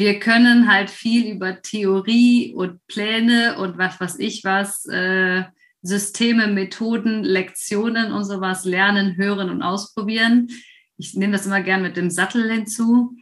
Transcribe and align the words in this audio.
wir 0.00 0.18
können 0.18 0.66
halt 0.66 0.88
viel 0.88 1.30
über 1.30 1.60
Theorie 1.60 2.54
und 2.54 2.80
Pläne 2.86 3.58
und 3.58 3.76
was 3.76 4.00
weiß 4.00 4.18
ich 4.18 4.44
was, 4.44 4.86
äh, 4.86 5.42
Systeme, 5.82 6.46
Methoden, 6.46 7.22
Lektionen 7.22 8.10
und 8.10 8.24
sowas 8.24 8.64
lernen, 8.64 9.18
hören 9.18 9.50
und 9.50 9.62
ausprobieren. 9.62 10.48
Ich 10.96 11.14
nehme 11.16 11.34
das 11.34 11.44
immer 11.44 11.60
gern 11.60 11.82
mit 11.82 11.98
dem 11.98 12.08
Sattel 12.08 12.50
hinzu. 12.50 13.14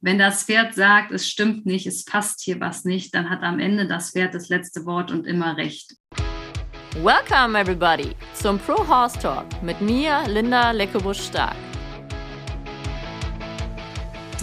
Wenn 0.00 0.18
das 0.18 0.42
Pferd 0.42 0.74
sagt, 0.74 1.12
es 1.12 1.28
stimmt 1.28 1.66
nicht, 1.66 1.86
es 1.86 2.04
passt 2.04 2.40
hier 2.42 2.58
was 2.58 2.84
nicht, 2.84 3.14
dann 3.14 3.30
hat 3.30 3.44
am 3.44 3.60
Ende 3.60 3.86
das 3.86 4.10
Pferd 4.10 4.34
das 4.34 4.48
letzte 4.48 4.84
Wort 4.86 5.12
und 5.12 5.28
immer 5.28 5.56
recht. 5.56 5.94
Welcome 7.04 7.56
everybody 7.56 8.10
zum 8.32 8.58
Pro 8.58 8.84
Horse 8.88 9.16
Talk 9.20 9.46
mit 9.62 9.80
mir, 9.80 10.24
Linda 10.26 10.72
Leckebusch-Stark. 10.72 11.73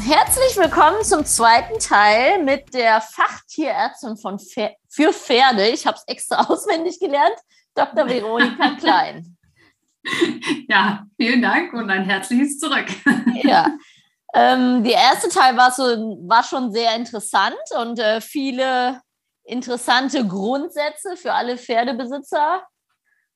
Herzlich 0.04 0.58
willkommen 0.58 1.04
zum 1.04 1.26
zweiten 1.26 1.78
Teil 1.78 2.44
mit 2.44 2.74
der 2.74 3.02
Fachtierärztin 3.02 4.18
von 4.18 4.40
Pfer 4.40 4.72
für 4.90 5.14
Pferde. 5.14 5.68
Ich 5.68 5.86
habe 5.86 5.96
es 5.96 6.04
extra 6.08 6.42
auswendig 6.50 7.00
gelernt, 7.00 7.36
Dr. 7.76 8.10
Veronika 8.10 8.72
Klein. 8.80 9.38
Ja, 10.68 11.04
vielen 11.18 11.44
Dank 11.44 11.74
und 11.74 11.92
ein 11.92 12.04
herzliches 12.04 12.58
Zurück. 12.58 12.88
Ja, 13.44 13.68
ähm, 14.34 14.84
der 14.84 14.94
erste 14.94 15.30
Teil 15.30 15.56
war, 15.56 15.72
so, 15.72 15.84
war 16.28 16.44
schon 16.44 16.72
sehr 16.72 16.96
interessant 16.96 17.56
und 17.80 18.00
äh, 18.00 18.22
viele 18.22 19.02
interessante 19.44 20.26
Grundsätze 20.28 21.16
für 21.16 21.34
alle 21.34 21.58
Pferdebesitzer. 21.58 22.64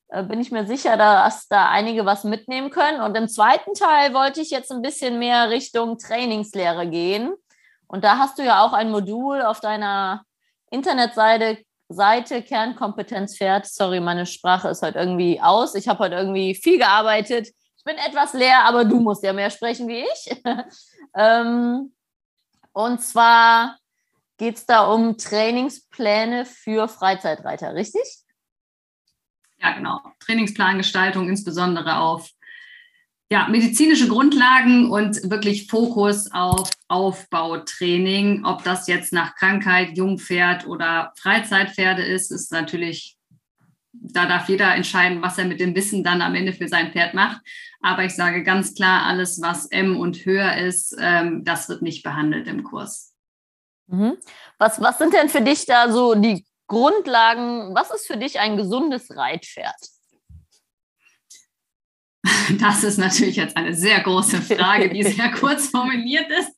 Äh, 0.10 0.24
bin 0.24 0.40
ich 0.40 0.52
mir 0.52 0.66
sicher, 0.66 0.98
dass 0.98 1.48
da 1.48 1.70
einige 1.70 2.06
was 2.06 2.24
mitnehmen 2.24 2.70
können. 2.70 3.02
Und 3.02 3.16
im 3.16 3.28
zweiten 3.28 3.74
Teil 3.74 4.14
wollte 4.14 4.42
ich 4.42 4.52
jetzt 4.52 4.72
ein 4.72 4.82
bisschen 4.82 5.20
mehr 5.20 5.50
Richtung 5.50 5.98
Trainingslehre 5.98 6.88
gehen. 6.88 7.34
Und 7.88 8.04
da 8.04 8.18
hast 8.18 8.38
du 8.40 8.44
ja 8.44 8.64
auch 8.64 8.74
ein 8.74 8.92
Modul 8.92 9.42
auf 9.42 9.60
deiner 9.60 10.24
Internetseite 10.70 11.60
Seite 11.88 12.42
Kernkompetenz 12.42 13.38
Pferd. 13.38 13.68
Sorry, 13.68 14.00
meine 14.00 14.26
Sprache 14.26 14.70
ist 14.70 14.82
heute 14.82 14.98
irgendwie 14.98 15.40
aus. 15.40 15.76
Ich 15.76 15.88
habe 15.88 16.00
heute 16.00 16.16
irgendwie 16.16 16.56
viel 16.56 16.80
gearbeitet. 16.80 17.50
Ich 17.78 17.84
bin 17.84 17.98
etwas 17.98 18.34
leer, 18.34 18.66
aber 18.66 18.86
du 18.86 19.00
musst 19.00 19.24
ja 19.24 19.34
mehr 19.34 19.52
sprechen 19.52 19.88
wie 19.88 20.04
ich. 20.04 20.42
ähm, 21.16 21.94
und 22.74 23.02
zwar 23.04 23.78
geht 24.38 24.56
es 24.58 24.66
da 24.66 24.92
um 24.92 25.18
Trainingspläne 25.18 26.46
für 26.46 26.88
Freizeitreiter, 26.88 27.76
richtig? 27.76 28.25
Ja, 29.60 29.74
genau. 29.74 30.02
Trainingsplangestaltung, 30.20 31.30
insbesondere 31.30 31.98
auf 31.98 32.30
ja, 33.32 33.48
medizinische 33.48 34.08
Grundlagen 34.08 34.92
und 34.92 35.30
wirklich 35.30 35.68
Fokus 35.68 36.32
auf 36.32 36.70
Aufbautraining. 36.88 38.46
Ob 38.46 38.64
das 38.64 38.88
jetzt 38.88 39.14
nach 39.14 39.36
Krankheit, 39.36 39.98
Jungpferd 39.98 40.68
oder 40.68 41.12
Freizeitpferde 41.18 42.04
ist, 42.04 42.32
ist 42.32 42.52
natürlich, 42.52 43.18
da 43.92 44.28
darf 44.28 44.48
jeder 44.48 44.76
entscheiden, 44.76 45.24
was 45.24 45.40
er 45.40 45.46
mit 45.46 45.60
dem 45.60 45.76
Wissen 45.76 46.04
dann 46.04 46.22
am 46.22 46.36
Ende 46.36 46.54
für 46.54 46.68
sein 46.68 46.92
Pferd 46.92 47.16
macht. 47.16 47.42
Aber 47.82 48.04
ich 48.04 48.16
sage 48.16 48.44
ganz 48.44 48.76
klar, 48.76 49.04
alles, 49.06 49.42
was 49.42 49.66
M 49.68 49.98
und 49.98 50.26
höher 50.26 50.58
ist, 50.58 50.96
ähm, 51.00 51.44
das 51.44 51.68
wird 51.68 51.82
nicht 51.82 52.04
behandelt 52.04 52.48
im 52.48 52.64
Kurs. 52.64 53.14
Mhm. 53.88 54.18
Was, 54.60 54.80
was 54.82 54.98
sind 55.00 55.14
denn 55.14 55.30
für 55.30 55.42
dich 55.42 55.66
da 55.66 55.92
so 55.92 56.14
die 56.14 56.46
Grundlagen? 56.68 57.76
Was 57.76 57.92
ist 57.92 58.08
für 58.08 58.18
dich 58.18 58.40
ein 58.40 58.58
gesundes 58.58 59.16
Reitpferd? 59.16 59.76
Das 62.60 62.84
ist 62.84 62.98
natürlich 62.98 63.36
jetzt 63.38 63.58
eine 63.58 63.74
sehr 63.74 64.00
große 64.02 64.42
Frage, 64.42 64.90
die 64.90 65.04
sehr 65.04 65.32
kurz 65.40 65.68
formuliert 65.70 66.30
ist. 66.30 66.54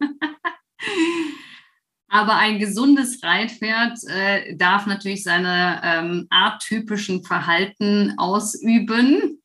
Aber 2.10 2.36
ein 2.36 2.60
gesundes 2.60 3.22
Reitpferd 3.24 3.98
äh, 4.08 4.56
darf 4.56 4.86
natürlich 4.86 5.24
seine 5.24 5.82
ähm, 5.84 6.28
arttypischen 6.30 7.24
Verhalten 7.24 8.14
ausüben. 8.18 9.42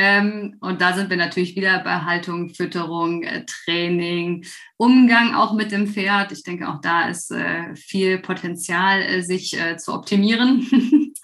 Ähm, 0.00 0.56
und 0.60 0.80
da 0.80 0.94
sind 0.94 1.10
wir 1.10 1.16
natürlich 1.16 1.56
wieder 1.56 1.80
bei 1.80 1.98
Haltung, 1.98 2.50
Fütterung, 2.54 3.24
äh, 3.24 3.44
Training, 3.44 4.46
Umgang 4.76 5.34
auch 5.34 5.52
mit 5.52 5.72
dem 5.72 5.88
Pferd. 5.88 6.30
Ich 6.30 6.44
denke, 6.44 6.68
auch 6.68 6.80
da 6.80 7.08
ist 7.08 7.32
äh, 7.32 7.74
viel 7.74 8.18
Potenzial, 8.18 9.02
äh, 9.02 9.22
sich 9.22 9.58
zu 9.78 9.92
optimieren. 9.92 10.66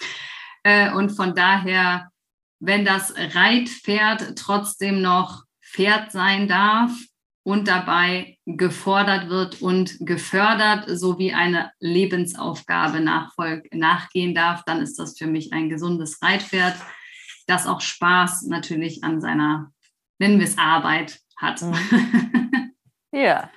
Und 0.95 1.11
von 1.11 1.35
daher 1.35 2.09
wenn 2.67 2.85
das 2.85 3.15
Reitpferd 3.17 4.37
trotzdem 4.37 5.03
noch 5.03 5.45
Pferd 5.63 6.13
sein 6.13 6.49
darf 6.49 6.93
und 7.43 7.69
dabei 7.69 8.39
gefordert 8.47 9.29
wird 9.29 9.61
und 9.61 9.99
gefördert 10.01 10.87
sowie 10.89 11.35
eine 11.35 11.73
Lebensaufgabe 11.79 13.01
nachgehen 13.01 14.35
darf, 14.35 14.65
dann 14.65 14.81
ist 14.81 14.99
das 14.99 15.19
für 15.19 15.27
mich 15.27 15.53
ein 15.53 15.69
gesundes 15.69 16.23
Reitpferd, 16.23 16.77
das 17.47 17.67
auch 17.67 17.81
Spaß 17.81 18.43
natürlich 18.43 19.05
an 19.05 19.21
seiner, 19.21 19.71
nennen 20.19 20.39
wir 20.39 20.47
es 20.47 20.59
Arbeit, 20.59 21.21
hat. 21.37 21.63
Mhm. 21.63 22.51
Ja. 23.15 23.49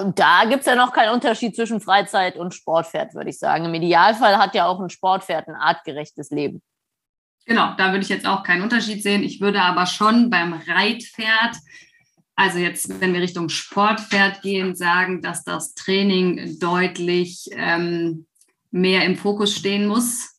Und 0.00 0.18
da 0.18 0.44
gibt 0.46 0.60
es 0.60 0.66
ja 0.66 0.74
noch 0.74 0.94
keinen 0.94 1.12
Unterschied 1.12 1.54
zwischen 1.54 1.80
Freizeit 1.80 2.36
und 2.36 2.54
Sportpferd, 2.54 3.14
würde 3.14 3.28
ich 3.28 3.38
sagen. 3.38 3.66
Im 3.66 3.74
Idealfall 3.74 4.38
hat 4.38 4.54
ja 4.54 4.66
auch 4.66 4.80
ein 4.80 4.88
Sportpferd 4.88 5.46
ein 5.46 5.54
artgerechtes 5.54 6.30
Leben. 6.30 6.62
Genau, 7.44 7.74
da 7.76 7.90
würde 7.90 8.00
ich 8.00 8.08
jetzt 8.08 8.26
auch 8.26 8.42
keinen 8.42 8.62
Unterschied 8.62 9.02
sehen. 9.02 9.22
Ich 9.22 9.40
würde 9.40 9.60
aber 9.60 9.86
schon 9.86 10.30
beim 10.30 10.54
Reitpferd, 10.54 11.56
also 12.34 12.58
jetzt, 12.58 13.00
wenn 13.00 13.12
wir 13.12 13.20
Richtung 13.20 13.48
Sportpferd 13.48 14.42
gehen, 14.42 14.74
sagen, 14.74 15.22
dass 15.22 15.44
das 15.44 15.74
Training 15.74 16.58
deutlich 16.58 17.48
ähm, 17.52 18.26
mehr 18.70 19.04
im 19.04 19.16
Fokus 19.16 19.54
stehen 19.54 19.86
muss. 19.86 20.37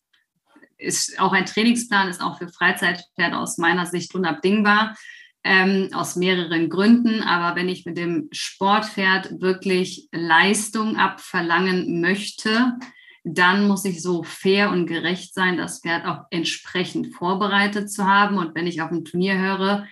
Ist 0.79 1.19
auch 1.19 1.33
ein 1.33 1.45
Trainingsplan 1.45 2.07
ist 2.07 2.21
auch 2.21 2.39
für 2.39 2.47
Freizeitpferde 2.47 3.37
aus 3.37 3.57
meiner 3.57 3.85
Sicht 3.85 4.15
unabdingbar. 4.15 4.95
Ähm, 5.43 5.89
aus 5.93 6.17
mehreren 6.17 6.69
Gründen. 6.69 7.21
Aber 7.21 7.55
wenn 7.55 7.69
ich 7.69 7.85
mit 7.85 7.97
dem 7.97 8.27
Sportpferd 8.31 9.39
wirklich 9.39 10.09
Leistung 10.11 10.97
abverlangen 10.97 12.01
möchte, 12.01 12.73
dann 13.23 13.67
muss 13.67 13.85
ich 13.85 14.01
so 14.01 14.23
fair 14.23 14.69
und 14.69 14.85
gerecht 14.85 15.33
sein, 15.33 15.57
das 15.57 15.81
Pferd 15.81 16.05
auch 16.05 16.23
entsprechend 16.31 17.13
vorbereitet 17.15 17.91
zu 17.91 18.05
haben. 18.05 18.37
Und 18.37 18.55
wenn 18.55 18.67
ich 18.67 18.81
auf 18.81 18.91
ein 18.91 19.05
Turnier 19.05 19.37
höre, 19.37 19.87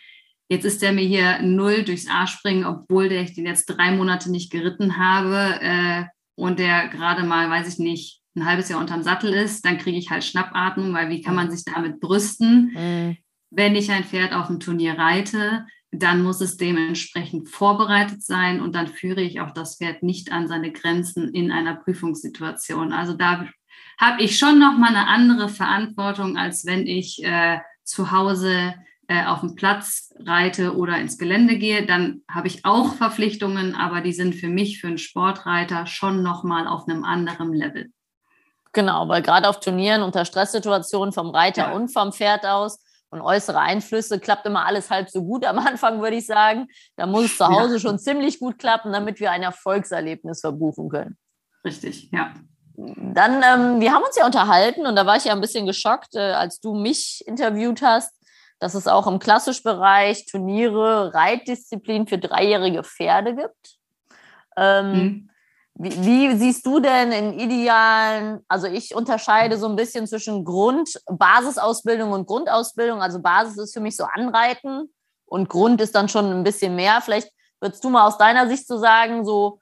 jetzt 0.50 0.66
ist 0.66 0.82
der 0.82 0.94
mir 0.94 1.06
hier 1.06 1.42
null 1.42 1.84
durchs 1.84 2.10
A 2.10 2.28
springen, 2.28 2.66
obwohl 2.66 3.10
der 3.10 3.22
ich 3.22 3.34
den 3.34 3.46
jetzt 3.46 3.66
drei 3.66 3.92
Monate 3.92 4.32
nicht 4.32 4.52
geritten 4.52 4.98
habe 4.98 5.60
äh, 5.62 6.04
und 6.36 6.60
der 6.60 6.88
gerade 6.88 7.24
mal, 7.24 7.50
weiß 7.50 7.68
ich 7.74 7.80
nicht, 7.80 8.17
ein 8.38 8.46
halbes 8.46 8.70
Jahr 8.70 8.80
unterm 8.80 9.04
Sattel 9.04 9.34
ist, 9.34 9.66
dann 9.66 9.78
kriege 9.78 9.98
ich 9.98 10.10
halt 10.10 10.24
Schnappatmung, 10.24 10.94
weil 10.94 11.10
wie 11.10 11.22
kann 11.22 11.36
man 11.36 11.52
sich 11.52 11.66
damit 11.66 12.00
brüsten? 12.00 12.72
Mhm. 12.74 13.18
Wenn 13.50 13.76
ich 13.76 13.92
ein 13.92 14.04
Pferd 14.04 14.34
auf 14.34 14.48
dem 14.48 14.60
Turnier 14.60 14.98
reite, 14.98 15.66
dann 15.92 16.22
muss 16.22 16.42
es 16.42 16.58
dementsprechend 16.58 17.50
vorbereitet 17.50 18.22
sein 18.22 18.62
und 18.62 18.76
dann 18.76 18.88
führe 18.88 19.22
ich 19.22 19.40
auch 19.40 19.52
das 19.52 19.78
Pferd 19.78 20.04
nicht 20.04 20.32
an 20.32 20.48
seine 20.48 20.72
Grenzen 20.72 21.34
in 21.34 21.52
einer 21.52 21.76
Prüfungssituation. 21.76 22.92
Also 22.92 23.14
da 23.14 23.48
habe 24.00 24.22
ich 24.22 24.38
schon 24.38 24.60
noch 24.60 24.78
mal 24.78 24.90
eine 24.90 25.08
andere 25.08 25.50
Verantwortung, 25.50 26.38
als 26.38 26.66
wenn 26.66 26.86
ich 26.86 27.24
äh, 27.24 27.60
zu 27.84 28.12
Hause 28.12 28.76
äh, 29.08 29.26
auf 29.26 29.40
dem 29.40 29.56
Platz 29.56 30.14
reite 30.20 30.76
oder 30.76 31.00
ins 31.00 31.18
Gelände 31.18 31.58
gehe. 31.58 31.86
Dann 31.86 32.22
habe 32.30 32.48
ich 32.48 32.66
auch 32.66 32.96
Verpflichtungen, 32.96 33.74
aber 33.74 34.02
die 34.02 34.14
sind 34.14 34.36
für 34.36 34.50
mich, 34.50 34.80
für 34.82 34.88
einen 34.88 34.98
Sportreiter, 34.98 35.86
schon 35.86 36.22
noch 36.22 36.44
mal 36.44 36.68
auf 36.68 36.88
einem 36.88 37.06
anderen 37.06 37.54
Level. 37.54 37.92
Genau, 38.74 39.08
weil 39.08 39.22
gerade 39.22 39.50
auf 39.50 39.60
Turnieren 39.60 40.04
unter 40.04 40.26
Stresssituationen 40.26 41.14
vom 41.14 41.30
Reiter 41.30 41.70
ja. 41.70 41.72
und 41.74 41.90
vom 41.90 42.14
Pferd 42.14 42.46
aus 42.46 42.80
und 43.10 43.22
äußere 43.22 43.60
Einflüsse 43.60 44.20
klappt 44.20 44.46
immer 44.46 44.66
alles 44.66 44.90
halb 44.90 45.10
so 45.10 45.24
gut 45.24 45.46
am 45.46 45.60
Anfang, 45.60 46.02
würde 46.02 46.18
ich 46.18 46.26
sagen. 46.26 46.68
Da 46.96 47.06
muss 47.06 47.26
es 47.26 47.38
zu 47.38 47.48
Hause 47.48 47.76
ja. 47.76 47.80
schon 47.80 48.00
ziemlich 48.00 48.40
gut 48.40 48.60
klappen, 48.60 48.92
damit 48.92 49.20
wir 49.20 49.32
ein 49.32 49.44
Erfolgserlebnis 49.44 50.42
verbuchen 50.42 50.90
können. 50.90 51.18
Richtig, 51.64 52.10
ja. 52.12 52.34
Dann, 52.76 53.42
ähm, 53.42 53.82
wir 53.82 53.92
haben 53.92 54.04
uns 54.04 54.16
ja 54.18 54.26
unterhalten 54.26 54.86
und 54.86 54.96
da 54.96 55.06
war 55.06 55.16
ich 55.18 55.26
ja 55.26 55.34
ein 55.34 55.42
bisschen 55.42 55.66
geschockt, 55.66 56.14
äh, 56.16 56.34
als 56.34 56.60
du 56.60 56.76
mich 56.76 57.24
interviewt 57.26 57.82
hast, 57.82 58.14
dass 58.60 58.76
es 58.76 58.88
auch 58.88 59.08
im 59.08 59.20
Klassischbereich 59.20 60.26
Turniere, 60.26 61.14
Reitdisziplin 61.14 62.08
für 62.08 62.20
dreijährige 62.20 62.84
Pferde 62.84 63.36
gibt. 63.36 63.78
Ähm, 64.56 64.92
mhm. 64.92 65.30
Wie, 65.80 65.92
wie, 66.04 66.36
siehst 66.36 66.66
du 66.66 66.80
denn 66.80 67.12
in 67.12 67.40
idealen, 67.40 68.44
also 68.48 68.66
ich 68.66 68.96
unterscheide 68.96 69.58
so 69.58 69.68
ein 69.68 69.76
bisschen 69.76 70.08
zwischen 70.08 70.44
Grund, 70.44 71.00
Basisausbildung 71.06 72.12
und 72.12 72.26
Grundausbildung. 72.26 73.02
Also 73.02 73.20
Basis 73.22 73.58
ist 73.58 73.74
für 73.74 73.80
mich 73.80 73.96
so 73.96 74.06
Anreiten 74.06 74.92
und 75.26 75.50
Grund 75.50 75.80
ist 75.80 75.94
dann 75.94 76.10
schon 76.10 76.32
ein 76.32 76.44
bisschen 76.44 76.76
mehr. 76.76 77.00
Vielleicht 77.02 77.32
würdest 77.60 77.84
du 77.84 77.90
mal 77.90 78.08
aus 78.08 78.18
deiner 78.18 78.48
Sicht 78.48 78.66
so 78.66 78.78
sagen, 78.78 79.24
so 79.24 79.60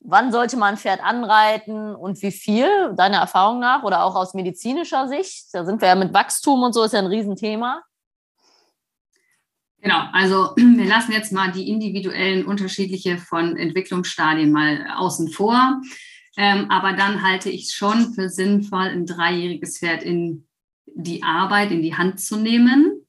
wann 0.00 0.32
sollte 0.32 0.56
man 0.56 0.74
ein 0.74 0.78
Pferd 0.78 1.00
anreiten 1.00 1.94
und 1.94 2.20
wie 2.22 2.32
viel, 2.32 2.94
deiner 2.94 3.18
Erfahrung 3.18 3.60
nach 3.60 3.84
oder 3.84 4.04
auch 4.04 4.16
aus 4.16 4.34
medizinischer 4.34 5.06
Sicht? 5.06 5.46
Da 5.52 5.64
sind 5.64 5.80
wir 5.80 5.88
ja 5.88 5.94
mit 5.94 6.12
Wachstum 6.12 6.62
und 6.64 6.72
so, 6.72 6.82
ist 6.82 6.92
ja 6.92 6.98
ein 6.98 7.06
Riesenthema. 7.06 7.82
Genau, 9.82 10.04
also 10.12 10.54
wir 10.56 10.86
lassen 10.86 11.12
jetzt 11.12 11.32
mal 11.32 11.52
die 11.52 11.68
individuellen 11.68 12.46
unterschiedliche 12.46 13.18
von 13.18 13.56
Entwicklungsstadien 13.56 14.50
mal 14.50 14.86
außen 14.96 15.28
vor. 15.30 15.82
Ähm, 16.38 16.70
aber 16.70 16.94
dann 16.94 17.22
halte 17.22 17.50
ich 17.50 17.64
es 17.64 17.74
schon 17.74 18.14
für 18.14 18.30
sinnvoll, 18.30 18.86
ein 18.86 19.04
dreijähriges 19.04 19.78
Pferd 19.78 20.02
in 20.02 20.46
die 20.86 21.22
Arbeit, 21.22 21.72
in 21.72 21.82
die 21.82 21.94
Hand 21.94 22.20
zu 22.20 22.36
nehmen. 22.36 23.04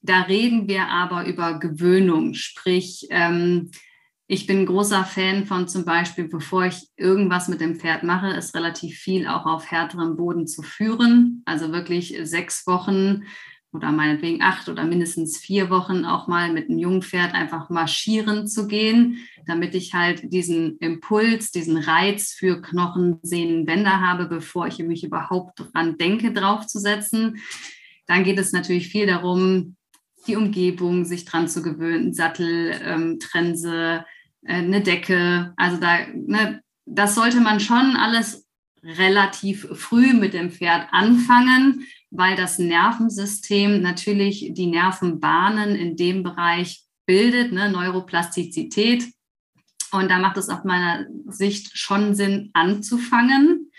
Da 0.00 0.22
reden 0.22 0.68
wir 0.68 0.88
aber 0.88 1.26
über 1.26 1.58
Gewöhnung, 1.60 2.34
sprich, 2.34 3.06
ähm, 3.10 3.70
ich 4.28 4.48
bin 4.48 4.66
großer 4.66 5.04
Fan 5.04 5.46
von 5.46 5.68
zum 5.68 5.84
Beispiel, 5.84 6.26
bevor 6.26 6.66
ich 6.66 6.88
irgendwas 6.96 7.46
mit 7.46 7.60
dem 7.60 7.76
Pferd 7.76 8.02
mache, 8.02 8.30
ist 8.30 8.56
relativ 8.56 8.98
viel 8.98 9.28
auch 9.28 9.46
auf 9.46 9.70
härterem 9.70 10.16
Boden 10.16 10.48
zu 10.48 10.62
führen. 10.62 11.42
Also 11.44 11.70
wirklich 11.70 12.18
sechs 12.22 12.66
Wochen 12.66 13.22
oder 13.76 13.92
meinetwegen 13.92 14.42
acht 14.42 14.68
oder 14.68 14.84
mindestens 14.84 15.38
vier 15.38 15.70
Wochen 15.70 16.04
auch 16.04 16.26
mal 16.26 16.52
mit 16.52 16.68
einem 16.68 16.78
jungen 16.78 17.02
Pferd 17.02 17.34
einfach 17.34 17.70
marschieren 17.70 18.48
zu 18.48 18.66
gehen, 18.66 19.18
damit 19.46 19.74
ich 19.74 19.94
halt 19.94 20.32
diesen 20.32 20.78
Impuls, 20.78 21.52
diesen 21.52 21.76
Reiz 21.76 22.32
für 22.32 22.60
Knochen, 22.62 23.18
Sehnen, 23.22 23.66
Bänder 23.66 24.00
habe, 24.00 24.26
bevor 24.26 24.66
ich 24.66 24.78
mich 24.78 25.04
überhaupt 25.04 25.60
dran 25.60 25.98
denke, 25.98 26.32
draufzusetzen. 26.32 27.38
Dann 28.06 28.24
geht 28.24 28.38
es 28.38 28.52
natürlich 28.52 28.88
viel 28.88 29.06
darum, 29.06 29.76
die 30.26 30.36
Umgebung 30.36 31.04
sich 31.04 31.24
dran 31.24 31.48
zu 31.48 31.62
gewöhnen, 31.62 32.12
Sattel, 32.12 32.74
ähm, 32.82 33.18
Trense, 33.20 34.04
äh, 34.42 34.54
eine 34.54 34.80
Decke. 34.80 35.52
Also 35.56 35.78
da, 35.78 35.98
ne, 36.14 36.62
das 36.86 37.14
sollte 37.14 37.40
man 37.40 37.60
schon 37.60 37.96
alles 37.96 38.46
relativ 38.82 39.66
früh 39.72 40.12
mit 40.12 40.34
dem 40.34 40.50
Pferd 40.50 40.88
anfangen, 40.92 41.86
weil 42.10 42.36
das 42.36 42.58
Nervensystem 42.58 43.82
natürlich 43.82 44.50
die 44.52 44.66
Nervenbahnen 44.66 45.74
in 45.74 45.96
dem 45.96 46.22
Bereich 46.22 46.84
bildet, 47.06 47.52
ne, 47.52 47.70
Neuroplastizität. 47.70 49.04
Und 49.92 50.10
da 50.10 50.18
macht 50.18 50.36
es 50.36 50.48
aus 50.48 50.64
meiner 50.64 51.06
Sicht 51.26 51.76
schon 51.76 52.14
Sinn 52.14 52.50
anzufangen, 52.52 53.70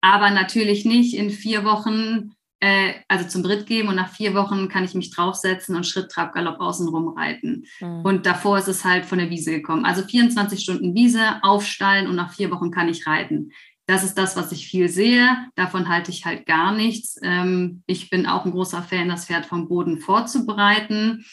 aber 0.00 0.30
natürlich 0.30 0.84
nicht 0.84 1.14
in 1.14 1.30
vier 1.30 1.64
Wochen 1.64 2.34
äh, 2.64 2.94
also 3.08 3.28
zum 3.28 3.44
Ritt 3.44 3.66
geben 3.66 3.88
und 3.88 3.96
nach 3.96 4.08
vier 4.08 4.32
Wochen 4.32 4.68
kann 4.70 4.84
ich 4.84 4.94
mich 4.94 5.10
draufsetzen 5.10 5.76
und 5.76 5.84
Schritt, 5.84 6.10
Trab, 6.10 6.32
Galopp 6.32 6.60
außenrum 6.60 7.08
reiten. 7.08 7.66
Mhm. 7.78 8.00
Und 8.02 8.24
davor 8.24 8.56
ist 8.56 8.68
es 8.68 8.84
halt 8.84 9.04
von 9.04 9.18
der 9.18 9.28
Wiese 9.28 9.50
gekommen. 9.50 9.84
Also 9.84 10.02
24 10.02 10.60
Stunden 10.60 10.94
Wiese, 10.94 11.42
aufstallen 11.42 12.06
und 12.06 12.16
nach 12.16 12.32
vier 12.32 12.50
Wochen 12.50 12.70
kann 12.70 12.88
ich 12.88 13.06
reiten. 13.06 13.52
Das 13.86 14.02
ist 14.02 14.16
das, 14.16 14.36
was 14.36 14.50
ich 14.52 14.66
viel 14.66 14.88
sehe. 14.88 15.28
Davon 15.56 15.88
halte 15.88 16.10
ich 16.10 16.24
halt 16.24 16.46
gar 16.46 16.72
nichts. 16.72 17.18
Ähm, 17.22 17.82
ich 17.86 18.08
bin 18.08 18.26
auch 18.26 18.44
ein 18.44 18.52
großer 18.52 18.82
Fan, 18.82 19.08
das 19.08 19.26
Pferd 19.26 19.44
vom 19.44 19.68
Boden 19.68 19.98
vorzubereiten, 19.98 21.26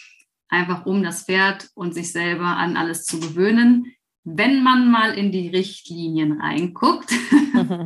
einfach 0.50 0.86
um 0.86 1.02
das 1.02 1.24
Pferd 1.24 1.70
und 1.76 1.94
sich 1.94 2.12
selber 2.12 2.46
an 2.46 2.76
alles 2.76 3.06
zu 3.06 3.20
gewöhnen. 3.20 3.94
Wenn 4.24 4.64
man 4.64 4.92
mal 4.92 5.14
in 5.14 5.32
die 5.32 5.48
Richtlinien 5.48 6.42
reinguckt, 6.42 7.12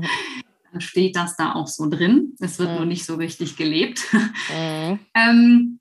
steht 0.80 1.16
das 1.16 1.38
da 1.38 1.54
auch 1.54 1.68
so 1.68 1.88
drin. 1.88 2.34
Es 2.40 2.58
wird 2.60 2.72
mhm. 2.72 2.76
nur 2.78 2.86
nicht 2.86 3.06
so 3.06 3.16
richtig 3.16 3.58
gelebt. 3.58 4.06
Mhm. 4.52 5.00
ähm, 5.14 5.80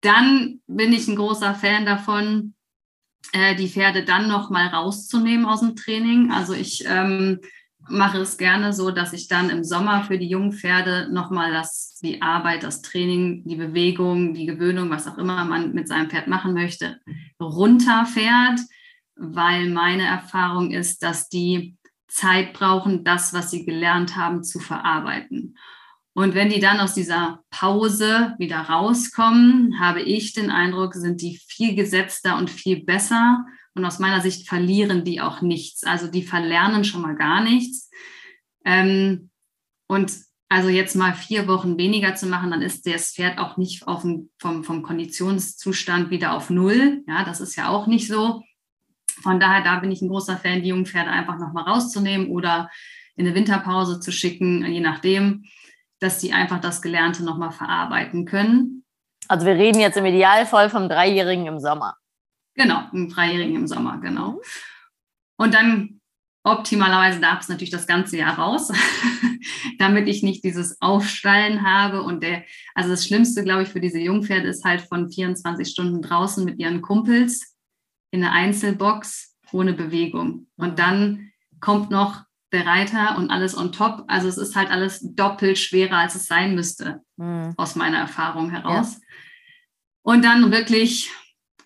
dann 0.00 0.60
bin 0.66 0.92
ich 0.92 1.08
ein 1.08 1.16
großer 1.16 1.54
Fan 1.54 1.86
davon, 1.86 2.54
äh, 3.32 3.54
die 3.54 3.68
Pferde 3.68 4.04
dann 4.04 4.28
noch 4.28 4.50
mal 4.50 4.66
rauszunehmen 4.66 5.46
aus 5.46 5.60
dem 5.60 5.76
Training. 5.76 6.30
Also 6.30 6.52
ich 6.54 6.84
ähm, 6.86 7.40
mache 7.88 8.18
es 8.18 8.38
gerne 8.38 8.72
so, 8.72 8.90
dass 8.90 9.12
ich 9.12 9.28
dann 9.28 9.50
im 9.50 9.64
Sommer 9.64 10.04
für 10.04 10.18
die 10.18 10.28
jungen 10.28 10.52
Pferde 10.52 11.08
noch 11.10 11.30
mal 11.30 11.52
das, 11.52 11.98
die 12.02 12.22
Arbeit, 12.22 12.62
das 12.62 12.82
Training, 12.82 13.44
die 13.44 13.56
Bewegung, 13.56 14.34
die 14.34 14.46
Gewöhnung, 14.46 14.90
was 14.90 15.06
auch 15.06 15.18
immer 15.18 15.44
man 15.44 15.72
mit 15.72 15.88
seinem 15.88 16.10
Pferd 16.10 16.28
machen 16.28 16.54
möchte, 16.54 17.00
runterfährt, 17.40 18.60
weil 19.16 19.68
meine 19.70 20.06
Erfahrung 20.06 20.70
ist, 20.70 21.02
dass 21.02 21.28
die 21.28 21.76
Zeit 22.08 22.52
brauchen, 22.52 23.04
das, 23.04 23.32
was 23.34 23.50
sie 23.50 23.64
gelernt 23.64 24.16
haben, 24.16 24.42
zu 24.42 24.60
verarbeiten. 24.60 25.56
Und 26.14 26.34
wenn 26.34 26.48
die 26.48 26.58
dann 26.58 26.80
aus 26.80 26.94
dieser 26.94 27.44
Pause 27.50 28.34
wieder 28.38 28.58
rauskommen, 28.58 29.78
habe 29.78 30.00
ich 30.00 30.32
den 30.32 30.50
Eindruck, 30.50 30.94
sind 30.94 31.22
die 31.22 31.40
viel 31.46 31.76
gesetzter 31.76 32.36
und 32.38 32.50
viel 32.50 32.84
besser. 32.84 33.44
Und 33.78 33.84
aus 33.84 34.00
meiner 34.00 34.20
Sicht 34.20 34.48
verlieren 34.48 35.04
die 35.04 35.20
auch 35.20 35.40
nichts. 35.40 35.84
Also 35.84 36.08
die 36.08 36.22
verlernen 36.22 36.84
schon 36.84 37.02
mal 37.02 37.14
gar 37.14 37.42
nichts. 37.42 37.90
Ähm, 38.64 39.30
und 39.86 40.12
also 40.48 40.68
jetzt 40.68 40.96
mal 40.96 41.14
vier 41.14 41.46
Wochen 41.46 41.78
weniger 41.78 42.14
zu 42.14 42.26
machen, 42.26 42.50
dann 42.50 42.62
ist 42.62 42.86
das 42.86 43.12
Pferd 43.12 43.38
auch 43.38 43.56
nicht 43.56 43.86
auf 43.86 44.02
dem, 44.02 44.30
vom, 44.38 44.64
vom 44.64 44.82
Konditionszustand 44.82 46.10
wieder 46.10 46.32
auf 46.32 46.50
Null. 46.50 47.04
Ja, 47.06 47.24
das 47.24 47.40
ist 47.40 47.54
ja 47.54 47.68
auch 47.68 47.86
nicht 47.86 48.08
so. 48.08 48.42
Von 49.22 49.38
daher, 49.38 49.62
da 49.62 49.78
bin 49.78 49.92
ich 49.92 50.02
ein 50.02 50.08
großer 50.08 50.36
Fan, 50.36 50.62
die 50.62 50.70
jungen 50.70 50.86
Pferde 50.86 51.10
einfach 51.10 51.38
nochmal 51.38 51.64
rauszunehmen 51.64 52.28
oder 52.28 52.70
in 53.14 53.26
eine 53.26 53.34
Winterpause 53.34 54.00
zu 54.00 54.10
schicken, 54.10 54.64
je 54.64 54.80
nachdem, 54.80 55.44
dass 56.00 56.18
die 56.18 56.32
einfach 56.32 56.60
das 56.60 56.82
Gelernte 56.82 57.24
nochmal 57.24 57.50
verarbeiten 57.50 58.24
können. 58.24 58.84
Also 59.28 59.44
wir 59.44 59.54
reden 59.54 59.80
jetzt 59.80 59.96
im 59.96 60.06
Idealfall 60.06 60.70
vom 60.70 60.88
Dreijährigen 60.88 61.46
im 61.46 61.58
Sommer. 61.58 61.96
Genau, 62.58 62.82
im 62.92 63.08
Dreijährigen 63.08 63.54
im 63.54 63.66
Sommer, 63.68 63.98
genau. 63.98 64.32
Mhm. 64.32 64.38
Und 65.36 65.54
dann 65.54 66.00
optimalerweise 66.42 67.20
darf 67.20 67.40
es 67.40 67.48
natürlich 67.48 67.70
das 67.70 67.86
ganze 67.86 68.16
Jahr 68.16 68.36
raus, 68.36 68.72
damit 69.78 70.08
ich 70.08 70.22
nicht 70.24 70.42
dieses 70.42 70.80
Aufstallen 70.80 71.62
habe. 71.62 72.02
Und 72.02 72.22
der, 72.22 72.44
also 72.74 72.90
das 72.90 73.06
Schlimmste, 73.06 73.44
glaube 73.44 73.62
ich, 73.62 73.68
für 73.68 73.80
diese 73.80 74.00
Jungpferde 74.00 74.48
ist 74.48 74.64
halt 74.64 74.80
von 74.80 75.08
24 75.08 75.68
Stunden 75.68 76.02
draußen 76.02 76.44
mit 76.44 76.58
ihren 76.58 76.82
Kumpels 76.82 77.56
in 78.10 78.24
eine 78.24 78.32
Einzelbox 78.32 79.36
ohne 79.52 79.72
Bewegung. 79.72 80.48
Und 80.56 80.72
mhm. 80.72 80.76
dann 80.76 81.30
kommt 81.60 81.90
noch 81.90 82.24
der 82.50 82.66
Reiter 82.66 83.18
und 83.18 83.30
alles 83.30 83.56
on 83.56 83.70
top. 83.70 84.04
Also 84.08 84.26
es 84.26 84.38
ist 84.38 84.56
halt 84.56 84.70
alles 84.70 85.00
doppelt 85.14 85.58
schwerer, 85.58 85.98
als 85.98 86.16
es 86.16 86.26
sein 86.26 86.56
müsste, 86.56 87.02
mhm. 87.16 87.54
aus 87.56 87.76
meiner 87.76 87.98
Erfahrung 87.98 88.50
heraus. 88.50 88.94
Ja. 88.94 89.00
Und 90.02 90.24
dann 90.24 90.50
wirklich 90.50 91.10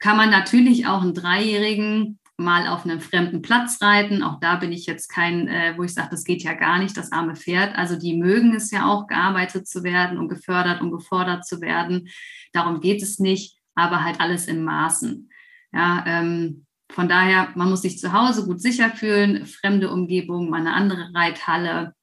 kann 0.02 0.16
man 0.16 0.30
natürlich 0.30 0.88
auch 0.88 1.02
einen 1.02 1.14
Dreijährigen 1.14 2.18
mal 2.36 2.66
auf 2.66 2.84
einem 2.84 3.00
fremden 3.00 3.40
Platz 3.40 3.80
reiten. 3.80 4.24
Auch 4.24 4.40
da 4.40 4.56
bin 4.56 4.72
ich 4.72 4.84
jetzt 4.84 5.06
kein, 5.08 5.46
äh, 5.46 5.74
wo 5.76 5.84
ich 5.84 5.94
sage, 5.94 6.08
das 6.10 6.24
geht 6.24 6.42
ja 6.42 6.54
gar 6.54 6.80
nicht, 6.80 6.96
das 6.96 7.12
arme 7.12 7.36
Pferd. 7.36 7.76
Also 7.76 7.96
die 7.96 8.16
mögen 8.16 8.52
es 8.52 8.72
ja 8.72 8.90
auch, 8.90 9.06
gearbeitet 9.06 9.68
zu 9.68 9.84
werden 9.84 10.18
und 10.18 10.28
gefördert 10.28 10.80
und 10.80 10.90
gefordert 10.90 11.46
zu 11.46 11.60
werden. 11.60 12.08
Darum 12.52 12.80
geht 12.80 13.00
es 13.00 13.20
nicht, 13.20 13.58
aber 13.76 14.02
halt 14.02 14.20
alles 14.20 14.48
in 14.48 14.64
Maßen. 14.64 15.30
Ja, 15.72 16.02
ähm, 16.04 16.66
von 16.90 17.08
daher, 17.08 17.50
man 17.54 17.70
muss 17.70 17.82
sich 17.82 18.00
zu 18.00 18.12
Hause 18.12 18.44
gut 18.44 18.60
sicher 18.60 18.90
fühlen, 18.90 19.46
fremde 19.46 19.88
Umgebung, 19.88 20.50
mal 20.50 20.62
eine 20.62 20.74
andere 20.74 21.10
Reithalle, 21.14 21.94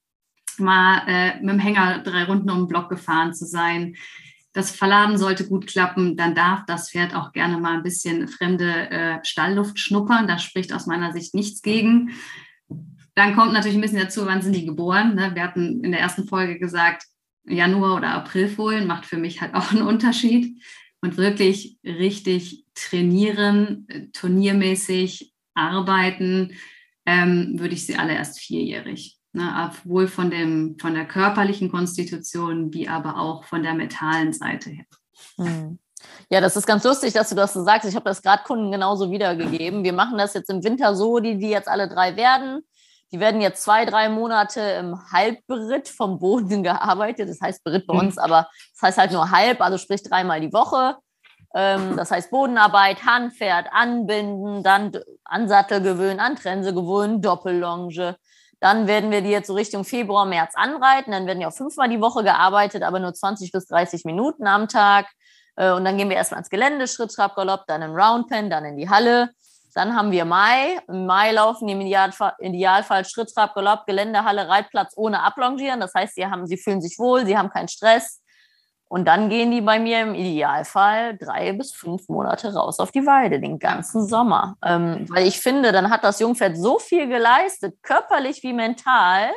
mal 0.57 1.01
äh, 1.05 1.41
mit 1.41 1.49
dem 1.49 1.59
Hänger 1.59 1.99
drei 1.99 2.23
Runden 2.23 2.49
um 2.49 2.59
den 2.59 2.67
Block 2.69 2.87
gefahren 2.87 3.33
zu 3.33 3.45
sein. 3.45 3.97
Das 4.53 4.71
Verladen 4.71 5.17
sollte 5.17 5.47
gut 5.47 5.67
klappen, 5.67 6.17
dann 6.17 6.33
darf 6.33 6.65
das 6.65 6.89
Pferd 6.89 7.15
auch 7.15 7.31
gerne 7.33 7.57
mal 7.59 7.77
ein 7.77 7.83
bisschen 7.83 8.27
fremde 8.27 8.89
äh, 8.89 9.19
Stallluft 9.23 9.77
schnuppern. 9.79 10.27
Da 10.27 10.39
spricht 10.39 10.73
aus 10.73 10.87
meiner 10.87 11.13
Sicht 11.13 11.35
nichts 11.35 11.61
gegen. 11.61 12.11
Dann 13.13 13.35
kommt 13.35 13.53
natürlich 13.53 13.77
ein 13.77 13.81
bisschen 13.81 13.99
dazu, 13.99 14.25
wann 14.25 14.41
sind 14.41 14.55
die 14.55 14.65
geboren. 14.65 15.15
Ne? 15.15 15.31
Wir 15.35 15.43
hatten 15.43 15.83
in 15.83 15.91
der 15.91 16.01
ersten 16.01 16.27
Folge 16.27 16.57
gesagt, 16.57 17.03
Januar 17.45 17.97
oder 17.97 18.13
Aprilfohlen 18.13 18.87
macht 18.87 19.05
für 19.05 19.17
mich 19.17 19.41
halt 19.41 19.53
auch 19.55 19.71
einen 19.71 19.83
Unterschied 19.83 20.61
und 21.01 21.17
wirklich 21.17 21.77
richtig 21.83 22.65
trainieren, 22.73 23.87
turniermäßig 24.13 25.33
arbeiten, 25.53 26.53
ähm, 27.05 27.59
würde 27.59 27.73
ich 27.73 27.85
sie 27.85 27.95
alle 27.95 28.13
erst 28.13 28.39
vierjährig. 28.39 29.18
Ne, 29.31 29.71
sowohl 29.83 30.07
von, 30.07 30.31
dem, 30.31 30.77
von 30.79 30.95
der 30.95 31.05
körperlichen 31.05 31.69
Konstitution 31.69 32.73
wie 32.73 32.87
aber 32.87 33.19
auch 33.19 33.43
von 33.43 33.61
der 33.61 33.75
mentalen 33.75 34.33
Seite 34.33 34.71
her. 34.71 34.85
Hm. 35.37 35.77
Ja, 36.29 36.41
das 36.41 36.55
ist 36.55 36.65
ganz 36.65 36.83
lustig, 36.83 37.13
dass 37.13 37.29
du 37.29 37.35
das 37.35 37.53
so 37.53 37.63
sagst. 37.63 37.87
Ich 37.87 37.95
habe 37.95 38.05
das 38.05 38.21
gerade 38.21 38.43
Kunden 38.43 38.71
genauso 38.71 39.11
wiedergegeben. 39.11 39.83
Wir 39.83 39.93
machen 39.93 40.17
das 40.17 40.33
jetzt 40.33 40.49
im 40.49 40.63
Winter 40.63 40.95
so, 40.95 41.19
die, 41.19 41.37
die 41.37 41.49
jetzt 41.49 41.67
alle 41.67 41.87
drei 41.87 42.15
werden. 42.15 42.61
Die 43.11 43.19
werden 43.19 43.41
jetzt 43.41 43.63
zwei, 43.63 43.85
drei 43.85 44.09
Monate 44.09 44.61
im 44.61 44.95
Halbberitt 45.11 45.89
vom 45.89 46.19
Boden 46.19 46.63
gearbeitet. 46.63 47.29
Das 47.29 47.41
heißt 47.41 47.63
Beritt 47.63 47.85
bei 47.85 47.93
hm. 47.93 48.07
uns, 48.07 48.17
aber 48.17 48.47
das 48.73 48.81
heißt 48.81 48.97
halt 48.97 49.11
nur 49.11 49.29
halb, 49.29 49.61
also 49.61 49.77
sprich 49.77 50.01
dreimal 50.01 50.41
die 50.41 50.53
Woche. 50.53 50.97
Ähm, 51.53 51.97
das 51.97 52.11
heißt 52.11 52.31
Bodenarbeit, 52.31 53.03
Handpferd, 53.05 53.67
Anbinden, 53.71 54.63
dann 54.63 54.91
Ansattel 55.23 55.81
gewöhnen, 55.81 56.19
an 56.19 56.35
Trense 56.35 56.73
gewöhnen, 56.73 57.21
Doppellonge. 57.21 58.17
Dann 58.59 58.87
werden 58.87 59.11
wir 59.11 59.21
die 59.21 59.29
jetzt 59.29 59.47
so 59.47 59.53
Richtung 59.53 59.85
Februar, 59.85 60.25
März 60.25 60.53
anreiten. 60.55 61.11
Dann 61.11 61.27
werden 61.27 61.41
ja 61.41 61.47
auch 61.47 61.53
fünfmal 61.53 61.89
die 61.89 62.01
Woche 62.01 62.23
gearbeitet, 62.23 62.83
aber 62.83 62.99
nur 62.99 63.13
20 63.13 63.51
bis 63.51 63.67
30 63.67 64.05
Minuten 64.05 64.47
am 64.47 64.67
Tag. 64.67 65.07
Äh, 65.55 65.71
und 65.71 65.85
dann 65.85 65.97
gehen 65.97 66.09
wir 66.09 66.17
erstmal 66.17 66.39
ins 66.39 66.49
Gelände, 66.49 66.87
Schritt, 66.87 67.13
Trab, 67.13 67.35
Galopp, 67.35 67.65
dann 67.67 67.81
im 67.81 67.95
Roundpen, 67.95 68.49
dann 68.49 68.65
in 68.65 68.77
die 68.77 68.89
Halle. 68.89 69.29
Dann 69.75 69.95
haben 69.95 70.11
wir 70.11 70.25
Mai. 70.25 70.79
Im 70.87 71.05
Mai 71.05 71.31
laufen 71.31 71.67
die 71.67 71.73
im 71.73 71.81
Idealfall, 71.81 72.33
Idealfall 72.39 73.05
Schritt, 73.05 73.33
Trab, 73.33 73.53
Galopp, 73.53 73.85
Geländehalle, 73.85 74.47
Reitplatz 74.49 74.93
ohne 74.97 75.23
Ablongieren. 75.23 75.79
Das 75.79 75.93
heißt, 75.93 76.15
sie, 76.15 76.25
haben, 76.25 76.47
sie 76.47 76.57
fühlen 76.57 76.81
sich 76.81 76.97
wohl, 76.99 77.25
sie 77.25 77.37
haben 77.37 77.49
keinen 77.49 77.67
Stress 77.67 78.21
Und 78.89 79.07
dann 79.07 79.29
gehen 79.29 79.51
die 79.51 79.61
bei 79.61 79.79
mir 79.79 80.01
im 80.01 80.15
Idealfall 80.15 81.15
drei 81.15 81.53
bis 81.53 81.71
fünf 81.71 82.09
Monate 82.09 82.53
raus 82.53 82.79
auf 82.79 82.91
die 82.91 83.05
Weide, 83.05 83.39
den 83.39 83.59
ganzen 83.59 84.07
Sommer. 84.07 84.57
Ähm, 84.65 85.05
weil 85.09 85.27
ich 85.27 85.39
finde, 85.39 85.71
dann 85.71 85.91
hat 85.91 86.03
das 86.03 86.19
Jungpferd 86.19 86.57
so 86.57 86.79
viel 86.79 87.07
geleistet, 87.07 87.77
körperlich 87.83 88.41
wie 88.41 88.51
mental, 88.51 89.29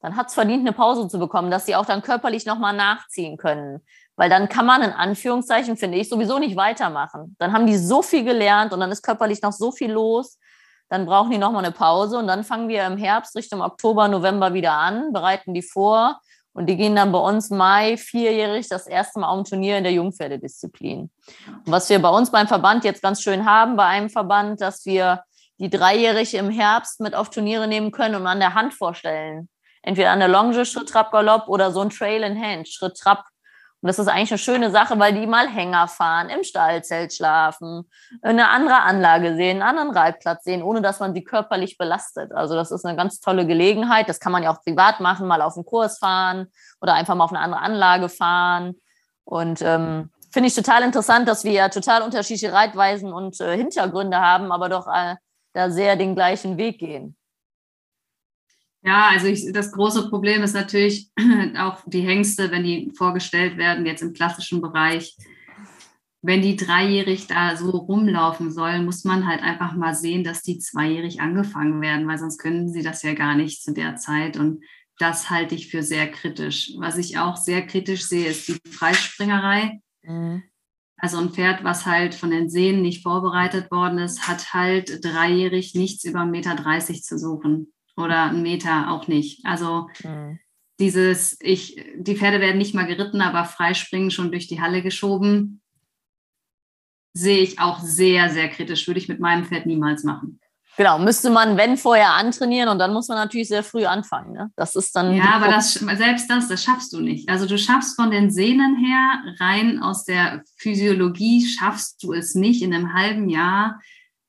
dann 0.00 0.16
hat 0.16 0.28
es 0.28 0.34
verdient, 0.34 0.62
eine 0.62 0.72
Pause 0.72 1.06
zu 1.06 1.20
bekommen, 1.20 1.52
dass 1.52 1.64
sie 1.64 1.76
auch 1.76 1.86
dann 1.86 2.02
körperlich 2.02 2.44
nochmal 2.44 2.74
nachziehen 2.74 3.36
können. 3.36 3.80
Weil 4.16 4.28
dann 4.28 4.48
kann 4.48 4.66
man 4.66 4.82
in 4.82 4.90
Anführungszeichen, 4.90 5.76
finde 5.76 5.98
ich, 5.98 6.08
sowieso 6.08 6.40
nicht 6.40 6.56
weitermachen. 6.56 7.36
Dann 7.38 7.52
haben 7.52 7.66
die 7.66 7.78
so 7.78 8.02
viel 8.02 8.24
gelernt 8.24 8.72
und 8.72 8.80
dann 8.80 8.90
ist 8.90 9.02
körperlich 9.02 9.42
noch 9.42 9.52
so 9.52 9.70
viel 9.70 9.92
los. 9.92 10.40
Dann 10.88 11.06
brauchen 11.06 11.30
die 11.30 11.38
nochmal 11.38 11.64
eine 11.64 11.72
Pause 11.72 12.18
und 12.18 12.26
dann 12.26 12.42
fangen 12.42 12.68
wir 12.68 12.84
im 12.84 12.98
Herbst 12.98 13.36
Richtung 13.36 13.62
Oktober, 13.62 14.08
November 14.08 14.54
wieder 14.54 14.72
an, 14.72 15.12
bereiten 15.12 15.54
die 15.54 15.62
vor 15.62 16.20
und 16.54 16.66
die 16.66 16.76
gehen 16.76 16.94
dann 16.94 17.12
bei 17.12 17.18
uns 17.18 17.50
Mai 17.50 17.96
vierjährig 17.96 18.68
das 18.68 18.86
erste 18.86 19.20
Mal 19.20 19.28
auf 19.28 19.38
ein 19.38 19.44
Turnier 19.44 19.78
in 19.78 19.84
der 19.84 19.92
Jungpferdedisziplin. 19.92 21.10
Und 21.48 21.72
was 21.72 21.88
wir 21.88 22.00
bei 22.00 22.10
uns 22.10 22.30
beim 22.30 22.46
Verband 22.46 22.84
jetzt 22.84 23.02
ganz 23.02 23.22
schön 23.22 23.46
haben, 23.46 23.76
bei 23.76 23.86
einem 23.86 24.10
Verband, 24.10 24.60
dass 24.60 24.84
wir 24.84 25.22
die 25.58 25.70
dreijährig 25.70 26.34
im 26.34 26.50
Herbst 26.50 27.00
mit 27.00 27.14
auf 27.14 27.30
Turniere 27.30 27.68
nehmen 27.68 27.90
können 27.90 28.16
und 28.16 28.26
an 28.26 28.40
der 28.40 28.54
Hand 28.54 28.74
vorstellen. 28.74 29.48
Entweder 29.82 30.10
an 30.10 30.18
der 30.18 30.28
Longe, 30.28 30.64
Schritt, 30.64 30.88
Trab, 30.88 31.10
Galopp 31.10 31.48
oder 31.48 31.72
so 31.72 31.80
ein 31.80 31.90
Trail 31.90 32.22
in 32.22 32.40
Hand, 32.40 32.68
Schritt, 32.68 32.96
Trab, 32.96 33.24
und 33.82 33.88
das 33.88 33.98
ist 33.98 34.06
eigentlich 34.06 34.30
eine 34.30 34.38
schöne 34.38 34.70
Sache, 34.70 34.96
weil 35.00 35.12
die 35.12 35.26
mal 35.26 35.48
Hänger 35.48 35.88
fahren, 35.88 36.30
im 36.30 36.44
Stallzelt 36.44 37.12
schlafen, 37.12 37.90
eine 38.22 38.48
andere 38.48 38.82
Anlage 38.82 39.34
sehen, 39.34 39.60
einen 39.60 39.76
anderen 39.76 39.90
Reitplatz 39.90 40.44
sehen, 40.44 40.62
ohne 40.62 40.82
dass 40.82 41.00
man 41.00 41.14
sie 41.14 41.24
körperlich 41.24 41.78
belastet. 41.78 42.30
Also 42.30 42.54
das 42.54 42.70
ist 42.70 42.86
eine 42.86 42.96
ganz 42.96 43.18
tolle 43.18 43.44
Gelegenheit. 43.44 44.08
Das 44.08 44.20
kann 44.20 44.30
man 44.30 44.44
ja 44.44 44.54
auch 44.54 44.62
privat 44.62 45.00
machen, 45.00 45.26
mal 45.26 45.42
auf 45.42 45.56
einen 45.56 45.66
Kurs 45.66 45.98
fahren 45.98 46.46
oder 46.80 46.94
einfach 46.94 47.16
mal 47.16 47.24
auf 47.24 47.32
eine 47.32 47.40
andere 47.40 47.60
Anlage 47.60 48.08
fahren. 48.08 48.76
Und 49.24 49.62
ähm, 49.62 50.10
finde 50.30 50.46
ich 50.46 50.54
total 50.54 50.84
interessant, 50.84 51.26
dass 51.26 51.42
wir 51.42 51.52
ja 51.52 51.68
total 51.68 52.02
unterschiedliche 52.02 52.52
Reitweisen 52.52 53.12
und 53.12 53.40
äh, 53.40 53.56
Hintergründe 53.56 54.18
haben, 54.18 54.52
aber 54.52 54.68
doch 54.68 54.86
äh, 54.86 55.16
da 55.54 55.70
sehr 55.70 55.96
den 55.96 56.14
gleichen 56.14 56.56
Weg 56.56 56.78
gehen. 56.78 57.16
Ja, 58.84 59.08
also 59.10 59.28
ich, 59.28 59.52
das 59.52 59.70
große 59.70 60.08
Problem 60.08 60.42
ist 60.42 60.54
natürlich 60.54 61.08
auch 61.56 61.78
die 61.86 62.00
Hengste, 62.00 62.50
wenn 62.50 62.64
die 62.64 62.90
vorgestellt 62.96 63.56
werden, 63.56 63.86
jetzt 63.86 64.02
im 64.02 64.12
klassischen 64.12 64.60
Bereich. 64.60 65.16
Wenn 66.20 66.42
die 66.42 66.56
dreijährig 66.56 67.26
da 67.26 67.56
so 67.56 67.70
rumlaufen 67.70 68.50
sollen, 68.52 68.84
muss 68.84 69.04
man 69.04 69.26
halt 69.26 69.42
einfach 69.42 69.74
mal 69.74 69.94
sehen, 69.94 70.24
dass 70.24 70.42
die 70.42 70.58
zweijährig 70.58 71.20
angefangen 71.20 71.80
werden, 71.80 72.06
weil 72.06 72.18
sonst 72.18 72.38
können 72.38 72.72
sie 72.72 72.82
das 72.82 73.02
ja 73.02 73.14
gar 73.14 73.36
nicht 73.36 73.62
zu 73.62 73.72
der 73.72 73.96
Zeit. 73.96 74.36
Und 74.36 74.64
das 74.98 75.30
halte 75.30 75.54
ich 75.54 75.68
für 75.68 75.82
sehr 75.82 76.10
kritisch. 76.10 76.72
Was 76.78 76.98
ich 76.98 77.18
auch 77.18 77.36
sehr 77.36 77.66
kritisch 77.66 78.04
sehe, 78.04 78.28
ist 78.28 78.48
die 78.48 78.58
Freispringerei. 78.68 79.80
Mhm. 80.02 80.42
Also 80.96 81.18
ein 81.18 81.30
Pferd, 81.30 81.64
was 81.64 81.86
halt 81.86 82.14
von 82.14 82.30
den 82.30 82.48
Sehnen 82.48 82.82
nicht 82.82 83.02
vorbereitet 83.02 83.72
worden 83.72 83.98
ist, 83.98 84.28
hat 84.28 84.52
halt 84.52 85.04
dreijährig 85.04 85.74
nichts 85.74 86.04
über 86.04 86.20
1,30 86.20 86.30
Meter 86.30 87.02
zu 87.02 87.18
suchen 87.18 87.72
oder 87.96 88.24
einen 88.24 88.42
Meter 88.42 88.90
auch 88.90 89.08
nicht. 89.08 89.44
Also 89.44 89.88
mhm. 90.02 90.38
dieses, 90.78 91.36
ich, 91.40 91.76
die 91.96 92.16
Pferde 92.16 92.40
werden 92.40 92.58
nicht 92.58 92.74
mal 92.74 92.86
geritten, 92.86 93.20
aber 93.20 93.44
freispringen 93.44 94.10
schon 94.10 94.30
durch 94.30 94.48
die 94.48 94.60
Halle 94.60 94.82
geschoben, 94.82 95.62
sehe 97.14 97.38
ich 97.38 97.60
auch 97.60 97.80
sehr, 97.80 98.30
sehr 98.30 98.48
kritisch. 98.48 98.86
Würde 98.86 99.00
ich 99.00 99.08
mit 99.08 99.20
meinem 99.20 99.44
Pferd 99.44 99.66
niemals 99.66 100.04
machen. 100.04 100.40
Genau, 100.78 100.98
müsste 100.98 101.28
man, 101.28 101.58
wenn 101.58 101.76
vorher 101.76 102.12
antrainieren 102.12 102.70
und 102.70 102.78
dann 102.78 102.94
muss 102.94 103.08
man 103.08 103.18
natürlich 103.18 103.48
sehr 103.48 103.62
früh 103.62 103.84
anfangen. 103.84 104.32
Ne? 104.32 104.50
Das 104.56 104.74
ist 104.74 104.96
dann. 104.96 105.14
Ja, 105.14 105.34
aber 105.34 105.48
das, 105.48 105.74
selbst 105.74 106.30
das, 106.30 106.48
das 106.48 106.64
schaffst 106.64 106.94
du 106.94 107.00
nicht. 107.00 107.28
Also 107.28 107.46
du 107.46 107.58
schaffst 107.58 107.94
von 107.94 108.10
den 108.10 108.30
Sehnen 108.30 108.76
her, 108.76 109.22
rein 109.38 109.80
aus 109.82 110.04
der 110.04 110.42
Physiologie, 110.56 111.46
schaffst 111.46 112.02
du 112.02 112.14
es 112.14 112.34
nicht 112.34 112.62
in 112.62 112.72
einem 112.72 112.94
halben 112.94 113.28
Jahr 113.28 113.80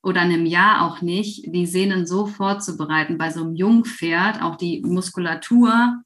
oder 0.04 0.22
einem 0.22 0.46
Jahr 0.46 0.86
auch 0.86 1.02
nicht, 1.02 1.46
die 1.48 1.66
Sehnen 1.66 2.06
so 2.06 2.28
vorzubereiten 2.28 3.18
bei 3.18 3.32
so 3.32 3.42
einem 3.42 3.56
Jungpferd, 3.56 4.42
auch 4.42 4.58
die 4.58 4.82
Muskulatur, 4.82 6.04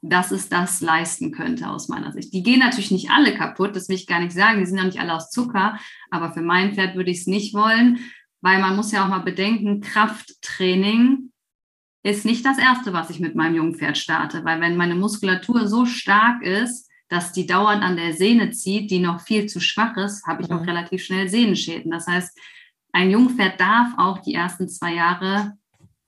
dass 0.00 0.30
es 0.30 0.48
das 0.48 0.80
leisten 0.80 1.32
könnte 1.32 1.68
aus 1.68 1.88
meiner 1.88 2.12
Sicht. 2.12 2.32
Die 2.32 2.42
gehen 2.42 2.60
natürlich 2.60 2.90
nicht 2.90 3.10
alle 3.10 3.34
kaputt, 3.34 3.76
das 3.76 3.88
will 3.88 3.96
ich 3.96 4.06
gar 4.06 4.20
nicht 4.20 4.32
sagen, 4.32 4.60
die 4.60 4.66
sind 4.66 4.78
ja 4.78 4.84
nicht 4.84 5.00
alle 5.00 5.14
aus 5.14 5.30
Zucker, 5.30 5.78
aber 6.10 6.32
für 6.32 6.40
mein 6.40 6.74
Pferd 6.74 6.96
würde 6.96 7.10
ich 7.10 7.20
es 7.20 7.26
nicht 7.26 7.54
wollen, 7.54 7.98
weil 8.40 8.60
man 8.60 8.74
muss 8.74 8.92
ja 8.92 9.04
auch 9.04 9.08
mal 9.08 9.18
bedenken, 9.18 9.82
Krafttraining 9.82 11.30
ist 12.02 12.24
nicht 12.24 12.46
das 12.46 12.58
Erste, 12.58 12.92
was 12.92 13.10
ich 13.10 13.20
mit 13.20 13.34
meinem 13.34 13.56
Jungpferd 13.56 13.98
starte, 13.98 14.44
weil 14.44 14.60
wenn 14.60 14.76
meine 14.76 14.94
Muskulatur 14.94 15.66
so 15.66 15.84
stark 15.84 16.42
ist, 16.42 16.88
dass 17.08 17.32
die 17.32 17.46
dauernd 17.46 17.82
an 17.82 17.96
der 17.96 18.14
Sehne 18.14 18.50
zieht, 18.50 18.90
die 18.90 18.98
noch 18.98 19.20
viel 19.20 19.46
zu 19.46 19.60
schwach 19.60 19.96
ist, 19.96 20.26
habe 20.26 20.42
ich 20.42 20.50
auch 20.50 20.62
mhm. 20.62 20.68
relativ 20.68 21.04
schnell 21.04 21.28
Sehnenschäden. 21.28 21.90
Das 21.90 22.06
heißt, 22.06 22.36
ein 22.96 23.10
Jungpferd 23.10 23.60
darf 23.60 23.88
auch 23.98 24.20
die 24.20 24.32
ersten 24.32 24.68
zwei 24.68 24.94
Jahre 24.94 25.52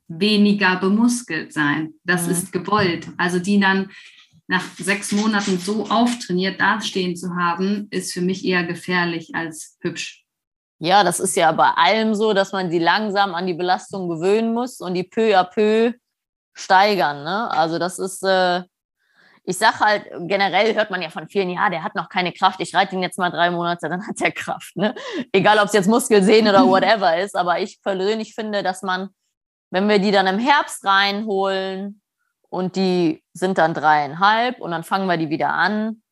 weniger 0.08 0.76
bemuskelt 0.76 1.52
sein. 1.52 1.92
Das 2.02 2.24
mhm. 2.24 2.32
ist 2.32 2.50
gewollt. 2.50 3.08
Also 3.18 3.38
die 3.38 3.60
dann 3.60 3.90
nach 4.46 4.64
sechs 4.78 5.12
Monaten 5.12 5.58
so 5.58 5.86
auftrainiert 5.90 6.58
dastehen 6.58 7.14
zu 7.14 7.36
haben, 7.36 7.88
ist 7.90 8.14
für 8.14 8.22
mich 8.22 8.42
eher 8.42 8.64
gefährlich 8.64 9.34
als 9.34 9.76
hübsch. 9.82 10.24
Ja, 10.80 11.04
das 11.04 11.20
ist 11.20 11.36
ja 11.36 11.52
bei 11.52 11.68
allem 11.72 12.14
so, 12.14 12.32
dass 12.32 12.52
man 12.52 12.70
sie 12.70 12.78
langsam 12.78 13.34
an 13.34 13.46
die 13.46 13.54
Belastung 13.54 14.08
gewöhnen 14.08 14.54
muss 14.54 14.80
und 14.80 14.94
die 14.94 15.04
peu 15.04 15.38
à 15.38 15.44
peu 15.44 15.92
steigern. 16.54 17.22
Ne? 17.22 17.50
Also 17.50 17.78
das 17.78 17.98
ist, 17.98 18.22
äh, 18.22 18.62
ich 19.48 19.56
sage 19.56 19.80
halt, 19.80 20.04
generell 20.28 20.74
hört 20.74 20.90
man 20.90 21.00
ja 21.00 21.08
von 21.08 21.26
vielen, 21.26 21.48
ja, 21.48 21.70
der 21.70 21.82
hat 21.82 21.94
noch 21.94 22.10
keine 22.10 22.32
Kraft, 22.32 22.60
ich 22.60 22.74
reite 22.74 22.94
ihn 22.94 23.02
jetzt 23.02 23.18
mal 23.18 23.30
drei 23.30 23.50
Monate, 23.50 23.88
dann 23.88 24.06
hat 24.06 24.20
er 24.20 24.30
Kraft. 24.30 24.76
Ne? 24.76 24.94
Egal, 25.32 25.58
ob 25.58 25.64
es 25.64 25.72
jetzt 25.72 25.88
Muskelsehnen 25.88 26.50
oder 26.54 26.66
whatever 26.68 27.16
ist, 27.16 27.34
aber 27.34 27.58
ich 27.58 27.80
persönlich 27.82 28.34
finde, 28.34 28.62
dass 28.62 28.82
man, 28.82 29.08
wenn 29.70 29.88
wir 29.88 30.00
die 30.00 30.10
dann 30.10 30.26
im 30.26 30.38
Herbst 30.38 30.84
reinholen 30.84 32.02
und 32.50 32.76
die 32.76 33.24
sind 33.32 33.56
dann 33.56 33.72
dreieinhalb 33.72 34.60
und 34.60 34.70
dann 34.70 34.84
fangen 34.84 35.06
wir 35.06 35.16
die 35.16 35.30
wieder 35.30 35.48
an, 35.54 36.02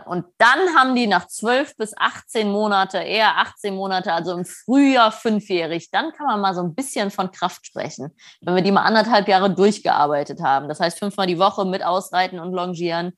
und 0.00 0.24
dann 0.38 0.58
haben 0.76 0.94
die 0.94 1.06
nach 1.06 1.26
zwölf 1.28 1.76
bis 1.76 1.96
18 1.96 2.50
Monate, 2.50 2.98
eher 2.98 3.38
18 3.38 3.74
Monate, 3.74 4.12
also 4.12 4.32
im 4.32 4.44
Frühjahr 4.44 5.12
fünfjährig, 5.12 5.90
dann 5.90 6.12
kann 6.12 6.26
man 6.26 6.40
mal 6.40 6.54
so 6.54 6.62
ein 6.62 6.74
bisschen 6.74 7.10
von 7.10 7.30
Kraft 7.30 7.66
sprechen, 7.66 8.10
wenn 8.40 8.54
wir 8.54 8.62
die 8.62 8.72
mal 8.72 8.82
anderthalb 8.82 9.28
Jahre 9.28 9.54
durchgearbeitet 9.54 10.40
haben. 10.40 10.68
Das 10.68 10.80
heißt, 10.80 10.98
fünfmal 10.98 11.26
die 11.26 11.38
Woche 11.38 11.64
mit 11.64 11.84
Ausreiten 11.84 12.38
und 12.38 12.52
Longieren. 12.52 13.12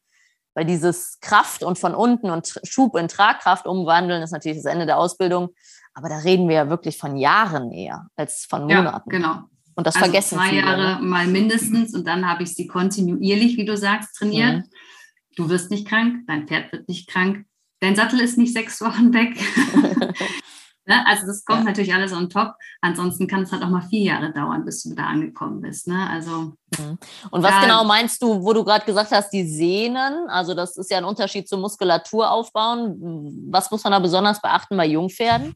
Weil 0.57 0.67
dieses 0.67 1.19
Kraft 1.21 1.65
und 1.65 1.81
von 1.81 1.97
unten 1.97 2.31
und 2.31 2.61
Schub 2.63 2.97
in 2.97 3.09
Tragkraft 3.09 3.67
umwandeln 3.67 4.23
ist 4.23 4.31
natürlich 4.31 4.59
das 4.59 4.73
Ende 4.73 4.87
der 4.87 4.99
Ausbildung. 4.99 5.49
Aber 5.95 6.09
da 6.09 6.19
reden 6.19 6.49
wir 6.49 6.55
ja 6.55 6.71
wirklich 6.71 6.97
von 6.97 7.17
Jahren 7.17 7.73
eher 7.73 8.07
als 8.15 8.47
von 8.49 8.63
Monaten. 8.63 9.11
Ja, 9.11 9.19
genau. 9.19 9.43
Und 9.77 9.87
das 9.87 9.97
also 9.97 10.07
vergessen 10.07 10.39
zwei 10.39 10.51
viele. 10.51 10.63
Zwei 10.63 10.69
Jahre 10.69 11.01
ne? 11.01 11.09
mal 11.09 11.27
mindestens 11.27 11.95
und 11.95 12.07
dann 12.07 12.29
habe 12.29 12.45
ich 12.45 12.55
sie 12.55 12.67
kontinuierlich, 12.67 13.57
wie 13.57 13.65
du 13.65 13.77
sagst, 13.77 14.17
trainiert. 14.17 14.59
Mhm. 14.59 14.71
Du 15.37 15.49
wirst 15.49 15.71
nicht 15.71 15.87
krank, 15.87 16.25
dein 16.27 16.47
Pferd 16.47 16.73
wird 16.73 16.89
nicht 16.89 17.09
krank, 17.09 17.45
dein 17.81 17.97
Sattel 17.97 18.21
ist 18.21 18.39
nicht 18.39 18.53
sechs 18.53 18.81
Wochen 18.81 19.13
weg. 19.13 19.37
ne? 20.87 21.07
Also 21.07 21.27
das 21.27 21.45
kommt 21.45 21.61
ja. 21.61 21.65
natürlich 21.67 21.95
alles 21.95 22.13
on 22.13 22.31
top. 22.31 22.55
Ansonsten 22.81 23.27
kann 23.27 23.43
es 23.43 23.53
halt 23.53 23.63
auch 23.63 23.69
mal 23.69 23.83
vier 23.83 24.03
Jahre 24.03 24.33
dauern, 24.33 24.65
bis 24.65 24.83
du 24.83 24.95
da 24.95 25.05
angekommen 25.05 25.61
bist. 25.61 25.89
Ne? 25.89 26.09
Also, 26.09 26.55
mhm. 26.79 26.99
Und 27.31 27.43
was 27.43 27.61
genau 27.63 27.85
meinst 27.85 28.23
du, 28.23 28.43
wo 28.43 28.53
du 28.53 28.65
gerade 28.65 28.85
gesagt 28.85 29.11
hast, 29.11 29.31
die 29.31 29.47
Sehnen? 29.47 30.29
Also 30.29 30.55
das 30.55 30.77
ist 30.77 30.91
ja 30.91 30.99
ein 30.99 31.05
Unterschied 31.05 31.49
zum 31.49 31.61
Muskulatur 31.61 32.31
aufbauen. 32.31 33.49
Was 33.51 33.71
muss 33.71 33.85
man 33.85 33.93
da 33.93 33.99
besonders 33.99 34.41
beachten 34.41 34.77
bei 34.77 34.87
Jungpferden? 34.87 35.55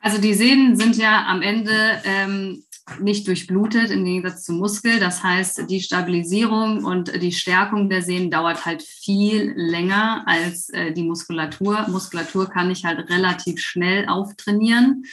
Also 0.00 0.18
die 0.18 0.34
Sehnen 0.34 0.76
sind 0.76 0.96
ja 0.96 1.26
am 1.26 1.42
Ende 1.42 2.00
ähm, 2.04 2.64
nicht 3.00 3.26
durchblutet 3.26 3.90
im 3.90 4.04
Gegensatz 4.04 4.44
zum 4.44 4.58
Muskel. 4.58 4.98
Das 4.98 5.22
heißt, 5.22 5.70
die 5.70 5.80
Stabilisierung 5.80 6.84
und 6.84 7.22
die 7.22 7.32
Stärkung 7.32 7.88
der 7.88 8.02
Sehnen 8.02 8.30
dauert 8.30 8.66
halt 8.66 8.82
viel 8.82 9.52
länger 9.56 10.24
als 10.26 10.68
äh, 10.70 10.92
die 10.92 11.04
Muskulatur. 11.04 11.86
Muskulatur 11.88 12.48
kann 12.48 12.70
ich 12.70 12.84
halt 12.84 13.08
relativ 13.10 13.60
schnell 13.60 14.08
auftrainieren. 14.08 15.04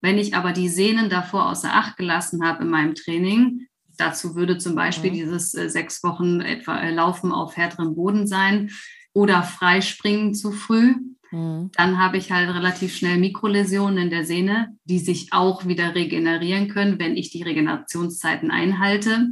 Wenn 0.00 0.18
ich 0.18 0.34
aber 0.34 0.52
die 0.52 0.68
Sehnen 0.68 1.08
davor 1.08 1.48
außer 1.50 1.72
Acht 1.72 1.96
gelassen 1.96 2.44
habe 2.44 2.64
in 2.64 2.70
meinem 2.70 2.94
Training, 2.94 3.68
dazu 3.96 4.34
würde 4.34 4.58
zum 4.58 4.74
Beispiel 4.74 5.10
mhm. 5.10 5.14
dieses 5.14 5.54
äh, 5.54 5.68
sechs 5.68 6.02
Wochen 6.02 6.40
etwa 6.40 6.80
äh, 6.80 6.92
Laufen 6.92 7.32
auf 7.32 7.56
härterem 7.56 7.94
Boden 7.94 8.26
sein 8.26 8.70
oder 9.14 9.42
Freispringen 9.42 10.34
zu 10.34 10.50
früh, 10.52 10.94
Mhm. 11.32 11.70
Dann 11.76 11.98
habe 11.98 12.18
ich 12.18 12.30
halt 12.30 12.54
relativ 12.54 12.94
schnell 12.94 13.18
Mikroläsionen 13.18 13.98
in 13.98 14.10
der 14.10 14.24
Sehne, 14.24 14.76
die 14.84 14.98
sich 14.98 15.32
auch 15.32 15.66
wieder 15.66 15.94
regenerieren 15.94 16.68
können, 16.68 16.98
wenn 16.98 17.16
ich 17.16 17.30
die 17.30 17.42
Regenerationszeiten 17.42 18.50
einhalte. 18.50 19.30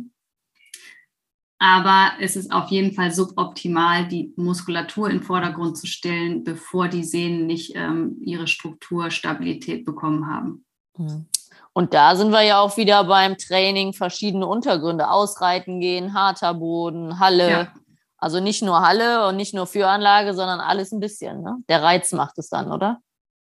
Aber 1.62 2.12
es 2.18 2.36
ist 2.36 2.50
auf 2.50 2.70
jeden 2.70 2.94
Fall 2.94 3.12
suboptimal, 3.12 4.08
die 4.08 4.32
Muskulatur 4.36 5.10
in 5.10 5.18
den 5.18 5.22
Vordergrund 5.22 5.76
zu 5.76 5.86
stellen, 5.86 6.42
bevor 6.42 6.88
die 6.88 7.04
Sehnen 7.04 7.46
nicht 7.46 7.72
ähm, 7.74 8.16
ihre 8.22 8.46
Strukturstabilität 8.46 9.84
bekommen 9.84 10.26
haben. 10.26 10.64
Mhm. 10.96 11.26
Und 11.74 11.92
da 11.92 12.16
sind 12.16 12.32
wir 12.32 12.42
ja 12.42 12.60
auch 12.60 12.76
wieder 12.78 13.04
beim 13.04 13.36
Training 13.36 13.92
verschiedene 13.92 14.46
Untergründe. 14.46 15.10
Ausreiten 15.10 15.80
gehen, 15.80 16.14
harter 16.14 16.54
Boden, 16.54 17.20
Halle. 17.20 17.50
Ja. 17.50 17.72
Also 18.20 18.38
nicht 18.40 18.62
nur 18.62 18.80
Halle 18.82 19.26
und 19.26 19.36
nicht 19.36 19.54
nur 19.54 19.66
Führanlage, 19.66 20.34
sondern 20.34 20.60
alles 20.60 20.92
ein 20.92 21.00
bisschen. 21.00 21.42
Ne? 21.42 21.56
Der 21.68 21.82
Reiz 21.82 22.12
macht 22.12 22.38
es 22.38 22.50
dann, 22.50 22.70
oder? 22.70 23.00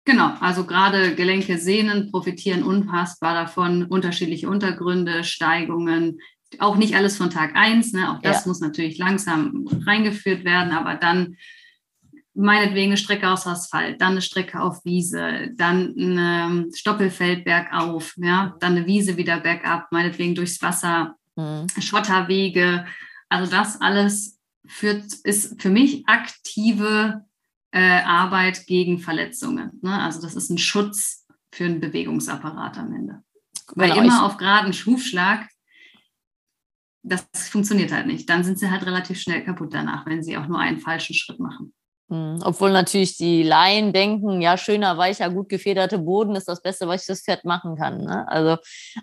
Genau, 0.05 0.33
also 0.39 0.65
gerade 0.65 1.15
Gelenke, 1.15 1.57
Sehnen 1.57 2.11
profitieren 2.11 2.63
unfassbar 2.63 3.33
davon, 3.33 3.85
unterschiedliche 3.85 4.47
Untergründe, 4.47 5.23
Steigungen, 5.23 6.19
auch 6.59 6.75
nicht 6.75 6.95
alles 6.95 7.17
von 7.17 7.31
Tag 7.31 7.55
1, 7.55 7.93
ne? 7.93 8.11
auch 8.11 8.21
das 8.21 8.43
ja. 8.43 8.49
muss 8.49 8.59
natürlich 8.59 8.99
langsam 8.99 9.67
reingeführt 9.85 10.45
werden, 10.45 10.73
aber 10.73 10.95
dann 10.95 11.37
meinetwegen 12.35 12.91
eine 12.91 12.97
Strecke 12.97 13.29
aus 13.29 13.47
Asphalt, 13.47 13.99
dann 13.99 14.11
eine 14.11 14.21
Strecke 14.21 14.61
auf 14.61 14.83
Wiese, 14.85 15.49
dann 15.55 15.95
ein 15.97 16.17
ähm, 16.19 16.71
Stoppelfeld 16.73 17.43
bergauf, 17.43 18.13
ja? 18.17 18.55
dann 18.59 18.75
eine 18.75 18.85
Wiese 18.85 19.17
wieder 19.17 19.39
bergab, 19.39 19.87
meinetwegen 19.91 20.35
durchs 20.35 20.61
Wasser, 20.61 21.15
mhm. 21.35 21.65
Schotterwege. 21.79 22.85
Also 23.29 23.49
das 23.49 23.81
alles 23.81 24.34
führt, 24.67 25.13
ist 25.23 25.61
für 25.61 25.69
mich 25.69 26.07
aktive 26.07 27.25
äh, 27.71 28.01
Arbeit 28.01 28.65
gegen 28.67 28.99
Verletzungen. 28.99 29.79
Ne? 29.81 30.01
Also 30.01 30.21
das 30.21 30.35
ist 30.35 30.49
ein 30.49 30.57
Schutz 30.57 31.25
für 31.51 31.65
einen 31.65 31.79
Bewegungsapparat 31.79 32.77
am 32.77 32.93
Ende. 32.93 33.21
Weil 33.73 33.89
genau, 33.89 34.01
immer 34.01 34.25
auf 34.25 34.37
geraden 34.37 34.73
Schufschlag, 34.73 35.47
das 37.03 37.25
funktioniert 37.49 37.91
halt 37.91 38.07
nicht. 38.07 38.29
Dann 38.29 38.43
sind 38.43 38.59
sie 38.59 38.69
halt 38.69 38.85
relativ 38.85 39.19
schnell 39.19 39.43
kaputt 39.43 39.73
danach, 39.73 40.05
wenn 40.05 40.23
sie 40.23 40.37
auch 40.37 40.47
nur 40.47 40.59
einen 40.59 40.79
falschen 40.79 41.13
Schritt 41.13 41.39
machen. 41.39 41.73
Hm, 42.09 42.39
obwohl 42.43 42.71
natürlich 42.71 43.17
die 43.17 43.41
Laien 43.41 43.91
denken, 43.91 44.41
ja, 44.41 44.57
schöner, 44.57 44.97
weicher, 44.97 45.29
gut 45.29 45.49
gefederte 45.49 45.97
Boden 45.97 46.35
ist 46.35 46.47
das 46.47 46.61
Beste, 46.61 46.87
was 46.87 47.01
ich 47.01 47.07
das 47.07 47.23
Pferd 47.23 47.45
machen 47.45 47.75
kann. 47.75 48.03
Ne? 48.03 48.27
Also, 48.27 48.57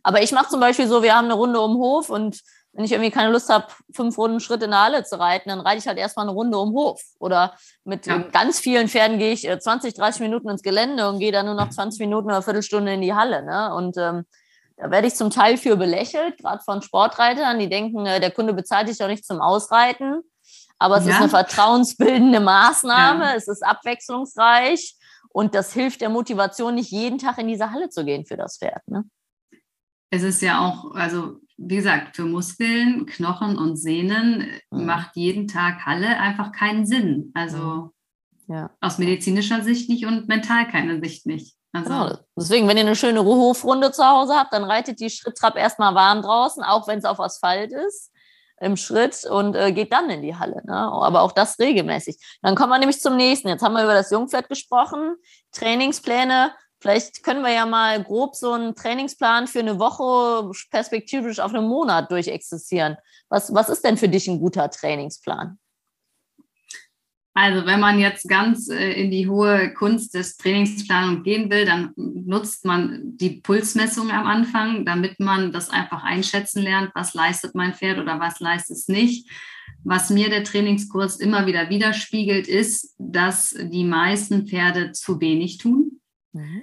aber 0.04 0.22
ich 0.22 0.30
mache 0.32 0.48
zum 0.48 0.60
Beispiel 0.60 0.86
so, 0.86 1.02
wir 1.02 1.14
haben 1.14 1.24
eine 1.24 1.34
Runde 1.34 1.60
um 1.60 1.72
den 1.72 1.80
Hof 1.80 2.10
und 2.10 2.40
wenn 2.72 2.84
ich 2.84 2.92
irgendwie 2.92 3.10
keine 3.10 3.30
Lust 3.30 3.50
habe, 3.50 3.66
fünf 3.92 4.16
Runden 4.16 4.40
Schritt 4.40 4.62
in 4.62 4.70
der 4.70 4.82
Halle 4.82 5.04
zu 5.04 5.18
reiten, 5.18 5.50
dann 5.50 5.60
reite 5.60 5.78
ich 5.78 5.86
halt 5.86 5.98
erstmal 5.98 6.26
eine 6.26 6.34
Runde 6.34 6.56
um 6.58 6.70
den 6.70 6.74
Hof. 6.74 7.02
Oder 7.18 7.54
mit 7.84 8.06
ja. 8.06 8.18
ganz 8.18 8.60
vielen 8.60 8.88
Pferden 8.88 9.18
gehe 9.18 9.32
ich 9.32 9.42
20, 9.42 9.94
äh, 9.94 9.98
30 9.98 10.22
Minuten 10.22 10.48
ins 10.48 10.62
Gelände 10.62 11.08
und 11.08 11.18
gehe 11.18 11.32
dann 11.32 11.46
nur 11.46 11.54
noch 11.54 11.68
20 11.68 12.00
Minuten 12.00 12.26
oder 12.26 12.36
eine 12.36 12.42
Viertelstunde 12.42 12.94
in 12.94 13.02
die 13.02 13.14
Halle. 13.14 13.44
Ne? 13.44 13.74
Und 13.74 13.96
ähm, 13.98 14.24
da 14.76 14.90
werde 14.90 15.06
ich 15.06 15.14
zum 15.14 15.28
Teil 15.28 15.58
für 15.58 15.76
belächelt, 15.76 16.38
gerade 16.38 16.62
von 16.64 16.80
Sportreitern, 16.80 17.58
die 17.58 17.68
denken, 17.68 18.06
äh, 18.06 18.20
der 18.20 18.30
Kunde 18.30 18.54
bezahlt 18.54 18.88
dich 18.88 18.98
doch 18.98 19.08
nicht 19.08 19.26
zum 19.26 19.40
Ausreiten. 19.40 20.22
Aber 20.78 20.96
es 20.96 21.04
ja. 21.04 21.12
ist 21.12 21.20
eine 21.20 21.28
vertrauensbildende 21.28 22.40
Maßnahme, 22.40 23.24
ja. 23.24 23.34
es 23.34 23.48
ist 23.48 23.62
abwechslungsreich 23.62 24.96
und 25.28 25.54
das 25.54 25.72
hilft 25.72 26.00
der 26.00 26.08
Motivation, 26.08 26.74
nicht 26.74 26.90
jeden 26.90 27.18
Tag 27.18 27.38
in 27.38 27.48
diese 27.48 27.70
Halle 27.70 27.90
zu 27.90 28.04
gehen 28.04 28.24
für 28.24 28.36
das 28.36 28.58
Pferd. 28.58 28.82
Ne? 28.88 29.04
Es 30.10 30.22
ist 30.22 30.42
ja 30.42 30.60
auch, 30.60 30.94
also 30.94 31.36
wie 31.56 31.76
gesagt, 31.76 32.16
für 32.16 32.24
Muskeln, 32.24 33.06
Knochen 33.06 33.56
und 33.56 33.76
Sehnen 33.76 34.46
mhm. 34.70 34.86
macht 34.86 35.16
jeden 35.16 35.48
Tag 35.48 35.86
Halle 35.86 36.18
einfach 36.18 36.52
keinen 36.52 36.86
Sinn. 36.86 37.30
Also 37.34 37.90
mhm. 38.46 38.54
ja. 38.54 38.70
aus 38.80 38.98
medizinischer 38.98 39.62
Sicht 39.62 39.88
nicht 39.88 40.06
und 40.06 40.28
mental 40.28 40.68
keine 40.68 41.00
Sicht 41.00 41.26
nicht. 41.26 41.56
Also, 41.72 41.88
genau. 41.88 42.18
Deswegen, 42.36 42.68
wenn 42.68 42.76
ihr 42.76 42.84
eine 42.84 42.96
schöne 42.96 43.24
Hofrunde 43.24 43.92
zu 43.92 44.04
Hause 44.04 44.34
habt, 44.34 44.52
dann 44.52 44.64
reitet 44.64 45.00
die 45.00 45.08
Schritttrapp 45.08 45.56
erstmal 45.56 45.94
warm 45.94 46.22
draußen, 46.22 46.62
auch 46.62 46.86
wenn 46.86 46.98
es 46.98 47.04
auf 47.04 47.18
Asphalt 47.18 47.72
ist, 47.72 48.12
im 48.60 48.76
Schritt 48.76 49.24
und 49.24 49.56
äh, 49.56 49.72
geht 49.72 49.92
dann 49.92 50.10
in 50.10 50.22
die 50.22 50.36
Halle. 50.36 50.62
Ne? 50.64 50.76
Aber 50.76 51.22
auch 51.22 51.32
das 51.32 51.58
regelmäßig. 51.58 52.16
Dann 52.42 52.54
kommen 52.54 52.70
wir 52.70 52.78
nämlich 52.78 53.00
zum 53.00 53.16
nächsten. 53.16 53.48
Jetzt 53.48 53.62
haben 53.62 53.72
wir 53.72 53.84
über 53.84 53.94
das 53.94 54.10
Jungpferd 54.10 54.48
gesprochen, 54.48 55.16
Trainingspläne. 55.52 56.52
Vielleicht 56.82 57.22
können 57.22 57.44
wir 57.44 57.52
ja 57.52 57.64
mal 57.64 58.02
grob 58.02 58.34
so 58.34 58.52
einen 58.52 58.74
Trainingsplan 58.74 59.46
für 59.46 59.60
eine 59.60 59.78
Woche 59.78 60.50
perspektivisch 60.68 61.38
auf 61.38 61.54
einen 61.54 61.68
Monat 61.68 62.10
durchexistieren. 62.10 62.96
Was, 63.28 63.54
was 63.54 63.68
ist 63.68 63.84
denn 63.84 63.96
für 63.96 64.08
dich 64.08 64.26
ein 64.26 64.40
guter 64.40 64.68
Trainingsplan? 64.68 65.60
Also 67.34 67.66
wenn 67.66 67.78
man 67.78 68.00
jetzt 68.00 68.28
ganz 68.28 68.68
äh, 68.68 68.92
in 69.00 69.12
die 69.12 69.28
hohe 69.28 69.72
Kunst 69.74 70.14
des 70.14 70.36
Trainingsplanung 70.36 71.22
gehen 71.22 71.50
will, 71.52 71.64
dann 71.64 71.92
nutzt 71.96 72.64
man 72.64 73.16
die 73.16 73.40
Pulsmessung 73.40 74.10
am 74.10 74.26
Anfang, 74.26 74.84
damit 74.84 75.20
man 75.20 75.52
das 75.52 75.70
einfach 75.70 76.02
einschätzen 76.02 76.64
lernt, 76.64 76.90
was 76.96 77.14
leistet 77.14 77.54
mein 77.54 77.74
Pferd 77.74 78.00
oder 78.00 78.18
was 78.18 78.40
leistet 78.40 78.76
es 78.76 78.88
nicht. 78.88 79.30
Was 79.84 80.10
mir 80.10 80.30
der 80.30 80.42
Trainingskurs 80.42 81.16
immer 81.20 81.46
wieder 81.46 81.70
widerspiegelt, 81.70 82.48
ist, 82.48 82.96
dass 82.98 83.56
die 83.56 83.84
meisten 83.84 84.48
Pferde 84.48 84.90
zu 84.90 85.20
wenig 85.20 85.58
tun. 85.58 86.00
Mhm. 86.32 86.62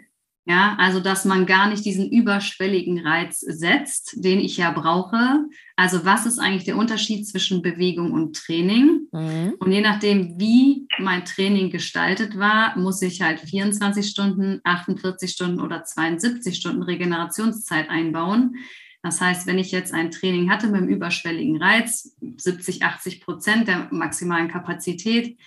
Ja, 0.50 0.76
also 0.80 1.00
dass 1.00 1.26
man 1.26 1.46
gar 1.46 1.70
nicht 1.70 1.86
diesen 1.86 2.10
überschwelligen 2.10 3.06
Reiz 3.06 3.40
setzt, 3.40 4.16
den 4.16 4.40
ich 4.40 4.58
ja 4.58 4.72
brauche. 4.72 5.46
Also 5.76 6.06
was 6.06 6.26
ist 6.26 6.40
eigentlich 6.40 6.64
der 6.64 6.76
Unterschied 6.76 7.28
zwischen 7.28 7.62
Bewegung 7.62 8.14
und 8.14 8.36
Training? 8.36 9.08
Mhm. 9.12 9.54
Und 9.60 9.72
je 9.72 9.82
nachdem, 9.82 10.40
wie 10.40 10.88
mein 10.98 11.24
Training 11.24 11.70
gestaltet 11.70 12.36
war, 12.40 12.76
muss 12.80 13.00
ich 13.04 13.22
halt 13.22 13.42
24 13.42 14.08
Stunden, 14.10 14.60
48 14.64 15.30
Stunden 15.30 15.62
oder 15.62 15.84
72 15.84 16.56
Stunden 16.56 16.82
Regenerationszeit 16.82 17.88
einbauen. 17.92 18.56
Das 19.04 19.22
heißt, 19.22 19.46
wenn 19.46 19.60
ich 19.60 19.72
jetzt 19.72 19.94
ein 19.94 20.10
Training 20.10 20.50
hatte 20.50 20.66
mit 20.66 20.78
einem 20.78 20.90
überschwelligen 20.90 21.62
Reiz, 21.62 22.18
70, 22.38 22.82
80 22.82 23.22
Prozent 23.22 23.68
der 23.68 23.88
maximalen 23.92 24.48
Kapazität, 24.48 25.38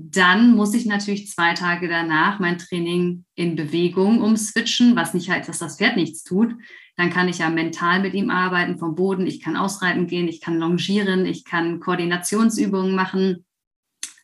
dann 0.00 0.54
muss 0.54 0.74
ich 0.74 0.86
natürlich 0.86 1.28
zwei 1.28 1.54
Tage 1.54 1.88
danach 1.88 2.38
mein 2.38 2.56
Training 2.56 3.24
in 3.34 3.56
Bewegung 3.56 4.22
umswitchen, 4.22 4.94
was 4.94 5.12
nicht 5.12 5.28
heißt, 5.28 5.48
dass 5.48 5.58
das 5.58 5.76
Pferd 5.76 5.96
nichts 5.96 6.22
tut. 6.22 6.54
Dann 6.96 7.10
kann 7.10 7.28
ich 7.28 7.38
ja 7.38 7.50
mental 7.50 8.00
mit 8.00 8.14
ihm 8.14 8.30
arbeiten 8.30 8.78
vom 8.78 8.94
Boden. 8.94 9.26
Ich 9.26 9.42
kann 9.42 9.56
ausreiten 9.56 10.06
gehen, 10.06 10.28
ich 10.28 10.40
kann 10.40 10.56
longieren, 10.56 11.26
ich 11.26 11.44
kann 11.44 11.80
Koordinationsübungen 11.80 12.94
machen. 12.94 13.44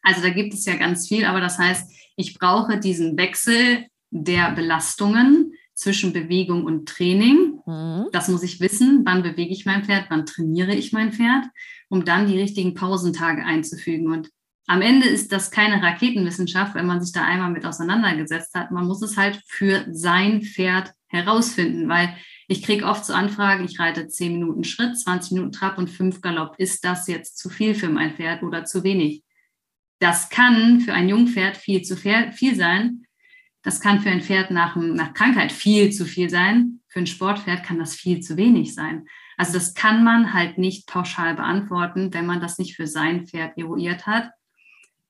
Also 0.03 0.23
da 0.23 0.31
gibt 0.31 0.55
es 0.55 0.65
ja 0.65 0.77
ganz 0.77 1.09
viel, 1.09 1.25
aber 1.25 1.41
das 1.41 1.59
heißt, 1.59 1.91
ich 2.15 2.39
brauche 2.39 2.79
diesen 2.79 3.17
Wechsel 3.17 3.87
der 4.11 4.53
Belastungen 4.53 5.55
zwischen 5.75 6.13
Bewegung 6.13 6.67
und 6.67 6.89
Training. 6.89 7.59
Mhm. 7.67 8.07
Das 8.13 8.29
muss 8.29 8.45
ich 8.45 8.61
wissen, 8.61 9.03
wann 9.05 9.25
bewege 9.25 9.53
ich 9.53 9.67
mein 9.67 9.83
Pferd, 9.83 10.07
wann 10.09 10.25
trainiere 10.25 10.73
ich 10.73 10.93
mein 10.93 11.13
Pferd, 11.13 11.47
um 11.89 12.05
dann 12.05 12.29
die 12.29 12.39
richtigen 12.39 12.75
Pausentage 12.75 13.45
einzufügen. 13.45 14.13
Und 14.13 14.31
am 14.67 14.81
Ende 14.81 15.07
ist 15.07 15.31
das 15.33 15.51
keine 15.51 15.83
Raketenwissenschaft, 15.83 16.75
wenn 16.75 16.87
man 16.87 17.03
sich 17.03 17.13
da 17.13 17.25
einmal 17.25 17.51
mit 17.51 17.67
auseinandergesetzt 17.67 18.55
hat. 18.55 18.71
Man 18.71 18.87
muss 18.87 19.03
es 19.03 19.17
halt 19.17 19.41
für 19.47 19.85
sein 19.91 20.43
Pferd 20.43 20.93
herausfinden, 21.09 21.89
weil 21.89 22.17
ich 22.49 22.63
kriege 22.63 22.87
oft 22.87 23.05
so 23.05 23.13
Anfragen, 23.13 23.65
ich 23.65 23.79
reite 23.79 24.07
10 24.09 24.33
Minuten 24.33 24.65
Schritt, 24.65 24.99
20 24.99 25.33
Minuten 25.33 25.53
Trab 25.53 25.79
und 25.79 25.89
5 25.89 26.21
Galopp. 26.21 26.57
Ist 26.59 26.85
das 26.85 27.07
jetzt 27.09 27.39
zu 27.39 27.51
viel 27.51 27.75
für 27.75 27.89
mein 27.89 28.15
Pferd 28.15 28.43
oder 28.43 28.65
zu 28.65 28.85
wenig? 28.85 29.23
Das 29.99 30.29
kann 30.29 30.81
für 30.81 30.93
ein 30.93 31.09
Jungpferd 31.09 31.57
viel 31.57 31.83
zu 31.83 31.97
viel 31.97 32.55
sein. 32.55 33.07
Das 33.63 33.81
kann 33.81 34.01
für 34.01 34.11
ein 34.11 34.21
Pferd 34.21 34.51
nach, 34.51 34.77
nach 34.77 35.15
Krankheit 35.15 35.53
viel 35.53 35.91
zu 35.91 36.05
viel 36.05 36.29
sein. 36.29 36.81
Für 36.89 37.01
ein 37.01 37.07
Sportpferd 37.07 37.65
kann 37.65 37.79
das 37.79 37.95
viel 37.95 38.21
zu 38.21 38.37
wenig 38.37 38.75
sein. 38.75 39.07
Also 39.37 39.55
das 39.55 39.75
kann 39.75 40.05
man 40.05 40.35
halt 40.35 40.59
nicht 40.59 40.87
pauschal 40.87 41.35
beantworten, 41.35 42.13
wenn 42.13 42.27
man 42.27 42.41
das 42.41 42.59
nicht 42.59 42.77
für 42.77 42.87
sein 42.87 43.27
Pferd 43.27 43.57
eruiert 43.57 44.07
hat. 44.07 44.31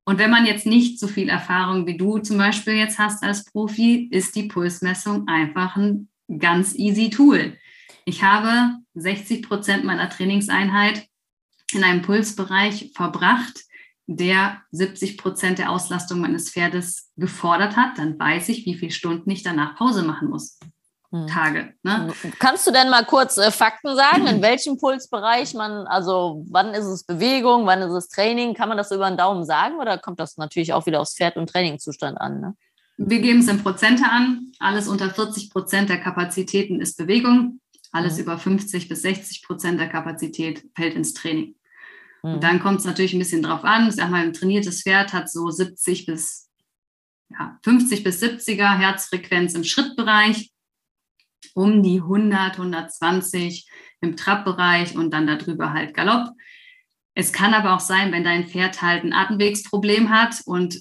Und 0.05 0.19
wenn 0.19 0.31
man 0.31 0.47
jetzt 0.47 0.67
nicht 0.67 1.01
so 1.01 1.09
viel 1.09 1.29
Erfahrung 1.29 1.87
wie 1.87 1.97
du 1.97 2.19
zum 2.19 2.37
Beispiel 2.37 2.75
jetzt 2.75 2.99
hast 2.99 3.23
als 3.23 3.45
Profi, 3.45 4.09
ist 4.11 4.37
die 4.37 4.45
Pulsmessung 4.45 5.27
einfach 5.29 5.77
ein 5.77 6.09
ganz 6.39 6.75
easy 6.75 7.11
Tool. 7.11 7.57
Ich 8.05 8.23
habe 8.23 8.79
60 8.95 9.43
Prozent 9.43 9.85
meiner 9.85 10.11
Trainingseinheit 10.11 11.09
in 11.73 11.85
einem 11.85 12.03
Pulsbereich 12.03 12.93
verbracht, 12.95 13.65
der 14.07 14.61
70 14.73 15.17
Prozent 15.17 15.59
der 15.59 15.71
Auslastung 15.71 16.21
meines 16.21 16.51
Pferdes 16.51 17.11
gefordert 17.17 17.77
hat. 17.77 17.99
Dann 17.99 18.19
weiß 18.19 18.51
ich, 18.51 18.67
wie 18.67 18.75
viele 18.75 18.93
Stunden 18.93 19.31
ich 19.31 19.43
danach 19.43 19.77
Pause 19.77 20.03
machen 20.03 20.29
muss. 20.29 20.59
Hm. 21.15 21.29
Tage. 21.29 21.73
Ne? 21.85 22.13
Kannst 22.41 22.67
du 22.67 22.73
denn 22.73 22.91
mal 22.91 23.05
kurz 23.05 23.39
äh, 23.39 23.53
Fakten 23.53 23.95
sagen, 23.95 24.27
in 24.27 24.43
welchem 24.43 24.79
Pulsbereich 24.79 25.55
man, 25.55 25.87
also 25.87 26.45
wann 26.51 26.75
ist 26.75 26.87
es 26.87 27.05
Bewegung, 27.05 27.67
wann 27.67 27.83
ist 27.83 27.93
es 27.93 28.09
Training? 28.09 28.55
Kann 28.55 28.69
man 28.69 28.77
das 28.77 28.91
über 28.91 29.09
den 29.09 29.17
Daumen 29.17 29.45
sagen 29.45 29.77
oder 29.77 29.97
kommt 29.97 30.19
das 30.19 30.39
natürlich 30.39 30.73
auch 30.73 30.87
wieder 30.87 31.01
aufs 31.01 31.15
Pferd 31.15 31.37
und 31.37 31.49
Trainingzustand 31.49 32.21
an? 32.21 32.41
Ne? 32.41 32.57
Wir 32.97 33.21
geben 33.21 33.39
es 33.39 33.49
in 33.49 33.63
Prozente 33.63 34.03
an. 34.11 34.51
Alles 34.59 34.89
unter 34.89 35.09
40 35.09 35.51
Prozent 35.51 35.89
der 35.89 36.01
Kapazitäten 36.01 36.81
ist 36.81 36.99
Bewegung. 36.99 37.61
Alles 37.93 38.17
mhm. 38.17 38.23
über 38.23 38.37
50 38.37 38.89
bis 38.89 39.03
60 39.03 39.45
Prozent 39.45 39.79
der 39.79 39.89
Kapazität 39.89 40.65
fällt 40.75 40.97
ins 40.97 41.15
Training. 41.15 41.55
Mhm. 42.25 42.35
Und 42.35 42.43
dann 42.43 42.59
kommt 42.59 42.81
es 42.81 42.87
natürlich 42.87 43.13
ein 43.13 43.21
bisschen 43.21 43.45
drauf 43.45 43.63
an. 43.63 43.89
Ich 43.89 43.95
sag 43.95 44.11
mal, 44.11 44.25
ein 44.25 44.33
trainiertes 44.33 44.83
Pferd 44.83 45.13
hat 45.13 45.31
so 45.31 45.49
70 45.49 46.07
bis 46.07 46.51
ja, 47.31 47.57
50 47.63 48.03
bis 48.03 48.21
70er 48.21 48.77
Herzfrequenz 48.79 49.55
im 49.55 49.63
Schrittbereich 49.63 50.51
um 51.55 51.83
die 51.83 52.01
100, 52.01 52.59
120 52.59 53.69
im 54.01 54.17
Trabbereich 54.17 54.97
und 54.97 55.13
dann 55.13 55.27
darüber 55.27 55.73
halt 55.73 55.95
Galopp. 55.95 56.31
Es 57.15 57.33
kann 57.33 57.55
aber 57.55 57.75
auch 57.75 57.81
sein, 57.81 58.13
wenn 58.13 58.25
dein 58.25 58.47
Pferd 58.47 58.83
halt 58.83 59.05
ein 59.05 59.13
Atemwegsproblem 59.13 60.11
hat 60.11 60.41
und 60.47 60.79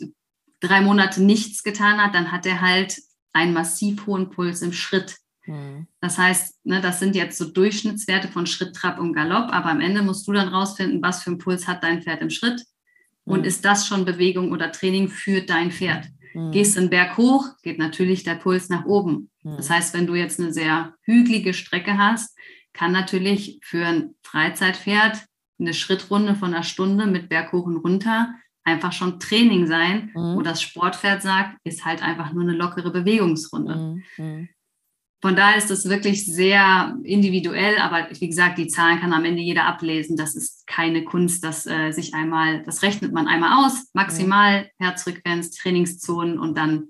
drei 0.60 0.82
Monate 0.82 1.22
nichts 1.22 1.64
getan 1.64 2.02
hat, 2.02 2.16
dann 2.16 2.32
hat 2.32 2.46
er 2.46 2.62
halt 2.62 2.98
einen 3.34 3.54
massiv 3.54 4.08
hohen 4.08 4.30
Puls 4.30 4.62
im 4.62 4.74
Schritt. 4.74 5.18
Mhm. 5.46 5.88
Das 6.00 6.18
heißt, 6.18 6.66
ne, 6.66 6.82
das 6.82 7.00
sind 7.00 7.16
jetzt 7.16 7.38
so 7.38 7.46
Durchschnittswerte 7.46 8.30
von 8.30 8.46
Schritt, 8.46 8.76
Trab 8.76 9.00
und 9.00 9.14
Galopp, 9.14 9.52
aber 9.52 9.70
am 9.70 9.82
Ende 9.82 10.02
musst 10.02 10.28
du 10.28 10.32
dann 10.32 10.48
rausfinden, 10.48 11.02
was 11.02 11.24
für 11.24 11.32
einen 11.32 11.40
Puls 11.40 11.68
hat 11.68 11.84
dein 11.84 12.02
Pferd 12.02 12.22
im 12.22 12.30
Schritt, 12.30 12.64
Und 13.26 13.42
mhm. 13.42 13.46
ist 13.46 13.64
das 13.66 13.88
schon 13.88 14.06
Bewegung 14.06 14.52
oder 14.52 14.72
Training 14.72 15.10
für 15.10 15.42
dein 15.42 15.72
Pferd? 15.72 16.08
Mhm. 16.34 16.52
Gehst 16.52 16.78
einen 16.78 16.90
Berg 16.90 17.18
hoch, 17.18 17.46
geht 17.62 17.80
natürlich 17.80 18.24
der 18.24 18.36
Puls 18.36 18.70
nach 18.70 18.86
oben. 18.86 19.30
Das 19.44 19.70
heißt, 19.70 19.94
wenn 19.94 20.08
du 20.08 20.16
jetzt 20.16 20.40
eine 20.40 20.54
sehr 20.54 20.94
hügelige 21.02 21.54
Strecke 21.54 21.98
hast, 21.98 22.38
kann 22.74 22.92
natürlich 22.92 23.60
für 23.64 23.86
ein 23.86 24.16
Freizeitpferd 24.24 25.26
eine 25.60 25.74
Schrittrunde 25.74 26.36
von 26.36 26.54
einer 26.54 26.64
Stunde 26.64 27.06
mit 27.06 27.30
Berg 27.30 27.52
hoch 27.52 27.66
und 27.66 27.78
runter 27.78 28.34
einfach 28.64 28.94
schon 28.94 29.20
Training 29.20 29.68
sein, 29.68 30.12
mhm. 30.16 30.36
wo 30.36 30.42
das 30.42 30.62
Sportpferd 30.62 31.22
sagt, 31.22 31.58
ist 31.64 31.86
halt 31.86 32.02
einfach 32.02 32.34
nur 32.34 32.44
eine 32.44 32.54
lockere 32.54 32.92
Bewegungsrunde. 32.92 34.02
Mhm. 34.18 34.50
Von 35.22 35.38
daher 35.38 35.58
ist 35.58 35.70
das 35.70 35.88
wirklich 35.88 36.26
sehr 36.26 36.98
individuell, 37.04 37.78
aber 37.78 38.10
wie 38.12 38.28
gesagt, 38.28 38.58
die 38.58 38.68
Zahlen 38.68 39.00
kann 39.00 39.14
am 39.14 39.24
Ende 39.24 39.42
jeder 39.42 39.66
ablesen. 39.66 40.18
Das 40.18 40.36
ist 40.36 40.68
keine 40.68 41.06
Kunst, 41.06 41.46
das 41.46 41.66
äh, 41.66 41.92
sich 41.92 42.14
einmal, 42.14 42.62
das 42.64 42.82
rechnet 42.82 43.14
man 43.14 43.28
einmal 43.30 43.66
aus, 43.66 43.90
maximal 43.94 44.70
Herzfrequenz, 44.80 45.52
Trainingszonen 45.52 46.38
und 46.38 46.58
dann, 46.58 46.90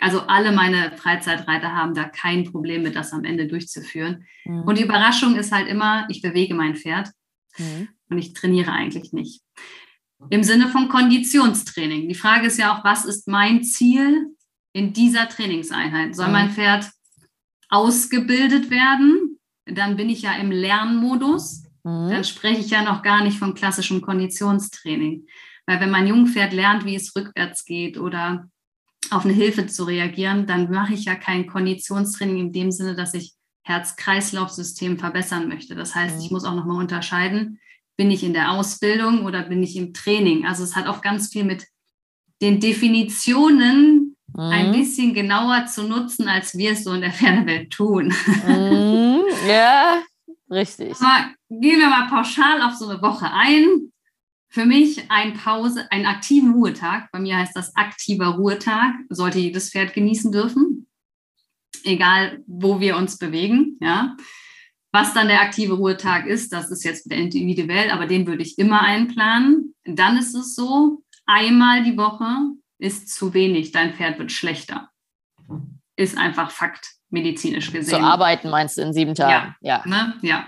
also 0.00 0.20
alle 0.22 0.52
meine 0.52 0.96
Freizeitreiter 0.96 1.74
haben 1.74 1.94
da 1.94 2.04
kein 2.04 2.44
Problem 2.44 2.82
mit, 2.82 2.96
das 2.96 3.12
am 3.12 3.24
Ende 3.24 3.46
durchzuführen. 3.46 4.24
Mhm. 4.44 4.62
Und 4.62 4.78
die 4.78 4.84
Überraschung 4.84 5.36
ist 5.36 5.52
halt 5.52 5.68
immer, 5.68 6.06
ich 6.08 6.22
bewege 6.22 6.54
mein 6.54 6.76
Pferd 6.76 7.10
mhm. 7.58 7.88
und 8.08 8.18
ich 8.18 8.32
trainiere 8.32 8.72
eigentlich 8.72 9.12
nicht. 9.12 9.42
Im 10.30 10.42
Sinne 10.42 10.68
von 10.68 10.88
Konditionstraining. 10.88 12.08
Die 12.08 12.14
Frage 12.14 12.46
ist 12.46 12.58
ja 12.58 12.74
auch, 12.74 12.84
was 12.84 13.04
ist 13.04 13.28
mein 13.28 13.62
Ziel 13.62 14.34
in 14.72 14.92
dieser 14.92 15.28
Trainingseinheit? 15.28 16.16
Soll 16.16 16.28
mein 16.28 16.50
Pferd 16.50 16.90
ausgebildet 17.68 18.70
werden, 18.70 19.38
dann 19.66 19.96
bin 19.96 20.08
ich 20.08 20.22
ja 20.22 20.34
im 20.36 20.50
Lernmodus. 20.50 21.64
Mhm. 21.84 22.10
Dann 22.10 22.24
spreche 22.24 22.60
ich 22.60 22.70
ja 22.70 22.82
noch 22.82 23.02
gar 23.02 23.22
nicht 23.22 23.38
von 23.38 23.54
klassischem 23.54 24.00
Konditionstraining. 24.00 25.26
Weil 25.66 25.80
wenn 25.80 25.90
mein 25.90 26.06
Jungpferd 26.06 26.52
lernt, 26.52 26.84
wie 26.84 26.94
es 26.94 27.14
rückwärts 27.16 27.64
geht 27.64 27.98
oder 27.98 28.48
auf 29.12 29.24
eine 29.24 29.34
Hilfe 29.34 29.66
zu 29.66 29.84
reagieren, 29.84 30.46
dann 30.46 30.70
mache 30.70 30.94
ich 30.94 31.04
ja 31.04 31.14
kein 31.14 31.46
Konditionstraining 31.46 32.38
in 32.38 32.52
dem 32.52 32.70
Sinne, 32.70 32.94
dass 32.94 33.14
ich 33.14 33.34
Herz-Kreislauf-System 33.62 34.98
verbessern 34.98 35.48
möchte. 35.48 35.74
Das 35.74 35.94
heißt, 35.94 36.22
ich 36.22 36.30
mhm. 36.30 36.34
muss 36.34 36.44
auch 36.44 36.54
nochmal 36.54 36.80
unterscheiden, 36.80 37.58
bin 37.96 38.10
ich 38.10 38.22
in 38.22 38.32
der 38.32 38.52
Ausbildung 38.52 39.24
oder 39.24 39.42
bin 39.42 39.62
ich 39.62 39.76
im 39.76 39.92
Training? 39.92 40.46
Also 40.46 40.62
es 40.62 40.76
hat 40.76 40.86
auch 40.86 41.00
ganz 41.00 41.32
viel 41.32 41.44
mit 41.44 41.66
den 42.42 42.60
Definitionen 42.60 44.16
mhm. 44.34 44.40
ein 44.40 44.72
bisschen 44.72 45.14
genauer 45.14 45.66
zu 45.66 45.84
nutzen, 45.84 46.28
als 46.28 46.56
wir 46.56 46.72
es 46.72 46.84
so 46.84 46.92
in 46.92 47.00
der 47.00 47.12
Fernwelt 47.12 47.72
tun. 47.72 48.14
Mhm. 48.46 49.22
Ja, 49.48 50.02
richtig. 50.50 50.94
Aber 51.00 51.30
gehen 51.48 51.80
wir 51.80 51.88
mal 51.88 52.08
pauschal 52.08 52.62
auf 52.62 52.74
so 52.74 52.88
eine 52.88 53.02
Woche 53.02 53.30
ein. 53.32 53.92
Für 54.56 54.64
mich 54.64 55.10
ein 55.10 55.34
Pause, 55.34 55.86
ein 55.90 56.06
aktiven 56.06 56.54
Ruhetag. 56.54 57.10
Bei 57.12 57.18
mir 57.18 57.36
heißt 57.36 57.54
das 57.54 57.76
aktiver 57.76 58.28
Ruhetag. 58.28 58.94
Sollte 59.10 59.38
jedes 59.38 59.68
Pferd 59.68 59.92
genießen 59.92 60.32
dürfen. 60.32 60.86
Egal, 61.84 62.42
wo 62.46 62.80
wir 62.80 62.96
uns 62.96 63.18
bewegen. 63.18 63.76
Ja. 63.82 64.16
Was 64.92 65.12
dann 65.12 65.28
der 65.28 65.42
aktive 65.42 65.74
Ruhetag 65.74 66.24
ist, 66.24 66.54
das 66.54 66.70
ist 66.70 66.84
jetzt 66.84 67.06
individuell, 67.12 67.90
aber 67.90 68.06
den 68.06 68.26
würde 68.26 68.42
ich 68.42 68.58
immer 68.58 68.80
einplanen. 68.80 69.74
Dann 69.84 70.16
ist 70.16 70.34
es 70.34 70.54
so, 70.54 71.02
einmal 71.26 71.84
die 71.84 71.98
Woche 71.98 72.24
ist 72.78 73.10
zu 73.10 73.34
wenig, 73.34 73.72
dein 73.72 73.92
Pferd 73.92 74.18
wird 74.18 74.32
schlechter. 74.32 74.88
Ist 75.96 76.16
einfach 76.16 76.50
Fakt, 76.50 76.94
medizinisch 77.10 77.72
gesehen. 77.72 77.98
Zu 77.98 78.00
arbeiten 78.00 78.48
meinst 78.48 78.78
du 78.78 78.80
in 78.80 78.94
sieben 78.94 79.14
Tagen? 79.14 79.54
Ja. 79.60 79.82
Ja. 79.84 79.86
Ne? 79.86 80.14
ja. 80.22 80.46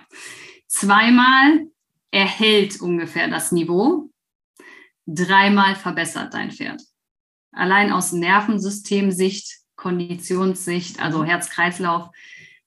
Zweimal 0.66 1.66
erhält 2.10 2.80
ungefähr 2.80 3.28
das 3.28 3.52
Niveau, 3.52 4.10
dreimal 5.06 5.74
verbessert 5.74 6.34
dein 6.34 6.50
Pferd. 6.50 6.82
Allein 7.52 7.92
aus 7.92 8.12
Nervensystemsicht, 8.12 9.58
Konditionssicht, 9.76 11.00
also 11.00 11.24
Herz-Kreislauf, 11.24 12.10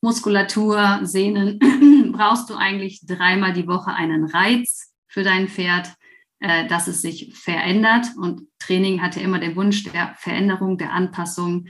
Muskulatur, 0.01 1.01
Sehnen, 1.03 1.59
brauchst 2.11 2.49
du 2.49 2.55
eigentlich 2.55 3.05
dreimal 3.05 3.53
die 3.53 3.67
Woche 3.67 3.93
einen 3.93 4.25
Reiz 4.25 4.93
für 5.07 5.23
dein 5.23 5.47
Pferd, 5.47 5.93
äh, 6.39 6.67
dass 6.67 6.87
es 6.87 7.01
sich 7.01 7.35
verändert. 7.35 8.07
Und 8.17 8.47
Training 8.59 9.01
hatte 9.01 9.19
immer 9.19 9.39
den 9.39 9.55
Wunsch 9.55 9.83
der 9.83 10.15
Veränderung, 10.17 10.77
der 10.77 10.91
Anpassung 10.91 11.67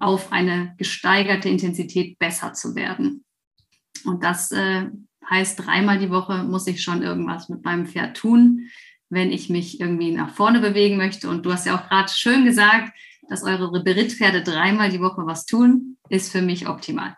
auf 0.00 0.32
eine 0.32 0.74
gesteigerte 0.76 1.48
Intensität 1.48 2.18
besser 2.18 2.52
zu 2.52 2.74
werden. 2.74 3.24
Und 4.04 4.24
das 4.24 4.50
äh, 4.52 4.88
heißt, 5.28 5.64
dreimal 5.64 5.98
die 5.98 6.10
Woche 6.10 6.42
muss 6.44 6.66
ich 6.66 6.82
schon 6.82 7.02
irgendwas 7.02 7.48
mit 7.48 7.64
meinem 7.64 7.86
Pferd 7.86 8.16
tun, 8.16 8.68
wenn 9.10 9.32
ich 9.32 9.48
mich 9.48 9.80
irgendwie 9.80 10.12
nach 10.12 10.30
vorne 10.30 10.60
bewegen 10.60 10.96
möchte. 10.96 11.28
Und 11.28 11.44
du 11.44 11.52
hast 11.52 11.66
ja 11.66 11.76
auch 11.76 11.88
gerade 11.88 12.10
schön 12.10 12.44
gesagt, 12.44 12.92
dass 13.28 13.42
eure 13.42 13.82
Berittpferde 13.82 14.42
dreimal 14.42 14.90
die 14.90 15.00
Woche 15.00 15.26
was 15.26 15.44
tun, 15.44 15.98
ist 16.08 16.32
für 16.32 16.42
mich 16.42 16.68
optimal. 16.68 17.16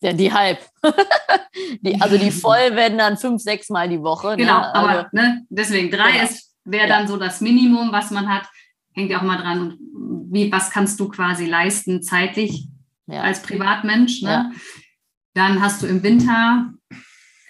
Ja, 0.00 0.12
die 0.12 0.32
halb. 0.32 0.58
die, 1.80 2.00
also 2.00 2.18
die 2.18 2.30
voll 2.30 2.74
werden 2.76 2.98
dann 2.98 3.16
fünf, 3.16 3.42
sechs 3.42 3.68
Mal 3.68 3.88
die 3.88 4.00
Woche. 4.00 4.28
Ne? 4.28 4.36
Genau, 4.38 4.60
ne? 4.60 4.74
aber 4.74 4.88
also, 4.88 5.08
ne, 5.12 5.46
deswegen 5.48 5.90
drei 5.90 6.12
genau. 6.12 6.24
ist 6.24 6.46
wäre 6.66 6.88
dann 6.88 7.08
so 7.08 7.16
das 7.16 7.40
Minimum, 7.40 7.92
was 7.92 8.10
man 8.10 8.28
hat. 8.28 8.46
Hängt 8.92 9.10
ja 9.10 9.18
auch 9.18 9.22
mal 9.22 9.38
dran, 9.38 9.78
wie, 10.30 10.50
was 10.50 10.70
kannst 10.70 11.00
du 11.00 11.08
quasi 11.08 11.46
leisten 11.46 12.02
zeitlich 12.02 12.68
ja. 13.06 13.22
als 13.22 13.42
Privatmensch. 13.42 14.22
Ne? 14.22 14.28
Ja. 14.28 14.50
Dann 15.34 15.62
hast 15.62 15.82
du 15.82 15.86
im 15.86 16.02
Winter 16.02 16.72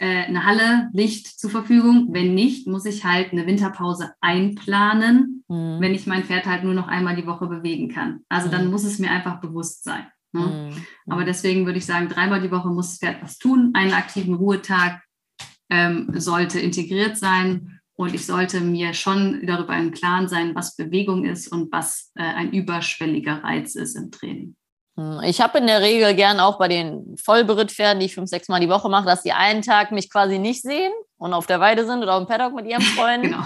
eine 0.05 0.45
Halle, 0.45 0.91
Licht 0.93 1.27
zur 1.39 1.51
Verfügung. 1.51 2.09
Wenn 2.11 2.35
nicht, 2.35 2.67
muss 2.67 2.85
ich 2.85 3.05
halt 3.05 3.33
eine 3.33 3.47
Winterpause 3.47 4.13
einplanen, 4.21 5.45
mhm. 5.49 5.79
wenn 5.81 5.95
ich 5.95 6.07
mein 6.07 6.25
Pferd 6.25 6.47
halt 6.47 6.65
nur 6.65 6.75
noch 6.75 6.89
einmal 6.89 7.17
die 7.17 7.27
Woche 7.27 7.47
bewegen 7.47 7.89
kann. 7.89 8.21
Also 8.29 8.49
mhm. 8.49 8.53
dann 8.53 8.71
muss 8.71 8.85
es 8.85 8.99
mir 8.99 9.11
einfach 9.11 9.41
bewusst 9.41 9.85
sein. 9.85 10.07
Ne? 10.33 10.71
Mhm. 10.71 11.13
Aber 11.13 11.25
deswegen 11.25 11.67
würde 11.67 11.79
ich 11.79 11.87
sagen, 11.87 12.09
dreimal 12.09 12.41
die 12.41 12.51
Woche 12.51 12.69
muss 12.69 12.91
das 12.91 12.99
Pferd 12.99 13.23
was 13.23 13.39
tun. 13.39 13.71
Einen 13.75 13.93
aktiven 13.93 14.35
Ruhetag 14.35 15.01
ähm, 15.71 16.11
sollte 16.15 16.61
integriert 16.61 17.17
sein. 17.17 17.81
Und 17.99 18.15
ich 18.15 18.27
sollte 18.27 18.61
mir 18.61 18.93
schon 18.93 19.47
darüber 19.47 19.77
im 19.77 19.91
Klaren 19.91 20.29
sein, 20.29 20.55
was 20.55 20.77
Bewegung 20.77 21.25
ist 21.25 21.49
und 21.49 21.73
was 21.73 22.13
äh, 22.15 22.23
ein 22.23 22.53
überschwelliger 22.53 23.43
Reiz 23.43 23.75
ist 23.75 23.97
im 23.97 24.11
Training. 24.11 24.55
Hm, 24.97 25.21
ich 25.25 25.41
habe 25.41 25.59
in 25.59 25.67
der 25.67 25.81
Regel 25.81 26.15
gern 26.15 26.41
auch 26.41 26.59
bei 26.59 26.69
den 26.69 27.17
Vollberittpferden, 27.17 28.01
die 28.01 28.07
ich 28.07 28.15
fünf, 28.15 28.29
sechs 28.29 28.49
Mal 28.49 28.61
die 28.61 28.69
Woche 28.69 28.89
mache, 28.89 29.07
dass 29.07 29.23
die 29.23 29.33
einen 29.33 29.63
Tag 29.63 29.93
mich 29.93 30.11
quasi 30.11 30.39
nicht 30.39 30.63
sehen 30.63 30.93
und 31.19 31.35
auf 31.35 31.47
der 31.47 31.61
Weide 31.61 31.87
sind 31.87 32.03
oder 32.03 32.15
auf 32.15 32.25
dem 32.25 32.29
Paddock 32.29 32.55
mit 32.55 32.67
ihren 32.67 32.83
Freunden. 32.83 33.29
genau. 33.33 33.45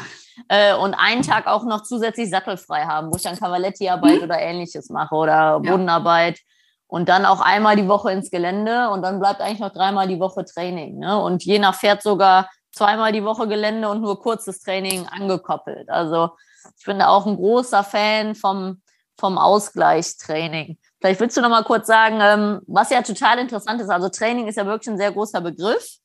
Äh, 0.48 0.74
und 0.74 0.94
einen 0.94 1.22
Tag 1.22 1.46
auch 1.46 1.64
noch 1.64 1.82
zusätzlich 1.82 2.30
sattelfrei 2.30 2.84
haben, 2.84 3.12
wo 3.12 3.16
ich 3.16 3.22
dann 3.22 3.38
Cavaletti-Arbeit 3.38 4.18
mhm. 4.18 4.22
oder 4.22 4.38
ähnliches 4.38 4.88
mache 4.88 5.14
oder 5.14 5.60
Bodenarbeit. 5.60 6.38
Ja 6.38 6.44
und 6.90 7.08
dann 7.08 7.24
auch 7.24 7.40
einmal 7.40 7.76
die 7.76 7.86
Woche 7.86 8.10
ins 8.10 8.30
Gelände 8.30 8.90
und 8.90 9.02
dann 9.02 9.20
bleibt 9.20 9.40
eigentlich 9.40 9.60
noch 9.60 9.72
dreimal 9.72 10.08
die 10.08 10.18
Woche 10.18 10.44
Training. 10.44 10.98
Ne? 10.98 11.22
Und 11.22 11.44
je 11.44 11.60
nach 11.60 11.76
Pferd 11.76 12.02
sogar 12.02 12.50
zweimal 12.72 13.12
die 13.12 13.24
Woche 13.24 13.46
Gelände 13.46 13.88
und 13.88 14.00
nur 14.00 14.20
kurzes 14.20 14.60
Training 14.60 15.06
angekoppelt. 15.06 15.88
Also 15.88 16.30
ich 16.78 16.84
bin 16.84 16.98
da 16.98 17.08
auch 17.08 17.26
ein 17.26 17.36
großer 17.36 17.84
Fan 17.84 18.34
vom, 18.34 18.82
vom 19.16 19.38
Ausgleichstraining. 19.38 20.78
Vielleicht 21.00 21.20
willst 21.20 21.36
du 21.36 21.40
noch 21.40 21.48
mal 21.48 21.64
kurz 21.64 21.86
sagen, 21.86 22.18
ähm, 22.20 22.60
was 22.66 22.90
ja 22.90 23.02
total 23.02 23.38
interessant 23.38 23.80
ist. 23.80 23.88
Also 23.88 24.08
Training 24.08 24.48
ist 24.48 24.56
ja 24.56 24.66
wirklich 24.66 24.90
ein 24.90 24.98
sehr 24.98 25.12
großer 25.12 25.40
Begriff. 25.40 25.96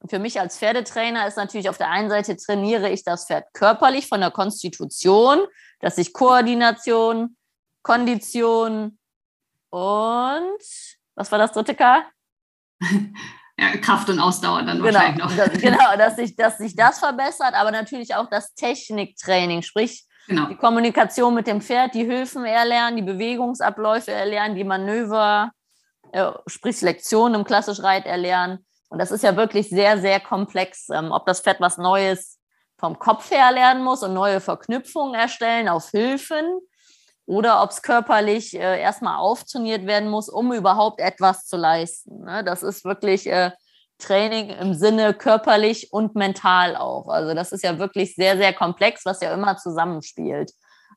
Und 0.00 0.10
für 0.10 0.18
mich 0.18 0.40
als 0.40 0.56
Pferdetrainer 0.58 1.26
ist 1.26 1.36
natürlich 1.36 1.68
auf 1.68 1.76
der 1.76 1.90
einen 1.90 2.08
Seite 2.08 2.36
trainiere 2.36 2.88
ich 2.88 3.04
das 3.04 3.26
Pferd 3.26 3.46
körperlich 3.52 4.08
von 4.08 4.20
der 4.20 4.30
Konstitution, 4.30 5.40
dass 5.80 5.98
ich 5.98 6.12
Koordination, 6.12 7.36
Kondition, 7.82 8.98
und 9.70 10.62
was 11.14 11.30
war 11.30 11.38
das 11.38 11.52
dritte 11.52 11.74
K? 11.74 12.04
Ja, 13.60 13.76
Kraft 13.78 14.08
und 14.08 14.20
Ausdauer 14.20 14.62
dann 14.62 14.80
genau, 14.80 14.84
wahrscheinlich 14.84 15.18
noch. 15.18 15.34
Das, 15.36 15.60
genau, 15.60 15.96
dass 15.96 16.14
sich, 16.14 16.36
dass 16.36 16.58
sich 16.58 16.76
das 16.76 17.00
verbessert, 17.00 17.54
aber 17.54 17.72
natürlich 17.72 18.14
auch 18.14 18.30
das 18.30 18.54
Techniktraining, 18.54 19.62
sprich 19.62 20.06
genau. 20.28 20.46
die 20.46 20.56
Kommunikation 20.56 21.34
mit 21.34 21.46
dem 21.46 21.60
Pferd, 21.60 21.94
die 21.94 22.04
Hilfen 22.04 22.44
erlernen, 22.44 22.96
die 22.96 23.02
Bewegungsabläufe 23.02 24.12
erlernen, 24.12 24.54
die 24.54 24.64
Manöver, 24.64 25.50
äh, 26.12 26.30
sprich 26.46 26.80
Lektionen 26.82 27.40
im 27.40 27.44
Klassischreit 27.44 28.06
erlernen. 28.06 28.64
Und 28.88 28.98
das 28.98 29.10
ist 29.10 29.24
ja 29.24 29.36
wirklich 29.36 29.68
sehr, 29.68 29.98
sehr 29.98 30.20
komplex, 30.20 30.88
ähm, 30.90 31.10
ob 31.10 31.26
das 31.26 31.40
Pferd 31.40 31.60
was 31.60 31.76
Neues 31.78 32.38
vom 32.78 32.98
Kopf 32.98 33.30
her 33.30 33.50
lernen 33.52 33.82
muss 33.82 34.02
und 34.02 34.14
neue 34.14 34.40
Verknüpfungen 34.40 35.14
erstellen 35.14 35.68
auf 35.68 35.90
Hilfen 35.90 36.60
oder 37.26 37.62
ob 37.62 37.70
es 37.70 37.82
körperlich 37.82 38.54
äh, 38.54 38.80
erstmal 38.80 39.18
auftrainiert 39.18 39.86
werden 39.86 40.08
muss, 40.08 40.28
um 40.28 40.52
überhaupt 40.52 41.00
etwas 41.00 41.44
zu 41.44 41.56
leisten. 41.56 42.24
Ne? 42.24 42.44
Das 42.44 42.62
ist 42.62 42.84
wirklich 42.84 43.26
äh, 43.26 43.50
Training 43.98 44.50
im 44.50 44.74
Sinne 44.74 45.12
körperlich 45.12 45.92
und 45.92 46.14
mental 46.14 46.76
auch. 46.76 47.08
Also 47.08 47.34
das 47.34 47.52
ist 47.52 47.64
ja 47.64 47.78
wirklich 47.78 48.14
sehr, 48.14 48.36
sehr 48.36 48.52
komplex, 48.52 49.04
was 49.04 49.20
ja 49.20 49.34
immer 49.34 49.56
zusammenspielt. 49.56 50.52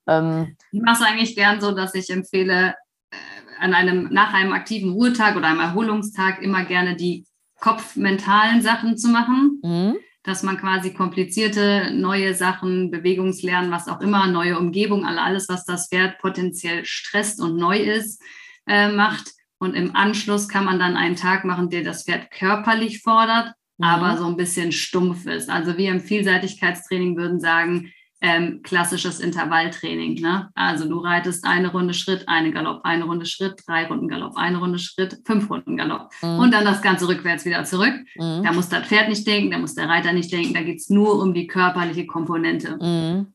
Ähm, 0.08 0.56
ich 0.72 0.82
mache 0.82 1.04
es 1.04 1.10
eigentlich 1.10 1.36
gern 1.36 1.60
so, 1.62 1.72
dass 1.72 1.96
ich 1.96 2.10
empfehle, 2.10 2.76
äh, 3.12 3.16
an 3.60 3.74
einem, 3.74 4.10
nach 4.12 4.34
einem 4.34 4.54
aktiven 4.54 4.92
Ruhetag 4.94 5.36
oder 5.36 5.48
einem 5.48 5.60
Erholungstag 5.60 6.42
immer 6.42 6.64
gerne 6.66 6.96
die 6.96 7.26
kopfmentalen 7.60 8.62
Sachen 8.62 8.98
zu 8.98 9.10
machen. 9.10 9.60
Mhm. 9.64 9.98
dass 10.24 10.44
man 10.44 10.60
quasi 10.60 10.94
komplizierte 10.94 11.90
neue 11.96 12.36
Sachen, 12.36 12.92
Bewegungslernen, 12.92 13.72
was 13.72 13.88
auch 13.88 14.02
immer, 14.02 14.28
neue 14.28 14.60
Umgebung, 14.60 15.04
alles, 15.04 15.50
was 15.50 15.66
das 15.66 15.88
Pferd 15.90 16.20
potenziell 16.20 16.86
stresst 16.86 17.42
und 17.42 17.56
neu 17.58 17.78
ist, 17.80 18.22
äh, 18.68 18.92
macht. 18.92 19.32
Und 19.62 19.76
im 19.76 19.96
Anschluss 19.96 20.48
kann 20.48 20.66
man 20.66 20.80
dann 20.80 20.98
einen 20.98 21.16
Tag 21.16 21.46
machen, 21.46 21.70
der 21.70 21.84
das 21.84 22.04
Pferd 22.04 22.32
körperlich 22.32 23.04
fordert, 23.04 23.54
mhm. 23.78 23.86
aber 23.86 24.18
so 24.18 24.26
ein 24.26 24.36
bisschen 24.36 24.72
stumpf 24.72 25.28
ist. 25.28 25.52
Also 25.52 25.78
wir 25.78 25.92
im 25.92 26.00
Vielseitigkeitstraining 26.00 27.16
würden 27.16 27.40
sagen, 27.40 27.92
ähm, 28.22 28.62
klassisches 28.64 29.20
Intervalltraining. 29.20 30.20
Ne? 30.20 30.50
Also 30.56 30.90
du 30.90 30.98
reitest 30.98 31.46
eine 31.46 31.72
Runde 31.72 31.94
Schritt, 31.94 32.28
eine 32.28 32.52
Galopp, 32.52 32.82
eine 32.86 33.04
Runde 33.04 33.28
Schritt, 33.28 33.62
drei 33.68 33.86
Runden 33.86 34.08
Galopp, 34.08 34.36
eine 34.36 34.58
Runde 34.58 34.80
Schritt, 34.80 35.20
fünf 35.26 35.48
Runden 35.48 35.78
Galopp. 35.78 36.10
Mhm. 36.24 36.40
Und 36.40 36.54
dann 36.56 36.66
das 36.66 36.82
Ganze 36.82 37.08
rückwärts 37.08 37.46
wieder 37.46 37.64
zurück. 37.64 37.94
Mhm. 38.16 38.42
Da 38.44 38.54
muss 38.54 38.70
das 38.70 38.88
Pferd 38.88 39.10
nicht 39.10 39.28
denken, 39.28 39.52
da 39.52 39.60
muss 39.60 39.76
der 39.76 39.88
Reiter 39.88 40.12
nicht 40.12 40.32
denken, 40.32 40.56
da 40.56 40.64
geht 40.64 40.78
es 40.78 40.90
nur 40.90 41.22
um 41.22 41.36
die 41.36 41.46
körperliche 41.46 42.08
Komponente. 42.08 42.78
Mhm. 42.82 43.28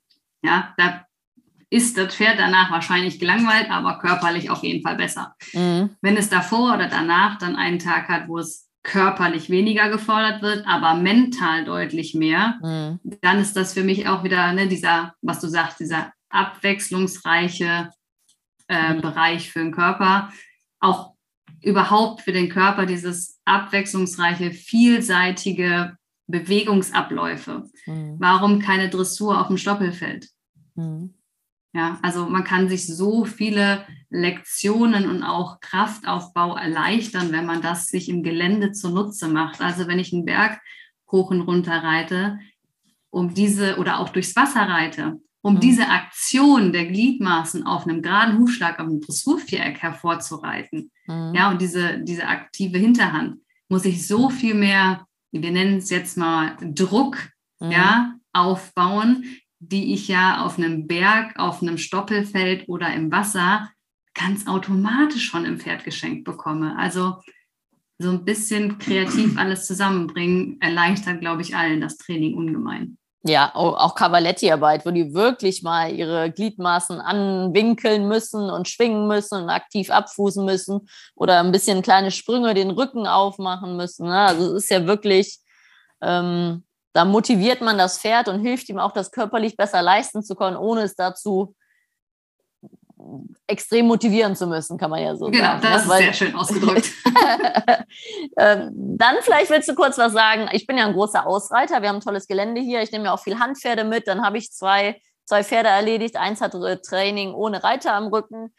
Ja, 0.42 0.74
da 0.76 1.05
ist 1.70 1.98
das 1.98 2.14
Pferd 2.14 2.38
danach 2.38 2.70
wahrscheinlich 2.70 3.18
gelangweilt, 3.18 3.70
aber 3.70 3.98
körperlich 3.98 4.50
auf 4.50 4.62
jeden 4.62 4.82
Fall 4.82 4.96
besser. 4.96 5.34
Mhm. 5.52 5.90
Wenn 6.00 6.16
es 6.16 6.28
davor 6.28 6.74
oder 6.74 6.88
danach 6.88 7.38
dann 7.38 7.56
einen 7.56 7.78
Tag 7.78 8.08
hat, 8.08 8.28
wo 8.28 8.38
es 8.38 8.68
körperlich 8.82 9.50
weniger 9.50 9.88
gefordert 9.88 10.42
wird, 10.42 10.66
aber 10.66 10.94
mental 10.94 11.64
deutlich 11.64 12.14
mehr, 12.14 12.58
mhm. 12.62 13.00
dann 13.20 13.40
ist 13.40 13.56
das 13.56 13.74
für 13.74 13.82
mich 13.82 14.08
auch 14.08 14.22
wieder 14.22 14.52
ne, 14.52 14.68
dieser, 14.68 15.14
was 15.22 15.40
du 15.40 15.48
sagst, 15.48 15.80
dieser 15.80 16.12
abwechslungsreiche 16.28 17.90
äh, 18.68 18.94
mhm. 18.94 19.00
Bereich 19.00 19.50
für 19.50 19.58
den 19.58 19.72
Körper. 19.72 20.30
Auch 20.78 21.14
überhaupt 21.62 22.20
für 22.20 22.32
den 22.32 22.48
Körper 22.48 22.86
dieses 22.86 23.40
abwechslungsreiche, 23.44 24.52
vielseitige 24.52 25.96
Bewegungsabläufe. 26.28 27.68
Mhm. 27.86 28.16
Warum 28.18 28.60
keine 28.60 28.88
Dressur 28.88 29.40
auf 29.40 29.48
dem 29.48 29.58
Stoppelfeld? 29.58 30.28
Mhm. 30.76 31.15
Ja, 31.76 31.98
also 32.00 32.26
man 32.26 32.42
kann 32.42 32.70
sich 32.70 32.86
so 32.86 33.26
viele 33.26 33.84
Lektionen 34.08 35.06
und 35.10 35.22
auch 35.22 35.60
Kraftaufbau 35.60 36.56
erleichtern, 36.56 37.32
wenn 37.32 37.44
man 37.44 37.60
das 37.60 37.88
sich 37.88 38.08
im 38.08 38.22
Gelände 38.22 38.72
zunutze 38.72 39.28
macht. 39.28 39.60
Also 39.60 39.86
wenn 39.86 39.98
ich 39.98 40.10
einen 40.10 40.24
Berg 40.24 40.58
hoch 41.12 41.30
und 41.30 41.42
runter 41.42 41.82
reite, 41.82 42.38
um 43.10 43.34
diese 43.34 43.76
oder 43.76 44.00
auch 44.00 44.08
durchs 44.08 44.34
Wasser 44.34 44.62
reite, 44.62 45.20
um 45.42 45.56
mhm. 45.56 45.60
diese 45.60 45.86
Aktion 45.90 46.72
der 46.72 46.86
Gliedmaßen 46.86 47.66
auf 47.66 47.86
einem 47.86 48.00
geraden 48.00 48.38
Hufschlag 48.38 48.80
auf 48.80 48.86
einem 48.86 49.02
Dressurviereck 49.02 49.82
hervorzureiten, 49.82 50.90
mhm. 51.06 51.32
ja, 51.34 51.50
und 51.50 51.60
diese, 51.60 51.98
diese 51.98 52.26
aktive 52.26 52.78
Hinterhand, 52.78 53.42
muss 53.68 53.84
ich 53.84 54.06
so 54.06 54.30
viel 54.30 54.54
mehr, 54.54 55.06
wir 55.30 55.50
nennen 55.50 55.76
es 55.76 55.90
jetzt 55.90 56.16
mal 56.16 56.56
Druck, 56.62 57.18
mhm. 57.60 57.70
ja, 57.70 58.14
aufbauen, 58.32 59.26
die 59.68 59.94
ich 59.94 60.08
ja 60.08 60.44
auf 60.44 60.58
einem 60.58 60.86
Berg, 60.86 61.38
auf 61.38 61.62
einem 61.62 61.78
Stoppelfeld 61.78 62.68
oder 62.68 62.92
im 62.94 63.10
Wasser 63.10 63.70
ganz 64.14 64.46
automatisch 64.46 65.30
von 65.30 65.44
dem 65.44 65.58
Pferd 65.58 65.84
geschenkt 65.84 66.24
bekomme. 66.24 66.76
Also 66.78 67.16
so 67.98 68.10
ein 68.10 68.24
bisschen 68.24 68.78
kreativ 68.78 69.36
alles 69.38 69.66
zusammenbringen, 69.66 70.60
erleichtert, 70.60 71.20
glaube 71.20 71.42
ich, 71.42 71.56
allen 71.56 71.80
das 71.80 71.96
Training 71.96 72.34
ungemein. 72.34 72.98
Ja, 73.28 73.52
auch 73.56 73.96
Cavaletti-Arbeit, 73.96 74.86
wo 74.86 74.92
die 74.92 75.12
wirklich 75.12 75.64
mal 75.64 75.92
ihre 75.92 76.30
Gliedmaßen 76.30 77.00
anwinkeln 77.00 78.06
müssen 78.06 78.50
und 78.50 78.68
schwingen 78.68 79.08
müssen 79.08 79.42
und 79.42 79.50
aktiv 79.50 79.90
abfußen 79.90 80.44
müssen 80.44 80.88
oder 81.16 81.40
ein 81.40 81.50
bisschen 81.50 81.82
kleine 81.82 82.12
Sprünge 82.12 82.54
den 82.54 82.70
Rücken 82.70 83.08
aufmachen 83.08 83.76
müssen. 83.76 84.06
Ne? 84.06 84.16
Also 84.16 84.54
es 84.54 84.64
ist 84.64 84.70
ja 84.70 84.86
wirklich 84.86 85.40
ähm, 86.02 86.65
da 86.96 87.04
motiviert 87.04 87.60
man 87.60 87.76
das 87.76 87.98
Pferd 87.98 88.26
und 88.26 88.40
hilft 88.40 88.70
ihm 88.70 88.78
auch, 88.78 88.90
das 88.90 89.10
körperlich 89.10 89.54
besser 89.54 89.82
leisten 89.82 90.22
zu 90.22 90.34
können, 90.34 90.56
ohne 90.56 90.80
es 90.80 90.94
dazu 90.94 91.54
extrem 93.46 93.86
motivieren 93.86 94.34
zu 94.34 94.46
müssen, 94.46 94.78
kann 94.78 94.88
man 94.90 95.02
ja 95.02 95.14
so 95.14 95.26
genau, 95.26 95.44
sagen. 95.44 95.60
Genau, 95.60 95.74
das 95.74 95.86
ne? 95.86 95.92
ist 95.92 95.98
sehr 95.98 96.12
schön 96.14 96.34
ausgedrückt. 96.34 96.90
Ähm, 98.38 98.70
dann 98.74 99.16
vielleicht 99.22 99.50
willst 99.50 99.68
du 99.68 99.74
kurz 99.74 99.96
was 99.96 100.12
sagen. 100.12 100.48
Ich 100.52 100.66
bin 100.66 100.76
ja 100.76 100.84
ein 100.84 100.92
großer 100.92 101.26
Ausreiter. 101.26 101.80
Wir 101.80 101.88
haben 101.88 101.96
ein 101.96 102.02
tolles 102.02 102.26
Gelände 102.26 102.60
hier. 102.60 102.82
Ich 102.82 102.92
nehme 102.92 103.06
ja 103.06 103.12
auch 103.12 103.22
viel 103.22 103.38
Handpferde 103.38 103.84
mit. 103.84 104.06
Dann 104.06 104.22
habe 104.22 104.36
ich 104.36 104.52
zwei, 104.52 105.00
zwei 105.24 105.42
Pferde 105.42 105.70
erledigt. 105.70 106.16
Eins 106.16 106.42
hat 106.42 106.52
Training 106.82 107.32
ohne 107.32 107.64
Reiter 107.64 107.94
am 107.94 108.08
Rücken. 108.08 108.52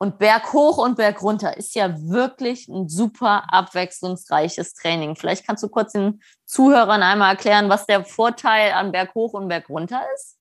Und 0.00 0.18
Berg 0.18 0.52
hoch 0.52 0.78
und 0.78 0.96
Berg 0.96 1.22
runter 1.22 1.56
ist 1.56 1.74
ja 1.74 1.92
wirklich 2.00 2.68
ein 2.68 2.88
super 2.88 3.52
abwechslungsreiches 3.52 4.74
Training. 4.74 5.16
Vielleicht 5.16 5.44
kannst 5.44 5.64
du 5.64 5.68
kurz 5.68 5.92
den 5.92 6.20
Zuhörern 6.46 7.02
einmal 7.02 7.32
erklären, 7.32 7.68
was 7.68 7.84
der 7.84 8.04
Vorteil 8.04 8.72
an 8.72 8.92
Berg 8.92 9.14
hoch 9.14 9.34
und 9.34 9.48
Berg 9.48 9.68
runter 9.68 10.00
ist? 10.14 10.36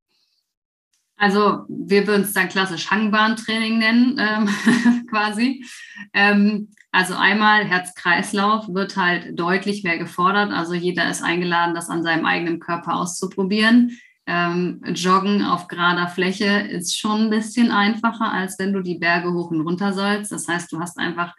Also 1.20 1.65
wir 1.67 2.06
würden 2.06 2.22
es 2.22 2.34
dann 2.34 2.50
klassisch 2.50 2.91
Hangbahntraining 2.91 3.80
nennen, 3.80 4.20
ähm, 4.20 5.06
quasi. 5.10 5.65
Ähm, 6.13 6.70
also 6.91 7.15
einmal 7.15 7.65
Herz-Kreislauf 7.65 8.67
wird 8.67 8.96
halt 8.96 9.39
deutlich 9.39 9.84
mehr 9.84 9.98
gefordert. 9.98 10.52
Also 10.52 10.76
jeder 10.76 11.10
ist 11.10 11.24
eingeladen, 11.24 11.74
das 11.74 11.89
an 11.89 12.04
seinem 12.04 12.26
eigenen 12.26 12.60
Körper 12.60 12.96
auszuprobieren 12.96 14.00
ähm, 14.28 14.82
Joggen 14.94 15.42
auf 15.42 15.68
gerader 15.68 16.10
Fläche 16.10 16.46
ist 16.46 16.98
schon 16.98 17.24
ein 17.24 17.30
bisschen 17.30 17.72
einfacher, 17.72 18.32
als 18.32 18.60
wenn 18.60 18.74
du 18.74 18.82
die 18.82 19.00
Berge 19.00 19.34
hoch 19.34 19.52
und 19.52 19.62
runter 19.62 19.94
sollst. 19.94 20.34
Das 20.34 20.50
heißt, 20.50 20.72
du 20.72 20.80
hast 20.80 21.00
einfach 21.00 21.34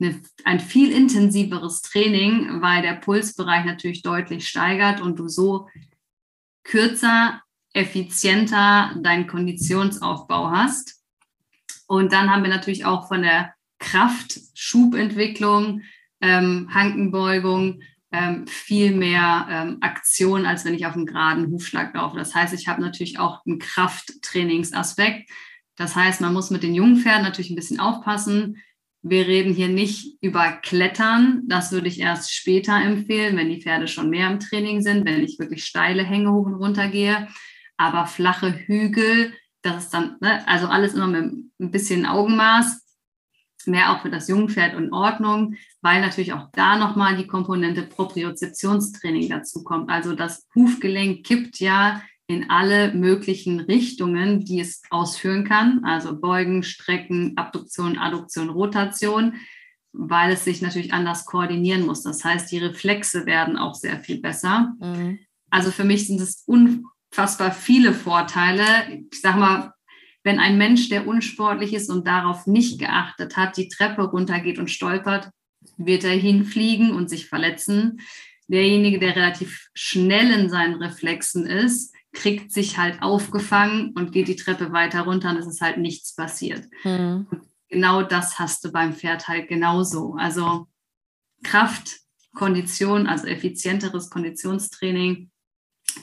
eine, 0.00 0.20
ein 0.44 0.58
viel 0.58 0.90
intensiveres 0.90 1.82
Training, 1.82 2.62
weil 2.62 2.80
der 2.80 2.94
Pulsbereich 2.94 3.66
natürlich 3.66 4.02
deutlich 4.02 4.48
steigert 4.48 5.02
und 5.02 5.18
du 5.18 5.28
so 5.28 5.68
kürzer, 6.64 7.42
effizienter 7.74 8.94
deinen 8.96 9.26
Konditionsaufbau 9.26 10.50
hast. 10.50 11.04
Und 11.86 12.12
dann 12.12 12.30
haben 12.30 12.42
wir 12.42 12.50
natürlich 12.50 12.86
auch 12.86 13.06
von 13.06 13.22
der 13.22 13.54
Kraft-Schubentwicklung, 13.78 15.82
ähm, 16.20 16.68
Hankenbeugung, 16.72 17.82
ähm, 18.12 18.46
viel 18.46 18.94
mehr 18.94 19.46
ähm, 19.50 19.78
Aktion, 19.80 20.46
als 20.46 20.64
wenn 20.64 20.74
ich 20.74 20.86
auf 20.86 20.94
einem 20.94 21.06
geraden 21.06 21.50
Hufschlag 21.50 21.94
laufe. 21.94 22.16
Das 22.16 22.34
heißt, 22.34 22.52
ich 22.54 22.66
habe 22.66 22.80
natürlich 22.82 23.18
auch 23.18 23.44
einen 23.46 23.58
Krafttrainingsaspekt. 23.58 25.30
Das 25.76 25.94
heißt, 25.94 26.20
man 26.20 26.32
muss 26.32 26.50
mit 26.50 26.62
den 26.62 26.74
jungen 26.74 26.96
Pferden 26.96 27.22
natürlich 27.22 27.50
ein 27.50 27.56
bisschen 27.56 27.80
aufpassen. 27.80 28.58
Wir 29.02 29.26
reden 29.26 29.54
hier 29.54 29.68
nicht 29.68 30.18
über 30.20 30.52
Klettern. 30.52 31.42
Das 31.46 31.72
würde 31.72 31.88
ich 31.88 32.00
erst 32.00 32.34
später 32.34 32.74
empfehlen, 32.74 33.36
wenn 33.36 33.48
die 33.48 33.62
Pferde 33.62 33.88
schon 33.88 34.10
mehr 34.10 34.30
im 34.30 34.40
Training 34.40 34.82
sind, 34.82 35.06
wenn 35.06 35.24
ich 35.24 35.38
wirklich 35.38 35.64
steile 35.64 36.02
Hänge 36.02 36.32
hoch 36.32 36.46
und 36.46 36.54
runter 36.54 36.88
gehe. 36.88 37.28
Aber 37.76 38.06
flache 38.06 38.52
Hügel, 38.52 39.32
das 39.62 39.84
ist 39.84 39.94
dann, 39.94 40.16
ne, 40.20 40.46
also 40.46 40.66
alles 40.66 40.94
immer 40.94 41.06
mit 41.06 41.32
ein 41.60 41.70
bisschen 41.70 42.04
Augenmaß 42.04 42.89
mehr 43.66 43.92
auch 43.92 44.02
für 44.02 44.10
das 44.10 44.28
Jungpferd 44.28 44.74
in 44.74 44.92
Ordnung, 44.92 45.54
weil 45.82 46.00
natürlich 46.00 46.32
auch 46.32 46.48
da 46.52 46.76
nochmal 46.76 47.16
die 47.16 47.26
Komponente 47.26 47.82
Propriozeptionstraining 47.82 49.28
dazu 49.28 49.64
kommt. 49.64 49.90
Also 49.90 50.14
das 50.14 50.46
Hufgelenk 50.54 51.24
kippt 51.24 51.58
ja 51.58 52.02
in 52.26 52.48
alle 52.48 52.94
möglichen 52.94 53.58
Richtungen, 53.58 54.44
die 54.44 54.60
es 54.60 54.82
ausführen 54.90 55.44
kann, 55.44 55.84
also 55.84 56.18
Beugen, 56.18 56.62
Strecken, 56.62 57.32
Abduktion, 57.36 57.98
Adduktion, 57.98 58.50
Rotation, 58.50 59.34
weil 59.92 60.32
es 60.32 60.44
sich 60.44 60.62
natürlich 60.62 60.92
anders 60.92 61.24
koordinieren 61.24 61.84
muss. 61.84 62.04
Das 62.04 62.24
heißt, 62.24 62.52
die 62.52 62.58
Reflexe 62.58 63.26
werden 63.26 63.56
auch 63.56 63.74
sehr 63.74 63.98
viel 63.98 64.20
besser. 64.20 64.72
Mhm. 64.78 65.18
Also 65.50 65.72
für 65.72 65.82
mich 65.82 66.06
sind 66.06 66.20
es 66.20 66.44
unfassbar 66.46 67.50
viele 67.50 67.92
Vorteile. 67.92 68.64
Ich 69.10 69.20
sage 69.20 69.40
mal, 69.40 69.72
wenn 70.22 70.38
ein 70.38 70.58
Mensch, 70.58 70.88
der 70.88 71.06
unsportlich 71.06 71.72
ist 71.72 71.90
und 71.90 72.06
darauf 72.06 72.46
nicht 72.46 72.78
geachtet 72.78 73.36
hat, 73.36 73.56
die 73.56 73.68
Treppe 73.68 74.02
runtergeht 74.02 74.58
und 74.58 74.70
stolpert, 74.70 75.30
wird 75.76 76.04
er 76.04 76.16
hinfliegen 76.16 76.92
und 76.92 77.08
sich 77.08 77.26
verletzen. 77.26 78.00
Derjenige, 78.48 78.98
der 78.98 79.16
relativ 79.16 79.68
schnell 79.74 80.30
in 80.32 80.50
seinen 80.50 80.74
Reflexen 80.74 81.46
ist, 81.46 81.94
kriegt 82.12 82.52
sich 82.52 82.76
halt 82.76 83.02
aufgefangen 83.02 83.92
und 83.94 84.12
geht 84.12 84.28
die 84.28 84.36
Treppe 84.36 84.72
weiter 84.72 85.02
runter 85.02 85.30
und 85.30 85.36
es 85.36 85.46
ist 85.46 85.60
halt 85.60 85.78
nichts 85.78 86.14
passiert. 86.14 86.66
Mhm. 86.84 87.26
Genau 87.68 88.02
das 88.02 88.38
hast 88.38 88.64
du 88.64 88.72
beim 88.72 88.94
Pferd 88.94 89.28
halt 89.28 89.48
genauso. 89.48 90.16
Also 90.18 90.66
Kraft, 91.44 92.00
Kondition, 92.34 93.06
also 93.06 93.26
effizienteres 93.26 94.10
Konditionstraining 94.10 95.30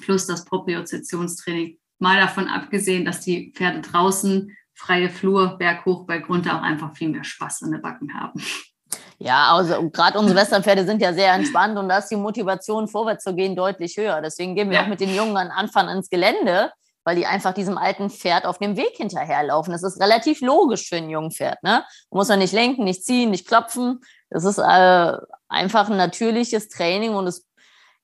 plus 0.01 0.25
das 0.25 0.45
Propriozeptionstraining 0.45 1.77
Mal 1.99 2.19
davon 2.19 2.47
abgesehen, 2.47 3.05
dass 3.05 3.21
die 3.21 3.51
Pferde 3.55 3.81
draußen, 3.81 4.55
freie 4.73 5.10
Flur, 5.10 5.57
Berg 5.57 5.86
hoch, 5.86 6.05
Berg 6.05 6.29
runter 6.29 6.57
auch 6.57 6.62
einfach 6.62 6.95
viel 6.95 7.10
mehr 7.10 7.23
Spaß 7.23 7.63
in 7.63 7.71
den 7.71 7.81
Backen 7.81 8.13
haben. 8.13 8.41
Ja, 9.19 9.55
also 9.55 9.89
gerade 9.89 10.19
unsere 10.19 10.38
Westernpferde 10.38 10.86
sind 10.86 11.01
ja 11.01 11.12
sehr 11.12 11.33
entspannt 11.33 11.77
und 11.77 11.89
da 11.89 11.97
ist 11.97 12.10
die 12.10 12.15
Motivation, 12.15 12.88
vorwärts 12.88 13.23
zu 13.23 13.33
gehen, 13.33 13.55
deutlich 13.55 13.97
höher. 13.97 14.21
Deswegen 14.21 14.55
gehen 14.55 14.69
wir 14.69 14.77
ja. 14.77 14.83
auch 14.83 14.88
mit 14.88 14.99
den 14.99 15.13
Jungen 15.15 15.36
an 15.38 15.49
Anfang 15.49 15.89
ins 15.89 16.10
Gelände, 16.10 16.71
weil 17.03 17.15
die 17.15 17.25
einfach 17.25 17.53
diesem 17.53 17.79
alten 17.79 18.12
Pferd 18.12 18.45
auf 18.45 18.60
dem 18.60 18.77
Weg 18.77 18.95
hinterherlaufen. 18.95 19.71
Das 19.71 19.81
ist 19.81 19.99
relativ 19.99 20.41
logisch 20.41 20.88
für 20.88 20.97
ein 20.97 21.10
jungen 21.10 21.31
Pferd. 21.31 21.63
Ne? 21.63 21.83
Man 22.12 22.17
muss 22.19 22.29
ja 22.29 22.38
nicht 22.38 22.53
lenken, 22.53 22.83
nicht 22.83 23.05
ziehen, 23.05 23.31
nicht 23.31 23.47
klopfen. 23.47 24.01
Das 24.29 24.43
ist 24.43 24.60
äh, 24.60 25.13
einfach 25.47 25.89
ein 25.89 25.97
natürliches 25.97 26.69
Training 26.69 27.15
und 27.15 27.25
es 27.25 27.46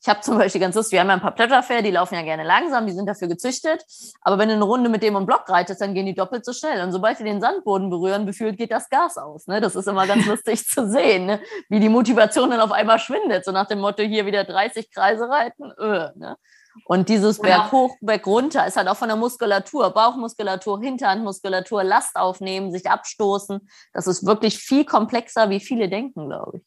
Ich 0.03 0.09
habe 0.09 0.19
zum 0.19 0.37
Beispiel 0.37 0.59
ganz 0.59 0.75
lustig, 0.75 0.91
wir 0.91 0.99
haben 0.99 1.07
ja 1.07 1.13
ein 1.13 1.21
paar 1.21 1.33
Pleasure-Pferde, 1.33 1.83
die 1.83 1.91
laufen 1.91 2.15
ja 2.15 2.23
gerne 2.23 2.43
langsam, 2.43 2.85
die 2.85 2.91
sind 2.91 3.05
dafür 3.05 3.29
gezüchtet. 3.29 3.85
Aber 4.19 4.37
wenn 4.37 4.49
du 4.49 4.55
eine 4.55 4.65
Runde 4.65 4.89
mit 4.89 5.01
dem 5.01 5.15
im 5.15 5.25
Block 5.25 5.47
reitest, 5.47 5.79
dann 5.79 5.93
gehen 5.93 6.05
die 6.05 6.13
doppelt 6.13 6.43
so 6.43 6.51
schnell. 6.51 6.83
Und 6.83 6.91
sobald 6.91 7.17
sie 7.17 7.23
den 7.23 7.39
Sandboden 7.39 7.89
berühren, 7.89 8.25
befühlt 8.25 8.57
geht 8.57 8.73
das 8.73 8.89
Gas 8.89 9.17
aus. 9.17 9.47
Ne? 9.47 9.61
Das 9.61 9.77
ist 9.77 9.87
immer 9.87 10.05
ganz 10.05 10.25
lustig 10.27 10.67
zu 10.67 10.89
sehen, 10.89 11.27
ne? 11.27 11.39
wie 11.69 11.79
die 11.79 11.87
Motivation 11.87 12.49
dann 12.49 12.59
auf 12.59 12.73
einmal 12.73 12.99
schwindet. 12.99 13.45
So 13.45 13.53
nach 13.53 13.65
dem 13.65 13.79
Motto, 13.79 14.03
hier 14.03 14.25
wieder 14.25 14.43
30 14.43 14.91
Kreise 14.91 15.29
reiten. 15.29 15.71
Öh, 15.79 16.09
ne? 16.15 16.35
Und 16.83 17.07
dieses 17.07 17.39
Berg 17.39 17.71
hoch, 17.71 17.95
Berg 18.01 18.27
runter 18.27 18.67
ist 18.67 18.75
halt 18.75 18.89
auch 18.89 18.97
von 18.97 19.07
der 19.07 19.15
Muskulatur, 19.15 19.91
Bauchmuskulatur, 19.91 20.81
Hinterhandmuskulatur, 20.81 21.81
Last 21.81 22.17
aufnehmen, 22.17 22.73
sich 22.73 22.89
abstoßen. 22.89 23.69
Das 23.93 24.07
ist 24.07 24.25
wirklich 24.25 24.57
viel 24.57 24.83
komplexer, 24.83 25.49
wie 25.49 25.61
viele 25.61 25.87
denken, 25.87 26.27
glaube 26.27 26.57
ich. 26.57 26.63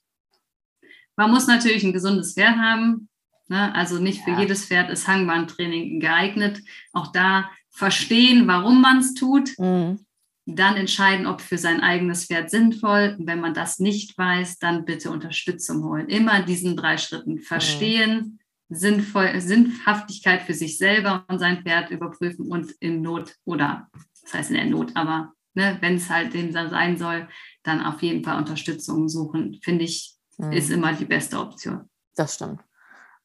Man 1.17 1.31
muss 1.31 1.47
natürlich 1.47 1.85
ein 1.85 1.93
gesundes 1.93 2.33
Pferd 2.33 2.57
haben. 2.57 3.11
Ne? 3.49 3.75
Also 3.75 3.99
nicht 3.99 4.23
für 4.23 4.33
ja. 4.33 4.41
jedes 4.41 4.67
Pferd 4.67 4.91
ist 4.91 5.07
Hangbahntraining 5.07 6.01
geeignet. 6.01 6.63
Auch 6.93 7.13
da 7.13 7.51
verstehen, 7.71 8.47
warum 8.47 8.81
man 8.81 8.99
es 8.99 9.15
tut. 9.15 9.51
Mhm. 9.59 10.01
Dann 10.49 10.77
entscheiden, 10.77 11.27
ob 11.27 11.41
für 11.41 11.59
sein 11.59 11.81
eigenes 11.81 12.27
Pferd 12.27 12.51
sinnvoll. 12.51 13.17
wenn 13.19 13.41
man 13.41 13.55
das 13.55 13.81
nicht 13.81 14.17
weiß, 14.17 14.59
dann 14.59 14.85
bitte 14.85 15.11
Unterstützung 15.11 15.83
holen. 15.83 16.09
Immer 16.09 16.43
diesen 16.43 16.77
drei 16.77 16.99
Schritten 16.99 17.41
verstehen. 17.41 18.17
Mhm 18.17 18.39
Sinnvoll, 18.69 19.41
Sinnhaftigkeit 19.41 20.43
für 20.43 20.55
sich 20.55 20.77
selber 20.77 21.25
und 21.29 21.39
sein 21.39 21.63
Pferd 21.63 21.91
überprüfen 21.91 22.51
und 22.51 22.73
in 22.81 23.01
Not 23.01 23.37
oder, 23.45 23.89
das 24.23 24.35
heißt 24.35 24.51
in 24.51 24.57
der 24.57 24.65
Not, 24.65 24.91
aber 24.97 25.35
ne, 25.55 25.79
wenn 25.81 25.95
es 25.95 26.11
halt 26.11 26.35
dem 26.35 26.51
sein 26.53 26.97
soll, 26.97 27.29
dann 27.63 27.81
auf 27.81 28.03
jeden 28.03 28.25
Fall 28.25 28.39
Unterstützung 28.39 29.09
suchen, 29.09 29.61
finde 29.63 29.85
ich, 29.85 30.17
mhm. 30.39 30.53
ist 30.53 30.71
immer 30.71 30.93
die 30.93 31.05
beste 31.05 31.39
Option. 31.39 31.89
Das 32.17 32.35
stimmt. 32.35 32.61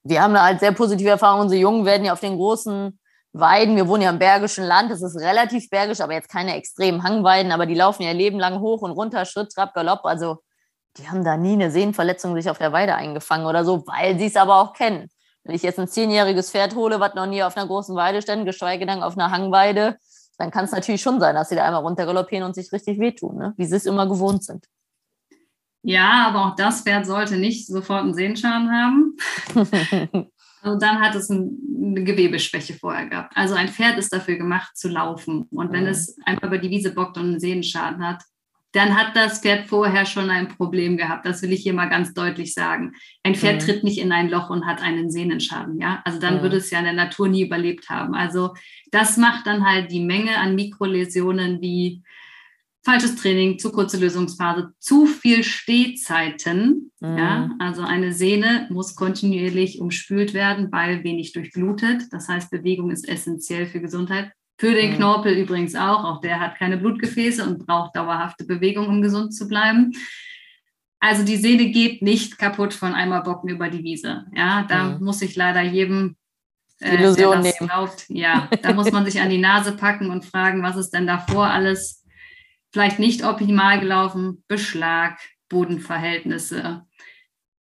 Wir 0.04 0.22
haben 0.22 0.34
da 0.34 0.44
halt 0.44 0.60
sehr 0.60 0.72
positive 0.72 1.10
Erfahrungen. 1.10 1.44
Unsere 1.44 1.62
Jungen 1.62 1.86
werden 1.86 2.06
ja 2.06 2.14
auf 2.14 2.20
den 2.20 2.38
großen 2.38 3.00
Weiden, 3.34 3.76
wir 3.76 3.88
wohnen 3.88 4.04
ja 4.04 4.10
im 4.10 4.20
Bergischen 4.20 4.66
Land, 4.66 4.92
das 4.92 5.02
ist 5.02 5.18
relativ 5.18 5.70
bergisch, 5.70 6.02
aber 6.02 6.14
jetzt 6.14 6.30
keine 6.30 6.56
extremen 6.56 7.04
Hangweiden, 7.04 7.54
aber 7.54 7.66
die 7.66 7.76
laufen 7.76 8.04
ja 8.04 8.12
lebenlang 8.12 8.60
hoch 8.60 8.82
und 8.82 8.92
runter, 8.92 9.24
Schritt, 9.26 9.54
Trab, 9.54 9.74
Galopp. 9.74 10.04
Also 10.04 10.40
die 10.98 11.08
haben 11.08 11.24
da 11.24 11.38
nie 11.38 11.54
eine 11.54 11.72
Sehnenverletzung 11.72 12.36
sich 12.36 12.50
auf 12.50 12.58
der 12.58 12.74
Weide 12.74 12.96
eingefangen 12.96 13.46
oder 13.46 13.64
so, 13.64 13.88
weil 13.88 14.20
sie 14.20 14.26
es 14.26 14.36
aber 14.36 14.58
auch 14.58 14.74
kennen. 14.74 15.10
Wenn 15.44 15.56
ich 15.56 15.64
jetzt 15.64 15.80
ein 15.80 15.88
zehnjähriges 15.88 16.52
Pferd 16.52 16.76
hole, 16.76 17.00
was 17.00 17.16
noch 17.16 17.26
nie 17.26 17.42
auf 17.42 17.56
einer 17.56 17.68
großen 17.68 17.96
Weide 17.96 18.22
stand, 18.22 18.46
geschweige 18.46 18.86
denn 18.86 19.02
auf 19.02 19.18
einer 19.18 19.32
Hangweide, 19.32 19.98
dann 20.38 20.52
kann 20.52 20.66
es 20.66 20.72
natürlich 20.72 21.02
schon 21.02 21.20
sein, 21.20 21.36
dass 21.36 21.50
sie 21.50 21.56
da 21.56 21.64
einmal 21.64 21.82
runtergaloppieren 21.82 22.46
und 22.46 22.54
sich 22.54 22.72
richtig 22.74 23.00
wehtun, 23.00 23.38
ne? 23.38 23.54
wie 23.58 23.66
sie 23.66 23.76
es 23.76 23.86
immer 23.86 24.08
gewohnt 24.08 24.44
sind. 24.44 24.66
Ja, 25.84 26.28
aber 26.28 26.46
auch 26.46 26.56
das 26.56 26.82
Pferd 26.82 27.06
sollte 27.06 27.38
nicht 27.38 27.68
sofort 27.68 28.04
einen 28.04 28.14
Sehenschaden 28.14 28.70
haben. 28.72 29.16
also 30.62 30.78
dann 30.80 31.00
hat 31.00 31.16
es 31.16 31.30
eine 31.30 32.04
Gewebeschwäche 32.04 32.76
vorher 32.76 33.08
gehabt. 33.08 33.36
Also 33.36 33.56
ein 33.56 33.70
Pferd 33.70 33.98
ist 33.98 34.14
dafür 34.14 34.38
gemacht 34.38 34.78
zu 34.78 34.90
laufen. 34.90 35.48
Und 35.50 35.72
wenn 35.72 35.84
mhm. 35.84 35.90
es 35.90 36.16
einmal 36.26 36.48
über 36.48 36.58
die 36.60 36.70
Wiese 36.70 36.94
bockt 36.94 37.18
und 37.18 37.24
einen 37.24 37.40
Sehenschaden 37.40 38.06
hat, 38.06 38.22
dann 38.74 38.96
hat 38.96 39.16
das 39.16 39.40
Pferd 39.40 39.68
vorher 39.68 40.06
schon 40.06 40.30
ein 40.30 40.48
Problem 40.48 40.96
gehabt. 40.96 41.26
Das 41.26 41.42
will 41.42 41.52
ich 41.52 41.62
hier 41.62 41.74
mal 41.74 41.90
ganz 41.90 42.14
deutlich 42.14 42.54
sagen. 42.54 42.94
Ein 43.24 43.36
Pferd 43.36 43.62
mhm. 43.62 43.66
tritt 43.66 43.84
nicht 43.84 43.98
in 43.98 44.12
ein 44.12 44.30
Loch 44.30 44.50
und 44.50 44.66
hat 44.66 44.82
einen 44.82 45.12
Sehnenschaden, 45.12 45.80
ja. 45.80 46.02
Also 46.06 46.20
dann 46.20 46.38
mhm. 46.38 46.42
würde 46.44 46.58
es 46.58 46.72
ja 46.72 46.80
in 46.80 46.86
der 46.86 46.94
Natur 46.94 47.28
nie 47.28 47.44
überlebt 47.44 47.90
haben. 47.90 48.16
Also 48.16 48.54
das 48.92 49.18
macht 49.18 49.46
dann 49.46 49.66
halt 49.66 49.92
die 49.92 50.00
Menge 50.00 50.38
an 50.38 50.56
Mikroläsionen 50.56 51.60
wie 51.62 52.02
falsches 52.84 53.16
Training, 53.16 53.60
zu 53.60 53.72
kurze 53.72 53.98
Lösungsphase, 53.98 54.74
zu 54.80 55.06
viel 55.06 55.44
Stehzeiten. 55.44 56.92
Mhm. 57.00 57.18
Ja, 57.18 57.52
also 57.60 57.84
eine 57.84 58.14
Sehne 58.14 58.68
muss 58.70 58.96
kontinuierlich 58.96 59.80
umspült 59.80 60.34
werden, 60.34 60.72
weil 60.72 61.04
wenig 61.04 61.34
durchblutet. 61.34 62.04
Das 62.12 62.28
heißt, 62.28 62.50
Bewegung 62.50 62.92
ist 62.92 63.08
essentiell 63.08 63.68
für 63.68 63.82
Gesundheit. 63.82 64.32
Für 64.58 64.74
den 64.74 64.92
mhm. 64.92 64.96
Knorpel 64.98 65.34
übrigens 65.34 65.76
auch. 65.76 66.04
Auch 66.04 66.22
der 66.22 66.40
hat 66.40 66.58
keine 66.58 66.78
Blutgefäße 66.78 67.48
und 67.48 67.66
braucht 67.66 67.96
dauerhafte 67.96 68.46
Bewegung, 68.46 68.88
um 68.88 69.02
gesund 69.02 69.34
zu 69.34 69.48
bleiben. 69.48 69.92
Also 71.00 71.24
die 71.24 71.38
Sehne 71.38 71.72
geht 71.72 72.04
nicht 72.04 72.38
kaputt 72.38 72.74
von 72.74 72.94
einmal 72.94 73.24
Bocken 73.24 73.50
über 73.50 73.70
die 73.70 73.84
Wiese. 73.84 74.26
Ja, 74.36 74.66
da 74.68 74.84
mhm. 74.84 75.06
muss 75.06 75.22
ich 75.24 75.36
leider 75.36 75.62
jedem 75.62 76.16
äh, 76.80 76.96
Illusion 76.96 77.42
nehmen. 77.42 77.56
Glaubt, 77.60 78.06
ja, 78.10 78.50
da 78.62 78.74
muss 78.74 78.92
man 78.92 79.06
sich 79.06 79.20
an 79.20 79.30
die 79.30 79.40
Nase 79.40 79.72
packen 79.72 80.12
und 80.12 80.26
fragen, 80.26 80.62
was 80.62 80.78
ist 80.78 80.92
denn 80.92 81.08
davor 81.08 81.48
alles 81.48 82.01
vielleicht 82.72 83.00
nicht 83.00 83.24
optimal 83.24 83.80
gelaufen, 83.80 84.44
Beschlag, 84.48 85.20
Bodenverhältnisse. 85.50 86.86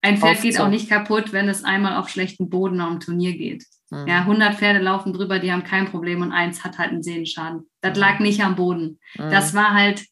Ein 0.02 0.18
Pferd 0.18 0.34
Oft 0.34 0.42
geht 0.42 0.60
auch 0.60 0.70
nicht 0.70 0.90
kaputt, 0.90 1.32
wenn 1.32 1.48
es 1.48 1.64
einmal 1.64 1.96
auf 1.96 2.10
schlechten 2.10 2.50
Boden 2.50 2.82
am 2.82 3.00
Turnier 3.00 3.34
geht. 3.34 3.66
Mhm. 3.90 4.08
Ja, 4.08 4.20
100 4.20 4.56
Pferde 4.56 4.80
laufen 4.80 5.14
drüber, 5.14 5.40
die 5.40 5.52
haben 5.52 5.64
kein 5.64 5.90
Problem 5.90 6.22
und 6.22 6.32
eins 6.32 6.64
hat 6.64 6.78
halt 6.78 6.92
einen 6.92 7.04
Sehnenschaden. 7.04 7.70
Das 7.82 7.98
lag 7.98 8.20
nicht 8.20 8.44
am 8.44 8.56
Boden. 8.56 9.00
Mhm. 9.18 9.30
Das 9.30 9.54
war 9.54 9.74
halt 9.74 10.06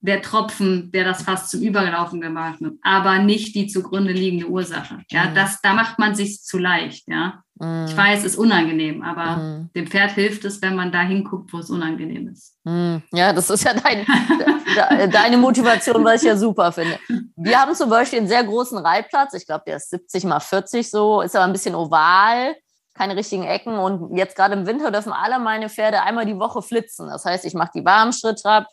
der 0.00 0.20
Tropfen, 0.20 0.92
der 0.92 1.04
das 1.04 1.22
fast 1.22 1.50
zum 1.50 1.62
Überlaufen 1.62 2.20
gemacht 2.20 2.60
hat, 2.62 2.72
aber 2.82 3.18
nicht 3.20 3.54
die 3.54 3.66
zugrunde 3.66 4.12
liegende 4.12 4.48
Ursache. 4.48 4.98
Ja, 5.10 5.30
mhm. 5.30 5.34
das, 5.34 5.60
da 5.62 5.72
macht 5.74 5.98
man 5.98 6.14
sich 6.14 6.42
zu 6.42 6.58
leicht. 6.58 7.08
Ja, 7.08 7.42
mhm. 7.56 7.86
ich 7.88 7.96
weiß, 7.96 8.20
es 8.20 8.32
ist 8.32 8.36
unangenehm, 8.36 9.02
aber 9.02 9.36
mhm. 9.36 9.70
dem 9.74 9.86
Pferd 9.86 10.12
hilft 10.12 10.44
es, 10.44 10.60
wenn 10.62 10.76
man 10.76 10.92
da 10.92 11.02
hinguckt, 11.02 11.52
wo 11.52 11.58
es 11.58 11.70
unangenehm 11.70 12.28
ist. 12.28 12.56
Mhm. 12.64 13.02
Ja, 13.12 13.32
das 13.32 13.50
ist 13.50 13.64
ja 13.64 13.72
dein, 13.74 14.06
deine 15.10 15.36
Motivation, 15.36 16.04
was 16.04 16.22
ich 16.22 16.28
ja 16.28 16.36
super 16.36 16.72
finde. 16.72 16.98
Wir 17.36 17.60
haben 17.60 17.74
zum 17.74 17.90
Beispiel 17.90 18.20
einen 18.20 18.28
sehr 18.28 18.44
großen 18.44 18.78
Reitplatz. 18.78 19.34
Ich 19.34 19.46
glaube, 19.46 19.64
der 19.66 19.76
ist 19.76 19.90
70 19.90 20.24
mal 20.24 20.40
40 20.40 20.90
so, 20.90 21.20
ist 21.20 21.36
aber 21.36 21.44
ein 21.44 21.52
bisschen 21.52 21.74
oval 21.74 22.54
keine 22.94 23.16
richtigen 23.16 23.44
Ecken. 23.44 23.76
Und 23.78 24.16
jetzt 24.16 24.36
gerade 24.36 24.54
im 24.54 24.66
Winter 24.66 24.90
dürfen 24.90 25.12
alle 25.12 25.38
meine 25.38 25.68
Pferde 25.68 26.02
einmal 26.02 26.24
die 26.24 26.38
Woche 26.38 26.62
flitzen. 26.62 27.08
Das 27.08 27.24
heißt, 27.24 27.44
ich 27.44 27.54
mache 27.54 27.72
die 27.74 27.84
warmen 27.84 28.12
Schritttrab 28.12 28.66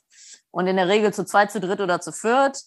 und 0.51 0.67
in 0.67 0.77
der 0.77 0.87
Regel 0.87 1.13
zu 1.13 1.25
zweit, 1.25 1.51
zu 1.51 1.59
dritt 1.59 1.81
oder 1.81 1.99
zu 1.99 2.11
viert. 2.11 2.57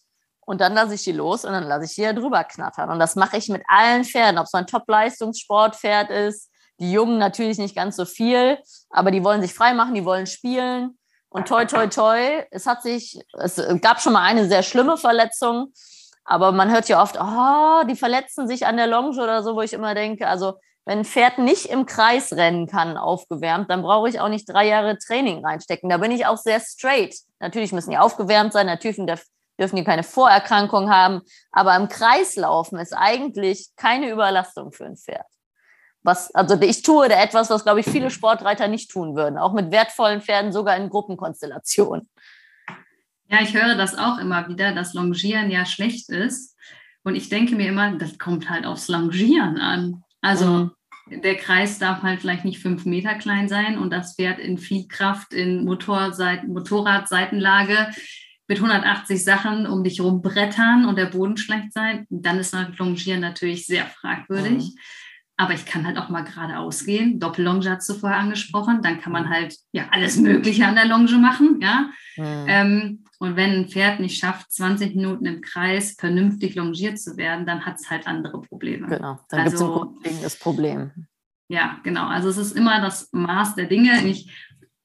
Und 0.46 0.61
dann 0.61 0.74
lasse 0.74 0.94
ich 0.94 1.04
die 1.04 1.12
los 1.12 1.44
und 1.44 1.52
dann 1.52 1.64
lasse 1.64 1.85
ich 1.87 1.94
die 1.94 2.02
ja 2.02 2.12
drüber 2.12 2.44
knattern. 2.44 2.90
Und 2.90 2.98
das 2.98 3.16
mache 3.16 3.37
ich 3.37 3.48
mit 3.48 3.62
allen 3.66 4.04
Pferden, 4.04 4.38
ob 4.38 4.46
es 4.46 4.54
ein 4.54 4.66
Top-Leistungssportpferd 4.66 6.11
ist. 6.11 6.50
Die 6.80 6.92
Jungen 6.92 7.18
natürlich 7.18 7.59
nicht 7.59 7.76
ganz 7.76 7.96
so 7.96 8.04
viel, 8.04 8.59
aber 8.90 9.11
die 9.11 9.22
wollen 9.22 9.42
sich 9.42 9.54
frei 9.54 9.74
machen, 9.74 9.94
die 9.94 10.04
wollen 10.04 10.26
spielen. 10.26 10.98
Und 11.28 11.48
toi, 11.48 11.64
toi, 11.64 11.87
toi, 11.88 12.44
es 12.50 12.66
hat 12.66 12.83
sich, 12.83 13.20
es 13.38 13.61
gab 13.80 14.00
schon 14.00 14.12
mal 14.12 14.22
eine 14.22 14.46
sehr 14.46 14.62
schlimme 14.62 14.96
Verletzung, 14.96 15.72
aber 16.24 16.52
man 16.52 16.70
hört 16.70 16.88
ja 16.88 17.02
oft, 17.02 17.18
oh, 17.20 17.87
die 17.88 17.96
verletzen 17.96 18.48
sich 18.48 18.66
an 18.66 18.76
der 18.76 18.87
Longe 18.87 19.20
oder 19.20 19.42
so, 19.42 19.57
wo 19.57 19.61
ich 19.61 19.72
immer 19.72 19.94
denke, 19.94 20.26
also 20.26 20.54
wenn 20.85 20.98
ein 20.98 21.04
Pferd 21.04 21.38
nicht 21.38 21.66
im 21.66 21.87
Kreis 21.87 22.33
rennen 22.33 22.66
kann, 22.66 22.96
aufgewärmt, 22.96 23.70
dann 23.70 23.83
brauche 23.83 24.09
ich 24.09 24.20
auch 24.20 24.28
nicht 24.28 24.48
drei 24.48 24.66
Jahre 24.68 24.98
Training 24.98 25.44
reinstecken. 25.44 25.88
Da 25.88 25.96
bin 25.96 26.11
ich 26.11 26.26
auch 26.26 26.37
sehr 26.37 26.61
straight. 26.61 27.16
Natürlich 27.40 27.72
müssen 27.72 27.90
die 27.90 27.98
aufgewärmt 27.98 28.52
sein, 28.52 28.66
natürlich 28.66 28.98
dürfen 29.59 29.77
die 29.77 29.85
keine 29.85 30.03
Vorerkrankung 30.03 30.90
haben, 30.90 31.23
aber 31.53 31.77
im 31.77 31.88
Kreislaufen 31.88 32.79
ist 32.79 32.93
eigentlich 32.93 33.69
keine 33.77 34.11
Überlastung 34.11 34.73
für 34.73 34.87
ein 34.87 34.97
Pferd. 34.97 35.27
Was, 36.03 36.35
also 36.35 36.61
ich 36.61 36.83
tue 36.83 37.09
da 37.09 37.23
etwas, 37.23 37.49
was, 37.49 37.64
glaube 37.64 37.81
ich, 37.81 37.87
viele 37.87 38.11
Sportreiter 38.11 38.69
nicht 38.69 38.90
tun 38.90 39.17
würden, 39.17 39.38
auch 39.38 39.55
mit 39.55 39.71
wertvollen 39.71 40.21
Pferden, 40.21 40.53
sogar 40.53 40.77
in 40.77 40.90
Gruppenkonstellationen. 40.90 42.11
Ja, 43.29 43.40
ich 43.40 43.55
höre 43.55 43.75
das 43.75 43.97
auch 43.97 44.19
immer 44.19 44.47
wieder, 44.49 44.75
dass 44.75 44.93
Longieren 44.93 45.51
ja 45.51 45.64
schlecht 45.64 46.11
ist. 46.11 46.55
Und 47.05 47.14
ich 47.14 47.31
denke 47.31 47.57
mir 47.57 47.69
immer, 47.69 47.97
das 47.97 48.19
kommt 48.19 48.51
halt 48.51 48.67
aufs 48.67 48.88
Longieren 48.88 49.59
an. 49.59 50.05
Also 50.21 50.71
mhm. 51.09 51.23
der 51.23 51.37
Kreis 51.37 51.79
darf 51.79 52.03
halt 52.03 52.21
vielleicht 52.21 52.45
nicht 52.45 52.61
fünf 52.61 52.85
Meter 52.85 53.14
klein 53.14 53.49
sein 53.49 53.79
und 53.79 53.90
das 53.90 54.14
Pferd 54.14 54.38
in 54.38 54.59
Fliehkraft, 54.59 55.33
in 55.33 55.64
Motorseiten, 55.64 56.53
Motorradseitenlage 56.53 57.88
mit 58.46 58.59
180 58.59 59.24
Sachen 59.24 59.66
um 59.66 59.85
dich 59.85 60.00
rumbrettern 60.00 60.87
und 60.87 60.96
der 60.96 61.07
Boden 61.07 61.37
schlecht 61.37 61.72
sein, 61.72 62.07
dann 62.11 62.38
ist 62.38 62.54
Longieren 62.78 63.20
natürlich 63.20 63.66
sehr 63.66 63.87
fragwürdig. 63.87 64.74
Mhm. 64.74 64.78
Aber 65.37 65.52
ich 65.52 65.66
kann 65.66 65.85
halt 65.85 65.98
auch 65.98 66.11
mal 66.11 66.22
geradeaus 66.22 66.85
gehen. 66.85 67.18
Doppellonge 67.18 67.68
hast 67.68 67.88
du 67.88 67.94
vorher 67.94 68.18
angesprochen. 68.18 68.83
Dann 68.83 69.01
kann 69.01 69.12
man 69.12 69.28
halt 69.28 69.57
ja 69.72 69.88
alles 69.90 70.16
Mögliche 70.16 70.64
an 70.64 70.76
der 70.76 70.86
Longe 70.86 71.18
machen. 71.18 71.59
Ja. 71.61 71.90
Mhm. 72.16 72.45
Ähm, 72.47 73.05
und 73.18 73.36
wenn 73.36 73.51
ein 73.51 73.68
Pferd 73.68 74.01
nicht 74.01 74.18
schafft, 74.18 74.53
20 74.53 74.95
Minuten 74.95 75.26
im 75.26 75.40
Kreis 75.40 75.97
vernünftig 75.99 76.55
longiert 76.55 77.01
zu 77.01 77.16
werden, 77.16 77.47
dann 77.47 77.64
hat 77.64 77.76
es 77.80 77.90
halt 77.90 78.07
andere 78.07 78.40
Probleme. 78.42 78.86
Genau, 78.86 79.18
dann 79.28 79.40
also, 79.40 79.51
gibt 79.51 79.55
es 79.55 79.62
ein 79.62 79.72
grundlegendes 79.72 80.38
Problem. 80.38 80.90
Ja, 81.49 81.78
genau. 81.82 82.07
Also 82.07 82.28
es 82.28 82.36
ist 82.36 82.53
immer 82.53 82.80
das 82.80 83.09
Maß 83.12 83.55
der 83.55 83.66
Dinge. 83.66 84.07
Ich 84.07 84.30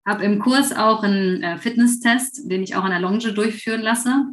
habe 0.09 0.23
im 0.23 0.39
Kurs 0.39 0.75
auch 0.75 1.03
einen 1.03 1.43
äh, 1.43 1.57
Fitnesstest, 1.57 2.49
den 2.51 2.63
ich 2.63 2.75
auch 2.75 2.83
an 2.83 2.91
der 2.91 2.99
Longe 2.99 3.31
durchführen 3.31 3.81
lasse. 3.81 4.25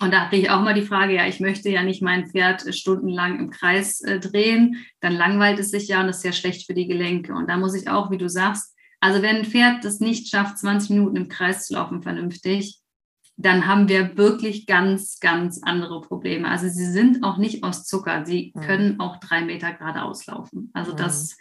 Und 0.00 0.14
da 0.14 0.28
kriege 0.28 0.44
ich 0.44 0.50
auch 0.50 0.62
mal 0.62 0.72
die 0.72 0.86
Frage, 0.86 1.14
ja, 1.14 1.26
ich 1.26 1.40
möchte 1.40 1.68
ja 1.68 1.82
nicht 1.82 2.00
mein 2.00 2.26
Pferd 2.26 2.74
stundenlang 2.74 3.38
im 3.38 3.50
Kreis 3.50 4.00
äh, 4.00 4.18
drehen, 4.18 4.76
dann 5.00 5.12
langweilt 5.12 5.58
es 5.58 5.70
sich 5.70 5.88
ja 5.88 6.00
und 6.00 6.06
das 6.06 6.18
ist 6.18 6.24
ja 6.24 6.32
schlecht 6.32 6.66
für 6.66 6.72
die 6.72 6.88
Gelenke. 6.88 7.34
Und 7.34 7.50
da 7.50 7.58
muss 7.58 7.74
ich 7.74 7.88
auch, 7.90 8.10
wie 8.10 8.16
du 8.16 8.28
sagst, 8.28 8.74
also 9.00 9.20
wenn 9.20 9.36
ein 9.36 9.44
Pferd 9.44 9.84
das 9.84 10.00
nicht 10.00 10.28
schafft, 10.28 10.58
20 10.58 10.90
Minuten 10.90 11.16
im 11.16 11.28
Kreis 11.28 11.66
zu 11.66 11.74
laufen 11.74 12.02
vernünftig, 12.02 12.80
dann 13.36 13.66
haben 13.66 13.88
wir 13.88 14.16
wirklich 14.16 14.66
ganz, 14.66 15.20
ganz 15.20 15.62
andere 15.62 16.00
Probleme. 16.00 16.48
Also 16.48 16.68
sie 16.68 16.90
sind 16.90 17.22
auch 17.22 17.36
nicht 17.36 17.64
aus 17.64 17.86
Zucker. 17.86 18.24
Sie 18.24 18.52
mhm. 18.54 18.60
können 18.60 19.00
auch 19.00 19.18
drei 19.18 19.42
Meter 19.42 19.72
geradeaus 19.72 20.26
laufen. 20.26 20.70
Also 20.72 20.92
mhm. 20.92 20.96
das, 20.96 21.36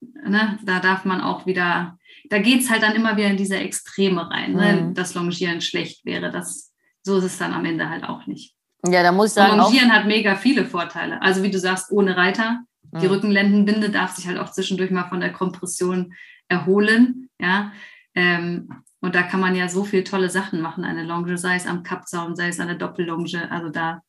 ne, 0.00 0.58
da 0.64 0.80
darf 0.80 1.04
man 1.04 1.20
auch 1.20 1.46
wieder, 1.46 1.98
da 2.30 2.38
geht 2.38 2.62
es 2.62 2.70
halt 2.70 2.82
dann 2.82 2.94
immer 2.94 3.16
wieder 3.16 3.28
in 3.28 3.36
diese 3.36 3.56
Extreme 3.56 4.30
rein, 4.30 4.52
ne, 4.52 4.72
mhm. 4.72 4.94
dass 4.94 5.14
Longieren 5.14 5.60
schlecht 5.60 6.04
wäre. 6.04 6.30
Das, 6.30 6.72
so 7.02 7.18
ist 7.18 7.24
es 7.24 7.38
dann 7.38 7.52
am 7.52 7.64
Ende 7.64 7.90
halt 7.90 8.04
auch 8.04 8.26
nicht. 8.26 8.54
Ja, 8.86 9.02
da 9.02 9.12
muss 9.12 9.28
ich 9.28 9.32
sagen. 9.34 9.58
Longieren 9.58 9.92
hat 9.92 10.06
mega 10.06 10.36
viele 10.36 10.64
Vorteile. 10.64 11.20
Also 11.20 11.42
wie 11.42 11.50
du 11.50 11.58
sagst, 11.58 11.90
ohne 11.90 12.16
Reiter. 12.16 12.60
Die 13.00 13.06
mhm. 13.06 13.12
Rückenlendenbinde 13.12 13.90
darf 13.90 14.14
sich 14.14 14.26
halt 14.26 14.38
auch 14.38 14.50
zwischendurch 14.50 14.90
mal 14.90 15.08
von 15.08 15.20
der 15.20 15.32
Kompression 15.32 16.14
erholen. 16.48 17.28
Ja. 17.40 17.72
Ähm, 18.14 18.70
und 19.00 19.14
da 19.14 19.22
kann 19.22 19.40
man 19.40 19.56
ja 19.56 19.68
so 19.68 19.84
viele 19.84 20.04
tolle 20.04 20.30
Sachen 20.30 20.60
machen, 20.60 20.84
eine 20.84 21.04
Longe, 21.04 21.36
sei 21.36 21.56
es 21.56 21.66
am 21.66 21.82
Kappzaum, 21.82 22.36
sei 22.36 22.48
es 22.48 22.60
eine 22.60 22.76
Doppellonge. 22.76 23.50
Also 23.50 23.70
da 23.70 24.02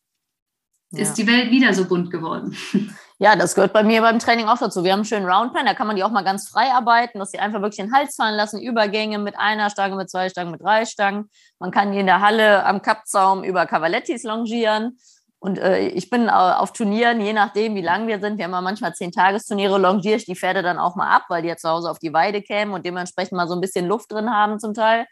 ja. 0.92 1.02
ist 1.02 1.16
die 1.16 1.28
Welt 1.28 1.52
wieder 1.52 1.74
so 1.74 1.86
bunt 1.86 2.12
geworden. 2.12 2.56
Ja, 3.22 3.36
das 3.36 3.54
gehört 3.54 3.72
bei 3.72 3.84
mir 3.84 4.02
beim 4.02 4.18
Training 4.18 4.48
auch 4.48 4.58
dazu. 4.58 4.84
Wir 4.84 4.94
haben 4.94 5.02
einen 5.02 5.06
schönen 5.06 5.30
Roundplan, 5.30 5.68
da 5.68 5.76
kann 5.76 5.86
man 5.86 5.96
die 5.96 6.04
auch 6.04 6.10
mal 6.10 6.24
ganz 6.24 6.50
frei 6.50 6.72
arbeiten, 6.72 7.20
dass 7.20 7.30
sie 7.30 7.38
einfach 7.38 7.62
wirklich 7.62 7.78
den 7.78 7.94
Hals 7.94 8.16
fallen 8.16 8.36
lassen, 8.36 8.60
Übergänge 8.60 9.20
mit 9.20 9.38
einer 9.38 9.70
Stange, 9.70 9.96
mit 9.96 10.10
zwei 10.10 10.28
Stangen, 10.28 10.50
mit 10.50 10.64
drei 10.64 10.86
Stangen. 10.86 11.30
Man 11.60 11.70
kann 11.70 11.92
die 11.92 12.00
in 12.00 12.08
der 12.08 12.22
Halle 12.22 12.66
am 12.66 12.82
Kappzaum 12.82 13.44
über 13.44 13.68
Cavalettis 13.68 14.24
longieren. 14.24 14.98
Und 15.38 15.60
äh, 15.60 15.90
ich 15.90 16.10
bin 16.10 16.32
auf 16.32 16.74
Turnieren, 16.74 17.22
je 17.22 17.34
nachdem, 17.34 17.76
wie 17.76 17.84
lang 17.84 18.08
wir 18.08 18.20
sind, 18.20 18.40
wir 18.40 18.46
haben 18.46 18.54
ja 18.54 18.62
manchmal 18.62 18.96
zehn 18.96 19.12
Tagesturniere, 19.12 19.78
longiere 19.78 20.16
ich 20.16 20.26
die 20.26 20.36
Pferde 20.36 20.64
dann 20.64 20.80
auch 20.80 20.96
mal 20.96 21.16
ab, 21.16 21.26
weil 21.30 21.44
die 21.44 21.50
ja 21.50 21.58
zu 21.58 21.70
Hause 21.70 21.92
auf 21.92 22.00
die 22.00 22.14
Weide 22.14 22.42
kämen 22.42 22.74
und 22.74 22.88
dementsprechend 22.88 23.34
mal 23.34 23.48
so 23.48 23.54
ein 23.54 23.62
bisschen 23.62 23.86
Luft 23.86 24.12
drin 24.12 24.32
haben 24.32 24.60
zum 24.60 24.74
Teil. 24.74 25.06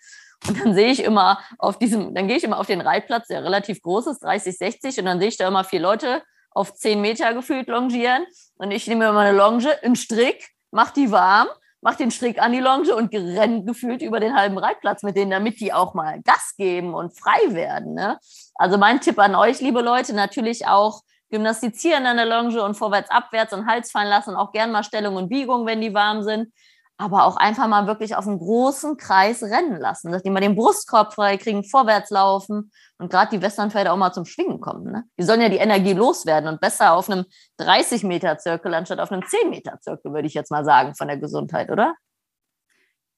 Und 0.48 0.60
dann 0.60 0.74
sehe 0.74 0.88
ich 0.88 1.04
immer 1.04 1.38
auf 1.60 1.78
diesem, 1.78 2.16
dann 2.16 2.28
gehe 2.28 2.38
ich 2.38 2.44
immer 2.44 2.58
auf 2.58 2.66
den 2.66 2.82
Reitplatz, 2.82 3.28
der 3.28 3.44
relativ 3.44 3.84
groß 3.84 4.08
ist, 4.08 4.24
30, 4.24 4.58
60, 4.58 4.98
und 4.98 5.06
dann 5.06 5.20
sehe 5.20 5.28
ich 5.28 5.38
da 5.38 5.48
immer 5.48 5.64
vier 5.64 5.82
Leute 5.82 6.24
auf 6.52 6.74
10 6.74 7.02
Meter 7.02 7.34
gefühlt 7.34 7.68
longieren. 7.68 8.26
Und 8.58 8.72
ich 8.72 8.88
nehme 8.88 9.06
mir 9.06 9.14
meine 9.14 9.38
Longe, 9.38 9.82
einen 9.84 9.96
Strick, 9.96 10.50
mache 10.72 10.94
die 10.96 11.12
warm, 11.12 11.48
mache 11.82 11.98
den 11.98 12.12
Strick 12.12 12.42
an 12.42 12.52
die 12.52 12.60
Longe 12.60 12.96
und 12.96 13.14
renne 13.14 13.64
gefühlt 13.64 14.02
über 14.02 14.20
den 14.20 14.36
halben 14.36 14.58
Reitplatz 14.58 15.04
mit 15.04 15.16
denen, 15.16 15.32
damit 15.32 15.60
die 15.60 15.74
auch 15.74 15.94
mal 15.94 16.22
Gas 16.24 16.56
geben 16.58 16.94
und 16.94 17.18
frei 17.18 17.54
werden. 17.54 17.94
Ne? 17.94 18.20
Also 18.56 18.78
mein 18.78 19.00
Tipp 19.02 19.18
an 19.20 19.36
euch, 19.36 19.62
liebe 19.62 19.82
Leute, 19.82 20.14
natürlich 20.14 20.68
auch 20.68 21.02
gymnastizieren 21.30 22.06
an 22.06 22.18
der 22.18 22.26
Longe 22.26 22.64
und 22.64 22.76
vorwärts, 22.76 23.12
abwärts 23.12 23.54
und 23.54 23.68
Hals 23.68 23.92
fallen 23.92 24.10
lassen, 24.10 24.36
auch 24.36 24.52
gern 24.52 24.72
mal 24.72 24.84
Stellung 24.84 25.16
und 25.16 25.30
Biegung, 25.30 25.66
wenn 25.66 25.80
die 25.80 25.94
warm 25.94 26.24
sind 26.24 26.52
aber 27.00 27.24
auch 27.24 27.38
einfach 27.38 27.68
mal 27.70 27.88
wirklich 27.88 28.18
auf 28.18 28.28
einen 28.28 28.40
großen 28.40 28.98
Kreis 28.98 29.42
rennen 29.42 29.80
lassen, 29.80 30.12
dass 30.12 30.22
die 30.22 30.30
mal 30.30 30.42
den 30.42 30.56
Brustkorb 30.56 31.14
frei 31.14 31.38
kriegen, 31.38 31.64
vorwärts 31.64 32.10
laufen 32.10 32.72
und 32.98 33.10
gerade 33.10 33.32
die 33.32 33.42
Westernpferde 33.42 33.94
auch 33.94 33.98
mal 33.98 34.12
zum 34.12 34.26
Schwingen 34.26 34.60
kommen. 34.60 34.92
Ne? 34.92 35.06
Die 35.18 35.24
sollen 35.24 35.40
ja 35.40 35.48
die 35.48 35.58
Energie 35.58 35.94
loswerden 35.94 36.50
und 36.50 36.60
besser 36.60 36.94
auf 36.94 37.10
einem 37.10 37.24
30 37.56 38.04
Meter 38.04 38.38
Zirkel 38.38 38.74
anstatt 38.74 39.00
auf 39.00 39.14
einem 39.14 39.26
10 39.26 39.50
Meter 39.50 39.80
Zirkel, 39.80 40.12
würde 40.12 40.28
ich 40.28 40.34
jetzt 40.34 40.52
mal 40.52 40.66
sagen, 40.66 40.94
von 40.94 41.08
der 41.08 41.16
Gesundheit, 41.16 41.72
oder? 41.72 41.96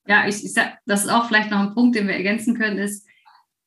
Ja, 0.06 0.28
ich, 0.28 0.46
ich 0.46 0.54
sag, 0.54 0.78
das 0.86 1.04
ist 1.04 1.10
auch 1.10 1.26
vielleicht 1.26 1.50
noch 1.50 1.60
ein 1.60 1.74
Punkt, 1.74 1.96
den 1.96 2.08
wir 2.08 2.16
ergänzen 2.16 2.56
können, 2.56 2.78
ist, 2.78 3.08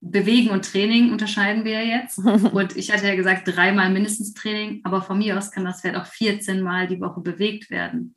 Bewegen 0.00 0.50
und 0.50 0.70
Training 0.70 1.10
unterscheiden 1.10 1.64
wir 1.64 1.82
ja 1.82 1.98
jetzt. 2.02 2.18
Und 2.52 2.76
ich 2.76 2.92
hatte 2.92 3.08
ja 3.08 3.14
gesagt, 3.14 3.48
dreimal 3.48 3.88
mindestens 3.88 4.34
Training, 4.34 4.82
aber 4.84 5.00
von 5.00 5.16
mir 5.16 5.38
aus 5.38 5.50
kann 5.50 5.64
das 5.64 5.80
Pferd 5.80 5.96
auch 5.96 6.04
14 6.04 6.60
Mal 6.60 6.86
die 6.86 7.00
Woche 7.00 7.22
bewegt 7.22 7.70
werden. 7.70 8.14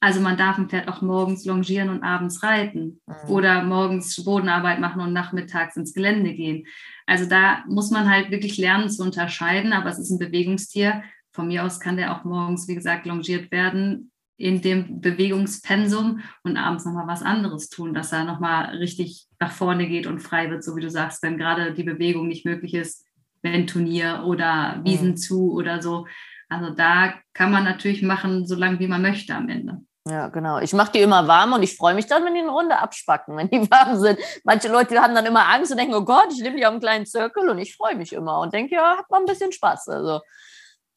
Also 0.00 0.20
man 0.20 0.38
darf 0.38 0.56
ein 0.56 0.68
Pferd 0.68 0.88
auch 0.88 1.02
morgens 1.02 1.44
longieren 1.44 1.90
und 1.90 2.02
abends 2.02 2.42
reiten 2.42 3.00
mhm. 3.06 3.30
oder 3.30 3.62
morgens 3.62 4.24
Bodenarbeit 4.24 4.80
machen 4.80 5.02
und 5.02 5.12
nachmittags 5.12 5.76
ins 5.76 5.92
Gelände 5.92 6.32
gehen. 6.32 6.66
Also 7.06 7.26
da 7.26 7.64
muss 7.68 7.90
man 7.90 8.10
halt 8.10 8.30
wirklich 8.30 8.56
lernen 8.56 8.88
zu 8.88 9.02
unterscheiden, 9.02 9.72
aber 9.72 9.90
es 9.90 9.98
ist 9.98 10.10
ein 10.10 10.18
Bewegungstier. 10.18 11.02
Von 11.32 11.48
mir 11.48 11.64
aus 11.64 11.80
kann 11.80 11.96
der 11.96 12.16
auch 12.16 12.24
morgens, 12.24 12.66
wie 12.66 12.74
gesagt, 12.74 13.04
longiert 13.06 13.52
werden 13.52 14.10
in 14.40 14.62
dem 14.62 15.02
Bewegungspensum 15.02 16.20
und 16.44 16.56
abends 16.56 16.86
nochmal 16.86 17.06
was 17.06 17.22
anderes 17.22 17.68
tun, 17.68 17.92
dass 17.92 18.10
er 18.10 18.24
nochmal 18.24 18.76
richtig 18.76 19.26
nach 19.38 19.52
vorne 19.52 19.86
geht 19.86 20.06
und 20.06 20.20
frei 20.20 20.50
wird, 20.50 20.64
so 20.64 20.76
wie 20.76 20.80
du 20.80 20.88
sagst, 20.88 21.22
wenn 21.22 21.36
gerade 21.36 21.74
die 21.74 21.82
Bewegung 21.82 22.26
nicht 22.26 22.46
möglich 22.46 22.72
ist, 22.72 23.04
wenn 23.42 23.66
Turnier 23.66 24.24
oder 24.26 24.80
Wiesen 24.82 25.10
mhm. 25.10 25.16
zu 25.18 25.52
oder 25.52 25.82
so. 25.82 26.06
Also 26.48 26.74
da 26.74 27.14
kann 27.34 27.52
man 27.52 27.64
natürlich 27.64 28.00
machen, 28.00 28.46
so 28.46 28.54
lange 28.54 28.78
wie 28.78 28.88
man 28.88 29.02
möchte 29.02 29.34
am 29.34 29.50
Ende. 29.50 29.82
Ja, 30.10 30.28
genau. 30.28 30.58
Ich 30.58 30.72
mache 30.72 30.90
die 30.92 31.00
immer 31.00 31.28
warm 31.28 31.52
und 31.52 31.62
ich 31.62 31.76
freue 31.76 31.94
mich 31.94 32.06
dann, 32.06 32.24
wenn 32.24 32.34
die 32.34 32.40
eine 32.40 32.50
Runde 32.50 32.76
abspacken, 32.78 33.36
wenn 33.36 33.48
die 33.48 33.60
warm 33.70 33.96
sind. 33.98 34.18
Manche 34.44 34.68
Leute 34.68 35.00
haben 35.00 35.14
dann 35.14 35.26
immer 35.26 35.48
Angst 35.48 35.70
und 35.70 35.78
denken, 35.78 35.94
oh 35.94 36.04
Gott, 36.04 36.26
ich 36.32 36.42
nehme 36.42 36.56
die 36.56 36.66
auf 36.66 36.72
einen 36.72 36.80
kleinen 36.80 37.06
Zirkel 37.06 37.48
und 37.48 37.58
ich 37.58 37.76
freue 37.76 37.94
mich 37.94 38.12
immer 38.12 38.40
und 38.40 38.52
denke, 38.52 38.74
ja, 38.74 38.96
hat 38.98 39.10
mal 39.10 39.20
ein 39.20 39.26
bisschen 39.26 39.52
Spaß. 39.52 39.88
Also 39.88 40.20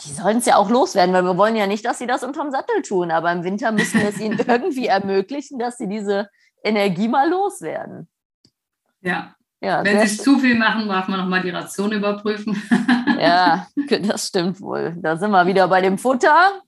die 0.01 0.11
sollen 0.11 0.39
es 0.39 0.45
ja 0.45 0.55
auch 0.55 0.69
loswerden, 0.69 1.13
weil 1.13 1.23
wir 1.23 1.37
wollen 1.37 1.55
ja 1.55 1.67
nicht, 1.67 1.85
dass 1.85 1.99
sie 1.99 2.07
das 2.07 2.23
unterm 2.23 2.51
Sattel 2.51 2.81
tun, 2.81 3.11
aber 3.11 3.31
im 3.31 3.43
Winter 3.43 3.71
müssen 3.71 4.01
wir 4.01 4.09
es 4.09 4.19
ihnen 4.19 4.39
irgendwie 4.47 4.87
ermöglichen, 4.87 5.59
dass 5.59 5.77
sie 5.77 5.87
diese 5.87 6.29
Energie 6.63 7.07
mal 7.07 7.29
loswerden. 7.29 8.09
Ja. 9.01 9.35
ja 9.61 9.83
Wenn 9.83 10.07
sie 10.07 10.17
zu 10.17 10.39
viel 10.39 10.57
machen, 10.57 10.87
darf 10.87 11.07
man 11.07 11.19
nochmal 11.19 11.41
die 11.41 11.51
Ration 11.51 11.91
überprüfen. 11.91 12.61
ja, 13.19 13.67
das 14.01 14.27
stimmt 14.27 14.59
wohl. 14.59 14.95
Da 14.97 15.17
sind 15.17 15.31
wir 15.31 15.45
wieder 15.45 15.67
bei 15.67 15.81
dem 15.81 15.97
Futter. 15.97 16.61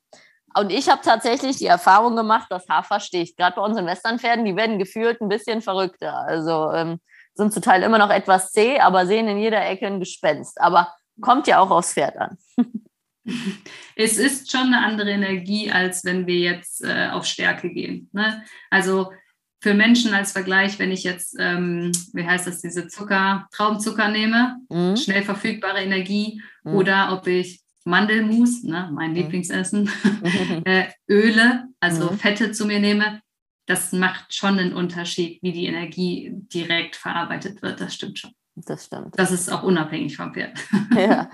Und 0.58 0.72
ich 0.72 0.90
habe 0.90 1.02
tatsächlich 1.04 1.58
die 1.58 1.66
Erfahrung 1.66 2.16
gemacht, 2.16 2.48
dass 2.50 2.70
Hafer 2.70 3.00
sticht. 3.00 3.38
Gerade 3.38 3.58
bei 3.58 3.62
unseren 3.62 3.86
Westernpferden, 3.86 4.46
die 4.46 4.56
werden 4.56 4.80
gefühlt 4.80 5.22
ein 5.22 5.30
bisschen 5.30 5.62
verrückter. 5.62 6.20
Also 6.20 6.72
ähm, 6.72 7.00
sind 7.34 7.54
zum 7.54 7.62
Teil 7.62 7.84
immer 7.84 7.98
noch 7.98 8.10
etwas 8.10 8.52
zäh, 8.52 8.80
aber 8.80 9.06
sehen 9.06 9.28
in 9.28 9.38
jeder 9.38 9.66
Ecke 9.66 9.88
ein 9.88 10.00
Gespenst. 10.00 10.60
Aber 10.62 10.94
kommt 11.22 11.48
ja 11.48 11.60
auch 11.60 11.72
aufs 11.72 11.94
Pferd 11.94 12.18
an. 12.18 12.38
es 13.96 14.18
ist 14.18 14.52
schon 14.52 14.74
eine 14.74 14.84
andere 14.86 15.12
Energie, 15.12 15.72
als 15.72 16.06
wenn 16.06 16.26
wir 16.26 16.40
jetzt 16.40 16.84
äh, 16.84 17.10
auf 17.12 17.26
Stärke 17.26 17.70
gehen. 17.70 18.10
Ne? 18.14 18.44
Also 18.70 19.12
für 19.62 19.74
Menschen 19.74 20.14
als 20.14 20.32
Vergleich, 20.32 20.78
wenn 20.80 20.92
ich 20.92 21.04
jetzt, 21.04 21.36
ähm, 21.40 21.92
wie 22.14 22.26
heißt 22.26 22.46
das, 22.46 22.62
diese 22.62 22.88
Zucker, 22.88 23.48
Traubenzucker 23.52 24.10
nehme, 24.10 24.58
mhm. 24.70 24.96
schnell 24.96 25.24
verfügbare 25.24 25.82
Energie, 25.82 26.42
mhm. 26.64 26.76
oder 26.76 27.14
ob 27.14 27.28
ich 27.28 27.65
Mandelmus, 27.86 28.64
ne, 28.64 28.90
mein 28.92 29.12
mhm. 29.12 29.18
Lieblingsessen, 29.18 29.90
äh, 30.66 30.88
Öle, 31.08 31.68
also 31.80 32.12
mhm. 32.12 32.18
Fette 32.18 32.52
zu 32.52 32.66
mir 32.66 32.80
nehme, 32.80 33.22
das 33.68 33.92
macht 33.94 34.34
schon 34.34 34.60
einen 34.60 34.74
Unterschied, 34.74 35.42
wie 35.42 35.52
die 35.52 35.68
Energie 35.68 36.32
direkt 36.34 36.96
verarbeitet 36.96 37.62
wird. 37.62 37.80
Das 37.80 37.94
stimmt 37.94 38.20
schon. 38.20 38.32
Das 38.56 38.86
stimmt. 38.86 39.18
Das 39.18 39.32
ist 39.32 39.52
auch 39.52 39.64
unabhängig 39.64 40.18
vom 40.18 40.34
Pferd. 40.34 40.58
ja. 40.96 41.30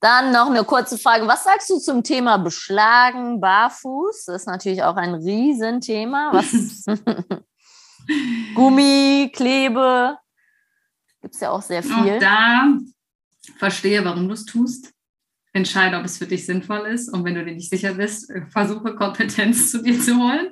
Dann 0.00 0.32
noch 0.32 0.50
eine 0.50 0.64
kurze 0.64 0.98
Frage. 0.98 1.26
Was 1.26 1.44
sagst 1.44 1.70
du 1.70 1.78
zum 1.78 2.02
Thema 2.02 2.36
Beschlagen, 2.36 3.40
Barfuß? 3.40 4.24
Das 4.26 4.42
ist 4.42 4.46
natürlich 4.46 4.82
auch 4.82 4.96
ein 4.96 5.14
Riesenthema. 5.14 6.30
Was 6.32 6.84
Gummi, 8.54 9.30
Klebe, 9.34 10.18
gibt 11.22 11.34
es 11.34 11.40
ja 11.40 11.50
auch 11.50 11.62
sehr 11.62 11.82
viel. 11.82 12.16
Auch 12.16 12.20
da 12.20 12.68
verstehe, 13.56 14.04
warum 14.04 14.28
du 14.28 14.34
es 14.34 14.44
tust 14.44 14.93
entscheide, 15.54 15.96
ob 15.96 16.04
es 16.04 16.18
für 16.18 16.26
dich 16.26 16.44
sinnvoll 16.44 16.86
ist. 16.88 17.08
Und 17.08 17.24
wenn 17.24 17.34
du 17.34 17.44
dir 17.44 17.54
nicht 17.54 17.70
sicher 17.70 17.94
bist, 17.94 18.30
versuche 18.50 18.94
Kompetenz 18.94 19.70
zu 19.70 19.82
dir 19.82 19.98
zu 19.98 20.18
holen. 20.18 20.50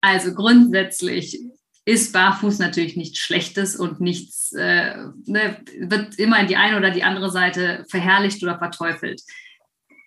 Also 0.00 0.34
grundsätzlich 0.34 1.40
ist 1.84 2.12
Barfuß 2.12 2.58
natürlich 2.58 2.96
nichts 2.96 3.18
Schlechtes 3.18 3.76
und 3.76 4.00
nichts, 4.00 4.52
äh, 4.52 4.96
ne, 5.26 5.56
wird 5.78 6.18
immer 6.18 6.38
in 6.40 6.48
die 6.48 6.56
eine 6.56 6.76
oder 6.76 6.90
die 6.90 7.04
andere 7.04 7.30
Seite 7.30 7.84
verherrlicht 7.88 8.42
oder 8.42 8.58
verteufelt. 8.58 9.22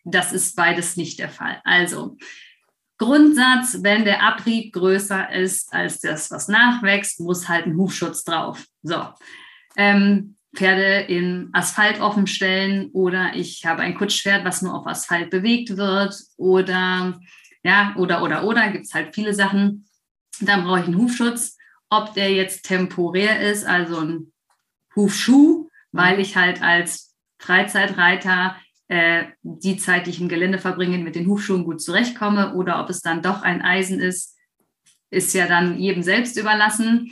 Das 0.04 0.32
ist 0.32 0.56
beides 0.56 0.96
nicht 0.98 1.20
der 1.20 1.30
Fall. 1.30 1.60
Also 1.64 2.18
Grundsatz, 2.98 3.80
wenn 3.82 4.06
der 4.06 4.24
Abrieb 4.24 4.74
größer 4.74 5.34
ist 5.34 5.74
als 5.74 6.00
das, 6.00 6.32
was 6.32 6.48
nachwächst, 6.48 7.20
muss 7.20 7.50
halt 7.50 7.66
ein 7.66 7.78
Hufschutz 7.78 8.24
drauf. 8.24 8.66
So. 8.84 9.08
Ähm, 9.76 10.35
Pferde 10.56 11.06
in 11.08 11.50
Asphalt 11.54 12.00
offen 12.00 12.28
stellen 12.28 12.90
oder 12.92 13.32
ich 13.36 13.66
habe 13.66 13.82
ein 13.82 13.96
Kutschpferd, 13.96 14.46
was 14.46 14.62
nur 14.62 14.74
auf 14.74 14.88
Asphalt 14.88 15.30
bewegt 15.30 15.78
wird 15.78 16.16
oder 16.38 17.20
ja, 17.64 17.96
oder 17.98 18.22
oder 18.24 18.44
oder 18.44 18.70
gibt 18.70 18.86
es 18.86 18.94
halt 18.94 19.14
viele 19.16 19.34
Sachen. 19.34 19.88
Dann 20.40 20.64
brauche 20.64 20.82
ich 20.82 20.86
einen 20.86 20.98
Hufschutz, 20.98 21.58
ob 21.90 22.14
der 22.14 22.32
jetzt 22.32 22.66
temporär 22.66 23.40
ist, 23.42 23.66
also 23.66 24.00
ein 24.00 24.34
Hufschuh, 24.96 25.70
weil 25.92 26.20
ich 26.20 26.36
halt 26.36 26.62
als 26.62 27.16
Freizeitreiter 27.40 28.56
äh, 28.88 29.26
die 29.42 29.78
Zeit, 29.78 30.06
die 30.06 30.12
ich 30.12 30.22
im 30.22 30.30
Gelände 30.30 30.60
verbringe, 30.60 30.98
mit 31.00 31.16
den 31.16 31.28
Hufschuhen 31.28 31.64
gut 31.64 31.82
zurechtkomme 31.82 32.54
oder 32.54 32.82
ob 32.82 32.90
es 32.90 33.02
dann 33.02 33.22
doch 33.22 33.42
ein 33.42 33.62
Eisen 33.62 34.00
ist, 34.00 34.36
ist 35.10 35.34
ja 35.34 35.48
dann 35.48 35.80
jedem 35.80 36.04
selbst 36.04 36.38
überlassen. 36.38 37.12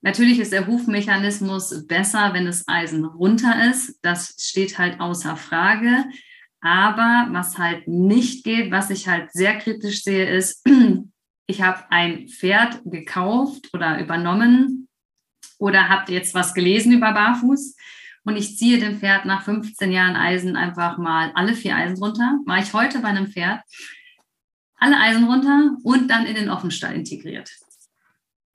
Natürlich 0.00 0.38
ist 0.38 0.52
der 0.52 0.66
Hufmechanismus 0.66 1.86
besser, 1.86 2.32
wenn 2.32 2.46
das 2.46 2.66
Eisen 2.68 3.04
runter 3.04 3.68
ist. 3.70 3.98
Das 4.02 4.36
steht 4.38 4.78
halt 4.78 5.00
außer 5.00 5.36
Frage. 5.36 6.04
Aber 6.60 7.28
was 7.30 7.58
halt 7.58 7.86
nicht 7.88 8.44
geht, 8.44 8.70
was 8.70 8.90
ich 8.90 9.08
halt 9.08 9.32
sehr 9.32 9.58
kritisch 9.58 10.02
sehe, 10.02 10.28
ist, 10.28 10.66
ich 11.46 11.62
habe 11.62 11.84
ein 11.90 12.28
Pferd 12.28 12.80
gekauft 12.84 13.70
oder 13.72 14.00
übernommen 14.00 14.88
oder 15.58 15.88
habt 15.88 16.10
jetzt 16.10 16.34
was 16.34 16.54
gelesen 16.54 16.92
über 16.92 17.12
Barfuß 17.12 17.76
und 18.24 18.36
ich 18.36 18.56
ziehe 18.56 18.78
dem 18.78 18.98
Pferd 18.98 19.24
nach 19.24 19.42
15 19.42 19.90
Jahren 19.90 20.16
Eisen 20.16 20.56
einfach 20.56 20.98
mal 20.98 21.32
alle 21.34 21.54
vier 21.54 21.74
Eisen 21.74 21.98
runter. 22.02 22.38
Mache 22.44 22.62
ich 22.62 22.72
heute 22.72 23.00
bei 23.00 23.08
einem 23.08 23.28
Pferd 23.28 23.62
alle 24.76 24.96
Eisen 24.96 25.24
runter 25.24 25.76
und 25.82 26.08
dann 26.08 26.26
in 26.26 26.34
den 26.34 26.50
Offenstall 26.50 26.94
integriert. 26.94 27.50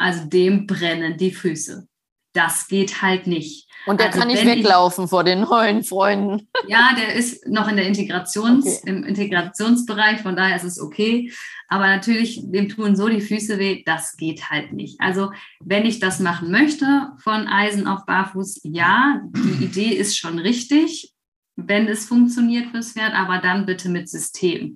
Also 0.03 0.25
dem 0.25 0.67
brennen 0.67 1.15
die 1.15 1.31
Füße. 1.31 1.87
Das 2.33 2.67
geht 2.67 3.01
halt 3.01 3.25
nicht. 3.25 3.69
Und 3.85 4.01
der 4.01 4.07
also 4.07 4.19
kann 4.19 4.27
nicht 4.27 4.45
weglaufen 4.45 5.05
ich, 5.05 5.09
vor 5.09 5.23
den 5.23 5.41
neuen 5.41 5.81
Freunden. 5.81 6.49
Ja, 6.67 6.93
der 6.97 7.13
ist 7.13 7.47
noch 7.47 7.69
in 7.69 7.77
der 7.77 7.87
Integrations, 7.87 8.65
okay. 8.65 8.81
im 8.85 9.05
Integrationsbereich, 9.05 10.19
von 10.19 10.35
daher 10.35 10.57
ist 10.57 10.65
es 10.65 10.77
okay. 10.77 11.31
Aber 11.69 11.87
natürlich, 11.87 12.41
dem 12.43 12.67
tun 12.67 12.97
so 12.97 13.07
die 13.07 13.21
Füße 13.21 13.59
weh, 13.59 13.81
das 13.85 14.17
geht 14.17 14.49
halt 14.49 14.73
nicht. 14.73 14.99
Also, 14.99 15.31
wenn 15.61 15.85
ich 15.85 16.01
das 16.01 16.19
machen 16.19 16.51
möchte, 16.51 17.11
von 17.19 17.47
Eisen 17.47 17.87
auf 17.87 18.05
Barfuß, 18.05 18.59
ja, 18.63 19.21
die 19.33 19.63
Idee 19.63 19.95
ist 19.95 20.17
schon 20.17 20.37
richtig, 20.37 21.13
wenn 21.55 21.87
es 21.87 22.05
funktioniert 22.05 22.71
fürs 22.71 22.91
Pferd, 22.91 23.13
aber 23.13 23.37
dann 23.37 23.65
bitte 23.65 23.87
mit 23.87 24.09
System. 24.09 24.75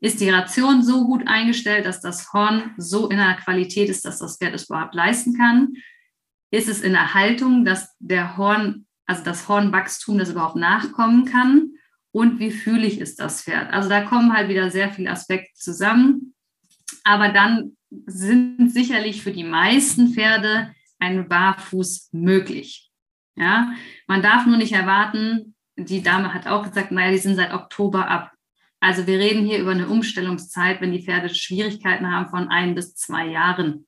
Ist 0.00 0.20
die 0.20 0.30
Ration 0.30 0.82
so 0.82 1.06
gut 1.06 1.26
eingestellt, 1.26 1.86
dass 1.86 2.00
das 2.00 2.32
Horn 2.32 2.74
so 2.76 3.08
in 3.08 3.18
einer 3.18 3.36
Qualität 3.36 3.88
ist, 3.88 4.04
dass 4.04 4.18
das 4.18 4.38
Pferd 4.38 4.54
es 4.54 4.68
überhaupt 4.68 4.94
leisten 4.94 5.36
kann? 5.36 5.74
ist 6.50 6.68
es 6.68 6.80
in 6.80 6.92
der 6.92 7.14
Haltung, 7.14 7.64
dass 7.64 7.94
der 7.98 8.36
Horn, 8.36 8.86
also 9.06 9.22
das 9.22 9.48
Hornwachstum, 9.48 10.18
das 10.18 10.30
überhaupt 10.30 10.56
nachkommen 10.56 11.24
kann 11.24 11.72
und 12.10 12.38
wie 12.38 12.50
fühlig 12.50 13.00
ist 13.00 13.20
das 13.20 13.42
Pferd. 13.42 13.72
Also 13.72 13.88
da 13.88 14.02
kommen 14.02 14.32
halt 14.32 14.48
wieder 14.48 14.70
sehr 14.70 14.90
viele 14.90 15.10
Aspekte 15.10 15.52
zusammen. 15.54 16.34
Aber 17.04 17.28
dann 17.28 17.76
sind 18.06 18.70
sicherlich 18.72 19.22
für 19.22 19.32
die 19.32 19.44
meisten 19.44 20.08
Pferde 20.08 20.74
ein 20.98 21.28
Barfuß 21.28 22.10
möglich. 22.12 22.90
Ja, 23.36 23.72
man 24.06 24.22
darf 24.22 24.46
nur 24.46 24.56
nicht 24.56 24.72
erwarten, 24.72 25.54
die 25.76 26.02
Dame 26.02 26.34
hat 26.34 26.48
auch 26.48 26.64
gesagt, 26.64 26.90
naja, 26.90 27.12
die 27.12 27.18
sind 27.18 27.36
seit 27.36 27.52
Oktober 27.52 28.08
ab. 28.08 28.32
Also 28.80 29.06
wir 29.06 29.18
reden 29.18 29.44
hier 29.44 29.58
über 29.58 29.72
eine 29.72 29.88
Umstellungszeit, 29.88 30.80
wenn 30.80 30.92
die 30.92 31.02
Pferde 31.02 31.34
Schwierigkeiten 31.34 32.12
haben 32.12 32.30
von 32.30 32.48
ein 32.48 32.74
bis 32.74 32.94
zwei 32.94 33.26
Jahren 33.26 33.86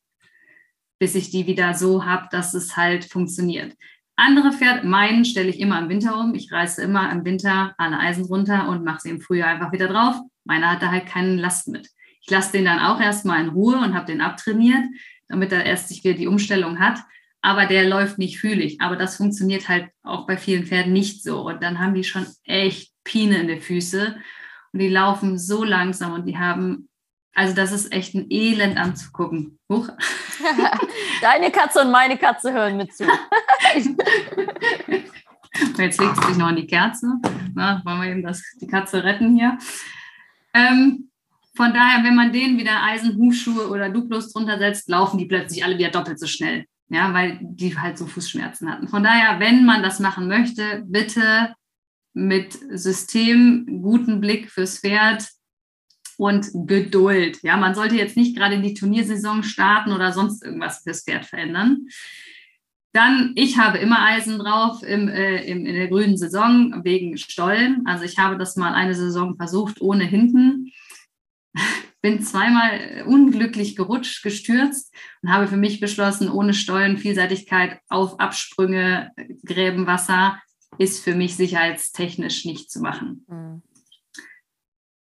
bis 1.01 1.14
ich 1.14 1.30
die 1.30 1.47
wieder 1.49 1.74
so 1.74 2.05
habe, 2.05 2.28
dass 2.30 2.55
es 2.55 2.76
halt 2.76 3.07
funktioniert. 3.07 3.74
Andere 4.16 4.53
Pferde, 4.53 4.86
meinen 4.86 5.24
stelle 5.24 5.49
ich 5.49 5.59
immer 5.59 5.78
im 5.78 5.88
Winter 5.88 6.20
um. 6.20 6.34
Ich 6.34 6.53
reiße 6.53 6.82
immer 6.82 7.11
im 7.11 7.24
Winter 7.24 7.74
alle 7.78 7.99
Eisen 7.99 8.26
runter 8.26 8.68
und 8.68 8.84
mache 8.84 9.01
sie 9.01 9.11
im 9.11 9.20
Frühjahr 9.20 9.49
einfach 9.49 9.72
wieder 9.72 9.88
drauf. 9.88 10.16
Meiner 10.45 10.72
hat 10.72 10.82
da 10.82 10.91
halt 10.91 11.07
keine 11.07 11.36
Last 11.36 11.68
mit. 11.68 11.88
Ich 12.20 12.30
lasse 12.30 12.53
den 12.53 12.66
dann 12.66 12.80
auch 12.80 13.01
erstmal 13.01 13.43
in 13.43 13.49
Ruhe 13.49 13.78
und 13.78 13.95
habe 13.95 14.05
den 14.05 14.20
abtrainiert, 14.20 14.84
damit 15.28 15.53
er 15.53 15.64
erst 15.64 15.88
sich 15.88 16.05
wieder 16.05 16.14
die 16.14 16.26
Umstellung 16.26 16.78
hat. 16.78 16.99
Aber 17.41 17.64
der 17.64 17.88
läuft 17.88 18.18
nicht 18.18 18.38
fühlig. 18.38 18.82
Aber 18.82 18.97
das 18.97 19.16
funktioniert 19.16 19.70
halt 19.70 19.88
auch 20.03 20.26
bei 20.26 20.36
vielen 20.36 20.66
Pferden 20.66 20.93
nicht 20.93 21.22
so. 21.22 21.41
Und 21.47 21.62
dann 21.62 21.78
haben 21.78 21.95
die 21.95 22.05
schon 22.05 22.26
echt 22.45 22.93
Pine 23.05 23.38
in 23.38 23.49
den 23.49 23.62
Füße 23.62 24.16
und 24.73 24.81
die 24.81 24.89
laufen 24.89 25.39
so 25.39 25.64
langsam 25.64 26.12
und 26.12 26.27
die 26.27 26.39
haben 26.39 26.89
also 27.35 27.55
das 27.55 27.73
ist 27.73 27.93
echt 27.93 28.14
ein 28.14 28.27
Elend 28.29 28.77
anzugucken. 28.77 29.59
Huch. 29.68 29.89
Deine 31.23 31.51
Katze 31.51 31.83
und 31.83 31.91
meine 31.91 32.18
Katze 32.18 32.53
hören 32.53 32.77
mit 32.77 32.95
zu. 32.95 33.05
Jetzt 35.79 36.01
legt 36.01 36.16
sie 36.16 36.27
sich 36.27 36.37
noch 36.37 36.49
an 36.49 36.57
die 36.57 36.66
Kerze. 36.66 37.07
Na, 37.55 37.83
wollen 37.85 38.03
wir 38.03 38.11
eben 38.11 38.23
das, 38.23 38.43
die 38.61 38.66
Katze 38.66 39.05
retten 39.05 39.37
hier. 39.37 39.59
Ähm, 40.55 41.11
von 41.57 41.73
daher, 41.73 42.03
wenn 42.05 42.16
man 42.16 42.33
denen 42.33 42.59
wieder 42.59 42.83
Eisenhufschuhe 42.83 43.68
oder 43.68 43.91
Duplos 43.91 44.33
drunter 44.33 44.59
setzt, 44.59 44.89
laufen 44.89 45.18
die 45.18 45.27
plötzlich 45.27 45.64
alle 45.64 45.79
wieder 45.79 45.91
doppelt 45.91 46.18
so 46.18 46.27
schnell. 46.27 46.64
Ja, 46.89 47.14
weil 47.14 47.39
die 47.41 47.79
halt 47.79 47.99
so 47.99 48.07
Fußschmerzen 48.07 48.68
hatten. 48.71 48.89
Von 48.89 49.05
daher, 49.05 49.39
wenn 49.39 49.64
man 49.64 49.83
das 49.83 50.01
machen 50.01 50.27
möchte, 50.27 50.83
bitte 50.87 51.55
mit 52.13 52.59
System, 52.71 53.81
guten 53.83 54.21
Blick 54.21 54.51
fürs 54.51 54.79
Pferd, 54.79 55.29
und 56.21 56.51
Geduld. 56.53 57.39
Ja, 57.43 57.57
man 57.57 57.75
sollte 57.75 57.97
jetzt 57.97 58.15
nicht 58.15 58.37
gerade 58.37 58.55
in 58.55 58.63
die 58.63 58.75
Turniersaison 58.75 59.43
starten 59.43 59.91
oder 59.91 60.13
sonst 60.13 60.45
irgendwas 60.45 60.83
fürs 60.83 61.03
Pferd 61.03 61.25
verändern. 61.25 61.89
Dann, 62.93 63.33
ich 63.37 63.57
habe 63.57 63.79
immer 63.79 64.05
Eisen 64.05 64.39
drauf 64.39 64.83
im, 64.83 65.09
äh, 65.09 65.43
im, 65.45 65.65
in 65.65 65.75
der 65.75 65.89
grünen 65.89 66.19
Saison 66.19 66.85
wegen 66.85 67.17
Stollen. 67.17 67.87
Also 67.87 68.05
ich 68.05 68.19
habe 68.19 68.37
das 68.37 68.57
mal 68.57 68.75
eine 68.75 68.95
Saison 68.95 69.37
versucht 69.37 69.81
ohne 69.81 70.05
hinten. 70.05 70.71
Bin 72.03 72.21
zweimal 72.23 73.05
unglücklich 73.07 73.75
gerutscht, 73.75 74.23
gestürzt 74.23 74.95
und 75.23 75.33
habe 75.33 75.47
für 75.47 75.57
mich 75.57 75.81
beschlossen, 75.81 76.31
ohne 76.31 76.53
Stollen, 76.53 76.99
Vielseitigkeit 76.99 77.79
auf 77.89 78.21
Absprünge, 78.21 79.11
Gräbenwasser 79.47 80.39
ist 80.81 81.05
für 81.05 81.14
mich 81.14 81.37
sicherheitstechnisch 81.37 82.47
nicht 82.47 82.70
zu 82.70 82.81
machen. 82.81 83.26
Mhm. 83.28 83.62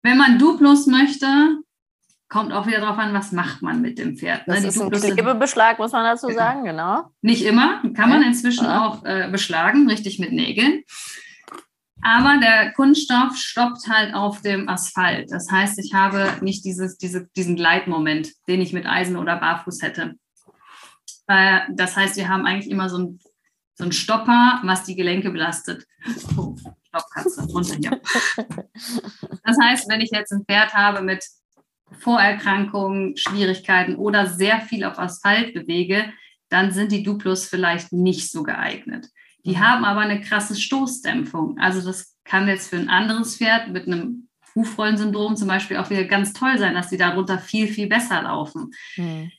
Wenn 0.03 0.17
man 0.17 0.37
Duplos 0.37 0.87
möchte, 0.87 1.27
kommt 2.27 2.51
auch 2.51 2.67
wieder 2.67 2.81
darauf 2.81 2.97
an, 2.97 3.13
was 3.13 3.31
macht 3.31 3.61
man 3.61 3.81
mit 3.81 3.97
dem 3.97 4.17
Pferd. 4.17 4.45
Ne? 4.45 4.55
Das 4.55 4.65
ist 4.65 4.77
Duplos 4.77 5.03
ein 5.03 5.13
Klebebeschlag, 5.13 5.79
muss 5.79 5.93
man 5.93 6.03
dazu 6.03 6.27
genau. 6.27 6.39
sagen, 6.39 6.63
genau. 6.65 7.11
Nicht 7.21 7.43
immer, 7.43 7.81
kann 7.95 8.09
man 8.09 8.23
inzwischen 8.23 8.65
ja. 8.65 8.85
auch 8.85 9.05
äh, 9.05 9.29
beschlagen, 9.31 9.89
richtig 9.89 10.19
mit 10.19 10.33
Nägeln. 10.33 10.83
Aber 12.01 12.39
der 12.39 12.73
Kunststoff 12.73 13.37
stoppt 13.37 13.87
halt 13.89 14.13
auf 14.13 14.41
dem 14.41 14.67
Asphalt. 14.67 15.31
Das 15.31 15.49
heißt, 15.49 15.79
ich 15.79 15.93
habe 15.93 16.33
nicht 16.41 16.65
dieses, 16.65 16.97
diese, 16.97 17.27
diesen 17.37 17.55
Gleitmoment, 17.55 18.31
den 18.47 18.61
ich 18.61 18.73
mit 18.73 18.85
Eisen 18.85 19.15
oder 19.15 19.37
Barfuß 19.37 19.81
hätte. 19.81 20.15
Äh, 21.27 21.59
das 21.71 21.95
heißt, 21.95 22.17
wir 22.17 22.27
haben 22.27 22.45
eigentlich 22.45 22.69
immer 22.69 22.89
so 22.89 22.97
ein 22.97 23.19
so 23.79 23.85
ein 23.85 23.93
Stopper, 23.93 24.59
was 24.65 24.83
die 24.83 24.95
Gelenke 24.97 25.31
belastet. 25.31 25.87
Oh, 26.35 26.53
Stoppkatze, 26.89 27.45
runter 27.45 27.75
hier. 27.75 28.01
Das 29.45 29.57
heißt, 29.61 29.89
wenn 29.89 30.01
ich 30.01 30.11
jetzt 30.11 30.33
ein 30.33 30.43
Pferd 30.43 30.73
habe 30.73 31.01
mit 31.01 31.23
Vorerkrankungen, 31.99 33.15
Schwierigkeiten 33.15 33.95
oder 33.95 34.27
sehr 34.27 34.59
viel 34.59 34.83
auf 34.83 34.99
Asphalt 34.99 35.53
bewege, 35.53 36.11
dann 36.49 36.73
sind 36.73 36.91
die 36.91 37.03
Duplos 37.03 37.47
vielleicht 37.47 37.93
nicht 37.93 38.29
so 38.29 38.43
geeignet. 38.43 39.07
Die 39.45 39.55
mhm. 39.55 39.59
haben 39.61 39.85
aber 39.85 40.01
eine 40.01 40.19
krasse 40.19 40.55
Stoßdämpfung. 40.55 41.57
Also 41.57 41.81
das 41.81 42.17
kann 42.25 42.49
jetzt 42.49 42.69
für 42.69 42.77
ein 42.77 42.89
anderes 42.89 43.37
Pferd 43.37 43.69
mit 43.69 43.87
einem 43.87 44.27
Hufrollensyndrom 44.55 45.37
zum 45.37 45.47
Beispiel 45.47 45.77
auch 45.77 45.89
wieder 45.89 46.03
ganz 46.03 46.33
toll 46.33 46.57
sein, 46.57 46.73
dass 46.73 46.89
die 46.89 46.97
darunter 46.97 47.39
viel, 47.39 47.67
viel 47.67 47.87
besser 47.87 48.23
laufen. 48.23 48.71
Mhm. 48.97 49.31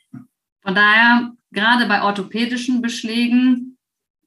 Von 0.63 0.75
daher, 0.75 1.33
gerade 1.51 1.87
bei 1.87 2.03
orthopädischen 2.03 2.81
Beschlägen 2.81 3.77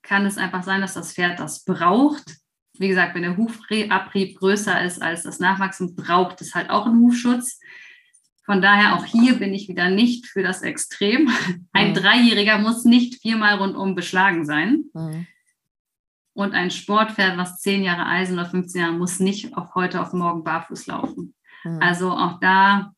kann 0.03 0.25
es 0.25 0.37
einfach 0.37 0.63
sein, 0.63 0.81
dass 0.81 0.93
das 0.93 1.13
Pferd 1.13 1.39
das 1.39 1.63
braucht. 1.63 2.37
Wie 2.77 2.87
gesagt, 2.87 3.15
wenn 3.15 3.23
der 3.23 3.37
Hufabrieb 3.37 4.37
größer 4.37 4.83
ist 4.83 5.01
als 5.01 5.23
das 5.23 5.39
Nachwachsen, 5.39 5.95
braucht 5.95 6.41
es 6.41 6.53
halt 6.53 6.69
auch 6.69 6.85
einen 6.85 6.99
Hufschutz. 6.99 7.59
Von 8.45 8.61
daher 8.61 8.95
auch 8.95 9.05
hier 9.05 9.39
bin 9.39 9.53
ich 9.53 9.69
wieder 9.69 9.89
nicht 9.89 10.27
für 10.27 10.43
das 10.43 10.61
Extrem. 10.61 11.29
Ein 11.71 11.91
mhm. 11.91 11.93
Dreijähriger 11.93 12.57
muss 12.57 12.83
nicht 12.83 13.21
viermal 13.21 13.55
rundum 13.55 13.95
beschlagen 13.95 14.45
sein. 14.45 14.85
Mhm. 14.93 15.27
Und 16.35 16.53
ein 16.53 16.71
Sportpferd, 16.71 17.37
was 17.37 17.59
zehn 17.59 17.83
Jahre 17.83 18.07
Eisen 18.07 18.39
oder 18.39 18.49
15 18.49 18.81
Jahre, 18.81 18.93
muss 18.93 19.19
nicht 19.19 19.55
auf 19.55 19.75
heute 19.75 20.01
auf 20.01 20.13
morgen 20.13 20.43
barfuß 20.43 20.87
laufen. 20.87 21.35
Mhm. 21.63 21.79
Also 21.79 22.11
auch 22.11 22.39
da, 22.39 22.93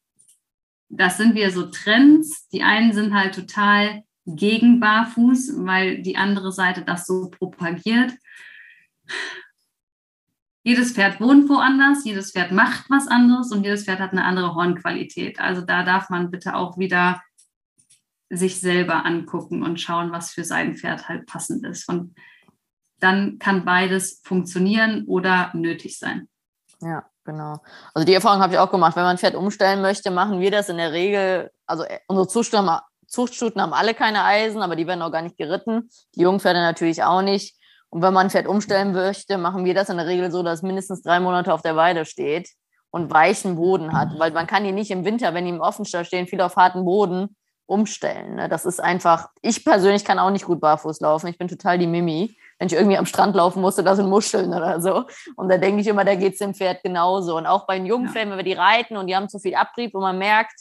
das 0.87 1.17
sind 1.17 1.35
wir 1.35 1.51
so 1.51 1.69
Trends. 1.69 2.47
Die 2.47 2.63
einen 2.63 2.93
sind 2.93 3.13
halt 3.13 3.35
total 3.35 4.04
gegen 4.25 4.79
Barfuß, 4.79 5.53
weil 5.65 6.01
die 6.01 6.17
andere 6.17 6.51
Seite 6.51 6.81
das 6.83 7.05
so 7.05 7.29
propagiert. 7.29 8.13
Jedes 10.63 10.93
Pferd 10.93 11.21
wohnt 11.21 11.47
woanders, 11.47 12.03
jedes 12.05 12.31
Pferd 12.31 12.51
macht 12.51 12.89
was 12.89 13.07
anderes 13.07 13.51
und 13.51 13.63
jedes 13.63 13.85
Pferd 13.85 13.99
hat 13.99 14.13
eine 14.13 14.25
andere 14.25 14.55
Hornqualität. 14.55 15.39
Also 15.39 15.61
da 15.61 15.83
darf 15.83 16.09
man 16.09 16.31
bitte 16.31 16.55
auch 16.55 16.77
wieder 16.79 17.21
sich 18.31 18.59
selber 18.59 19.05
angucken 19.05 19.61
und 19.61 19.79
schauen, 19.79 20.11
was 20.11 20.31
für 20.31 20.43
sein 20.43 20.75
Pferd 20.75 21.07
halt 21.07 21.27
passend 21.27 21.63
ist. 21.65 21.87
Und 21.87 22.15
dann 22.99 23.37
kann 23.37 23.63
beides 23.65 24.21
funktionieren 24.23 25.05
oder 25.05 25.51
nötig 25.53 25.99
sein. 25.99 26.27
Ja, 26.81 27.05
genau. 27.23 27.61
Also 27.93 28.05
die 28.05 28.13
Erfahrung 28.13 28.41
habe 28.41 28.53
ich 28.53 28.59
auch 28.59 28.71
gemacht. 28.71 28.95
Wenn 28.95 29.03
man 29.03 29.11
ein 29.11 29.17
Pferd 29.19 29.35
umstellen 29.35 29.83
möchte, 29.83 30.09
machen 30.09 30.39
wir 30.39 30.49
das 30.49 30.69
in 30.69 30.77
der 30.77 30.91
Regel, 30.91 31.51
also 31.67 31.83
äh, 31.83 31.99
unsere 32.07 32.27
Zustimmung 32.27 32.79
Zuchtstuten 33.07 33.61
haben 33.61 33.73
alle 33.73 33.93
keine 33.93 34.23
Eisen, 34.23 34.61
aber 34.61 34.75
die 34.75 34.87
werden 34.87 35.01
auch 35.01 35.11
gar 35.11 35.21
nicht 35.21 35.37
geritten. 35.37 35.89
Die 36.15 36.21
Jungpferde 36.21 36.59
natürlich 36.59 37.03
auch 37.03 37.21
nicht. 37.21 37.55
Und 37.89 38.01
wenn 38.01 38.13
man 38.13 38.27
ein 38.27 38.29
Pferd 38.29 38.47
umstellen 38.47 38.91
möchte, 38.91 39.37
machen 39.37 39.63
wir 39.63 39.73
das 39.73 39.89
in 39.89 39.97
der 39.97 40.07
Regel 40.07 40.31
so, 40.31 40.43
dass 40.43 40.59
es 40.59 40.63
mindestens 40.63 41.01
drei 41.01 41.19
Monate 41.19 41.53
auf 41.53 41.61
der 41.61 41.75
Weide 41.75 42.05
steht 42.05 42.49
und 42.89 43.11
weichen 43.11 43.55
Boden 43.55 43.93
hat. 43.93 44.09
Weil 44.17 44.31
man 44.31 44.47
kann 44.47 44.63
die 44.63 44.71
nicht 44.71 44.91
im 44.91 45.05
Winter, 45.05 45.33
wenn 45.33 45.45
die 45.45 45.51
im 45.51 45.61
Offenstall 45.61 46.05
stehen, 46.05 46.27
viel 46.27 46.41
auf 46.41 46.55
harten 46.55 46.83
Boden 46.83 47.35
umstellen. 47.67 48.35
Ne? 48.35 48.49
Das 48.49 48.65
ist 48.65 48.79
einfach, 48.79 49.29
ich 49.41 49.63
persönlich 49.63 50.05
kann 50.05 50.19
auch 50.19 50.29
nicht 50.29 50.45
gut 50.45 50.59
barfuß 50.59 50.99
laufen. 50.99 51.27
Ich 51.27 51.37
bin 51.37 51.47
total 51.47 51.77
die 51.77 51.87
Mimi. 51.87 52.37
Wenn 52.59 52.67
ich 52.67 52.73
irgendwie 52.73 52.97
am 52.97 53.05
Strand 53.05 53.35
laufen 53.35 53.61
musste, 53.61 53.83
da 53.83 53.95
sind 53.95 54.09
Muscheln 54.09 54.53
oder 54.53 54.81
so. 54.81 55.05
Und 55.35 55.49
da 55.49 55.57
denke 55.57 55.81
ich 55.81 55.87
immer, 55.87 56.05
da 56.05 56.15
geht 56.15 56.33
es 56.33 56.39
dem 56.39 56.53
Pferd 56.53 56.83
genauso. 56.83 57.37
Und 57.37 57.45
auch 57.45 57.65
bei 57.65 57.77
den 57.77 57.85
Jungpferden, 57.85 58.31
wenn 58.31 58.37
wir 58.37 58.45
die 58.45 58.53
reiten 58.53 58.97
und 58.97 59.07
die 59.07 59.15
haben 59.15 59.29
zu 59.29 59.39
viel 59.39 59.55
Abrieb 59.55 59.93
und 59.95 60.01
man 60.01 60.17
merkt, 60.17 60.53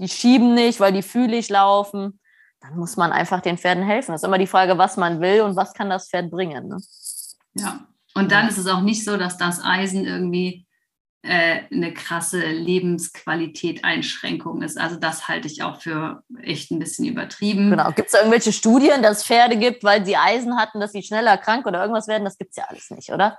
die 0.00 0.08
schieben 0.08 0.54
nicht, 0.54 0.80
weil 0.80 0.92
die 0.92 1.02
fühlig 1.02 1.48
laufen, 1.48 2.18
dann 2.60 2.76
muss 2.76 2.96
man 2.96 3.12
einfach 3.12 3.40
den 3.40 3.58
Pferden 3.58 3.84
helfen. 3.84 4.12
Das 4.12 4.22
ist 4.22 4.26
immer 4.26 4.38
die 4.38 4.46
Frage, 4.46 4.78
was 4.78 4.96
man 4.96 5.20
will 5.20 5.42
und 5.42 5.56
was 5.56 5.74
kann 5.74 5.90
das 5.90 6.08
Pferd 6.08 6.30
bringen. 6.30 6.68
Ne? 6.68 6.78
Ja, 7.54 7.86
und 8.14 8.32
dann 8.32 8.48
ist 8.48 8.58
es 8.58 8.66
auch 8.66 8.80
nicht 8.80 9.04
so, 9.04 9.16
dass 9.16 9.38
das 9.38 9.62
Eisen 9.62 10.04
irgendwie 10.04 10.66
äh, 11.22 11.62
eine 11.70 11.92
krasse 11.92 12.40
Lebensqualität 12.40 13.84
Einschränkung 13.84 14.62
ist. 14.62 14.78
Also 14.78 14.96
das 14.96 15.28
halte 15.28 15.48
ich 15.48 15.62
auch 15.62 15.80
für 15.80 16.22
echt 16.42 16.70
ein 16.70 16.78
bisschen 16.78 17.04
übertrieben. 17.06 17.70
Genau. 17.70 17.92
Gibt 17.92 18.08
es 18.08 18.14
irgendwelche 18.14 18.52
Studien, 18.52 19.02
dass 19.02 19.24
Pferde 19.24 19.58
gibt, 19.58 19.84
weil 19.84 20.04
sie 20.04 20.16
Eisen 20.16 20.56
hatten, 20.56 20.80
dass 20.80 20.92
sie 20.92 21.02
schneller 21.02 21.36
krank 21.36 21.66
oder 21.66 21.80
irgendwas 21.82 22.08
werden? 22.08 22.24
Das 22.24 22.38
gibt 22.38 22.50
es 22.50 22.56
ja 22.56 22.64
alles 22.68 22.90
nicht, 22.90 23.10
oder? 23.10 23.38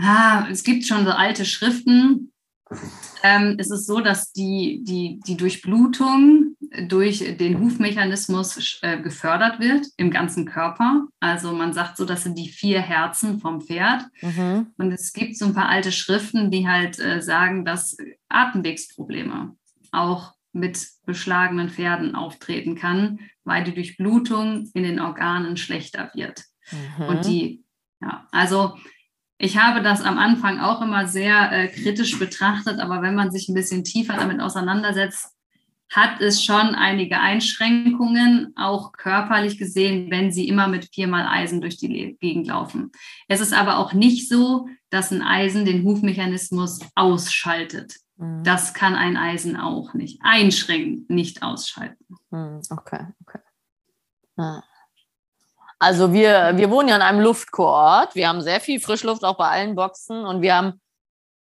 Ah, 0.00 0.46
es 0.50 0.64
gibt 0.64 0.84
schon 0.86 1.04
so 1.04 1.12
alte 1.12 1.44
Schriften. 1.44 2.32
Ähm, 3.22 3.56
es 3.58 3.70
ist 3.70 3.86
so, 3.86 4.00
dass 4.00 4.32
die, 4.32 4.82
die, 4.84 5.20
die 5.26 5.36
Durchblutung 5.36 6.56
durch 6.88 7.18
den 7.36 7.58
Hufmechanismus 7.60 8.78
äh, 8.82 9.00
gefördert 9.00 9.60
wird 9.60 9.86
im 9.96 10.10
ganzen 10.10 10.46
Körper. 10.46 11.06
Also 11.18 11.52
man 11.52 11.72
sagt 11.72 11.96
so, 11.96 12.04
das 12.04 12.22
sind 12.22 12.38
die 12.38 12.48
vier 12.48 12.80
Herzen 12.80 13.40
vom 13.40 13.60
Pferd. 13.60 14.04
Mhm. 14.22 14.68
Und 14.78 14.92
es 14.92 15.12
gibt 15.12 15.36
so 15.36 15.46
ein 15.46 15.54
paar 15.54 15.68
alte 15.68 15.92
Schriften, 15.92 16.50
die 16.50 16.68
halt 16.68 16.98
äh, 16.98 17.20
sagen, 17.20 17.64
dass 17.64 17.96
Atemwegsprobleme 18.28 19.56
auch 19.92 20.34
mit 20.52 20.88
beschlagenen 21.04 21.68
Pferden 21.68 22.14
auftreten 22.14 22.74
kann, 22.74 23.20
weil 23.44 23.64
die 23.64 23.74
Durchblutung 23.74 24.70
in 24.74 24.82
den 24.82 25.00
Organen 25.00 25.56
schlechter 25.56 26.10
wird. 26.14 26.44
Mhm. 26.70 27.04
Und 27.04 27.26
die, 27.26 27.64
ja, 28.00 28.26
also 28.30 28.76
ich 29.40 29.56
habe 29.56 29.82
das 29.82 30.02
am 30.02 30.18
Anfang 30.18 30.60
auch 30.60 30.82
immer 30.82 31.06
sehr 31.06 31.50
äh, 31.50 31.68
kritisch 31.68 32.18
betrachtet, 32.18 32.78
aber 32.78 33.00
wenn 33.00 33.14
man 33.14 33.30
sich 33.30 33.48
ein 33.48 33.54
bisschen 33.54 33.84
tiefer 33.84 34.14
damit 34.16 34.40
auseinandersetzt, 34.40 35.34
hat 35.90 36.20
es 36.20 36.44
schon 36.44 36.74
einige 36.74 37.18
Einschränkungen, 37.18 38.52
auch 38.56 38.92
körperlich 38.92 39.58
gesehen, 39.58 40.10
wenn 40.10 40.30
sie 40.30 40.46
immer 40.46 40.68
mit 40.68 40.94
viermal 40.94 41.26
Eisen 41.26 41.62
durch 41.62 41.78
die 41.78 42.16
Gegend 42.20 42.46
laufen. 42.46 42.92
Es 43.28 43.40
ist 43.40 43.54
aber 43.54 43.78
auch 43.78 43.94
nicht 43.94 44.28
so, 44.28 44.68
dass 44.90 45.10
ein 45.10 45.22
Eisen 45.22 45.64
den 45.64 45.84
Hufmechanismus 45.84 46.80
ausschaltet. 46.94 47.96
Mhm. 48.18 48.44
Das 48.44 48.74
kann 48.74 48.94
ein 48.94 49.16
Eisen 49.16 49.56
auch 49.56 49.94
nicht. 49.94 50.20
Einschränken, 50.22 51.06
nicht 51.12 51.42
ausschalten. 51.42 52.04
Mhm. 52.30 52.60
Okay, 52.68 53.06
okay. 53.22 53.40
Ja. 54.36 54.62
Also 55.82 56.12
wir, 56.12 56.52
wir 56.56 56.70
wohnen 56.70 56.90
ja 56.90 56.96
in 56.96 57.02
einem 57.02 57.20
Luftkoort. 57.20 58.14
Wir 58.14 58.28
haben 58.28 58.42
sehr 58.42 58.60
viel 58.60 58.80
Frischluft 58.80 59.24
auch 59.24 59.38
bei 59.38 59.48
allen 59.48 59.74
Boxen 59.74 60.26
und 60.26 60.42
wir 60.42 60.54
haben 60.54 60.80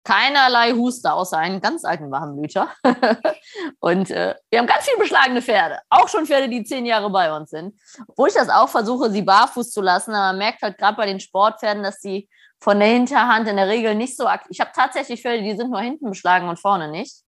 keinerlei 0.03 0.73
Huster 0.73 1.15
außer 1.15 1.39
einen 1.39 1.59
ganz 1.59 1.83
alten 1.83 2.11
Warmblüter. 2.11 2.69
und 3.79 4.11
äh, 4.11 4.35
wir 4.51 4.59
haben 4.59 4.67
ganz 4.67 4.85
viel 4.85 4.97
beschlagene 4.99 5.41
Pferde. 5.41 5.79
Auch 5.89 6.07
schon 6.07 6.27
Pferde, 6.27 6.49
die 6.49 6.63
zehn 6.63 6.85
Jahre 6.85 7.09
bei 7.09 7.35
uns 7.35 7.49
sind. 7.49 7.73
Wo 8.15 8.27
ich 8.27 8.35
das 8.35 8.47
auch 8.49 8.69
versuche, 8.69 9.09
sie 9.09 9.23
barfuß 9.23 9.71
zu 9.71 9.81
lassen, 9.81 10.11
aber 10.11 10.27
man 10.27 10.37
merkt 10.37 10.61
halt 10.61 10.77
gerade 10.77 10.95
bei 10.95 11.07
den 11.07 11.19
Sportpferden, 11.19 11.81
dass 11.81 11.99
sie 11.99 12.29
von 12.59 12.79
der 12.79 12.89
Hinterhand 12.89 13.47
in 13.47 13.55
der 13.55 13.67
Regel 13.67 13.95
nicht 13.95 14.15
so 14.15 14.27
aktiv. 14.27 14.51
Ich 14.51 14.59
habe 14.59 14.71
tatsächlich 14.73 15.23
Pferde, 15.23 15.41
die 15.41 15.57
sind 15.57 15.71
nur 15.71 15.81
hinten 15.81 16.09
beschlagen 16.11 16.47
und 16.47 16.59
vorne 16.59 16.91
nicht. 16.91 17.23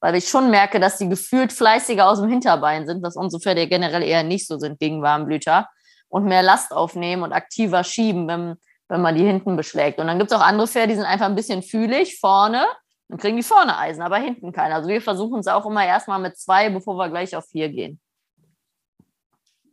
Weil 0.00 0.14
ich 0.14 0.28
schon 0.28 0.50
merke, 0.50 0.80
dass 0.80 0.96
die 0.96 1.10
gefühlt 1.10 1.52
fleißiger 1.52 2.08
aus 2.08 2.20
dem 2.20 2.30
Hinterbein 2.30 2.86
sind, 2.86 3.02
was 3.02 3.16
unsere 3.16 3.42
Pferde 3.42 3.68
generell 3.68 4.02
eher 4.02 4.22
nicht 4.22 4.46
so 4.46 4.58
sind 4.58 4.80
gegen 4.80 5.02
Warmblüter 5.02 5.68
und 6.08 6.24
mehr 6.24 6.42
Last 6.42 6.72
aufnehmen 6.72 7.22
und 7.22 7.32
aktiver 7.32 7.84
schieben, 7.84 8.26
wenn, 8.28 8.56
wenn 8.88 9.02
man 9.02 9.14
die 9.14 9.24
hinten 9.24 9.56
beschlägt. 9.56 9.98
Und 9.98 10.06
dann 10.06 10.18
gibt 10.18 10.30
es 10.30 10.36
auch 10.36 10.44
andere 10.44 10.66
Pferde, 10.66 10.88
die 10.88 10.96
sind 10.96 11.04
einfach 11.04 11.26
ein 11.26 11.34
bisschen 11.34 11.62
fühlig 11.62 12.18
vorne. 12.18 12.64
Dann 13.08 13.18
kriegen 13.18 13.36
die 13.36 13.42
vorne 13.42 13.76
Eisen, 13.76 14.02
aber 14.02 14.16
hinten 14.16 14.52
keiner. 14.52 14.76
Also 14.76 14.88
wir 14.88 15.00
versuchen 15.00 15.40
es 15.40 15.46
auch 15.46 15.66
immer 15.66 15.84
erstmal 15.84 16.18
mit 16.18 16.38
zwei, 16.38 16.70
bevor 16.70 16.96
wir 16.96 17.08
gleich 17.08 17.36
auf 17.36 17.46
vier 17.46 17.68
gehen. 17.68 18.00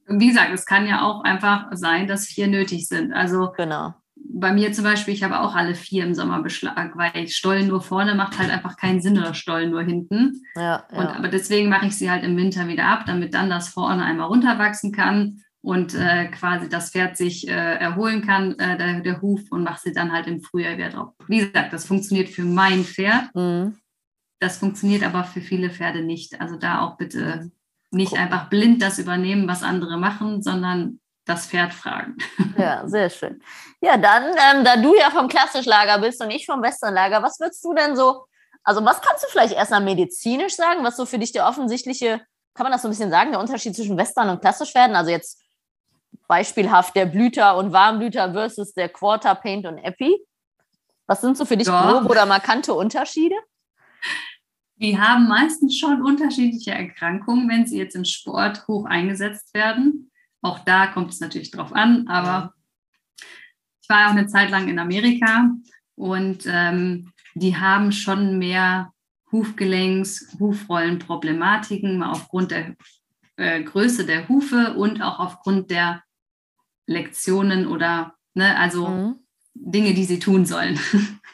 Wie 0.08 0.28
gesagt, 0.28 0.52
es 0.54 0.66
kann 0.66 0.88
ja 0.88 1.02
auch 1.02 1.24
einfach 1.24 1.68
sein, 1.72 2.08
dass 2.08 2.28
vier 2.28 2.48
nötig 2.48 2.88
sind. 2.88 3.12
Also 3.12 3.52
genau. 3.58 3.96
bei 4.16 4.54
mir 4.54 4.72
zum 4.72 4.84
Beispiel, 4.84 5.16
ich 5.16 5.24
habe 5.24 5.40
auch 5.40 5.56
alle 5.56 5.74
vier 5.74 6.04
im 6.04 6.14
Sommerbeschlag, 6.14 6.96
weil 6.96 7.28
Stollen 7.28 7.68
nur 7.68 7.82
vorne 7.82 8.14
macht 8.14 8.38
halt 8.38 8.52
einfach 8.52 8.78
keinen 8.78 9.02
Sinn 9.02 9.18
oder 9.18 9.34
Stollen 9.34 9.72
nur 9.72 9.82
hinten. 9.82 10.44
Ja, 10.56 10.84
ja. 10.92 11.00
Und, 11.00 11.08
aber 11.08 11.28
deswegen 11.28 11.70
mache 11.70 11.88
ich 11.88 11.98
sie 11.98 12.12
halt 12.12 12.24
im 12.24 12.38
Winter 12.38 12.68
wieder 12.68 12.86
ab, 12.86 13.06
damit 13.08 13.34
dann 13.34 13.50
das 13.50 13.70
vorne 13.70 14.04
einmal 14.04 14.28
runterwachsen 14.28 14.92
kann 14.92 15.42
und 15.66 15.96
äh, 15.96 16.28
quasi 16.28 16.70
das 16.70 16.92
Pferd 16.92 17.18
sich 17.18 17.48
äh, 17.48 17.52
erholen 17.52 18.22
kann, 18.22 18.58
äh, 18.60 18.78
der, 18.78 19.00
der, 19.00 19.22
Huf, 19.22 19.42
und 19.50 19.64
mache 19.64 19.82
sie 19.84 19.94
dann 19.94 20.12
halt 20.12 20.28
im 20.28 20.42
Frühjahr 20.42 20.78
wieder 20.78 20.90
drauf. 20.90 21.14
Wie 21.28 21.40
gesagt, 21.40 21.74
das 21.74 21.86
funktioniert 21.86 22.30
für 22.30 22.44
mein 22.44 22.84
Pferd. 22.84 23.34
Mhm. 23.34 23.76
Das 24.40 24.58
funktioniert 24.58 25.04
aber 25.04 25.24
für 25.24 25.42
viele 25.42 25.72
Pferde 25.72 26.04
nicht. 26.04 26.40
Also 26.40 26.56
da 26.56 26.82
auch 26.82 26.98
bitte 26.98 27.50
nicht 27.90 28.12
cool. 28.12 28.20
einfach 28.20 28.50
blind 28.50 28.82
das 28.84 29.00
übernehmen, 29.00 29.48
was 29.48 29.64
andere 29.64 29.98
machen, 29.98 30.44
sondern 30.44 31.00
das 31.26 31.48
Pferd 31.48 31.74
fragen. 31.74 32.18
Ja, 32.58 32.88
sehr 32.88 33.10
schön. 33.10 33.42
Ja, 33.82 33.98
dann, 33.98 34.24
ähm, 34.24 34.64
da 34.64 34.78
du 34.78 34.96
ja 34.96 35.10
vom 35.10 35.28
Klassischlager 35.28 36.00
bist 36.00 36.24
und 36.24 36.32
ich 36.32 36.46
vom 36.46 36.62
Westernlager, 36.62 37.22
was 37.22 37.38
würdest 37.40 37.66
du 37.66 37.74
denn 37.74 37.98
so, 37.98 38.24
also 38.64 38.86
was 38.86 39.02
kannst 39.02 39.26
du 39.26 39.28
vielleicht 39.30 39.54
erstmal 39.54 39.82
medizinisch 39.82 40.56
sagen, 40.56 40.84
was 40.84 40.96
so 40.96 41.06
für 41.06 41.20
dich 41.20 41.34
der 41.34 41.48
offensichtliche, 41.48 42.22
kann 42.54 42.64
man 42.64 42.72
das 42.72 42.84
so 42.84 42.88
ein 42.88 42.92
bisschen 42.92 43.12
sagen, 43.12 43.32
der 43.32 43.42
Unterschied 43.42 43.76
zwischen 43.76 43.98
Western 43.98 44.30
und 44.30 44.40
Klassisch 44.40 44.74
werden? 44.74 44.96
Also 44.96 45.12
jetzt 45.12 45.42
beispielhaft 46.28 46.96
der 46.96 47.06
Blüter 47.06 47.58
und 47.58 47.72
Warmblüter 47.72 48.34
versus 48.34 48.74
der 48.74 48.90
Quarter 48.90 49.36
Paint 49.36 49.66
und 49.66 49.78
Epi? 49.78 50.18
Was 51.08 51.22
sind 51.22 51.38
so 51.38 51.46
für 51.46 51.58
dich 51.58 51.68
ja. 51.68 51.92
grobe 51.92 52.10
oder 52.10 52.26
markante 52.26 52.74
Unterschiede? 52.74 53.36
Die 54.78 55.00
haben 55.00 55.28
meistens 55.28 55.78
schon 55.78 56.02
unterschiedliche 56.02 56.72
Erkrankungen, 56.72 57.48
wenn 57.48 57.66
sie 57.66 57.78
jetzt 57.78 57.96
im 57.96 58.06
Sport 58.06 58.68
hoch 58.68 58.86
eingesetzt 58.86 59.54
werden. 59.54 60.12
Auch 60.42 60.60
da 60.60 60.88
kommt 60.88 61.12
es 61.12 61.20
natürlich 61.20 61.52
drauf 61.52 61.74
an, 61.74 62.08
aber 62.08 62.54
ich 63.82 63.90
war 63.90 64.08
auch 64.08 64.12
eine 64.12 64.28
Zeit 64.28 64.50
lang 64.50 64.68
in 64.68 64.80
Amerika 64.80 65.50
und 65.96 66.44
ähm, 66.48 67.12
die 67.36 67.56
haben 67.56 67.92
schon 67.92 68.38
mehr 68.38 68.92
Hufgelenks, 69.32 70.36
Hufrollenproblematiken 70.40 72.04
aufgrund 72.04 72.52
der 72.52 72.76
äh, 73.38 73.64
Größe 73.64 74.06
der 74.06 74.28
Hufe 74.28 74.74
und 74.76 75.02
auch 75.02 75.20
aufgrund 75.20 75.72
der 75.72 76.02
Lektionen 76.88 77.68
oder, 77.68 78.16
ne, 78.34 78.58
also 78.58 78.88
mhm. 78.88 79.16
Dinge, 79.54 79.94
die 79.94 80.06
sie 80.06 80.20
tun 80.20 80.46
sollen. 80.46 80.80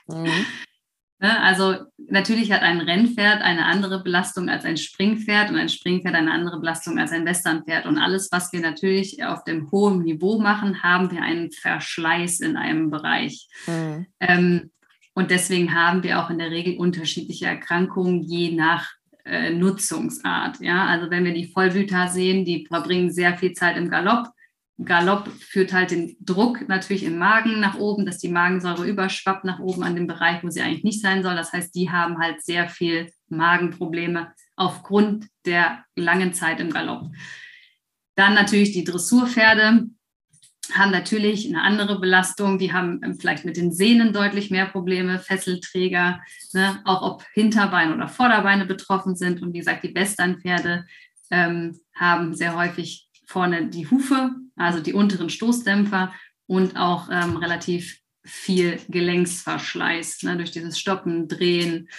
Mhm. 0.08 0.46
ne, 1.20 1.42
also 1.42 1.86
natürlich 1.98 2.52
hat 2.52 2.62
ein 2.62 2.82
Rennpferd 2.82 3.42
eine 3.42 3.66
andere 3.66 4.04
Belastung 4.04 4.50
als 4.50 4.66
ein 4.66 4.78
Springpferd 4.78 5.50
und 5.50 5.58
ein 5.58 5.70
Springpferd 5.70 6.16
eine 6.16 6.32
andere 6.32 6.60
Belastung 6.60 7.00
als 7.00 7.12
ein 7.12 7.26
Westernpferd. 7.26 7.86
Und 7.86 7.98
alles, 7.98 8.32
was 8.32 8.54
wir 8.54 8.62
natürlich 8.62 9.24
auf 9.24 9.44
dem 9.44 9.72
hohen 9.72 10.04
Niveau 10.04 10.40
machen, 10.40 10.84
haben 10.84 11.12
wir 11.12 11.22
einen 11.22 11.52
Verschleiß 11.52 12.40
in 12.40 12.58
einem 12.58 12.90
Bereich. 12.90 13.48
Mhm. 13.68 14.06
Ähm, 14.20 14.72
und 15.14 15.32
deswegen 15.32 15.74
haben 15.74 16.04
wir 16.04 16.20
auch 16.20 16.30
in 16.30 16.38
der 16.38 16.52
Regel 16.52 16.78
unterschiedliche 16.78 17.46
Erkrankungen 17.46 18.22
je 18.22 18.54
nach 18.54 18.92
äh, 19.26 19.52
Nutzungsart. 19.52 20.62
Ja, 20.62 20.86
also 20.86 21.10
wenn 21.10 21.26
wir 21.26 21.34
die 21.34 21.48
Vollblüter 21.48 22.08
sehen, 22.08 22.46
die 22.46 22.66
verbringen 22.66 23.12
sehr 23.12 23.38
viel 23.38 23.52
Zeit 23.54 23.78
im 23.78 23.90
Galopp 23.90 24.28
Galopp 24.78 25.30
führt 25.40 25.74
halt 25.74 25.92
den 25.92 26.16
Druck 26.22 26.68
natürlich 26.68 27.04
im 27.04 27.18
Magen 27.18 27.60
nach 27.60 27.76
oben, 27.76 28.06
dass 28.06 28.18
die 28.18 28.30
Magensäure 28.30 28.88
überschwappt 28.88 29.44
nach 29.44 29.60
oben 29.60 29.84
an 29.84 29.96
den 29.96 30.08
Bereich, 30.08 30.44
wo 30.44 30.50
sie 30.50 30.62
eigentlich 30.62 30.84
nicht 30.84 31.02
sein 31.02 31.24
soll. 31.24 31.36
Das 31.36 31.54
heißt, 31.54 31.76
die 31.76 31.92
haben 31.92 32.18
halt 32.20 32.42
sehr 32.42 32.68
viel 32.68 33.12
Magenprobleme 33.30 34.34
aufgrund 34.56 35.28
der 35.46 35.84
langen 35.96 36.34
Zeit 36.34 36.60
im 36.60 36.72
Galopp. 36.72 37.12
Dann 38.16 38.34
natürlich 38.34 38.72
die 38.72 38.84
Dressurpferde 38.84 39.88
haben 40.74 40.92
natürlich 40.92 41.48
eine 41.48 41.62
andere 41.62 42.00
Belastung. 42.00 42.58
Die 42.58 42.74
haben 42.74 43.02
vielleicht 43.20 43.46
mit 43.46 43.58
den 43.58 43.72
Sehnen 43.72 44.14
deutlich 44.14 44.52
mehr 44.52 44.66
Probleme, 44.66 45.20
Fesselträger, 45.20 46.22
ne? 46.54 46.82
auch 46.86 47.02
ob 47.02 47.26
Hinterbeine 47.34 47.94
oder 47.96 48.08
Vorderbeine 48.08 48.66
betroffen 48.66 49.16
sind. 49.16 49.42
Und 49.42 49.54
wie 49.54 49.60
gesagt, 49.60 49.84
die 49.84 49.96
Westernpferde 49.96 50.86
ähm, 51.30 51.80
haben 51.96 52.34
sehr 52.34 52.56
häufig 52.56 53.10
vorne 53.32 53.68
die 53.68 53.90
Hufe, 53.90 54.32
also 54.56 54.80
die 54.80 54.94
unteren 54.94 55.30
Stoßdämpfer 55.30 56.14
und 56.48 56.76
auch 56.76 57.10
ähm, 57.12 57.38
relativ 57.38 58.00
viel 58.24 58.80
Gelenksverschleiß 58.90 60.24
ne, 60.24 60.38
durch 60.38 60.52
dieses 60.52 60.78
Stoppen, 60.78 61.28
Drehen. 61.28 61.90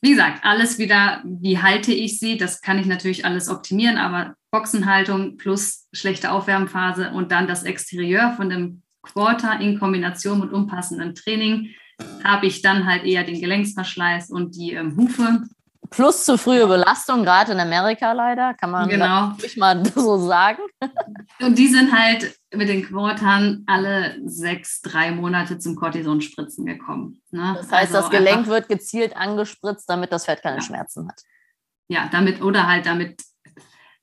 Wie 0.00 0.10
gesagt, 0.10 0.44
alles 0.44 0.78
wieder, 0.78 1.22
wie 1.24 1.58
halte 1.58 1.92
ich 1.92 2.18
sie, 2.18 2.36
das 2.36 2.60
kann 2.60 2.78
ich 2.78 2.86
natürlich 2.86 3.24
alles 3.24 3.48
optimieren, 3.48 3.98
aber 3.98 4.34
Boxenhaltung 4.50 5.36
plus 5.36 5.88
schlechte 5.92 6.30
Aufwärmphase 6.30 7.10
und 7.10 7.32
dann 7.32 7.46
das 7.46 7.64
Exterieur 7.64 8.32
von 8.36 8.48
dem 8.48 8.82
Quarter 9.02 9.60
in 9.60 9.78
Kombination 9.78 10.40
mit 10.40 10.52
umpassendem 10.52 11.14
Training 11.14 11.74
habe 12.24 12.46
ich 12.46 12.62
dann 12.62 12.86
halt 12.86 13.04
eher 13.04 13.24
den 13.24 13.40
Gelenksverschleiß 13.40 14.30
und 14.30 14.56
die 14.56 14.72
ähm, 14.72 14.96
Hufe. 14.96 15.42
Plus 15.92 16.24
zu 16.24 16.38
frühe 16.38 16.66
Belastung, 16.66 17.22
gerade 17.22 17.52
in 17.52 17.60
Amerika 17.60 18.12
leider, 18.12 18.54
kann 18.54 18.70
man 18.70 18.88
genau. 18.88 19.32
nicht 19.40 19.56
mal 19.56 19.84
so 19.94 20.18
sagen. 20.18 20.62
Und 21.40 21.58
die 21.58 21.68
sind 21.68 21.92
halt 21.92 22.34
mit 22.52 22.68
den 22.68 22.84
Quartern 22.84 23.62
alle 23.66 24.16
sechs, 24.24 24.80
drei 24.80 25.12
Monate 25.12 25.58
zum 25.58 25.76
Cortisonspritzen 25.76 26.66
gekommen. 26.66 27.20
Ne? 27.30 27.54
Das 27.56 27.70
heißt, 27.70 27.94
also 27.94 28.08
das 28.08 28.10
Gelenk 28.10 28.38
einfach, 28.38 28.52
wird 28.52 28.68
gezielt 28.68 29.16
angespritzt, 29.16 29.88
damit 29.88 30.12
das 30.12 30.24
Pferd 30.24 30.42
keine 30.42 30.56
ja. 30.56 30.62
Schmerzen 30.62 31.08
hat. 31.08 31.20
Ja, 31.88 32.08
damit 32.10 32.42
oder 32.42 32.66
halt 32.66 32.86
damit, 32.86 33.22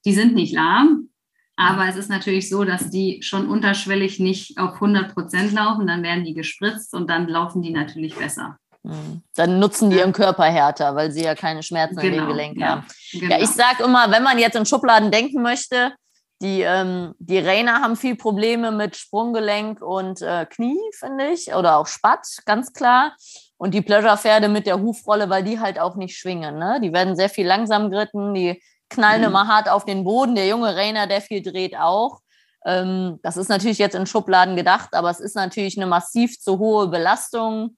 die 0.06 0.14
sind 0.14 0.36
nicht 0.36 0.54
lahm, 0.54 1.10
Aber 1.56 1.88
es 1.90 1.98
ist 1.98 2.10
natürlich 2.10 2.48
so, 2.50 2.64
dass 2.64 2.90
die 2.90 3.22
schon 3.22 3.50
unterschwellig 3.50 4.20
nicht 4.20 4.58
auf 4.58 4.76
100 4.76 5.14
Prozent 5.14 5.52
laufen. 5.52 5.88
Dann 5.88 6.04
werden 6.04 6.24
die 6.24 6.34
gespritzt 6.34 6.94
und 6.94 7.10
dann 7.10 7.28
laufen 7.28 7.62
die 7.62 7.72
natürlich 7.72 8.16
besser. 8.16 8.58
Mhm. 8.84 9.24
Dann 9.36 9.60
nutzen 9.60 9.90
die 9.90 9.98
ihren 9.98 10.14
Körper 10.14 10.46
härter, 10.46 10.96
weil 10.96 11.12
sie 11.12 11.24
ja 11.24 11.36
keine 11.36 11.64
Schmerzen 11.64 11.98
genau, 11.98 12.06
in 12.06 12.12
den 12.12 12.20
genau, 12.22 12.32
Gelenken 12.32 12.62
ja, 12.62 12.68
haben. 12.68 12.86
Genau. 13.12 13.36
Ja, 13.36 13.42
ich 13.42 13.50
sage 13.50 13.84
immer, 13.84 14.12
wenn 14.12 14.24
man 14.24 14.40
jetzt 14.40 14.56
in 14.56 14.66
Schubladen 14.66 15.12
denken 15.12 15.42
möchte, 15.42 15.94
die, 16.42 16.62
ähm, 16.62 17.16
die 17.20 17.40
Rainer 17.40 17.82
haben 17.82 17.98
viel 17.98 18.16
Probleme 18.16 18.72
mit 18.72 18.96
Sprunggelenk 18.96 19.82
und 19.82 20.22
äh, 20.22 20.46
Knie, 20.46 20.80
finde 20.98 21.32
ich, 21.32 21.54
oder 21.54 21.78
auch 21.78 21.88
Spatt, 21.88 22.26
ganz 22.46 22.72
klar. 22.72 23.14
Und 23.58 23.74
die 23.74 23.82
Pleasure-Pferde 23.82 24.48
mit 24.48 24.66
der 24.66 24.80
Hufrolle, 24.80 25.30
weil 25.30 25.44
die 25.44 25.60
halt 25.60 25.80
auch 25.80 25.96
nicht 25.96 26.18
schwingen. 26.18 26.58
Ne? 26.58 26.80
Die 26.82 26.94
werden 26.94 27.18
sehr 27.18 27.28
viel 27.28 27.46
langsam 27.46 27.92
geritten, 27.92 28.34
die 28.34 28.62
knallen 28.90 29.22
mhm. 29.22 29.28
immer 29.28 29.48
hart 29.50 29.68
auf 29.68 29.84
den 29.84 30.06
Boden. 30.06 30.36
Der 30.36 30.48
junge 30.48 30.74
Rainer, 30.78 31.08
der 31.08 31.20
viel 31.20 31.42
dreht 31.42 31.76
auch. 31.76 32.22
Ähm, 32.66 33.20
das 33.22 33.36
ist 33.36 33.50
natürlich 33.50 33.78
jetzt 33.78 33.96
in 33.96 34.06
Schubladen 34.06 34.56
gedacht, 34.56 34.94
aber 34.94 35.10
es 35.10 35.20
ist 35.20 35.36
natürlich 35.36 35.78
eine 35.78 35.88
massiv 35.88 36.40
zu 36.40 36.58
hohe 36.58 36.88
Belastung 36.88 37.76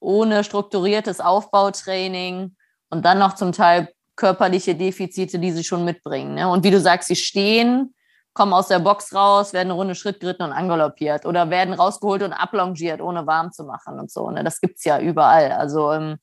ohne 0.00 0.44
strukturiertes 0.44 1.20
Aufbautraining 1.20 2.56
und 2.88 3.04
dann 3.04 3.18
noch 3.18 3.34
zum 3.34 3.52
Teil 3.52 3.88
körperliche 4.16 4.74
Defizite, 4.74 5.38
die 5.38 5.52
sie 5.52 5.64
schon 5.64 5.84
mitbringen. 5.84 6.34
Ne? 6.34 6.48
Und 6.48 6.64
wie 6.64 6.70
du 6.70 6.80
sagst, 6.80 7.08
sie 7.08 7.16
stehen 7.16 7.94
kommen 8.32 8.52
aus 8.52 8.68
der 8.68 8.78
Box 8.78 9.14
raus, 9.14 9.52
werden 9.52 9.68
eine 9.68 9.74
Runde 9.74 9.94
Schritt 9.94 10.20
geritten 10.20 10.42
und 10.42 10.52
angaloppiert 10.52 11.26
oder 11.26 11.50
werden 11.50 11.74
rausgeholt 11.74 12.22
und 12.22 12.32
ablongiert, 12.32 13.00
ohne 13.00 13.26
warm 13.26 13.52
zu 13.52 13.64
machen 13.64 13.98
und 13.98 14.10
so. 14.10 14.30
Ne? 14.30 14.44
Das 14.44 14.60
gibt 14.60 14.78
es 14.78 14.84
ja 14.84 15.00
überall. 15.00 15.52
Also, 15.52 15.92
ähm, 15.92 16.18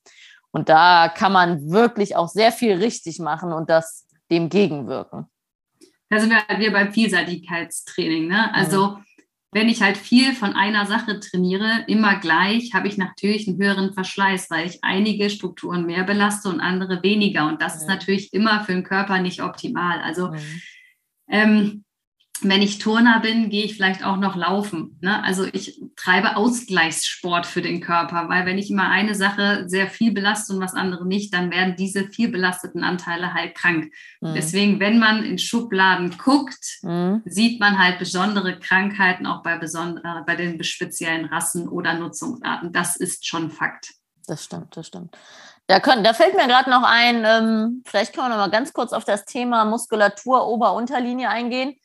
und 0.50 0.68
da 0.68 1.08
kann 1.08 1.32
man 1.32 1.70
wirklich 1.70 2.16
auch 2.16 2.28
sehr 2.28 2.52
viel 2.52 2.74
richtig 2.74 3.18
machen 3.18 3.52
und 3.52 3.68
das 3.68 4.06
dem 4.30 4.48
gegenwirken. 4.48 5.26
Da 6.08 6.18
sind 6.18 6.30
wir 6.30 6.58
wieder 6.58 6.72
beim 6.72 6.92
Vielseitigkeitstraining. 6.92 8.28
Ne? 8.28 8.52
Also, 8.54 8.88
mhm. 8.88 9.04
Wenn 9.52 9.68
ich 9.68 9.80
halt 9.80 9.96
viel 9.96 10.34
von 10.34 10.52
einer 10.54 10.84
Sache 10.86 11.20
trainiere, 11.20 11.84
immer 11.86 12.16
gleich, 12.16 12.74
habe 12.74 12.88
ich 12.88 12.98
natürlich 12.98 13.48
einen 13.48 13.58
höheren 13.58 13.94
Verschleiß, 13.94 14.50
weil 14.50 14.66
ich 14.66 14.78
einige 14.82 15.30
Strukturen 15.30 15.86
mehr 15.86 16.04
belaste 16.04 16.48
und 16.48 16.60
andere 16.60 17.02
weniger. 17.02 17.46
Und 17.48 17.62
das 17.62 17.76
mhm. 17.76 17.80
ist 17.80 17.86
natürlich 17.88 18.32
immer 18.34 18.64
für 18.64 18.72
den 18.72 18.84
Körper 18.84 19.20
nicht 19.20 19.42
optimal. 19.42 20.00
Also, 20.00 20.28
mhm. 20.28 20.62
ähm, 21.28 21.84
wenn 22.42 22.62
ich 22.62 22.78
Turner 22.78 23.20
bin, 23.20 23.50
gehe 23.50 23.64
ich 23.64 23.74
vielleicht 23.74 24.04
auch 24.04 24.16
noch 24.16 24.36
laufen. 24.36 24.98
Ne? 25.00 25.22
Also 25.24 25.44
ich 25.44 25.80
treibe 25.96 26.36
Ausgleichssport 26.36 27.46
für 27.46 27.62
den 27.62 27.80
Körper, 27.80 28.28
weil 28.28 28.46
wenn 28.46 28.58
ich 28.58 28.70
immer 28.70 28.88
eine 28.88 29.14
Sache 29.14 29.64
sehr 29.68 29.88
viel 29.88 30.12
belaste 30.12 30.52
und 30.52 30.60
was 30.60 30.74
andere 30.74 31.06
nicht, 31.06 31.34
dann 31.34 31.50
werden 31.50 31.76
diese 31.76 32.08
viel 32.08 32.28
belasteten 32.28 32.84
Anteile 32.84 33.34
halt 33.34 33.54
krank. 33.54 33.92
Mhm. 34.20 34.34
Deswegen, 34.34 34.80
wenn 34.80 34.98
man 34.98 35.24
in 35.24 35.38
Schubladen 35.38 36.16
guckt, 36.18 36.78
mhm. 36.82 37.22
sieht 37.24 37.60
man 37.60 37.78
halt 37.78 37.98
besondere 37.98 38.58
Krankheiten 38.58 39.26
auch 39.26 39.42
bei, 39.42 39.58
besonder, 39.58 40.22
bei 40.26 40.36
den 40.36 40.62
speziellen 40.62 41.26
Rassen 41.26 41.68
oder 41.68 41.94
Nutzungsarten. 41.94 42.72
Das 42.72 42.96
ist 42.96 43.26
schon 43.26 43.50
Fakt. 43.50 43.94
Das 44.26 44.44
stimmt, 44.44 44.76
das 44.76 44.86
stimmt. 44.86 45.16
Da, 45.66 45.80
können, 45.80 46.04
da 46.04 46.14
fällt 46.14 46.34
mir 46.34 46.46
gerade 46.46 46.70
noch 46.70 46.82
ein, 46.82 47.24
ähm, 47.26 47.82
vielleicht 47.84 48.14
können 48.14 48.26
wir 48.26 48.36
noch 48.36 48.46
mal 48.46 48.50
ganz 48.50 48.72
kurz 48.72 48.92
auf 48.92 49.04
das 49.04 49.24
Thema 49.24 49.64
Muskulatur, 49.64 50.46
Ober-Unterlinie 50.46 51.28
eingehen 51.28 51.76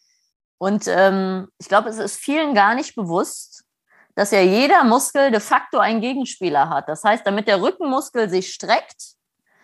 und 0.64 0.88
ähm, 0.88 1.50
ich 1.58 1.68
glaube, 1.68 1.90
es 1.90 1.98
ist 1.98 2.16
vielen 2.16 2.54
gar 2.54 2.74
nicht 2.74 2.96
bewusst, 2.96 3.66
dass 4.16 4.32
ja 4.32 4.40
jeder 4.40 4.86
Muskel 4.86 5.30
de 5.30 5.42
facto 5.42 5.78
einen 5.78 6.00
Gegenspieler 6.00 6.70
hat. 6.70 6.88
Das 6.88 7.04
heißt, 7.04 7.28
damit 7.28 7.50
der 7.50 7.62
Rückenmuskel 7.62 8.30
sich 8.30 8.54
streckt, 8.54 9.16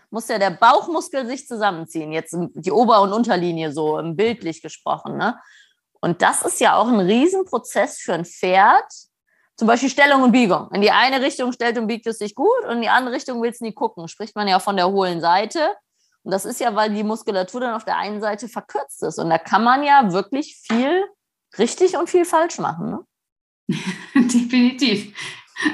muss 0.09 0.27
ja 0.27 0.37
der 0.37 0.49
Bauchmuskel 0.49 1.25
sich 1.25 1.47
zusammenziehen. 1.47 2.11
Jetzt 2.11 2.35
die 2.53 2.73
Ober- 2.73 3.01
und 3.01 3.13
Unterlinie 3.13 3.71
so 3.71 4.01
bildlich 4.03 4.61
gesprochen. 4.61 5.15
Ne? 5.15 5.39
Und 6.01 6.21
das 6.21 6.41
ist 6.41 6.59
ja 6.59 6.75
auch 6.75 6.89
ein 6.89 6.99
Riesenprozess 6.99 7.99
für 7.99 8.15
ein 8.15 8.25
Pferd. 8.25 8.91
Zum 9.55 9.69
Beispiel 9.69 9.89
Stellung 9.89 10.21
und 10.23 10.33
Biegung. 10.33 10.69
In 10.73 10.81
die 10.81 10.91
eine 10.91 11.21
Richtung 11.21 11.53
stellt 11.53 11.77
und 11.77 11.87
biegt 11.87 12.07
es 12.07 12.17
sich 12.17 12.35
gut 12.35 12.65
und 12.65 12.71
in 12.71 12.81
die 12.81 12.89
andere 12.89 13.15
Richtung 13.15 13.41
will 13.41 13.51
es 13.51 13.61
nie 13.61 13.73
gucken. 13.73 14.09
Spricht 14.09 14.35
man 14.35 14.49
ja 14.49 14.59
von 14.59 14.75
der 14.75 14.89
hohlen 14.89 15.21
Seite. 15.21 15.77
Und 16.23 16.31
das 16.31 16.45
ist 16.45 16.59
ja, 16.59 16.75
weil 16.75 16.93
die 16.93 17.03
Muskulatur 17.03 17.61
dann 17.61 17.75
auf 17.75 17.85
der 17.85 17.97
einen 17.97 18.21
Seite 18.21 18.47
verkürzt 18.47 19.03
ist. 19.03 19.19
Und 19.19 19.29
da 19.29 19.37
kann 19.37 19.63
man 19.63 19.83
ja 19.83 20.11
wirklich 20.11 20.61
viel 20.67 21.05
richtig 21.57 21.97
und 21.97 22.09
viel 22.09 22.25
falsch 22.25 22.59
machen. 22.59 22.91
Ne? 22.91 23.75
Definitiv. 24.15 25.15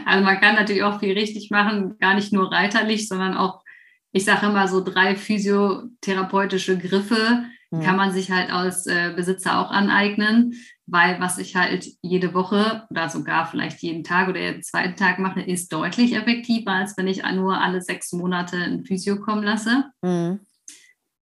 Also 0.06 0.24
man 0.24 0.40
kann 0.40 0.56
natürlich 0.56 0.84
auch 0.84 1.00
viel 1.00 1.14
richtig 1.14 1.52
machen, 1.52 1.98
gar 2.00 2.16
nicht 2.16 2.34
nur 2.34 2.52
reiterlich, 2.52 3.08
sondern 3.08 3.36
auch, 3.36 3.64
ich 4.12 4.26
sage 4.26 4.48
immer 4.48 4.68
so 4.68 4.84
drei 4.84 5.16
physiotherapeutische 5.16 6.78
Griffe 6.78 7.46
mhm. 7.72 7.82
kann 7.82 7.96
man 7.96 8.12
sich 8.12 8.32
halt 8.32 8.52
als 8.52 8.88
äh, 8.88 9.14
Besitzer 9.16 9.60
auch 9.60 9.72
aneignen, 9.72 10.54
weil 10.88 11.20
was 11.20 11.38
ich 11.38 11.56
halt 11.56 11.88
jede 12.02 12.34
Woche 12.34 12.86
oder 12.90 13.10
sogar 13.10 13.48
vielleicht 13.48 13.82
jeden 13.82 14.04
Tag 14.04 14.30
oder 14.30 14.40
jeden 14.40 14.64
zweiten 14.64 14.96
Tag 14.96 15.20
mache, 15.20 15.42
ist 15.42 15.74
deutlich 15.74 16.14
effektiver, 16.14 16.72
als 16.72 16.96
wenn 16.98 17.08
ich 17.08 17.24
nur 17.24 17.60
alle 17.60 17.82
sechs 17.82 18.12
Monate 18.14 18.58
ein 18.58 18.86
Physio 18.86 19.20
kommen 19.20 19.44
lasse. 19.44 19.86
Mhm. 20.02 20.40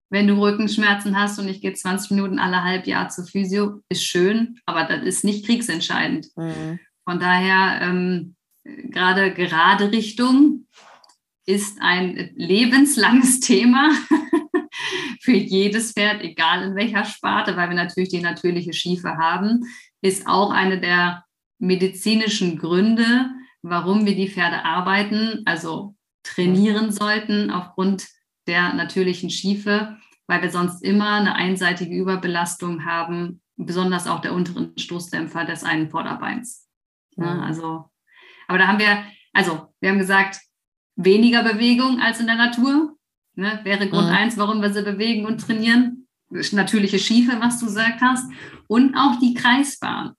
Wenn 0.10 0.28
du 0.28 0.42
Rückenschmerzen 0.42 1.18
hast 1.18 1.40
und 1.40 1.48
ich 1.48 1.62
gehe 1.62 1.74
20 1.74 2.12
Minuten 2.12 2.40
alle 2.40 2.64
halb 2.64 2.86
Jahr 2.86 3.10
zur 3.10 3.26
Physio, 3.26 3.82
ist 3.88 4.04
schön, 4.04 4.60
aber 4.66 4.84
das 4.84 5.04
ist 5.04 5.24
nicht 5.24 5.46
kriegsentscheidend. 5.46 6.28
Mhm. 6.36 6.80
Von 7.06 7.20
daher, 7.20 7.82
ähm, 7.82 8.36
gerade 8.64 9.34
gerade 9.34 9.92
Richtung 9.92 10.68
ist 11.46 11.80
ein 11.82 12.32
lebenslanges 12.36 13.40
Thema 13.42 13.92
für 15.22 15.34
jedes 15.34 15.94
Pferd, 15.94 16.24
egal 16.24 16.64
in 16.64 16.76
welcher 16.76 17.06
Sparte, 17.06 17.56
weil 17.56 17.70
wir 17.70 17.76
natürlich 17.76 18.10
die 18.10 18.22
natürliche 18.22 18.74
Schiefe 18.74 19.18
haben, 19.18 19.66
ist 20.02 20.28
auch 20.28 20.52
eine 20.52 20.80
der 20.80 21.24
medizinischen 21.60 22.58
Gründe, 22.58 23.30
warum 23.62 24.06
wir 24.08 24.16
die 24.16 24.30
Pferde 24.30 24.66
arbeiten, 24.66 25.44
also 25.46 25.96
trainieren 26.24 26.92
sollten 26.92 27.52
aufgrund 27.52 28.08
der 28.48 28.74
natürlichen 28.74 29.30
Schiefe, 29.30 29.98
weil 30.26 30.42
wir 30.42 30.50
sonst 30.50 30.84
immer 30.84 31.12
eine 31.12 31.36
einseitige 31.36 31.96
Überbelastung 31.96 32.86
haben, 32.86 33.42
besonders 33.58 34.08
auch 34.08 34.22
der 34.22 34.34
unteren 34.34 34.74
Stoßdämpfer 34.76 35.46
des 35.46 35.64
einen 35.64 35.92
Vorderbeins. 35.92 36.68
Ja, 37.16 37.36
mhm. 37.36 37.40
also, 37.42 37.92
aber 38.48 38.58
da 38.58 38.68
haben 38.68 38.80
wir, 38.80 39.04
also 39.34 39.68
wir 39.80 39.92
haben 39.92 40.00
gesagt, 40.00 40.40
weniger 40.96 41.44
Bewegung 41.44 42.00
als 42.00 42.20
in 42.20 42.26
der 42.26 42.38
Natur. 42.38 42.96
Ne, 43.42 43.60
wäre 43.64 43.90
Grund 43.90 44.10
mhm. 44.10 44.14
eins, 44.14 44.38
warum 44.38 44.62
wir 44.62 44.72
sie 44.72 44.84
bewegen 44.84 45.26
und 45.26 45.42
trainieren. 45.42 46.08
Natürliche 46.52 47.00
Schiefe, 47.00 47.38
was 47.40 47.60
du 47.60 47.66
gesagt 47.66 48.00
hast. 48.00 48.32
Und 48.68 48.96
auch 48.96 49.18
die 49.20 49.34
Kreisbahn. 49.34 50.12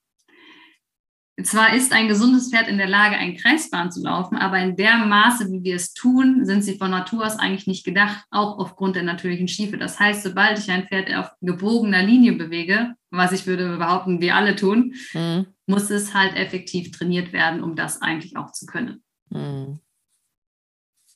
Zwar 1.41 1.73
ist 1.73 1.93
ein 1.93 2.09
gesundes 2.09 2.49
Pferd 2.49 2.67
in 2.67 2.77
der 2.77 2.89
Lage, 2.89 3.15
eine 3.15 3.35
Kreisbahn 3.35 3.93
zu 3.93 4.03
laufen, 4.03 4.35
aber 4.35 4.59
in 4.59 4.75
der 4.75 4.97
Maße, 4.97 5.49
wie 5.53 5.63
wir 5.63 5.77
es 5.77 5.93
tun, 5.93 6.45
sind 6.45 6.63
sie 6.63 6.77
von 6.77 6.91
Natur 6.91 7.25
aus 7.25 7.39
eigentlich 7.39 7.65
nicht 7.65 7.85
gedacht, 7.85 8.25
auch 8.29 8.59
aufgrund 8.59 8.97
der 8.97 9.03
natürlichen 9.03 9.47
Schiefe. 9.47 9.77
Das 9.77 9.97
heißt, 10.01 10.21
sobald 10.21 10.59
ich 10.59 10.69
ein 10.69 10.85
Pferd 10.85 11.15
auf 11.15 11.31
gebogener 11.39 12.03
Linie 12.03 12.33
bewege, 12.33 12.93
was 13.09 13.31
ich 13.31 13.47
würde 13.47 13.77
behaupten, 13.77 14.19
wir 14.19 14.35
alle 14.35 14.57
tun, 14.57 14.95
mhm. 15.13 15.45
muss 15.65 15.89
es 15.89 16.13
halt 16.13 16.35
effektiv 16.35 16.91
trainiert 16.91 17.31
werden, 17.31 17.63
um 17.63 17.77
das 17.77 18.01
eigentlich 18.01 18.35
auch 18.35 18.51
zu 18.51 18.65
können. 18.65 19.01
Mhm. 19.29 19.79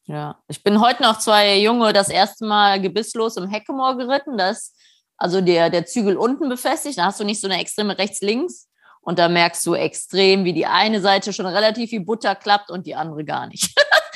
Ja, 0.07 0.41
ich 0.47 0.63
bin 0.63 0.79
heute 0.79 1.03
noch 1.03 1.19
zwei 1.19 1.57
Junge 1.57 1.91
das 1.91 2.07
erste 2.07 2.45
Mal 2.45 2.79
gebisslos 2.79 3.35
im 3.35 3.49
Heckemoor 3.49 3.97
geritten. 3.97 4.37
Da 4.37 4.51
ist 4.51 4.73
also 5.17 5.41
der, 5.41 5.69
der 5.69 5.85
Zügel 5.85 6.15
unten 6.15 6.47
befestigt. 6.47 6.97
Da 6.97 7.05
hast 7.05 7.19
du 7.19 7.25
nicht 7.25 7.41
so 7.41 7.47
eine 7.47 7.59
extreme 7.59 7.97
rechts-links. 7.97 8.69
Und 9.01 9.19
da 9.19 9.27
merkst 9.27 9.65
du 9.65 9.73
extrem, 9.73 10.45
wie 10.45 10.53
die 10.53 10.65
eine 10.65 11.01
Seite 11.01 11.33
schon 11.33 11.45
relativ 11.45 11.91
wie 11.91 11.99
Butter 11.99 12.35
klappt 12.35 12.71
und 12.71 12.87
die 12.87 12.95
andere 12.95 13.25
gar 13.25 13.47
nicht. 13.47 13.73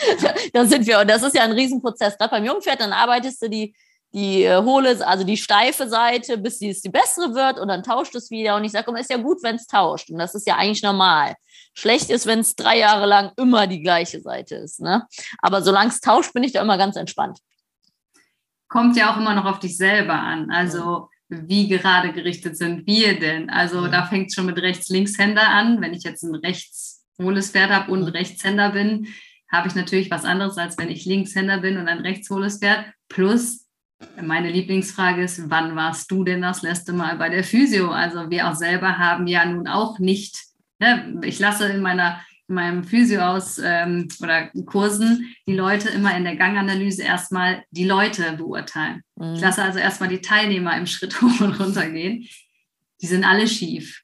da 0.54 0.66
sind 0.66 0.88
wir. 0.88 1.00
Und 1.00 1.10
das 1.10 1.24
ist 1.24 1.36
ja 1.36 1.44
ein 1.44 1.52
Riesenprozess. 1.52 2.18
Gerade 2.18 2.32
beim 2.32 2.46
Jungpferd, 2.46 2.80
dann 2.80 2.94
arbeitest 2.94 3.42
du 3.42 3.50
die, 3.50 3.76
die 4.14 4.44
äh, 4.44 4.62
hohle, 4.62 5.06
also 5.06 5.26
die 5.26 5.38
steife 5.38 5.90
Seite, 5.90 6.38
bis 6.38 6.62
es 6.62 6.82
die 6.82 6.90
bessere 6.90 7.34
wird 7.36 7.60
und 7.60 7.68
dann 7.68 7.84
tauscht 7.84 8.16
es 8.16 8.32
wieder. 8.32 8.56
Und 8.56 8.64
ich 8.64 8.72
sage, 8.72 8.98
ist 8.98 9.10
ja 9.10 9.18
gut, 9.18 9.44
wenn 9.44 9.56
es 9.56 9.68
tauscht. 9.68 10.10
Und 10.10 10.20
das 10.20 10.36
ist 10.36 10.48
ja 10.48 10.56
eigentlich 10.56 10.84
normal. 10.84 11.36
Schlecht 11.74 12.10
ist, 12.10 12.26
wenn 12.26 12.40
es 12.40 12.56
drei 12.56 12.78
Jahre 12.80 13.06
lang 13.06 13.32
immer 13.38 13.68
die 13.68 13.82
gleiche 13.82 14.22
Seite 14.22 14.56
ist. 14.56 14.82
Ne? 14.82 15.08
Aber 15.40 15.62
solange 15.62 15.90
es 15.90 16.02
tauscht, 16.02 16.34
bin 16.34 16.44
ich 16.44 16.52
da 16.52 16.62
immer 16.62 16.78
ganz 16.78 16.96
entspannt. 16.96 17.40
Kommt 18.68 18.96
ja 18.98 19.14
auch 19.14 19.18
immer 19.18 19.36
noch 19.36 19.46
auf 19.46 19.60
dich 19.60 19.78
selber 19.78 20.14
an. 20.14 20.52
Also 20.52 21.10
wie 21.30 21.68
gerade 21.70 22.12
gerichtet 22.12 22.58
sind 22.58 22.86
wir 22.86 23.20
denn? 23.20 23.50
Also 23.50 23.88
da 23.88 24.06
fängt 24.06 24.28
es 24.28 24.36
schon 24.36 24.46
mit 24.46 24.58
Rechts-Linkshänder 24.58 25.48
an. 25.48 25.82
Wenn 25.82 25.94
ich 25.94 26.04
jetzt 26.04 26.24
ein 26.24 26.36
rechts 26.36 27.06
hohles 27.22 27.52
Pferd 27.52 27.72
habe 27.72 27.92
und 27.92 28.04
Rechtshänder 28.04 28.72
bin, 28.72 29.08
habe 29.50 29.68
ich 29.68 29.76
natürlich 29.76 30.12
was 30.12 30.26
anderes, 30.26 30.58
als 30.58 30.78
wenn 30.78 30.90
ich 30.90 31.06
Linkshänder 31.06 31.60
bin 31.60 31.78
und 31.78 31.88
ein 31.88 32.00
rechtshohles 32.00 32.60
Pferd. 32.60 32.86
Plus 33.10 33.68
meine 34.22 34.50
Lieblingsfrage 34.50 35.24
ist, 35.24 35.50
wann 35.50 35.76
warst 35.76 36.10
du 36.12 36.24
denn 36.24 36.42
das 36.42 36.62
letzte 36.62 36.94
Mal 36.94 37.18
bei 37.18 37.30
der 37.30 37.44
Physio? 37.44 37.92
Also 37.92 38.30
wir 38.30 38.50
auch 38.50 38.56
selber 38.56 38.98
haben 38.98 39.28
ja 39.28 39.46
nun 39.46 39.68
auch 39.68 40.00
nicht, 40.00 40.38
ne, 40.82 41.22
ich 41.24 41.40
lasse 41.40 41.68
in 41.70 41.82
meiner 41.82 42.20
in 42.52 42.56
meinem 42.56 42.84
Physio 42.84 43.22
aus 43.22 43.60
ähm, 43.64 44.10
oder 44.22 44.48
Kursen 44.66 45.34
die 45.48 45.56
Leute 45.56 45.90
immer 45.90 46.16
in 46.16 46.26
der 46.26 46.36
Ganganalyse 46.36 47.02
erstmal 47.02 47.64
die 47.72 47.86
Leute 47.86 48.34
beurteilen. 48.34 49.04
Mhm. 49.16 49.36
Ich 49.36 49.42
lasse 49.42 49.64
also 49.64 49.80
erstmal 49.80 50.10
die 50.10 50.22
Teilnehmer 50.22 50.78
im 50.78 50.86
Schritt 50.86 51.22
hoch 51.22 51.40
und 51.40 51.60
runter 51.60 51.90
gehen. 51.90 52.28
die 53.02 53.08
sind 53.08 53.24
alle 53.24 53.48
schief. 53.48 54.04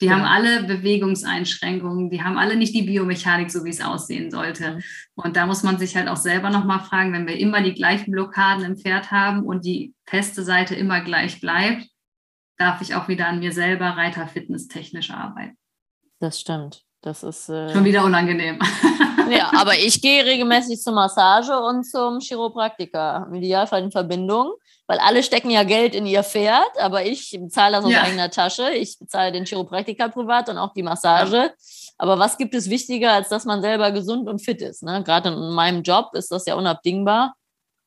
Die 0.00 0.06
ja. 0.06 0.12
haben 0.12 0.24
alle 0.24 0.64
Bewegungseinschränkungen, 0.64 2.10
die 2.10 2.22
haben 2.22 2.36
alle 2.36 2.56
nicht 2.56 2.74
die 2.74 2.82
Biomechanik, 2.82 3.52
so 3.52 3.64
wie 3.64 3.70
es 3.70 3.80
aussehen 3.80 4.30
sollte. 4.30 4.76
Mhm. 4.76 4.82
Und 5.14 5.36
da 5.36 5.46
muss 5.46 5.62
man 5.62 5.78
sich 5.78 5.96
halt 5.96 6.08
auch 6.08 6.16
selber 6.16 6.50
nochmal 6.50 6.80
fragen, 6.80 7.12
wenn 7.12 7.26
wir 7.26 7.36
immer 7.36 7.62
die 7.62 7.74
gleichen 7.74 8.12
Blockaden 8.12 8.64
im 8.64 8.76
Pferd 8.76 9.10
haben 9.10 9.42
und 9.44 9.64
die 9.64 9.92
feste 10.06 10.44
Seite 10.44 10.74
immer 10.74 11.02
gleich 11.02 11.40
bleibt, 11.40 11.88
darf 12.58 12.80
ich 12.80 12.94
auch 12.94 13.08
wieder 13.08 13.26
an 13.26 13.40
mir 13.40 13.52
selber 13.52 13.90
reiterfitness 13.96 14.68
technisch 14.68 15.10
arbeiten. 15.10 15.56
Das 16.22 16.38
stimmt. 16.38 16.84
Das 17.00 17.24
ist 17.24 17.48
äh, 17.48 17.72
schon 17.72 17.84
wieder 17.84 18.04
unangenehm. 18.04 18.60
ja, 19.28 19.50
aber 19.56 19.76
ich 19.76 20.00
gehe 20.00 20.24
regelmäßig 20.24 20.80
zur 20.80 20.92
Massage 20.92 21.52
und 21.58 21.82
zum 21.82 22.20
Chiropraktiker. 22.20 23.26
Im 23.28 23.34
Idealfall 23.34 23.82
in 23.82 23.90
Verbindung, 23.90 24.52
weil 24.86 25.00
alle 25.00 25.24
stecken 25.24 25.50
ja 25.50 25.64
Geld 25.64 25.96
in 25.96 26.06
ihr 26.06 26.22
Pferd, 26.22 26.78
aber 26.78 27.04
ich 27.04 27.36
bezahle 27.36 27.78
das 27.78 27.86
aus 27.86 27.90
ja. 27.90 28.02
eigener 28.02 28.30
Tasche. 28.30 28.70
Ich 28.70 29.00
bezahle 29.00 29.32
den 29.32 29.46
Chiropraktiker 29.46 30.10
privat 30.10 30.48
und 30.48 30.58
auch 30.58 30.72
die 30.74 30.84
Massage. 30.84 31.36
Ja. 31.36 31.50
Aber 31.98 32.20
was 32.20 32.38
gibt 32.38 32.54
es 32.54 32.70
wichtiger, 32.70 33.14
als 33.14 33.28
dass 33.28 33.44
man 33.46 33.62
selber 33.62 33.90
gesund 33.90 34.28
und 34.28 34.38
fit 34.38 34.62
ist? 34.62 34.84
Ne? 34.84 35.02
Gerade 35.02 35.30
in 35.30 35.50
meinem 35.50 35.82
Job 35.82 36.10
ist 36.12 36.30
das 36.30 36.46
ja 36.46 36.54
unabdingbar. 36.54 37.34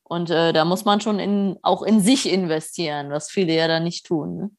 Und 0.02 0.28
äh, 0.28 0.52
da 0.52 0.66
muss 0.66 0.84
man 0.84 1.00
schon 1.00 1.18
in, 1.20 1.56
auch 1.62 1.82
in 1.82 2.02
sich 2.02 2.30
investieren, 2.30 3.08
was 3.08 3.30
viele 3.30 3.54
ja 3.54 3.66
da 3.66 3.80
nicht 3.80 4.04
tun. 4.04 4.36
Ne? 4.36 4.50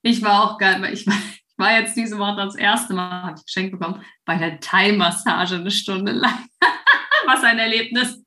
Ich 0.00 0.22
war 0.22 0.44
auch 0.44 0.56
geil, 0.56 0.80
weil 0.80 0.94
ich 0.94 1.06
war, 1.06 1.14
ich 1.56 1.64
war 1.64 1.78
jetzt 1.78 1.96
diese 1.96 2.18
Woche 2.18 2.36
das 2.36 2.56
erste 2.56 2.94
Mal, 2.94 3.22
habe 3.22 3.36
ich 3.38 3.46
geschenkt 3.46 3.78
bekommen, 3.78 4.04
bei 4.24 4.36
der 4.36 4.58
Thai-Massage 4.60 5.56
eine 5.56 5.70
Stunde 5.70 6.12
lang. 6.12 6.46
Was 7.26 7.42
ein 7.44 7.58
Erlebnis. 7.58 8.20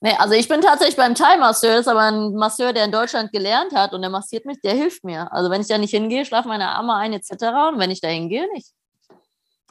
Nee, 0.00 0.14
also 0.18 0.34
ich 0.34 0.48
bin 0.48 0.60
tatsächlich 0.60 0.96
beim 0.96 1.14
Thai-Masseur, 1.14 1.70
das 1.70 1.80
ist 1.82 1.88
aber 1.88 2.02
ein 2.02 2.34
Masseur, 2.34 2.72
der 2.72 2.84
in 2.84 2.92
Deutschland 2.92 3.32
gelernt 3.32 3.74
hat 3.74 3.94
und 3.94 4.00
der 4.02 4.10
massiert 4.10 4.44
mich, 4.44 4.60
der 4.60 4.74
hilft 4.74 5.02
mir. 5.04 5.32
Also 5.32 5.50
wenn 5.50 5.60
ich 5.60 5.66
da 5.66 5.78
nicht 5.78 5.90
hingehe, 5.90 6.24
schlafen 6.24 6.48
meine 6.48 6.68
Arme 6.68 6.94
ein 6.94 7.12
etc. 7.12 7.32
Und 7.72 7.78
wenn 7.78 7.90
ich 7.90 8.00
da 8.00 8.08
hingehe, 8.08 8.46
nicht. 8.52 8.72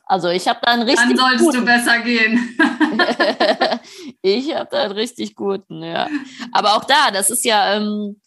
Also 0.05 0.29
ich 0.29 0.47
habe 0.47 0.59
da 0.61 0.71
einen 0.71 0.83
richtig 0.83 1.07
Dann 1.07 1.17
solltest 1.17 1.43
guten. 1.43 1.57
du 1.59 1.65
besser 1.65 1.99
gehen. 1.99 2.57
ich 4.21 4.55
habe 4.55 4.69
da 4.71 4.83
einen 4.83 4.93
richtig 4.93 5.35
guten, 5.35 5.83
ja. 5.83 6.07
Aber 6.53 6.75
auch 6.75 6.85
da, 6.85 7.11
das 7.11 7.29
ist 7.29 7.43
ja, 7.43 7.75
ähm, 7.75 8.19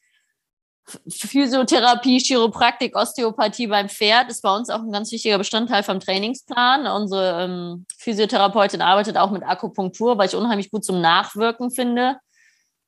Physiotherapie, 1.09 2.19
Chiropraktik, 2.19 2.97
Osteopathie 2.97 3.67
beim 3.67 3.89
Pferd 3.89 4.31
ist 4.31 4.43
bei 4.43 4.55
uns 4.55 4.71
auch 4.71 4.81
ein 4.81 4.93
ganz 4.93 5.11
wichtiger 5.13 5.39
Bestandteil 5.39 5.83
vom 5.83 6.01
Trainingsplan. 6.01 6.87
Unsere 6.87 7.45
ähm, 7.45 7.87
Physiotherapeutin 7.99 8.83
arbeitet 8.83 9.17
auch 9.17 9.31
mit 9.31 9.43
Akupunktur, 9.43 10.19
weil 10.19 10.29
ich 10.29 10.37
unheimlich 10.37 10.71
gut 10.71 10.85
zum 10.85 11.01
Nachwirken 11.01 11.71
finde. 11.71 12.17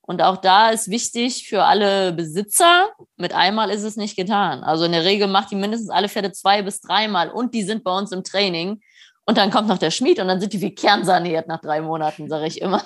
Und 0.05 0.21
auch 0.21 0.37
da 0.37 0.71
ist 0.71 0.91
wichtig 0.91 1.49
für 1.49 1.65
alle 1.65 2.13
Besitzer, 2.13 2.91
mit 3.17 3.33
einmal 3.33 3.71
ist 3.71 3.85
es 3.85 3.97
nicht 3.97 4.17
getan. 4.17 4.65
Also 4.65 4.85
in 4.85 4.93
der 4.93 5.05
Regel 5.05 5.29
macht 5.29 5.53
die 5.53 5.57
mindestens 5.57 5.91
alle 5.91 6.09
Pferde 6.09 6.33
zwei 6.33 6.63
bis 6.63 6.81
dreimal 6.81 7.31
und 7.31 7.55
die 7.55 7.63
sind 7.63 7.85
bei 7.85 7.97
uns 7.97 8.11
im 8.11 8.25
Training. 8.25 8.81
Und 9.25 9.39
dann 9.39 9.53
kommt 9.53 9.69
noch 9.69 9.79
der 9.79 9.93
Schmied 9.93 10.19
und 10.19 10.27
dann 10.27 10.41
sind 10.41 10.53
die 10.53 10.61
wie 10.61 10.75
kernsaniert 10.75 11.47
nach 11.47 11.61
drei 11.61 11.81
Monaten, 11.81 12.29
sage 12.29 12.47
ich 12.47 12.61
immer. 12.61 12.85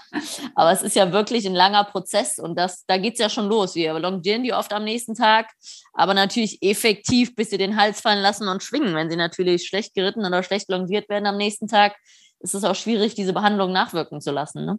Aber 0.54 0.70
es 0.70 0.82
ist 0.82 0.94
ja 0.94 1.10
wirklich 1.10 1.46
ein 1.46 1.54
langer 1.54 1.84
Prozess 1.84 2.38
und 2.38 2.58
das, 2.58 2.84
da 2.86 2.98
geht 2.98 3.14
es 3.14 3.20
ja 3.20 3.30
schon 3.30 3.48
los. 3.48 3.74
Wir 3.74 3.98
longieren 3.98 4.42
die 4.42 4.52
oft 4.52 4.72
am 4.74 4.84
nächsten 4.84 5.14
Tag, 5.14 5.50
aber 5.94 6.12
natürlich 6.12 6.62
effektiv, 6.62 7.34
bis 7.34 7.50
sie 7.50 7.58
den 7.58 7.76
Hals 7.80 8.02
fallen 8.02 8.20
lassen 8.20 8.48
und 8.48 8.62
schwingen. 8.62 8.94
Wenn 8.94 9.08
sie 9.08 9.16
natürlich 9.16 9.66
schlecht 9.66 9.94
geritten 9.94 10.26
oder 10.26 10.42
schlecht 10.42 10.68
longiert 10.68 11.08
werden 11.08 11.26
am 11.26 11.38
nächsten 11.38 11.68
Tag, 11.68 11.96
ist 12.40 12.54
es 12.54 12.64
auch 12.64 12.74
schwierig, 12.74 13.14
diese 13.14 13.32
Behandlung 13.32 13.72
nachwirken 13.72 14.20
zu 14.20 14.30
lassen. 14.30 14.66
Ne? 14.66 14.78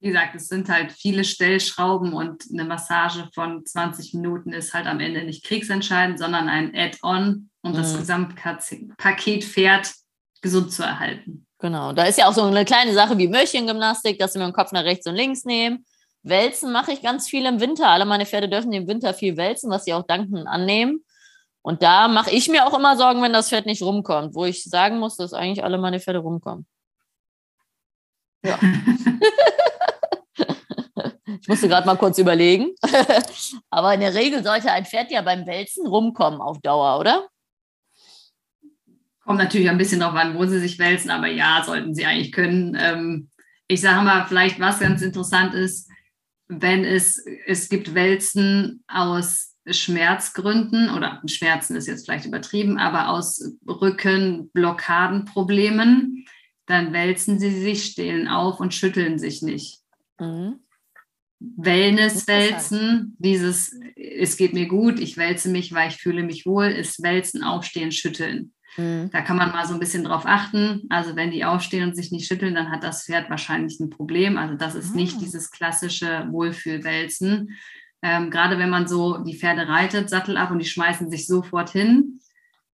Wie 0.00 0.08
gesagt, 0.08 0.34
es 0.34 0.48
sind 0.48 0.68
halt 0.68 0.92
viele 0.92 1.24
Stellschrauben 1.24 2.12
und 2.12 2.44
eine 2.52 2.64
Massage 2.64 3.30
von 3.34 3.64
20 3.64 4.12
Minuten 4.12 4.52
ist 4.52 4.74
halt 4.74 4.86
am 4.86 5.00
Ende 5.00 5.24
nicht 5.24 5.42
kriegsentscheidend, 5.44 6.18
sondern 6.18 6.50
ein 6.50 6.74
Add-on 6.74 7.48
und 7.62 7.76
das 7.76 7.94
mhm. 7.94 7.98
Gesamtpaket 7.98 9.44
fährt 9.44 10.01
gesund 10.42 10.72
zu 10.72 10.82
erhalten. 10.82 11.46
Genau, 11.58 11.92
da 11.92 12.04
ist 12.04 12.18
ja 12.18 12.28
auch 12.28 12.34
so 12.34 12.42
eine 12.42 12.64
kleine 12.64 12.92
Sache 12.92 13.16
wie 13.18 13.28
Möhrchengymnastik, 13.28 14.18
dass 14.18 14.34
wir 14.34 14.42
den 14.42 14.52
Kopf 14.52 14.72
nach 14.72 14.84
rechts 14.84 15.06
und 15.06 15.14
links 15.14 15.44
nehmen. 15.44 15.86
Wälzen 16.24 16.72
mache 16.72 16.92
ich 16.92 17.02
ganz 17.02 17.28
viel 17.28 17.46
im 17.46 17.60
Winter. 17.60 17.88
Alle 17.88 18.04
meine 18.04 18.26
Pferde 18.26 18.48
dürfen 18.48 18.72
im 18.72 18.86
Winter 18.86 19.14
viel 19.14 19.36
wälzen, 19.36 19.70
was 19.70 19.84
sie 19.84 19.94
auch 19.94 20.06
dankend 20.06 20.46
annehmen. 20.46 21.04
Und 21.62 21.82
da 21.82 22.08
mache 22.08 22.30
ich 22.30 22.48
mir 22.48 22.66
auch 22.66 22.76
immer 22.76 22.96
Sorgen, 22.96 23.22
wenn 23.22 23.32
das 23.32 23.48
Pferd 23.48 23.66
nicht 23.66 23.82
rumkommt, 23.82 24.34
wo 24.34 24.44
ich 24.44 24.64
sagen 24.64 24.98
muss, 24.98 25.16
dass 25.16 25.32
eigentlich 25.32 25.64
alle 25.64 25.78
meine 25.78 26.00
Pferde 26.00 26.18
rumkommen. 26.18 26.66
Ja. 28.44 28.58
ich 31.40 31.46
musste 31.46 31.68
gerade 31.68 31.86
mal 31.86 31.96
kurz 31.96 32.18
überlegen. 32.18 32.74
Aber 33.70 33.94
in 33.94 34.00
der 34.00 34.14
Regel 34.14 34.42
sollte 34.42 34.72
ein 34.72 34.84
Pferd 34.84 35.12
ja 35.12 35.22
beim 35.22 35.46
Wälzen 35.46 35.86
rumkommen 35.86 36.40
auf 36.40 36.60
Dauer, 36.60 36.98
oder? 36.98 37.28
Kommt 39.24 39.38
natürlich 39.38 39.70
ein 39.70 39.78
bisschen 39.78 40.00
darauf 40.00 40.16
an, 40.16 40.34
wo 40.34 40.44
sie 40.46 40.58
sich 40.58 40.78
wälzen, 40.78 41.10
aber 41.10 41.28
ja, 41.28 41.62
sollten 41.64 41.94
sie 41.94 42.06
eigentlich 42.06 42.32
können. 42.32 42.76
Ähm, 42.78 43.28
ich 43.68 43.80
sage 43.80 44.04
mal, 44.04 44.26
vielleicht 44.26 44.60
was 44.60 44.80
ganz 44.80 45.02
interessant 45.02 45.54
ist, 45.54 45.88
wenn 46.48 46.84
es, 46.84 47.24
es 47.46 47.68
gibt 47.68 47.94
Wälzen 47.94 48.82
aus 48.88 49.52
Schmerzgründen 49.66 50.90
oder 50.90 51.22
Schmerzen 51.26 51.76
ist 51.76 51.86
jetzt 51.86 52.04
vielleicht 52.04 52.26
übertrieben, 52.26 52.78
aber 52.78 53.10
aus 53.10 53.54
Rückenblockadenproblemen, 53.66 56.26
dann 56.66 56.92
wälzen 56.92 57.38
sie 57.38 57.58
sich, 57.60 57.84
stehlen 57.84 58.26
auf 58.28 58.60
und 58.60 58.74
schütteln 58.74 59.18
sich 59.18 59.40
nicht. 59.42 59.78
Mhm. 60.18 60.60
Wellness-Wälzen, 61.38 63.16
dieses, 63.18 63.74
es 63.96 64.36
geht 64.36 64.52
mir 64.52 64.66
gut, 64.66 65.00
ich 65.00 65.16
wälze 65.16 65.48
mich, 65.48 65.72
weil 65.72 65.88
ich 65.90 65.96
fühle 65.96 66.22
mich 66.22 66.46
wohl, 66.46 66.66
ist 66.66 67.02
Wälzen, 67.02 67.42
Aufstehen, 67.42 67.90
Schütteln. 67.90 68.52
Mhm. 68.76 69.10
Da 69.10 69.20
kann 69.22 69.36
man 69.36 69.52
mal 69.52 69.66
so 69.66 69.74
ein 69.74 69.80
bisschen 69.80 70.04
drauf 70.04 70.22
achten. 70.24 70.86
Also 70.88 71.16
wenn 71.16 71.30
die 71.30 71.44
aufstehen 71.44 71.88
und 71.88 71.96
sich 71.96 72.12
nicht 72.12 72.26
schütteln, 72.26 72.54
dann 72.54 72.70
hat 72.70 72.84
das 72.84 73.04
Pferd 73.04 73.30
wahrscheinlich 73.30 73.78
ein 73.80 73.90
Problem. 73.90 74.36
Also 74.38 74.54
das 74.54 74.74
ist 74.74 74.90
mhm. 74.90 74.96
nicht 74.96 75.16
ah. 75.16 75.20
dieses 75.20 75.50
klassische 75.50 76.26
Wohlfühlwälzen. 76.30 77.56
Ähm, 78.02 78.30
gerade 78.30 78.58
wenn 78.58 78.70
man 78.70 78.88
so 78.88 79.18
die 79.18 79.38
Pferde 79.38 79.68
reitet, 79.68 80.10
Sattel 80.10 80.36
ab 80.36 80.50
und 80.50 80.58
die 80.58 80.66
schmeißen 80.66 81.08
sich 81.10 81.26
sofort 81.26 81.70
hin, 81.70 82.20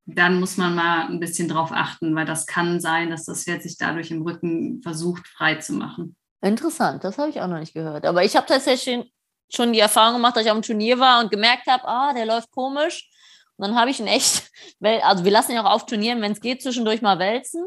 dann 0.05 0.39
muss 0.39 0.57
man 0.57 0.75
mal 0.75 1.07
ein 1.07 1.19
bisschen 1.19 1.47
drauf 1.47 1.71
achten, 1.71 2.15
weil 2.15 2.25
das 2.25 2.45
kann 2.45 2.79
sein, 2.79 3.09
dass 3.09 3.25
das 3.25 3.43
Pferd 3.43 3.63
sich 3.63 3.77
dadurch 3.77 4.11
im 4.11 4.21
Rücken 4.21 4.81
versucht, 4.83 5.27
frei 5.27 5.55
zu 5.55 5.73
machen. 5.73 6.15
Interessant, 6.41 7.03
das 7.03 7.17
habe 7.17 7.29
ich 7.29 7.41
auch 7.41 7.47
noch 7.47 7.57
nicht 7.57 7.73
gehört. 7.73 8.05
Aber 8.05 8.23
ich 8.23 8.35
habe 8.35 8.45
tatsächlich 8.45 9.11
schon 9.49 9.73
die 9.73 9.79
Erfahrung 9.79 10.17
gemacht, 10.17 10.35
dass 10.35 10.45
ich 10.45 10.51
am 10.51 10.61
Turnier 10.61 10.99
war 10.99 11.23
und 11.23 11.31
gemerkt 11.31 11.65
habe, 11.67 11.87
ah, 11.87 12.13
der 12.13 12.27
läuft 12.27 12.51
komisch. 12.51 13.09
Und 13.57 13.67
dann 13.67 13.75
habe 13.75 13.89
ich 13.89 13.99
ihn 13.99 14.07
echt, 14.07 14.51
also 15.01 15.23
wir 15.23 15.31
lassen 15.31 15.51
ihn 15.51 15.59
auch 15.59 15.71
auf 15.71 15.85
Turnieren, 15.85 16.21
wenn 16.21 16.33
es 16.33 16.41
geht, 16.41 16.61
zwischendurch 16.61 17.01
mal 17.01 17.19
wälzen, 17.19 17.63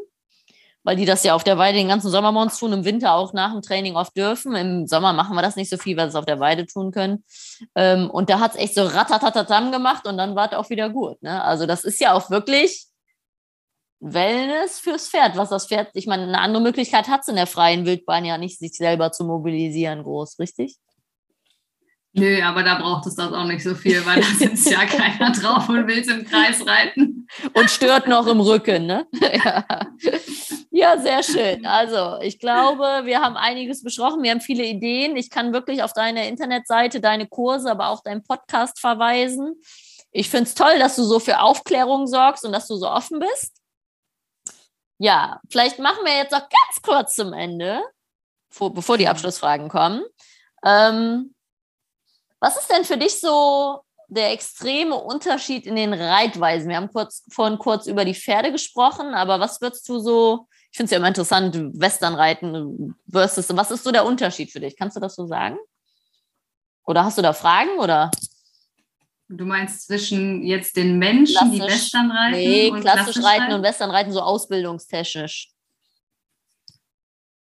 weil 0.85 0.97
die 0.97 1.05
das 1.05 1.25
ja 1.25 1.35
auf 1.35 1.45
der 1.45 1.59
Weide 1.59 1.79
den 1.79 1.89
ganzen 1.89 2.11
Sommer 2.11 2.33
bei 2.33 2.41
uns 2.41 2.59
tun, 2.59 2.73
im 2.73 2.85
Winter 2.85 3.15
auch 3.15 3.33
nach 3.33 3.53
dem 3.53 3.63
Training 3.63 3.97
oft 3.97 4.17
dürfen. 4.17 4.55
Im 4.55 4.87
Sommer 4.87 5.13
machen 5.13 5.35
wir 5.35 5.43
das 5.43 5.57
nicht 5.57 5.71
so 5.71 5.77
viel, 5.77 5.97
weil 5.97 6.07
sie 6.07 6.11
es 6.11 6.15
auf 6.17 6.27
der 6.27 6.41
Weide 6.41 6.67
tun 6.67 6.93
können. 6.93 7.25
Ähm, 7.75 8.11
und 8.11 8.31
da 8.31 8.41
hat 8.41 8.53
es 8.53 8.61
echt 8.61 8.75
so 8.75 8.85
ratatatatam 8.85 9.73
gemacht 9.73 10.07
und 10.07 10.17
dann 10.17 10.35
war 10.35 10.51
es 10.51 10.57
auch 10.57 10.71
wieder 10.71 10.91
gut. 10.91 11.23
Ne? 11.23 11.43
Also 11.43 11.67
das 11.67 11.85
ist 11.85 12.01
ja 12.01 12.13
auch 12.13 12.31
wirklich 12.31 12.87
Wellness 14.01 14.79
fürs 14.79 15.09
Pferd, 15.09 15.37
was 15.37 15.49
das 15.49 15.67
Pferd, 15.67 15.91
ich 15.95 16.07
meine, 16.07 16.23
eine 16.23 16.41
andere 16.41 16.63
Möglichkeit 16.63 17.09
hat 17.09 17.23
es 17.23 17.29
in 17.29 17.37
der 17.37 17.49
freien 17.49 17.85
Wildbahn 17.85 18.25
ja 18.25 18.39
nicht, 18.39 18.59
sich 18.59 18.77
selber 18.77 19.11
zu 19.11 19.25
mobilisieren, 19.25 20.05
groß, 20.05 20.39
richtig? 20.39 20.77
Nö, 22.15 22.43
aber 22.43 22.63
da 22.63 22.77
braucht 22.77 23.07
es 23.07 23.15
das 23.15 23.33
auch 23.33 23.45
nicht 23.45 23.63
so 23.63 23.75
viel, 23.75 24.05
weil 24.07 24.21
da 24.21 24.27
sitzt 24.27 24.71
ja 24.71 24.85
keiner 24.87 25.31
drauf 25.33 25.69
und 25.69 25.87
will 25.87 25.99
es 25.99 26.09
im 26.09 26.25
Kreis 26.25 26.67
reiten. 26.67 27.29
Und 27.53 27.71
stört 27.71 28.09
noch 28.09 28.27
im 28.27 28.41
Rücken, 28.41 28.87
ne? 28.87 29.07
Ja. 29.21 29.65
ja, 30.71 30.99
sehr 30.99 31.23
schön. 31.23 31.67
Also, 31.67 32.19
ich 32.23 32.39
glaube, 32.39 33.03
wir 33.05 33.21
haben 33.21 33.37
einiges 33.37 33.83
besprochen. 33.83 34.23
Wir 34.23 34.31
haben 34.31 34.41
viele 34.41 34.65
Ideen. 34.65 35.17
Ich 35.17 35.29
kann 35.29 35.53
wirklich 35.53 35.83
auf 35.83 35.93
deine 35.93 36.29
Internetseite, 36.29 37.01
deine 37.01 37.27
Kurse, 37.27 37.71
aber 37.71 37.89
auch 37.89 38.03
deinen 38.03 38.23
Podcast 38.23 38.81
verweisen. 38.81 39.61
Ich 40.11 40.31
finde 40.31 40.45
es 40.45 40.55
toll, 40.55 40.79
dass 40.79 40.97
du 40.97 41.05
so 41.05 41.21
für 41.21 41.41
Aufklärung 41.41 42.07
sorgst 42.07 42.45
und 42.45 42.53
dass 42.53 42.67
du 42.67 42.77
so 42.77 42.89
offen 42.89 43.21
bist. 43.21 43.59
Ja, 44.99 45.41
vielleicht 45.51 45.79
machen 45.79 46.05
wir 46.05 46.17
jetzt 46.17 46.33
noch 46.33 46.49
ganz 46.49 46.83
kurz 46.83 47.15
zum 47.15 47.33
Ende, 47.33 47.83
bevor 48.59 48.97
die 48.99 49.09
Abschlussfragen 49.09 49.69
kommen. 49.69 50.03
Ähm, 50.65 51.35
was 52.41 52.57
ist 52.57 52.71
denn 52.71 52.85
für 52.85 52.97
dich 52.97 53.21
so 53.21 53.81
der 54.09 54.33
extreme 54.33 54.95
Unterschied 54.95 55.67
in 55.67 55.77
den 55.77 55.93
Reitweisen? 55.93 56.69
Wir 56.69 56.77
haben 56.77 56.93
kurz, 56.93 57.25
vorhin 57.31 57.59
kurz 57.59 57.87
über 57.87 58.05
die 58.05 58.15
Pferde 58.15 58.53
gesprochen, 58.53 59.15
aber 59.15 59.41
was 59.41 59.61
würdest 59.61 59.89
du 59.89 59.99
so, 59.99 60.47
ich 60.71 60.77
finde 60.77 60.87
es 60.87 60.91
ja 60.93 60.99
immer 60.99 61.09
interessant, 61.09 61.57
Westernreiten 61.75 62.95
versus, 63.11 63.55
was 63.57 63.71
ist 63.71 63.85
so 63.85 63.93
der 63.93 64.07
Unterschied 64.07 64.51
für 64.51 64.61
dich? 64.61 64.77
Kannst 64.77 64.97
du 64.97 65.01
das 65.01 65.15
so 65.15 65.27
sagen? 65.27 65.59
Oder 66.85 67.05
hast 67.05 67.19
du 67.19 67.23
da 67.23 67.33
Fragen 67.35 67.79
oder? 67.79 68.11
Du 69.29 69.45
meinst 69.45 69.87
zwischen 69.87 70.43
jetzt 70.43 70.75
den 70.77 70.99
Menschen, 70.99 71.37
klassisch, 71.37 71.59
die 71.59 71.63
Western 71.63 72.11
reiten? 72.11 72.37
Nee, 72.39 72.71
klassisch, 72.71 72.83
klassisch 72.83 73.25
reiten 73.25 73.53
und 73.53 73.63
Western 73.63 73.91
reiten 73.91 74.11
so 74.11 74.21
ausbildungstechnisch. 74.21 75.51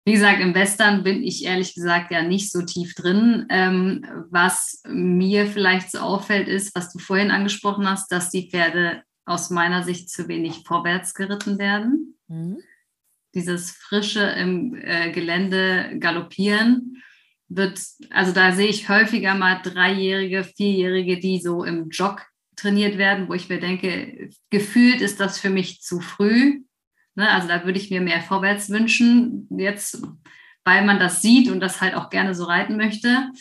Wie 0.07 0.13
gesagt, 0.13 0.39
im 0.39 0.55
Western 0.55 1.03
bin 1.03 1.21
ich 1.21 1.43
ehrlich 1.43 1.75
gesagt 1.75 2.13
ja 2.13 2.21
nicht 2.21 2.49
so 2.49 2.61
tief 2.61 2.95
drin. 2.95 3.45
Ähm, 3.49 4.05
was 4.29 4.81
mir 4.87 5.47
vielleicht 5.47 5.91
so 5.91 5.97
auffällt, 5.97 6.47
ist, 6.47 6.73
was 6.75 6.93
du 6.93 6.99
vorhin 6.99 7.29
angesprochen 7.29 7.89
hast, 7.89 8.09
dass 8.09 8.29
die 8.29 8.49
Pferde 8.49 9.03
aus 9.25 9.49
meiner 9.49 9.83
Sicht 9.83 10.09
zu 10.09 10.29
wenig 10.29 10.63
vorwärts 10.65 11.13
geritten 11.13 11.59
werden. 11.59 12.17
Mhm. 12.29 12.59
Dieses 13.35 13.71
frische 13.71 14.21
im 14.21 14.75
äh, 14.75 15.11
Gelände 15.11 15.97
galoppieren 15.99 17.03
wird, 17.49 17.77
also 18.09 18.31
da 18.31 18.53
sehe 18.53 18.69
ich 18.69 18.87
häufiger 18.87 19.35
mal 19.35 19.59
Dreijährige, 19.61 20.45
Vierjährige, 20.45 21.19
die 21.19 21.41
so 21.41 21.65
im 21.65 21.89
Jog 21.89 22.25
trainiert 22.55 22.97
werden, 22.97 23.27
wo 23.27 23.33
ich 23.33 23.49
mir 23.49 23.59
denke, 23.59 24.29
gefühlt 24.51 25.01
ist 25.01 25.19
das 25.19 25.37
für 25.37 25.49
mich 25.49 25.81
zu 25.81 25.99
früh. 25.99 26.61
Ne? 27.17 27.29
Also 27.29 27.47
da 27.47 27.65
würde 27.65 27.79
ich 27.79 27.89
mir 27.89 27.99
mehr 27.99 28.21
vorwärts 28.21 28.69
wünschen, 28.69 29.47
jetzt, 29.49 30.01
weil 30.63 30.85
man 30.85 30.99
das 30.99 31.21
sieht 31.21 31.49
und 31.49 31.59
das 31.59 31.81
halt 31.81 31.95
auch 31.95 32.09
gerne 32.09 32.35
so 32.35 32.45
reiten 32.45 32.77
möchte. 32.77 33.31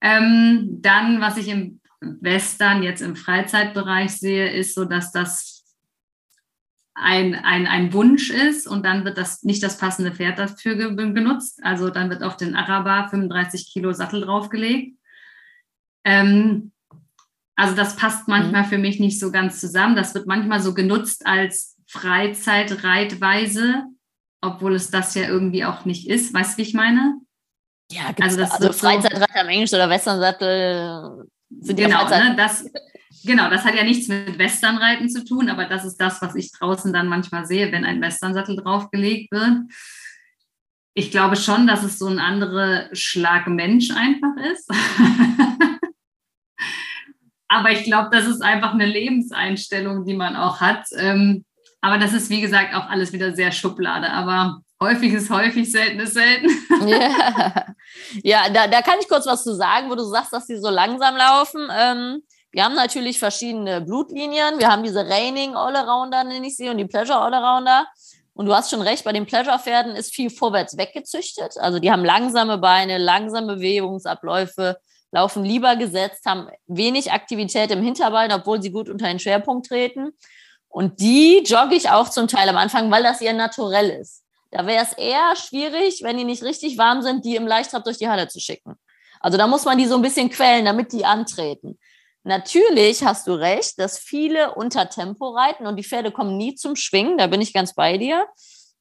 Ähm, 0.00 0.80
dann, 0.82 1.20
was 1.20 1.36
ich 1.36 1.48
im 1.48 1.80
Western 2.00 2.82
jetzt 2.82 3.00
im 3.00 3.16
Freizeitbereich 3.16 4.10
sehe, 4.10 4.50
ist 4.50 4.74
so, 4.74 4.84
dass 4.84 5.12
das 5.12 5.64
ein, 6.94 7.34
ein, 7.34 7.66
ein 7.66 7.92
Wunsch 7.92 8.30
ist 8.30 8.66
und 8.66 8.84
dann 8.84 9.04
wird 9.04 9.16
das 9.16 9.42
nicht 9.44 9.62
das 9.62 9.78
passende 9.78 10.12
Pferd 10.12 10.38
dafür 10.38 10.76
genutzt. 10.94 11.60
Also 11.62 11.90
dann 11.90 12.10
wird 12.10 12.22
auf 12.22 12.36
den 12.36 12.54
Araber 12.54 13.08
35 13.08 13.72
Kilo 13.72 13.92
Sattel 13.92 14.22
draufgelegt. 14.22 14.98
Ähm, 16.04 16.72
also 17.56 17.76
das 17.76 17.96
passt 17.96 18.26
manchmal 18.26 18.62
mhm. 18.62 18.68
für 18.68 18.78
mich 18.78 18.98
nicht 18.98 19.20
so 19.20 19.30
ganz 19.30 19.60
zusammen. 19.60 19.96
Das 19.96 20.14
wird 20.14 20.26
manchmal 20.26 20.60
so 20.60 20.74
genutzt 20.74 21.26
als 21.26 21.73
Freizeitreitweise, 21.94 23.84
obwohl 24.40 24.74
es 24.74 24.90
das 24.90 25.14
ja 25.14 25.28
irgendwie 25.28 25.64
auch 25.64 25.84
nicht 25.84 26.08
ist. 26.08 26.34
Weißt 26.34 26.54
du, 26.54 26.58
wie 26.58 26.66
ich 26.66 26.74
meine? 26.74 27.20
Ja, 27.92 28.12
also, 28.20 28.36
das 28.36 28.50
also 28.50 28.72
Freizeitreiter 28.72 29.42
im 29.42 29.48
Englisch 29.48 29.72
oder 29.72 29.88
Westernsattel 29.88 31.28
sind 31.60 31.76
genau, 31.76 32.08
ne, 32.08 32.34
das, 32.36 32.68
genau, 33.24 33.48
das 33.48 33.64
hat 33.64 33.76
ja 33.76 33.84
nichts 33.84 34.08
mit 34.08 34.38
Westernreiten 34.38 35.08
zu 35.08 35.24
tun, 35.24 35.48
aber 35.48 35.66
das 35.66 35.84
ist 35.84 35.98
das, 35.98 36.20
was 36.20 36.34
ich 36.34 36.50
draußen 36.50 36.92
dann 36.92 37.06
manchmal 37.06 37.46
sehe, 37.46 37.70
wenn 37.70 37.84
ein 37.84 38.00
Westernsattel 38.00 38.56
draufgelegt 38.56 39.30
wird. 39.30 39.70
Ich 40.94 41.12
glaube 41.12 41.36
schon, 41.36 41.68
dass 41.68 41.84
es 41.84 41.98
so 41.98 42.08
ein 42.08 42.18
anderer 42.18 42.88
Schlag 42.92 43.46
Mensch 43.46 43.92
einfach 43.92 44.36
ist. 44.50 44.68
aber 47.48 47.70
ich 47.70 47.84
glaube, 47.84 48.08
das 48.10 48.26
ist 48.26 48.42
einfach 48.42 48.72
eine 48.72 48.86
Lebenseinstellung, 48.86 50.04
die 50.04 50.14
man 50.14 50.34
auch 50.34 50.60
hat. 50.60 50.86
Ähm, 50.96 51.44
aber 51.84 51.98
das 51.98 52.14
ist, 52.14 52.30
wie 52.30 52.40
gesagt, 52.40 52.74
auch 52.74 52.88
alles 52.88 53.12
wieder 53.12 53.34
sehr 53.34 53.52
Schublade. 53.52 54.08
Aber 54.10 54.62
häufig 54.82 55.12
ist 55.12 55.28
häufig, 55.28 55.70
selten 55.70 56.00
ist 56.00 56.14
selten. 56.14 56.48
ja, 56.88 57.66
ja 58.22 58.48
da, 58.48 58.66
da 58.68 58.80
kann 58.80 58.98
ich 59.02 59.06
kurz 59.06 59.26
was 59.26 59.44
zu 59.44 59.54
sagen, 59.54 59.90
wo 59.90 59.94
du 59.94 60.02
sagst, 60.04 60.32
dass 60.32 60.46
die 60.46 60.56
so 60.56 60.70
langsam 60.70 61.14
laufen. 61.14 61.68
Ähm, 61.78 62.22
wir 62.52 62.64
haben 62.64 62.74
natürlich 62.74 63.18
verschiedene 63.18 63.82
Blutlinien. 63.82 64.58
Wir 64.58 64.68
haben 64.68 64.82
diese 64.82 65.06
Raining 65.06 65.56
Allrounder, 65.56 66.24
nenne 66.24 66.46
ich 66.46 66.56
sie, 66.56 66.70
und 66.70 66.78
die 66.78 66.86
Pleasure 66.86 67.18
Allrounder. 67.18 67.86
Und 68.32 68.46
du 68.46 68.54
hast 68.54 68.70
schon 68.70 68.80
recht, 68.80 69.04
bei 69.04 69.12
den 69.12 69.26
Pleasure-Pferden 69.26 69.94
ist 69.94 70.14
viel 70.14 70.30
vorwärts 70.30 70.78
weggezüchtet. 70.78 71.58
Also 71.58 71.80
die 71.80 71.92
haben 71.92 72.02
langsame 72.02 72.56
Beine, 72.56 72.96
langsame 72.96 73.56
Bewegungsabläufe, 73.56 74.78
laufen 75.12 75.44
lieber 75.44 75.76
gesetzt, 75.76 76.24
haben 76.24 76.48
wenig 76.66 77.12
Aktivität 77.12 77.70
im 77.70 77.82
Hinterbein, 77.82 78.32
obwohl 78.32 78.62
sie 78.62 78.72
gut 78.72 78.88
unter 78.88 79.06
den 79.06 79.18
Schwerpunkt 79.18 79.66
treten. 79.66 80.14
Und 80.74 80.98
die 80.98 81.40
jogge 81.46 81.76
ich 81.76 81.90
auch 81.90 82.08
zum 82.08 82.26
Teil 82.26 82.48
am 82.48 82.56
Anfang, 82.56 82.90
weil 82.90 83.04
das 83.04 83.20
ihr 83.20 83.32
naturell 83.32 83.90
ist. 83.90 84.24
Da 84.50 84.66
wäre 84.66 84.82
es 84.82 84.92
eher 84.92 85.36
schwierig, 85.36 86.00
wenn 86.02 86.16
die 86.16 86.24
nicht 86.24 86.42
richtig 86.42 86.76
warm 86.78 87.00
sind, 87.00 87.24
die 87.24 87.36
im 87.36 87.46
Leichtrab 87.46 87.84
durch 87.84 87.98
die 87.98 88.08
Halle 88.08 88.26
zu 88.26 88.40
schicken. 88.40 88.74
Also 89.20 89.38
da 89.38 89.46
muss 89.46 89.64
man 89.64 89.78
die 89.78 89.86
so 89.86 89.94
ein 89.94 90.02
bisschen 90.02 90.30
quälen, 90.30 90.64
damit 90.64 90.92
die 90.92 91.04
antreten. 91.04 91.78
Natürlich 92.24 93.04
hast 93.04 93.28
du 93.28 93.34
recht, 93.34 93.78
dass 93.78 94.00
viele 94.00 94.56
unter 94.56 94.88
Tempo 94.88 95.28
reiten 95.28 95.68
und 95.68 95.76
die 95.76 95.84
Pferde 95.84 96.10
kommen 96.10 96.36
nie 96.36 96.56
zum 96.56 96.74
Schwingen. 96.74 97.18
Da 97.18 97.28
bin 97.28 97.40
ich 97.40 97.52
ganz 97.52 97.74
bei 97.74 97.96
dir. 97.96 98.26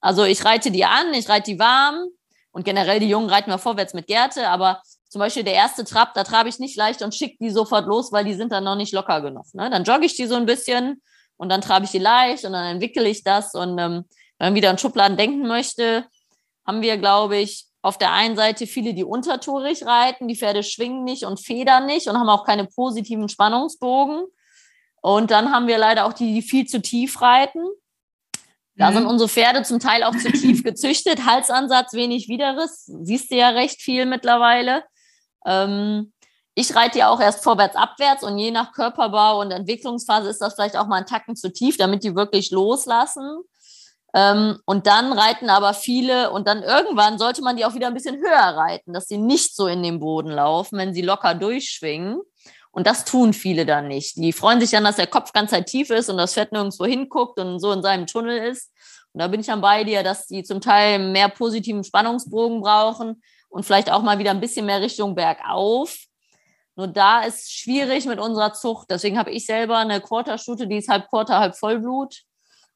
Also 0.01 0.23
ich 0.23 0.43
reite 0.43 0.71
die 0.71 0.85
an, 0.85 1.13
ich 1.13 1.29
reite 1.29 1.51
die 1.51 1.59
warm 1.59 2.07
und 2.53 2.65
generell 2.65 3.01
die 3.01 3.09
Jungen 3.09 3.29
reiten 3.29 3.51
wir 3.51 3.59
vorwärts 3.59 3.93
mit 3.93 4.07
Gerte, 4.07 4.47
aber 4.47 4.81
zum 5.09 5.19
Beispiel 5.19 5.43
der 5.43 5.53
erste 5.53 5.85
Trab, 5.85 6.15
da 6.15 6.23
trabe 6.23 6.49
ich 6.49 6.57
nicht 6.57 6.75
leicht 6.75 7.03
und 7.03 7.13
schicke 7.13 7.37
die 7.39 7.51
sofort 7.51 7.85
los, 7.85 8.11
weil 8.11 8.25
die 8.25 8.33
sind 8.33 8.51
dann 8.51 8.63
noch 8.63 8.75
nicht 8.77 8.93
locker 8.93 9.21
genug. 9.21 9.45
Ne? 9.53 9.69
Dann 9.69 9.83
jogge 9.83 10.07
ich 10.07 10.15
die 10.15 10.25
so 10.25 10.33
ein 10.33 10.47
bisschen 10.47 11.03
und 11.43 11.49
dann 11.49 11.59
trabe 11.59 11.83
ich 11.83 11.91
die 11.91 11.99
leicht 11.99 12.45
und 12.45 12.53
dann 12.53 12.75
entwickle 12.75 13.07
ich 13.07 13.21
das 13.21 13.53
und 13.53 13.77
ähm, 13.77 14.05
wenn 14.39 14.47
man 14.47 14.55
wieder 14.55 14.69
an 14.69 14.77
Schubladen 14.77 15.17
denken 15.17 15.45
möchte, 15.45 16.05
haben 16.65 16.81
wir, 16.81 16.97
glaube 16.97 17.35
ich, 17.35 17.65
auf 17.81 17.97
der 17.97 18.13
einen 18.13 18.37
Seite 18.37 18.65
viele, 18.65 18.93
die 18.93 19.03
untertourig 19.03 19.85
reiten, 19.85 20.29
die 20.29 20.37
Pferde 20.37 20.63
schwingen 20.63 21.03
nicht 21.03 21.25
und 21.25 21.41
federn 21.41 21.85
nicht 21.85 22.07
und 22.07 22.17
haben 22.17 22.29
auch 22.29 22.45
keine 22.45 22.63
positiven 22.65 23.27
Spannungsbogen. 23.27 24.23
Und 25.01 25.31
dann 25.31 25.51
haben 25.51 25.67
wir 25.67 25.77
leider 25.77 26.05
auch 26.05 26.13
die, 26.13 26.33
die 26.33 26.41
viel 26.41 26.65
zu 26.65 26.81
tief 26.81 27.21
reiten. 27.21 27.61
Da 28.75 28.89
mhm. 28.89 28.95
sind 28.95 29.05
unsere 29.05 29.27
Pferde 29.27 29.63
zum 29.63 29.81
Teil 29.81 30.03
auch 30.03 30.15
zu 30.15 30.31
tief 30.31 30.63
gezüchtet. 30.63 31.25
Halsansatz, 31.25 31.91
wenig 31.91 32.29
Widerriss. 32.29 32.85
Siehst 32.85 33.31
du 33.31 33.35
ja 33.35 33.49
recht 33.49 33.81
viel 33.81 34.05
mittlerweile. 34.05 34.85
Ähm, 35.45 36.13
ich 36.55 36.75
reite 36.75 36.99
ja 36.99 37.09
auch 37.09 37.19
erst 37.19 37.43
vorwärts, 37.43 37.75
abwärts 37.75 38.23
und 38.23 38.37
je 38.37 38.51
nach 38.51 38.73
Körperbau 38.73 39.41
und 39.41 39.51
Entwicklungsphase 39.51 40.29
ist 40.29 40.41
das 40.41 40.53
vielleicht 40.53 40.77
auch 40.77 40.87
mal 40.87 40.97
ein 40.97 41.05
Tacken 41.05 41.35
zu 41.35 41.51
tief, 41.51 41.77
damit 41.77 42.03
die 42.03 42.15
wirklich 42.15 42.51
loslassen. 42.51 43.43
Ähm, 44.15 44.59
und 44.65 44.85
dann 44.85 45.11
reiten 45.11 45.49
aber 45.49 45.73
viele 45.73 46.29
und 46.29 46.47
dann 46.47 46.61
irgendwann 46.61 47.17
sollte 47.17 47.41
man 47.41 47.57
die 47.57 47.65
auch 47.65 47.73
wieder 47.73 47.87
ein 47.87 47.95
bisschen 47.95 48.17
höher 48.17 48.55
reiten, 48.55 48.93
dass 48.93 49.07
sie 49.07 49.17
nicht 49.17 49.55
so 49.55 49.65
in 49.65 49.81
den 49.81 49.99
Boden 49.99 50.29
laufen, 50.29 50.77
wenn 50.77 50.93
sie 50.93 51.01
locker 51.01 51.33
durchschwingen. 51.33 52.19
Und 52.71 52.87
das 52.87 53.05
tun 53.05 53.33
viele 53.33 53.65
dann 53.65 53.87
nicht. 53.87 54.17
Die 54.17 54.33
freuen 54.33 54.59
sich 54.59 54.71
dann, 54.71 54.83
dass 54.83 54.95
der 54.95 55.07
Kopf 55.07 55.31
ganz 55.31 55.51
halt 55.51 55.67
tief 55.67 55.89
ist 55.89 56.09
und 56.09 56.17
das 56.17 56.33
Fett 56.33 56.51
nirgendwo 56.51 56.85
hinguckt 56.85 57.39
und 57.39 57.59
so 57.59 57.71
in 57.71 57.81
seinem 57.81 58.07
Tunnel 58.07 58.37
ist. 58.37 58.71
Und 59.13 59.21
da 59.21 59.27
bin 59.27 59.39
ich 59.39 59.47
dann 59.47 59.61
bei 59.61 59.83
dir, 59.83 60.03
dass 60.03 60.27
die 60.27 60.43
zum 60.43 60.59
Teil 60.61 60.99
mehr 60.99 61.29
positiven 61.29 61.83
Spannungsbogen 61.83 62.61
brauchen 62.61 63.21
und 63.49 63.63
vielleicht 63.63 63.91
auch 63.91 64.01
mal 64.01 64.17
wieder 64.17 64.31
ein 64.31 64.39
bisschen 64.41 64.65
mehr 64.65 64.81
Richtung 64.81 65.13
bergauf. 65.13 65.95
Nur 66.75 66.87
da 66.87 67.21
ist 67.21 67.51
schwierig 67.51 68.05
mit 68.05 68.19
unserer 68.19 68.53
Zucht. 68.53 68.87
Deswegen 68.89 69.17
habe 69.17 69.31
ich 69.31 69.45
selber 69.45 69.77
eine 69.77 70.01
Quarterstute, 70.01 70.67
die 70.67 70.77
ist 70.77 70.89
halb 70.89 71.07
Quarter, 71.09 71.39
halb 71.39 71.55
Vollblut 71.55 72.23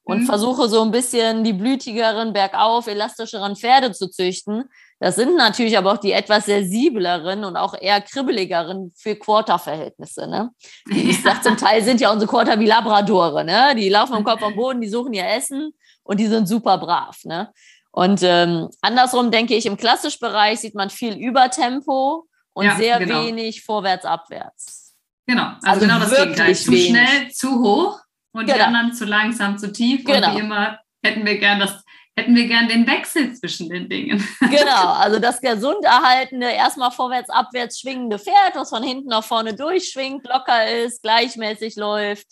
und 0.08 0.20
mhm. 0.20 0.26
versuche 0.26 0.68
so 0.68 0.82
ein 0.82 0.90
bisschen 0.90 1.44
die 1.44 1.52
blütigeren, 1.52 2.32
bergauf, 2.32 2.86
elastischeren 2.86 3.56
Pferde 3.56 3.92
zu 3.92 4.08
züchten. 4.08 4.64
Das 5.00 5.16
sind 5.16 5.36
natürlich 5.36 5.76
aber 5.76 5.92
auch 5.92 5.98
die 5.98 6.12
etwas 6.12 6.46
sensibleren 6.46 7.44
und 7.44 7.56
auch 7.56 7.74
eher 7.78 8.00
kribbeligeren 8.00 8.92
für 8.96 9.16
Quarter-Verhältnisse. 9.16 10.26
Ne? 10.26 10.50
Ich 10.90 11.22
sag 11.22 11.44
zum 11.44 11.56
Teil 11.56 11.82
sind 11.84 12.00
ja 12.00 12.10
unsere 12.10 12.30
Quarter 12.30 12.58
wie 12.58 12.66
Labradore. 12.66 13.44
Ne? 13.44 13.74
Die 13.76 13.90
laufen 13.90 14.14
am 14.14 14.24
Kopf 14.24 14.42
am 14.42 14.56
Boden, 14.56 14.80
die 14.80 14.88
suchen 14.88 15.12
ihr 15.12 15.26
Essen 15.26 15.74
und 16.04 16.18
die 16.18 16.26
sind 16.26 16.48
super 16.48 16.78
brav. 16.78 17.18
Ne? 17.24 17.52
Und 17.90 18.20
ähm, 18.22 18.68
andersrum 18.80 19.30
denke 19.30 19.54
ich, 19.56 19.66
im 19.66 19.76
klassischen 19.76 20.20
Bereich 20.20 20.60
sieht 20.60 20.74
man 20.74 20.88
viel 20.88 21.14
Übertempo 21.16 22.27
und 22.58 22.64
ja, 22.64 22.76
sehr 22.76 22.98
genau. 22.98 23.24
wenig 23.24 23.62
vorwärts, 23.62 24.04
abwärts. 24.04 24.96
Genau, 25.28 25.44
also, 25.62 25.66
also 25.66 25.80
genau 25.80 25.98
das 26.00 26.16
Gegenteil. 26.16 26.56
Zu 26.56 26.72
wenig. 26.72 26.88
schnell, 26.88 27.30
zu 27.30 27.60
hoch 27.60 28.00
und 28.32 28.46
genau. 28.46 28.56
die 28.56 28.62
anderen 28.62 28.92
zu 28.92 29.04
langsam, 29.04 29.56
zu 29.58 29.72
tief. 29.72 30.04
Genau. 30.04 30.30
Und 30.30 30.34
wie 30.34 30.40
immer 30.40 30.80
hätten 31.04 31.24
wir 31.24 31.38
gern 31.38 31.60
das 31.60 31.84
hätten 32.16 32.34
wir 32.34 32.48
gern 32.48 32.66
den 32.66 32.84
Wechsel 32.84 33.32
zwischen 33.34 33.68
den 33.68 33.88
Dingen. 33.88 34.26
Genau, 34.40 34.92
also 34.94 35.20
das 35.20 35.40
gesund 35.40 35.84
erhaltene, 35.84 36.52
erstmal 36.52 36.90
vorwärts, 36.90 37.30
abwärts 37.30 37.78
schwingende 37.78 38.18
Pferd, 38.18 38.56
was 38.56 38.70
von 38.70 38.82
hinten 38.82 39.10
nach 39.10 39.22
vorne 39.22 39.54
durchschwingt, 39.54 40.26
locker 40.26 40.66
ist, 40.68 41.00
gleichmäßig 41.02 41.76
läuft. 41.76 42.26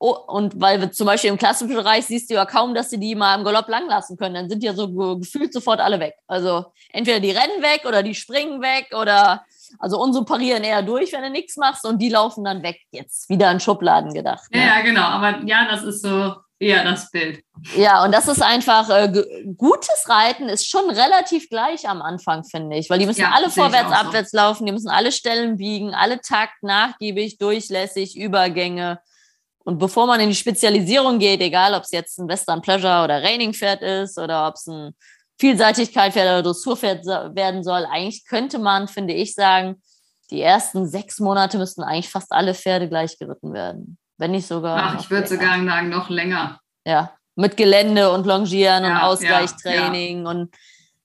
Oh, 0.00 0.16
und 0.28 0.60
weil 0.60 0.80
wir 0.80 0.92
zum 0.92 1.06
Beispiel 1.06 1.30
im 1.30 1.38
klassischen 1.38 1.74
Bereich 1.74 2.06
siehst 2.06 2.30
du 2.30 2.34
ja 2.34 2.46
kaum, 2.46 2.72
dass 2.72 2.90
sie 2.90 3.00
die 3.00 3.16
mal 3.16 3.36
im 3.36 3.44
Galopp 3.44 3.68
lang 3.68 3.88
lassen 3.88 4.16
können. 4.16 4.34
Dann 4.34 4.48
sind 4.48 4.62
ja 4.62 4.72
so 4.72 5.18
gefühlt 5.18 5.52
sofort 5.52 5.80
alle 5.80 5.98
weg. 5.98 6.14
Also 6.28 6.66
entweder 6.92 7.18
die 7.18 7.32
rennen 7.32 7.62
weg 7.62 7.84
oder 7.84 8.04
die 8.04 8.14
springen 8.14 8.62
weg 8.62 8.94
oder 8.98 9.44
also 9.78 10.00
unsere 10.00 10.24
parieren 10.24 10.62
eher 10.62 10.82
durch, 10.82 11.12
wenn 11.12 11.22
du 11.22 11.30
nichts 11.30 11.56
machst 11.56 11.84
und 11.84 12.00
die 12.00 12.08
laufen 12.10 12.44
dann 12.44 12.62
weg. 12.62 12.80
Jetzt 12.92 13.28
wieder 13.28 13.50
in 13.50 13.58
Schubladen 13.58 14.14
gedacht. 14.14 14.44
Ne? 14.52 14.64
Ja, 14.64 14.80
genau. 14.82 15.02
Aber 15.02 15.40
ja, 15.44 15.66
das 15.68 15.82
ist 15.82 16.02
so 16.02 16.34
eher 16.60 16.84
das 16.84 17.10
Bild. 17.10 17.42
Ja, 17.76 18.04
und 18.04 18.12
das 18.12 18.28
ist 18.28 18.42
einfach, 18.42 18.88
äh, 18.90 19.24
gutes 19.56 20.08
Reiten 20.08 20.48
ist 20.48 20.68
schon 20.68 20.90
relativ 20.90 21.48
gleich 21.48 21.88
am 21.88 22.02
Anfang, 22.02 22.44
finde 22.44 22.76
ich, 22.76 22.90
weil 22.90 22.98
die 22.98 23.06
müssen 23.06 23.20
ja, 23.20 23.32
alle 23.32 23.50
vorwärts, 23.50 23.92
abwärts 23.92 24.30
so. 24.30 24.36
laufen, 24.36 24.66
die 24.66 24.72
müssen 24.72 24.88
alle 24.88 25.12
Stellen 25.12 25.56
biegen, 25.56 25.94
alle 25.94 26.20
Takt, 26.20 26.62
nachgiebig, 26.62 27.38
durchlässig, 27.38 28.16
Übergänge. 28.16 29.00
Und 29.68 29.78
bevor 29.78 30.06
man 30.06 30.18
in 30.18 30.30
die 30.30 30.34
Spezialisierung 30.34 31.18
geht, 31.18 31.42
egal 31.42 31.74
ob 31.74 31.82
es 31.82 31.90
jetzt 31.90 32.18
ein 32.18 32.26
Western 32.26 32.62
Pleasure 32.62 33.04
oder 33.04 33.22
Raining 33.22 33.52
Pferd 33.52 33.82
ist 33.82 34.18
oder 34.18 34.48
ob 34.48 34.54
es 34.54 34.66
ein 34.66 34.94
Vielseitigkeit 35.38 36.12
oder 36.12 36.42
Dressurpferd 36.42 37.04
werden 37.04 37.62
soll. 37.62 37.84
Eigentlich 37.84 38.24
könnte 38.24 38.58
man, 38.58 38.88
finde 38.88 39.12
ich, 39.12 39.34
sagen, 39.34 39.82
die 40.30 40.40
ersten 40.40 40.88
sechs 40.88 41.20
Monate 41.20 41.58
müssten 41.58 41.82
eigentlich 41.82 42.08
fast 42.08 42.32
alle 42.32 42.54
Pferde 42.54 42.88
gleich 42.88 43.18
geritten 43.18 43.52
werden. 43.52 43.98
Wenn 44.16 44.30
nicht 44.30 44.46
sogar. 44.46 44.78
Ach, 44.78 45.00
ich 45.02 45.10
würde 45.10 45.28
sogar 45.28 45.62
sagen, 45.62 45.90
noch 45.90 46.08
länger. 46.08 46.60
Ja, 46.86 47.12
mit 47.36 47.58
Gelände 47.58 48.10
und 48.10 48.24
Longieren 48.26 48.84
ja, 48.84 48.90
und 48.90 49.02
Ausgleichstraining 49.02 50.20
ja, 50.20 50.24
ja. 50.24 50.30
und 50.30 50.54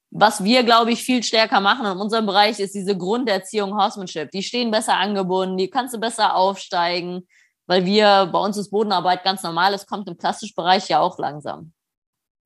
was 0.09 0.41
wir, 0.41 0.63
glaube 0.63 0.93
ich, 0.93 1.03
viel 1.03 1.21
stärker 1.21 1.59
machen 1.59 1.85
in 1.85 1.97
unserem 1.97 2.25
Bereich, 2.27 2.61
ist 2.61 2.75
diese 2.75 2.97
Grunderziehung 2.97 3.75
Horsemanship. 3.75 4.31
Die 4.31 4.41
stehen 4.41 4.71
besser 4.71 4.95
angebunden, 4.95 5.57
die 5.57 5.69
kannst 5.69 5.93
du 5.93 5.99
besser 5.99 6.37
aufsteigen, 6.37 7.27
weil 7.67 7.85
wir, 7.85 8.29
bei 8.31 8.39
uns 8.39 8.57
ist 8.57 8.71
Bodenarbeit 8.71 9.23
ganz 9.23 9.43
normal, 9.43 9.73
es 9.73 9.85
kommt 9.85 10.07
im 10.07 10.17
klassischen 10.17 10.55
Bereich 10.55 10.89
ja 10.89 10.99
auch 10.99 11.17
langsam. 11.17 11.73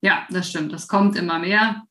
Ja, 0.00 0.26
das 0.30 0.48
stimmt. 0.48 0.72
Das 0.72 0.86
kommt 0.88 1.16
immer 1.16 1.38
mehr. 1.38 1.82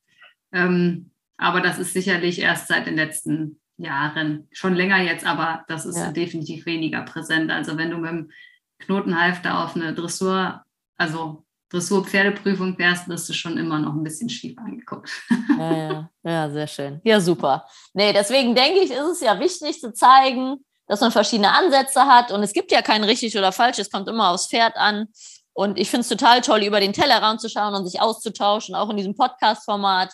Ähm, 0.52 1.12
aber 1.38 1.62
das 1.62 1.78
ist 1.78 1.94
sicherlich 1.94 2.40
erst 2.40 2.68
seit 2.68 2.88
den 2.88 2.96
letzten 2.96 3.60
Jahren, 3.78 4.48
schon 4.52 4.74
länger 4.74 5.02
jetzt, 5.02 5.26
aber 5.26 5.64
das 5.68 5.86
ist 5.86 5.98
ja. 5.98 6.12
definitiv 6.12 6.66
weniger 6.66 7.04
präsent. 7.04 7.52
Also 7.52 7.78
wenn 7.78 7.92
du 7.92 7.98
mit 7.98 8.10
dem 8.10 8.32
Knotenhalfter 8.80 9.64
auf 9.64 9.76
eine 9.76 9.94
Dressur, 9.94 10.64
also 10.98 11.46
Dressur-Pferdeprüfung 11.70 12.76
fährst, 12.76 13.08
wirst 13.08 13.28
du 13.30 13.34
schon 13.34 13.58
immer 13.58 13.78
noch 13.78 13.94
ein 13.94 14.04
bisschen 14.04 14.30
schief 14.30 14.58
angeguckt. 14.58 15.12
Ja, 15.58 15.78
ja. 15.78 16.10
ja, 16.24 16.50
sehr 16.50 16.68
schön. 16.68 17.02
Ja, 17.04 17.20
super. 17.20 17.66
Nee, 17.94 18.14
deswegen 18.14 18.56
denke 18.56 18.80
ich, 18.80 18.92
ist 18.92 19.12
es 19.12 19.22
ja 19.22 19.40
wichtig 19.40 19.80
zu 19.80 19.94
zeigen, 19.94 20.64
dass 20.88 21.02
man 21.02 21.12
verschiedene 21.12 21.52
Ansätze 21.52 22.06
hat 22.06 22.32
und 22.32 22.44
es 22.44 22.54
gibt 22.54 22.72
ja 22.72 22.82
kein 22.82 23.04
richtig 23.04 23.38
oder 23.38 23.52
falsch, 23.52 23.80
es 23.80 23.92
kommt 23.92 24.08
immer 24.08 24.32
aufs 24.32 24.48
Pferd 24.48 24.76
an. 24.76 25.08
Und 25.54 25.80
ich 25.80 25.90
finde 25.90 26.02
es 26.02 26.10
total 26.10 26.42
toll, 26.42 26.64
über 26.64 26.80
den 26.80 26.94
Tellerrand 26.94 27.42
zu 27.42 27.50
schauen 27.50 27.74
und 27.74 27.88
sich 27.88 28.00
auszutauschen, 28.00 28.76
auch 28.76 28.92
in 28.92 28.98
diesem 28.98 29.16
Podcast-Format. 29.16 30.14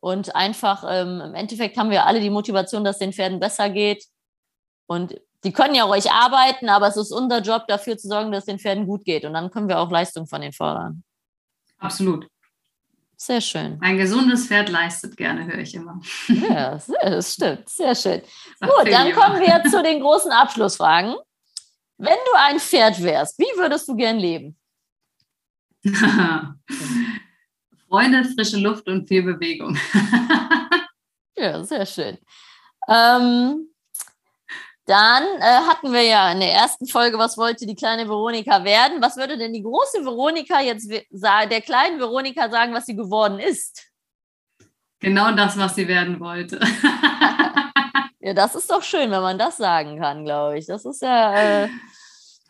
Und 0.00 0.36
einfach, 0.36 0.84
ähm, 0.86 1.22
im 1.22 1.34
Endeffekt 1.34 1.78
haben 1.78 1.90
wir 1.90 2.04
alle 2.04 2.20
die 2.20 2.28
Motivation, 2.28 2.84
dass 2.84 2.98
den 2.98 3.12
Pferden 3.12 3.40
besser 3.40 3.70
geht. 3.70 4.04
Und 4.86 5.18
die 5.44 5.52
können 5.52 5.74
ja 5.74 5.84
ruhig 5.84 6.10
arbeiten, 6.10 6.68
aber 6.68 6.88
es 6.88 6.96
ist 6.96 7.10
unser 7.10 7.40
Job, 7.40 7.66
dafür 7.68 7.96
zu 7.96 8.06
sorgen, 8.06 8.32
dass 8.32 8.44
den 8.44 8.58
Pferden 8.58 8.86
gut 8.86 9.04
geht. 9.04 9.24
Und 9.24 9.32
dann 9.32 9.50
können 9.50 9.68
wir 9.68 9.78
auch 9.78 9.90
Leistung 9.90 10.26
von 10.26 10.42
den 10.42 10.52
fordern. 10.52 11.02
Absolut. 11.78 12.26
Sehr 13.24 13.40
schön. 13.40 13.78
Ein 13.80 13.98
gesundes 13.98 14.48
Pferd 14.48 14.68
leistet 14.68 15.16
gerne, 15.16 15.46
höre 15.46 15.60
ich 15.60 15.76
immer. 15.76 16.00
Ja, 16.26 16.76
das 17.04 17.34
stimmt. 17.34 17.68
Sehr 17.68 17.94
schön. 17.94 18.20
Gut, 18.60 18.90
dann 18.90 19.12
kommen 19.12 19.40
wir 19.40 19.62
zu 19.70 19.80
den 19.80 20.00
großen 20.00 20.32
Abschlussfragen. 20.32 21.14
Wenn 21.98 22.18
du 22.26 22.32
ein 22.36 22.58
Pferd 22.58 23.00
wärst, 23.00 23.38
wie 23.38 23.56
würdest 23.56 23.86
du 23.86 23.94
gern 23.94 24.18
leben? 24.18 24.58
Freunde, 27.88 28.24
frische 28.24 28.56
Luft 28.56 28.88
und 28.88 29.06
viel 29.06 29.22
Bewegung. 29.22 29.78
ja, 31.36 31.62
sehr 31.62 31.86
schön. 31.86 32.18
Ähm, 32.88 33.71
dann 34.92 35.22
äh, 35.40 35.66
hatten 35.66 35.90
wir 35.90 36.02
ja 36.02 36.30
in 36.32 36.40
der 36.40 36.52
ersten 36.52 36.86
Folge, 36.86 37.16
was 37.16 37.38
wollte 37.38 37.64
die 37.64 37.74
kleine 37.74 38.06
Veronika 38.06 38.62
werden? 38.62 39.00
Was 39.00 39.16
würde 39.16 39.38
denn 39.38 39.54
die 39.54 39.62
große 39.62 40.04
Veronika 40.04 40.60
jetzt 40.60 40.90
der 40.90 41.60
kleinen 41.62 41.98
Veronika 41.98 42.50
sagen, 42.50 42.74
was 42.74 42.84
sie 42.84 42.94
geworden 42.94 43.38
ist? 43.38 43.86
Genau 45.00 45.32
das, 45.32 45.56
was 45.56 45.76
sie 45.76 45.88
werden 45.88 46.20
wollte. 46.20 46.60
ja, 48.20 48.34
das 48.34 48.54
ist 48.54 48.70
doch 48.70 48.82
schön, 48.82 49.10
wenn 49.10 49.22
man 49.22 49.38
das 49.38 49.56
sagen 49.56 49.98
kann, 49.98 50.26
glaube 50.26 50.58
ich. 50.58 50.66
Das 50.66 50.84
ist 50.84 51.00
ja, 51.00 51.64
äh, 51.64 51.68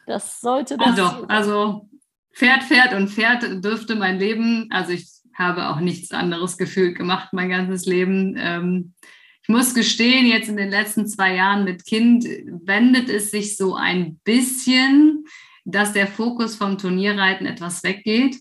das 0.08 0.40
sollte 0.40 0.76
das. 0.76 0.88
Also, 0.88 1.26
also 1.28 1.88
Pferd, 2.34 2.64
Pferd 2.64 2.92
und 2.94 3.08
Pferd 3.08 3.64
dürfte 3.64 3.94
mein 3.94 4.18
Leben, 4.18 4.68
also 4.72 4.90
ich 4.90 5.06
habe 5.38 5.68
auch 5.68 5.78
nichts 5.78 6.10
anderes 6.10 6.58
gefühlt 6.58 6.98
gemacht 6.98 7.28
mein 7.32 7.50
ganzes 7.50 7.86
Leben. 7.86 8.34
Ähm, 8.36 8.94
ich 9.42 9.48
muss 9.48 9.74
gestehen, 9.74 10.26
jetzt 10.26 10.48
in 10.48 10.56
den 10.56 10.70
letzten 10.70 11.06
zwei 11.06 11.34
Jahren 11.34 11.64
mit 11.64 11.84
Kind 11.84 12.24
wendet 12.24 13.08
es 13.08 13.30
sich 13.30 13.56
so 13.56 13.74
ein 13.74 14.20
bisschen, 14.24 15.24
dass 15.64 15.92
der 15.92 16.06
Fokus 16.06 16.54
vom 16.54 16.78
Turnierreiten 16.78 17.46
etwas 17.46 17.82
weggeht. 17.82 18.36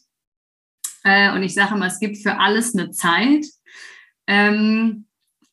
Äh, 1.04 1.34
und 1.34 1.42
ich 1.42 1.56
sage 1.56 1.76
immer, 1.76 1.88
es 1.88 2.00
gibt 2.00 2.18
für 2.18 2.38
alles 2.38 2.76
eine 2.76 2.92
Zeit. 2.92 3.46
Ähm, 4.28 5.06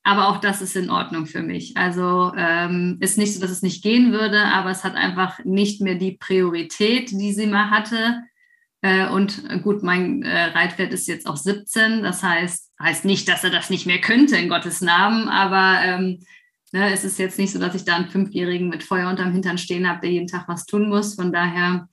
aber 0.02 0.28
auch 0.28 0.38
das 0.38 0.62
ist 0.62 0.76
in 0.76 0.90
Ordnung 0.90 1.26
für 1.26 1.42
mich. 1.42 1.76
Also 1.76 2.32
ähm, 2.36 2.98
ist 3.00 3.18
nicht 3.18 3.34
so, 3.34 3.40
dass 3.40 3.50
es 3.50 3.62
nicht 3.62 3.82
gehen 3.82 4.12
würde, 4.12 4.42
aber 4.44 4.70
es 4.70 4.84
hat 4.84 4.94
einfach 4.94 5.44
nicht 5.44 5.80
mehr 5.80 5.96
die 5.96 6.12
Priorität, 6.12 7.10
die 7.10 7.32
sie 7.32 7.46
mal 7.46 7.70
hatte. 7.70 8.22
Äh, 8.82 9.08
und 9.08 9.62
gut, 9.62 9.82
mein 9.82 10.22
äh, 10.22 10.44
Reitwert 10.44 10.92
ist 10.92 11.08
jetzt 11.08 11.26
auch 11.26 11.36
17. 11.36 12.02
Das 12.02 12.22
heißt, 12.22 12.67
heißt 12.80 13.04
nicht, 13.04 13.28
dass 13.28 13.44
er 13.44 13.50
das 13.50 13.70
nicht 13.70 13.86
mehr 13.86 14.00
könnte, 14.00 14.36
in 14.36 14.48
Gottes 14.48 14.80
Namen, 14.80 15.28
aber 15.28 15.80
ähm, 15.82 16.20
ne, 16.72 16.92
es 16.92 17.04
ist 17.04 17.18
jetzt 17.18 17.38
nicht 17.38 17.52
so, 17.52 17.58
dass 17.58 17.74
ich 17.74 17.84
da 17.84 17.96
einen 17.96 18.10
Fünfjährigen 18.10 18.68
mit 18.68 18.82
Feuer 18.82 19.08
unterm 19.08 19.32
Hintern 19.32 19.58
stehen 19.58 19.88
habe, 19.88 20.00
der 20.00 20.10
jeden 20.10 20.28
Tag 20.28 20.48
was 20.48 20.66
tun 20.66 20.88
muss. 20.88 21.14
Von 21.14 21.32
daher, 21.32 21.88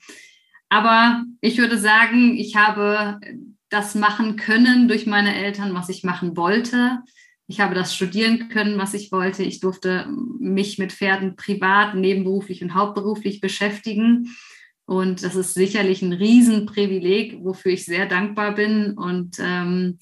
aber 0.69 1.23
ich 1.41 1.57
würde 1.57 1.77
sagen, 1.77 2.37
ich 2.37 2.55
habe 2.55 3.19
das 3.69 3.95
machen 3.95 4.35
können 4.35 4.87
durch 4.87 5.05
meine 5.05 5.35
Eltern, 5.35 5.73
was 5.73 5.89
ich 5.89 6.03
machen 6.03 6.37
wollte. 6.37 6.99
Ich 7.47 7.59
habe 7.59 7.75
das 7.75 7.95
studieren 7.95 8.49
können, 8.49 8.77
was 8.77 8.93
ich 8.93 9.11
wollte. 9.11 9.43
Ich 9.43 9.59
durfte 9.59 10.07
mich 10.39 10.77
mit 10.77 10.91
Pferden 10.91 11.35
privat, 11.35 11.95
nebenberuflich 11.95 12.63
und 12.63 12.73
hauptberuflich 12.73 13.39
beschäftigen. 13.39 14.35
Und 14.85 15.23
das 15.23 15.35
ist 15.35 15.53
sicherlich 15.53 16.01
ein 16.01 16.13
Riesenprivileg, 16.13 17.43
wofür 17.43 17.71
ich 17.71 17.85
sehr 17.85 18.07
dankbar 18.07 18.55
bin. 18.55 18.91
Und 18.91 19.37
ähm, 19.39 19.99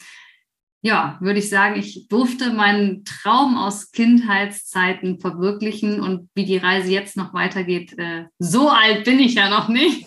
ja, 0.85 1.17
würde 1.21 1.39
ich 1.39 1.49
sagen, 1.49 1.79
ich 1.79 2.09
durfte 2.09 2.51
meinen 2.51 3.05
Traum 3.05 3.57
aus 3.57 3.91
Kindheitszeiten 3.91 5.17
verwirklichen 5.21 6.01
und 6.01 6.29
wie 6.35 6.43
die 6.43 6.57
Reise 6.57 6.91
jetzt 6.91 7.15
noch 7.15 7.33
weitergeht, 7.33 7.97
äh, 7.97 8.25
so 8.37 8.69
alt 8.69 9.05
bin 9.05 9.19
ich 9.19 9.35
ja 9.35 9.49
noch 9.49 9.69
nicht. 9.69 10.05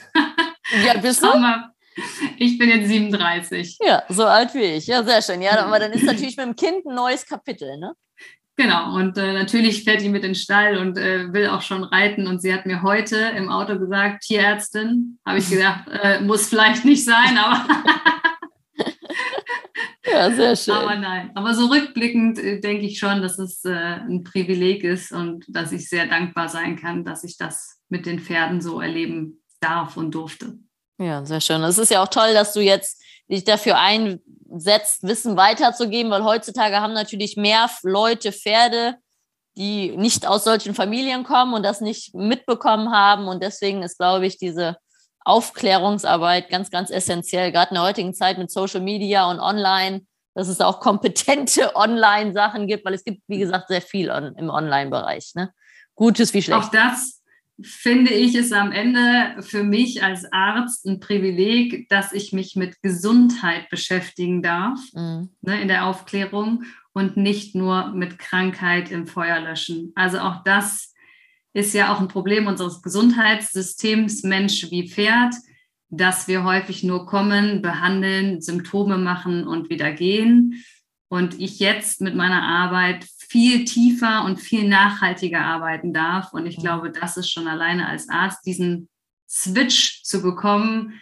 Ja, 0.84 0.98
bist 0.98 1.22
du? 1.22 1.28
Aber 1.32 1.70
ich 2.36 2.58
bin 2.58 2.68
jetzt 2.68 2.88
37. 2.88 3.78
Ja, 3.80 4.02
so 4.10 4.26
alt 4.26 4.52
wie 4.52 4.76
ich. 4.76 4.86
Ja, 4.86 5.02
sehr 5.02 5.22
schön. 5.22 5.40
Ja, 5.40 5.64
aber 5.64 5.78
dann 5.78 5.92
ist 5.92 6.04
natürlich 6.04 6.36
mit 6.36 6.44
dem 6.44 6.56
Kind 6.56 6.84
ein 6.84 6.94
neues 6.94 7.24
Kapitel, 7.24 7.78
ne? 7.78 7.94
Genau, 8.56 8.96
und 8.96 9.16
äh, 9.16 9.32
natürlich 9.32 9.84
fährt 9.84 10.02
die 10.02 10.10
mit 10.10 10.24
in 10.24 10.30
den 10.30 10.34
Stall 10.34 10.76
und 10.76 10.98
äh, 10.98 11.32
will 11.32 11.48
auch 11.48 11.62
schon 11.62 11.84
reiten. 11.84 12.26
Und 12.26 12.42
sie 12.42 12.52
hat 12.52 12.66
mir 12.66 12.82
heute 12.82 13.16
im 13.16 13.48
Auto 13.48 13.78
gesagt, 13.78 14.24
Tierärztin, 14.24 15.18
habe 15.24 15.38
ich 15.38 15.48
gedacht, 15.48 15.88
äh, 15.88 16.20
muss 16.20 16.48
vielleicht 16.48 16.84
nicht 16.84 17.04
sein, 17.04 17.38
aber. 17.38 17.66
ja, 20.16 20.30
sehr 20.30 20.56
schön. 20.56 20.74
Aber 20.74 20.96
nein, 20.96 21.30
aber 21.34 21.54
so 21.54 21.66
rückblickend 21.66 22.38
äh, 22.38 22.60
denke 22.60 22.86
ich 22.86 22.98
schon, 22.98 23.22
dass 23.22 23.38
es 23.38 23.64
äh, 23.64 23.70
ein 23.70 24.24
Privileg 24.24 24.84
ist 24.84 25.12
und 25.12 25.44
dass 25.48 25.72
ich 25.72 25.88
sehr 25.88 26.06
dankbar 26.06 26.48
sein 26.48 26.76
kann, 26.76 27.04
dass 27.04 27.24
ich 27.24 27.36
das 27.36 27.80
mit 27.88 28.06
den 28.06 28.18
Pferden 28.18 28.60
so 28.60 28.80
erleben 28.80 29.42
darf 29.60 29.96
und 29.96 30.14
durfte. 30.14 30.58
Ja, 30.98 31.24
sehr 31.24 31.40
schön. 31.40 31.62
Es 31.62 31.78
ist 31.78 31.90
ja 31.90 32.02
auch 32.02 32.08
toll, 32.08 32.32
dass 32.32 32.52
du 32.52 32.60
jetzt 32.60 33.02
dich 33.30 33.44
dafür 33.44 33.78
einsetzt, 33.78 35.02
Wissen 35.02 35.36
weiterzugeben, 35.36 36.10
weil 36.10 36.24
heutzutage 36.24 36.80
haben 36.80 36.94
natürlich 36.94 37.36
mehr 37.36 37.68
Leute 37.82 38.32
Pferde, 38.32 38.96
die 39.56 39.96
nicht 39.96 40.26
aus 40.26 40.44
solchen 40.44 40.74
Familien 40.74 41.24
kommen 41.24 41.54
und 41.54 41.62
das 41.62 41.80
nicht 41.80 42.14
mitbekommen 42.14 42.92
haben. 42.92 43.28
Und 43.28 43.42
deswegen 43.42 43.82
ist, 43.82 43.98
glaube 43.98 44.26
ich, 44.26 44.38
diese 44.38 44.76
Aufklärungsarbeit 45.26 46.48
ganz, 46.48 46.70
ganz 46.70 46.90
essentiell, 46.90 47.50
gerade 47.50 47.70
in 47.70 47.74
der 47.74 47.82
heutigen 47.82 48.14
Zeit 48.14 48.38
mit 48.38 48.50
Social 48.50 48.80
Media 48.80 49.28
und 49.28 49.40
Online, 49.40 50.02
dass 50.34 50.48
es 50.48 50.60
auch 50.60 50.78
kompetente 50.78 51.72
Online-Sachen 51.74 52.68
gibt, 52.68 52.84
weil 52.84 52.94
es 52.94 53.04
gibt, 53.04 53.22
wie 53.26 53.38
gesagt, 53.38 53.68
sehr 53.68 53.82
viel 53.82 54.08
im 54.36 54.50
Online-Bereich. 54.50 55.32
Ne? 55.34 55.52
Gutes 55.96 56.32
wie 56.32 56.42
Schlechtes. 56.42 56.66
Auch 56.66 56.70
das 56.70 57.22
finde 57.60 58.12
ich 58.12 58.34
es 58.34 58.52
am 58.52 58.70
Ende 58.70 59.42
für 59.42 59.64
mich 59.64 60.02
als 60.02 60.30
Arzt 60.30 60.86
ein 60.86 61.00
Privileg, 61.00 61.88
dass 61.88 62.12
ich 62.12 62.32
mich 62.32 62.54
mit 62.54 62.80
Gesundheit 62.82 63.68
beschäftigen 63.70 64.42
darf 64.42 64.78
mhm. 64.92 65.30
ne, 65.40 65.60
in 65.60 65.68
der 65.68 65.86
Aufklärung 65.86 66.64
und 66.92 67.16
nicht 67.16 67.54
nur 67.54 67.88
mit 67.88 68.18
Krankheit 68.18 68.90
im 68.90 69.06
Feuerlöschen. 69.06 69.92
Also 69.96 70.18
auch 70.18 70.44
das 70.44 70.94
ist 71.56 71.72
ja 71.72 71.90
auch 71.90 72.00
ein 72.00 72.08
Problem 72.08 72.46
unseres 72.46 72.82
Gesundheitssystems, 72.82 74.24
Mensch 74.24 74.70
wie 74.70 74.90
Pferd, 74.90 75.34
dass 75.88 76.28
wir 76.28 76.44
häufig 76.44 76.82
nur 76.82 77.06
kommen, 77.06 77.62
behandeln, 77.62 78.42
Symptome 78.42 78.98
machen 78.98 79.46
und 79.46 79.70
wieder 79.70 79.90
gehen. 79.92 80.62
Und 81.08 81.40
ich 81.40 81.58
jetzt 81.58 82.02
mit 82.02 82.14
meiner 82.14 82.42
Arbeit 82.42 83.06
viel 83.28 83.64
tiefer 83.64 84.26
und 84.26 84.38
viel 84.38 84.68
nachhaltiger 84.68 85.40
arbeiten 85.40 85.94
darf. 85.94 86.34
Und 86.34 86.44
ich 86.44 86.58
glaube, 86.58 86.90
das 86.90 87.16
ist 87.16 87.30
schon 87.30 87.48
alleine 87.48 87.88
als 87.88 88.10
Arzt, 88.10 88.44
diesen 88.44 88.90
Switch 89.26 90.02
zu 90.02 90.20
bekommen, 90.20 91.00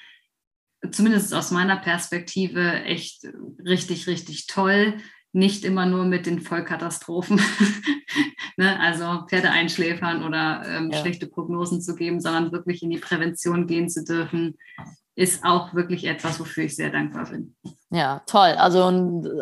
zumindest 0.93 1.35
aus 1.35 1.51
meiner 1.51 1.79
Perspektive, 1.79 2.85
echt 2.85 3.27
richtig, 3.59 4.07
richtig 4.07 4.47
toll. 4.47 4.99
Nicht 5.35 5.65
immer 5.65 5.85
nur 5.85 6.05
mit 6.05 6.27
den 6.27 6.41
Vollkatastrophen, 6.41 7.41
ne? 8.57 8.79
also 8.81 9.27
Pferde 9.29 9.51
einschläfern 9.51 10.25
oder 10.25 10.63
ähm, 10.67 10.91
ja. 10.93 11.01
schlechte 11.01 11.27
Prognosen 11.27 11.83
zu 11.83 11.97
geben, 11.97 12.21
sondern 12.21 12.53
wirklich 12.53 12.83
in 12.83 12.91
die 12.91 12.99
Prävention 12.99 13.67
gehen 13.67 13.89
zu 13.89 14.05
dürfen, 14.05 14.57
ist 15.17 15.45
auch 15.45 15.75
wirklich 15.75 16.05
etwas, 16.05 16.39
wofür 16.39 16.65
ich 16.65 16.77
sehr 16.77 16.91
dankbar 16.91 17.27
bin. 17.31 17.57
Ja, 17.91 18.23
toll. 18.27 18.55
Also 18.57 18.81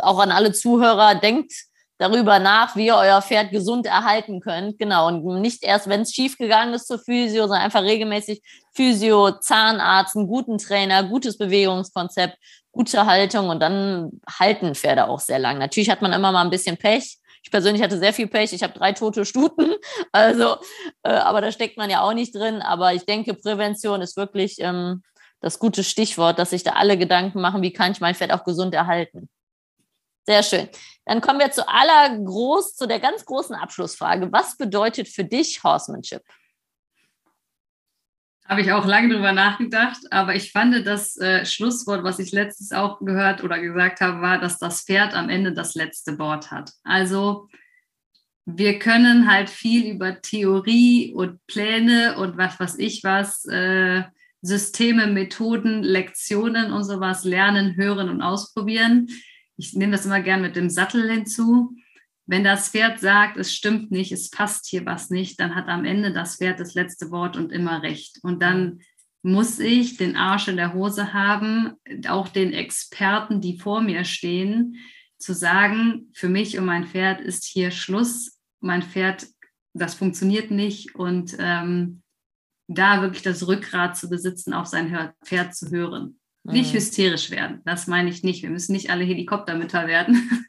auch 0.03 0.19
an 0.19 0.31
alle 0.31 0.53
Zuhörer, 0.53 1.15
denkt 1.15 1.53
darüber 2.03 2.39
nach, 2.41 2.75
wie 2.75 2.87
ihr 2.87 2.97
euer 2.97 3.23
Pferd 3.23 3.53
gesund 3.53 3.87
erhalten 3.87 4.41
könnt. 4.41 4.79
Genau. 4.79 5.09
Und 5.09 5.41
nicht 5.41 5.63
erst, 5.63 5.89
wenn 5.89 6.01
es 6.01 6.13
schief 6.13 6.37
gegangen 6.37 6.75
ist 6.75 6.89
zur 6.89 6.99
Physio, 6.99 7.43
sondern 7.43 7.63
einfach 7.63 7.83
regelmäßig 7.83 8.43
Physio, 8.75 9.33
Zahnarzt, 9.41 10.17
einen 10.17 10.27
guten 10.27 10.59
Trainer, 10.59 11.05
gutes 11.05 11.39
Bewegungskonzept, 11.39 12.37
gute 12.73 13.07
Haltung 13.07 13.51
und 13.51 13.61
dann 13.61 14.21
halten 14.29 14.75
Pferde 14.75 15.09
auch 15.09 15.21
sehr 15.21 15.39
lang. 15.39 15.59
Natürlich 15.59 15.91
hat 15.91 16.03
man 16.03 16.13
immer 16.13 16.33
mal 16.33 16.43
ein 16.43 16.51
bisschen 16.51 16.77
Pech. 16.77 17.19
Ich 17.45 17.51
persönlich 17.51 17.83
hatte 17.83 17.99
sehr 17.99 18.13
viel 18.13 18.29
Pech. 18.29 18.53
Ich 18.53 18.63
habe 18.63 18.73
drei 18.73 18.93
tote 18.93 19.25
Stuten. 19.25 19.75
Also, 20.15 20.57
äh, 21.03 21.11
aber 21.11 21.41
da 21.41 21.53
steckt 21.53 21.79
man 21.79 21.89
ja 21.89 22.03
auch 22.03 22.13
nicht 22.13 22.35
drin. 22.35 22.61
Aber 22.61 22.93
ich 22.93 23.07
denke, 23.07 23.35
Prävention 23.35 24.03
ist 24.03 24.17
wirklich 24.17 24.57
ähm, 24.59 25.03
das 25.41 25.59
gute 25.59 25.85
Stichwort, 25.85 26.39
dass 26.39 26.51
sich 26.51 26.63
da 26.63 26.73
alle 26.73 26.99
Gedanken 26.99 27.41
machen, 27.41 27.63
wie 27.63 27.73
kann 27.73 27.93
ich 27.93 28.01
mein 28.01 28.15
Pferd 28.15 28.33
auch 28.33 28.45
gesund 28.45 28.75
erhalten. 28.75 29.29
Sehr 30.27 30.43
schön. 30.43 30.69
Dann 31.05 31.21
kommen 31.21 31.41
wir 31.41 31.51
zu 31.51 31.69
aller 31.69 32.17
groß, 32.19 32.77
zu 32.77 32.87
der 32.87 33.01
ganz 33.01 33.25
großen 33.25 33.57
Abschlussfrage. 33.57 34.31
Was 34.33 34.57
bedeutet 34.57 35.09
für 35.09 35.25
dich 35.25 35.63
Horsemanship? 35.65 36.23
Habe 38.49 38.61
ich 38.61 38.73
auch 38.73 38.87
lange 38.87 39.15
drüber 39.15 39.33
nachgedacht, 39.33 40.01
aber 40.11 40.35
ich 40.35 40.53
fand 40.53 40.87
das 40.87 41.17
äh, 41.17 41.47
Schlusswort, 41.47 42.05
was 42.05 42.19
ich 42.19 42.33
letztes 42.33 42.73
auch 42.73 43.01
gehört 43.01 43.43
oder 43.45 43.59
gesagt 43.61 44.01
habe, 44.01 44.21
war, 44.21 44.39
dass 44.39 44.59
das 44.59 44.83
Pferd 44.83 45.15
am 45.15 45.29
Ende 45.29 45.53
das 45.53 45.75
letzte 45.75 46.19
Wort 46.19 46.51
hat. 46.51 46.73
Also 46.83 47.49
wir 48.45 48.79
können 48.79 49.31
halt 49.31 49.49
viel 49.49 49.93
über 49.95 50.21
Theorie 50.21 51.13
und 51.15 51.39
Pläne 51.47 52.17
und 52.19 52.37
was 52.37 52.59
weiß 52.59 52.79
ich 52.79 53.05
was, 53.05 53.45
äh, 53.47 54.03
Systeme, 54.45 55.07
Methoden, 55.07 55.85
Lektionen 55.85 56.73
und 56.73 56.83
sowas 56.83 57.23
lernen, 57.25 57.77
hören 57.77 58.09
und 58.09 58.23
ausprobieren 58.23 59.09
ich 59.63 59.75
nehme 59.75 59.93
das 59.93 60.07
immer 60.07 60.21
gern 60.21 60.43
mit 60.43 60.57
dem 60.57 60.71
Sattel 60.71 61.11
hinzu. 61.11 61.77
Wenn 62.33 62.45
das 62.45 62.71
Pferd 62.71 62.99
sagt, 62.99 63.37
es 63.37 63.55
stimmt 63.55 63.91
nicht, 63.91 64.11
es 64.11 64.31
passt 64.31 64.67
hier 64.67 64.87
was 64.87 65.11
nicht, 65.11 65.39
dann 65.39 65.55
hat 65.55 65.69
am 65.69 65.85
Ende 65.85 66.15
das 66.15 66.37
Pferd 66.37 66.61
das 66.61 66.73
letzte 66.73 67.11
Wort 67.11 67.37
und 67.37 67.53
immer 67.53 67.83
recht. 67.83 68.21
Und 68.23 68.41
dann 68.41 68.81
muss 69.21 69.59
ich 69.59 69.99
den 69.99 70.17
Arsch 70.17 70.49
in 70.49 70.57
der 70.57 70.73
Hose 70.73 71.13
haben, 71.13 71.75
auch 72.09 72.29
den 72.29 72.55
Experten, 72.55 73.43
die 73.43 73.59
vor 73.59 73.83
mir 73.83 74.07
stehen, 74.07 74.77
zu 75.19 75.35
sagen, 75.35 76.09
für 76.15 76.31
mich 76.31 76.57
und 76.57 76.65
mein 76.65 76.87
Pferd 76.87 77.21
ist 77.21 77.45
hier 77.45 77.71
Schluss. 77.71 78.41
Mein 78.61 78.83
Pferd, 78.83 79.27
das 79.75 79.93
funktioniert 79.93 80.51
nicht. 80.51 80.95
Und 80.95 81.37
ähm, 81.39 82.01
da 82.67 83.03
wirklich 83.03 83.21
das 83.21 83.47
Rückgrat 83.47 83.99
zu 83.99 84.09
besitzen, 84.09 84.55
auf 84.55 84.69
sein 84.69 85.13
Pferd 85.23 85.55
zu 85.55 85.71
hören. 85.71 86.19
Nicht 86.45 86.73
mhm. 86.73 86.79
hysterisch 86.79 87.31
werden, 87.31 87.61
das 87.67 87.89
meine 87.89 88.09
ich 88.09 88.23
nicht. 88.23 88.43
Wir 88.43 88.49
müssen 88.49 88.73
nicht 88.73 88.89
alle 88.89 89.05
Helikoptermütter 89.05 89.87
werden, 89.87 90.47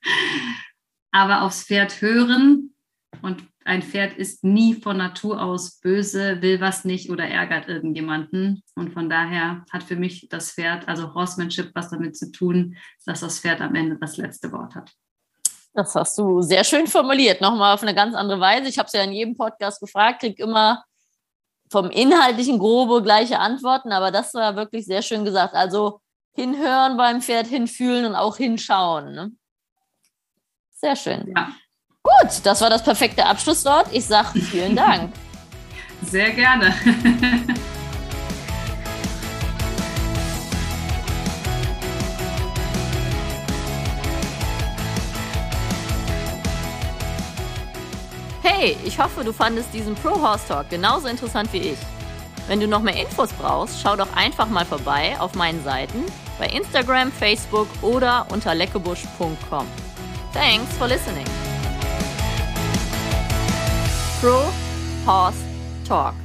aber 1.13 1.43
aufs 1.43 1.63
Pferd 1.63 2.01
hören 2.01 2.73
und 3.21 3.43
ein 3.65 3.81
Pferd 3.81 4.17
ist 4.17 4.43
nie 4.43 4.73
von 4.73 4.97
Natur 4.97 5.41
aus 5.41 5.79
böse, 5.79 6.41
will 6.41 6.59
was 6.59 6.83
nicht 6.83 7.09
oder 7.09 7.25
ärgert 7.25 7.69
irgendjemanden. 7.69 8.61
Und 8.75 8.91
von 8.91 9.09
daher 9.09 9.63
hat 9.71 9.83
für 9.83 9.95
mich 9.95 10.27
das 10.29 10.51
Pferd, 10.51 10.87
also 10.89 11.13
Horsemanship, 11.13 11.71
was 11.73 11.89
damit 11.89 12.17
zu 12.17 12.31
tun, 12.31 12.75
dass 13.05 13.21
das 13.21 13.39
Pferd 13.39 13.61
am 13.61 13.75
Ende 13.75 13.97
das 13.97 14.17
letzte 14.17 14.51
Wort 14.51 14.75
hat. 14.75 14.91
Das 15.73 15.95
hast 15.95 16.17
du 16.17 16.41
sehr 16.41 16.65
schön 16.65 16.87
formuliert. 16.87 17.39
Nochmal 17.39 17.73
auf 17.73 17.83
eine 17.83 17.95
ganz 17.95 18.15
andere 18.15 18.41
Weise. 18.41 18.67
Ich 18.67 18.77
habe 18.77 18.87
es 18.87 18.93
ja 18.93 19.03
in 19.03 19.13
jedem 19.13 19.35
Podcast 19.35 19.79
gefragt, 19.79 20.19
kriege 20.19 20.43
immer 20.43 20.83
vom 21.71 21.89
Inhaltlichen 21.89 22.59
grobe 22.59 23.01
gleiche 23.01 23.39
Antworten, 23.39 23.91
aber 23.91 24.11
das 24.11 24.33
war 24.33 24.55
wirklich 24.55 24.85
sehr 24.85 25.01
schön 25.01 25.23
gesagt. 25.23 25.53
Also 25.53 26.01
hinhören 26.33 26.97
beim 26.97 27.21
Pferd, 27.21 27.47
hinfühlen 27.47 28.05
und 28.05 28.15
auch 28.15 28.37
hinschauen. 28.37 29.13
Ne? 29.13 29.31
Sehr 30.83 30.97
schön. 30.97 31.33
Ja. 31.33 31.47
Gut, 32.03 32.41
das 32.43 32.59
war 32.59 32.69
das 32.69 32.83
perfekte 32.83 33.25
Abschlusswort. 33.25 33.87
Ich 33.93 34.03
sage 34.03 34.37
vielen 34.41 34.75
Dank. 34.75 35.13
Sehr 36.01 36.31
gerne. 36.31 36.73
Hey, 48.45 48.77
ich 48.85 48.99
hoffe, 48.99 49.23
du 49.23 49.33
fandest 49.33 49.73
diesen 49.73 49.95
Pro 49.95 50.21
Horse 50.21 50.47
Talk 50.47 50.69
genauso 50.69 51.07
interessant 51.07 51.51
wie 51.51 51.59
ich. 51.59 51.77
Wenn 52.47 52.59
du 52.61 52.67
noch 52.67 52.81
mehr 52.81 52.95
Infos 52.95 53.31
brauchst, 53.33 53.81
schau 53.81 53.95
doch 53.95 54.13
einfach 54.15 54.47
mal 54.47 54.65
vorbei 54.65 55.15
auf 55.19 55.33
meinen 55.33 55.61
Seiten 55.63 56.03
bei 56.39 56.47
Instagram, 56.47 57.11
Facebook 57.11 57.67
oder 57.81 58.25
unter 58.31 58.53
leckebusch.com. 58.55 59.65
Thanks 60.33 60.75
for 60.77 60.87
listening. 60.87 61.27
Pro 64.19 64.41
Horse 65.05 65.43
Talk. 65.85 66.15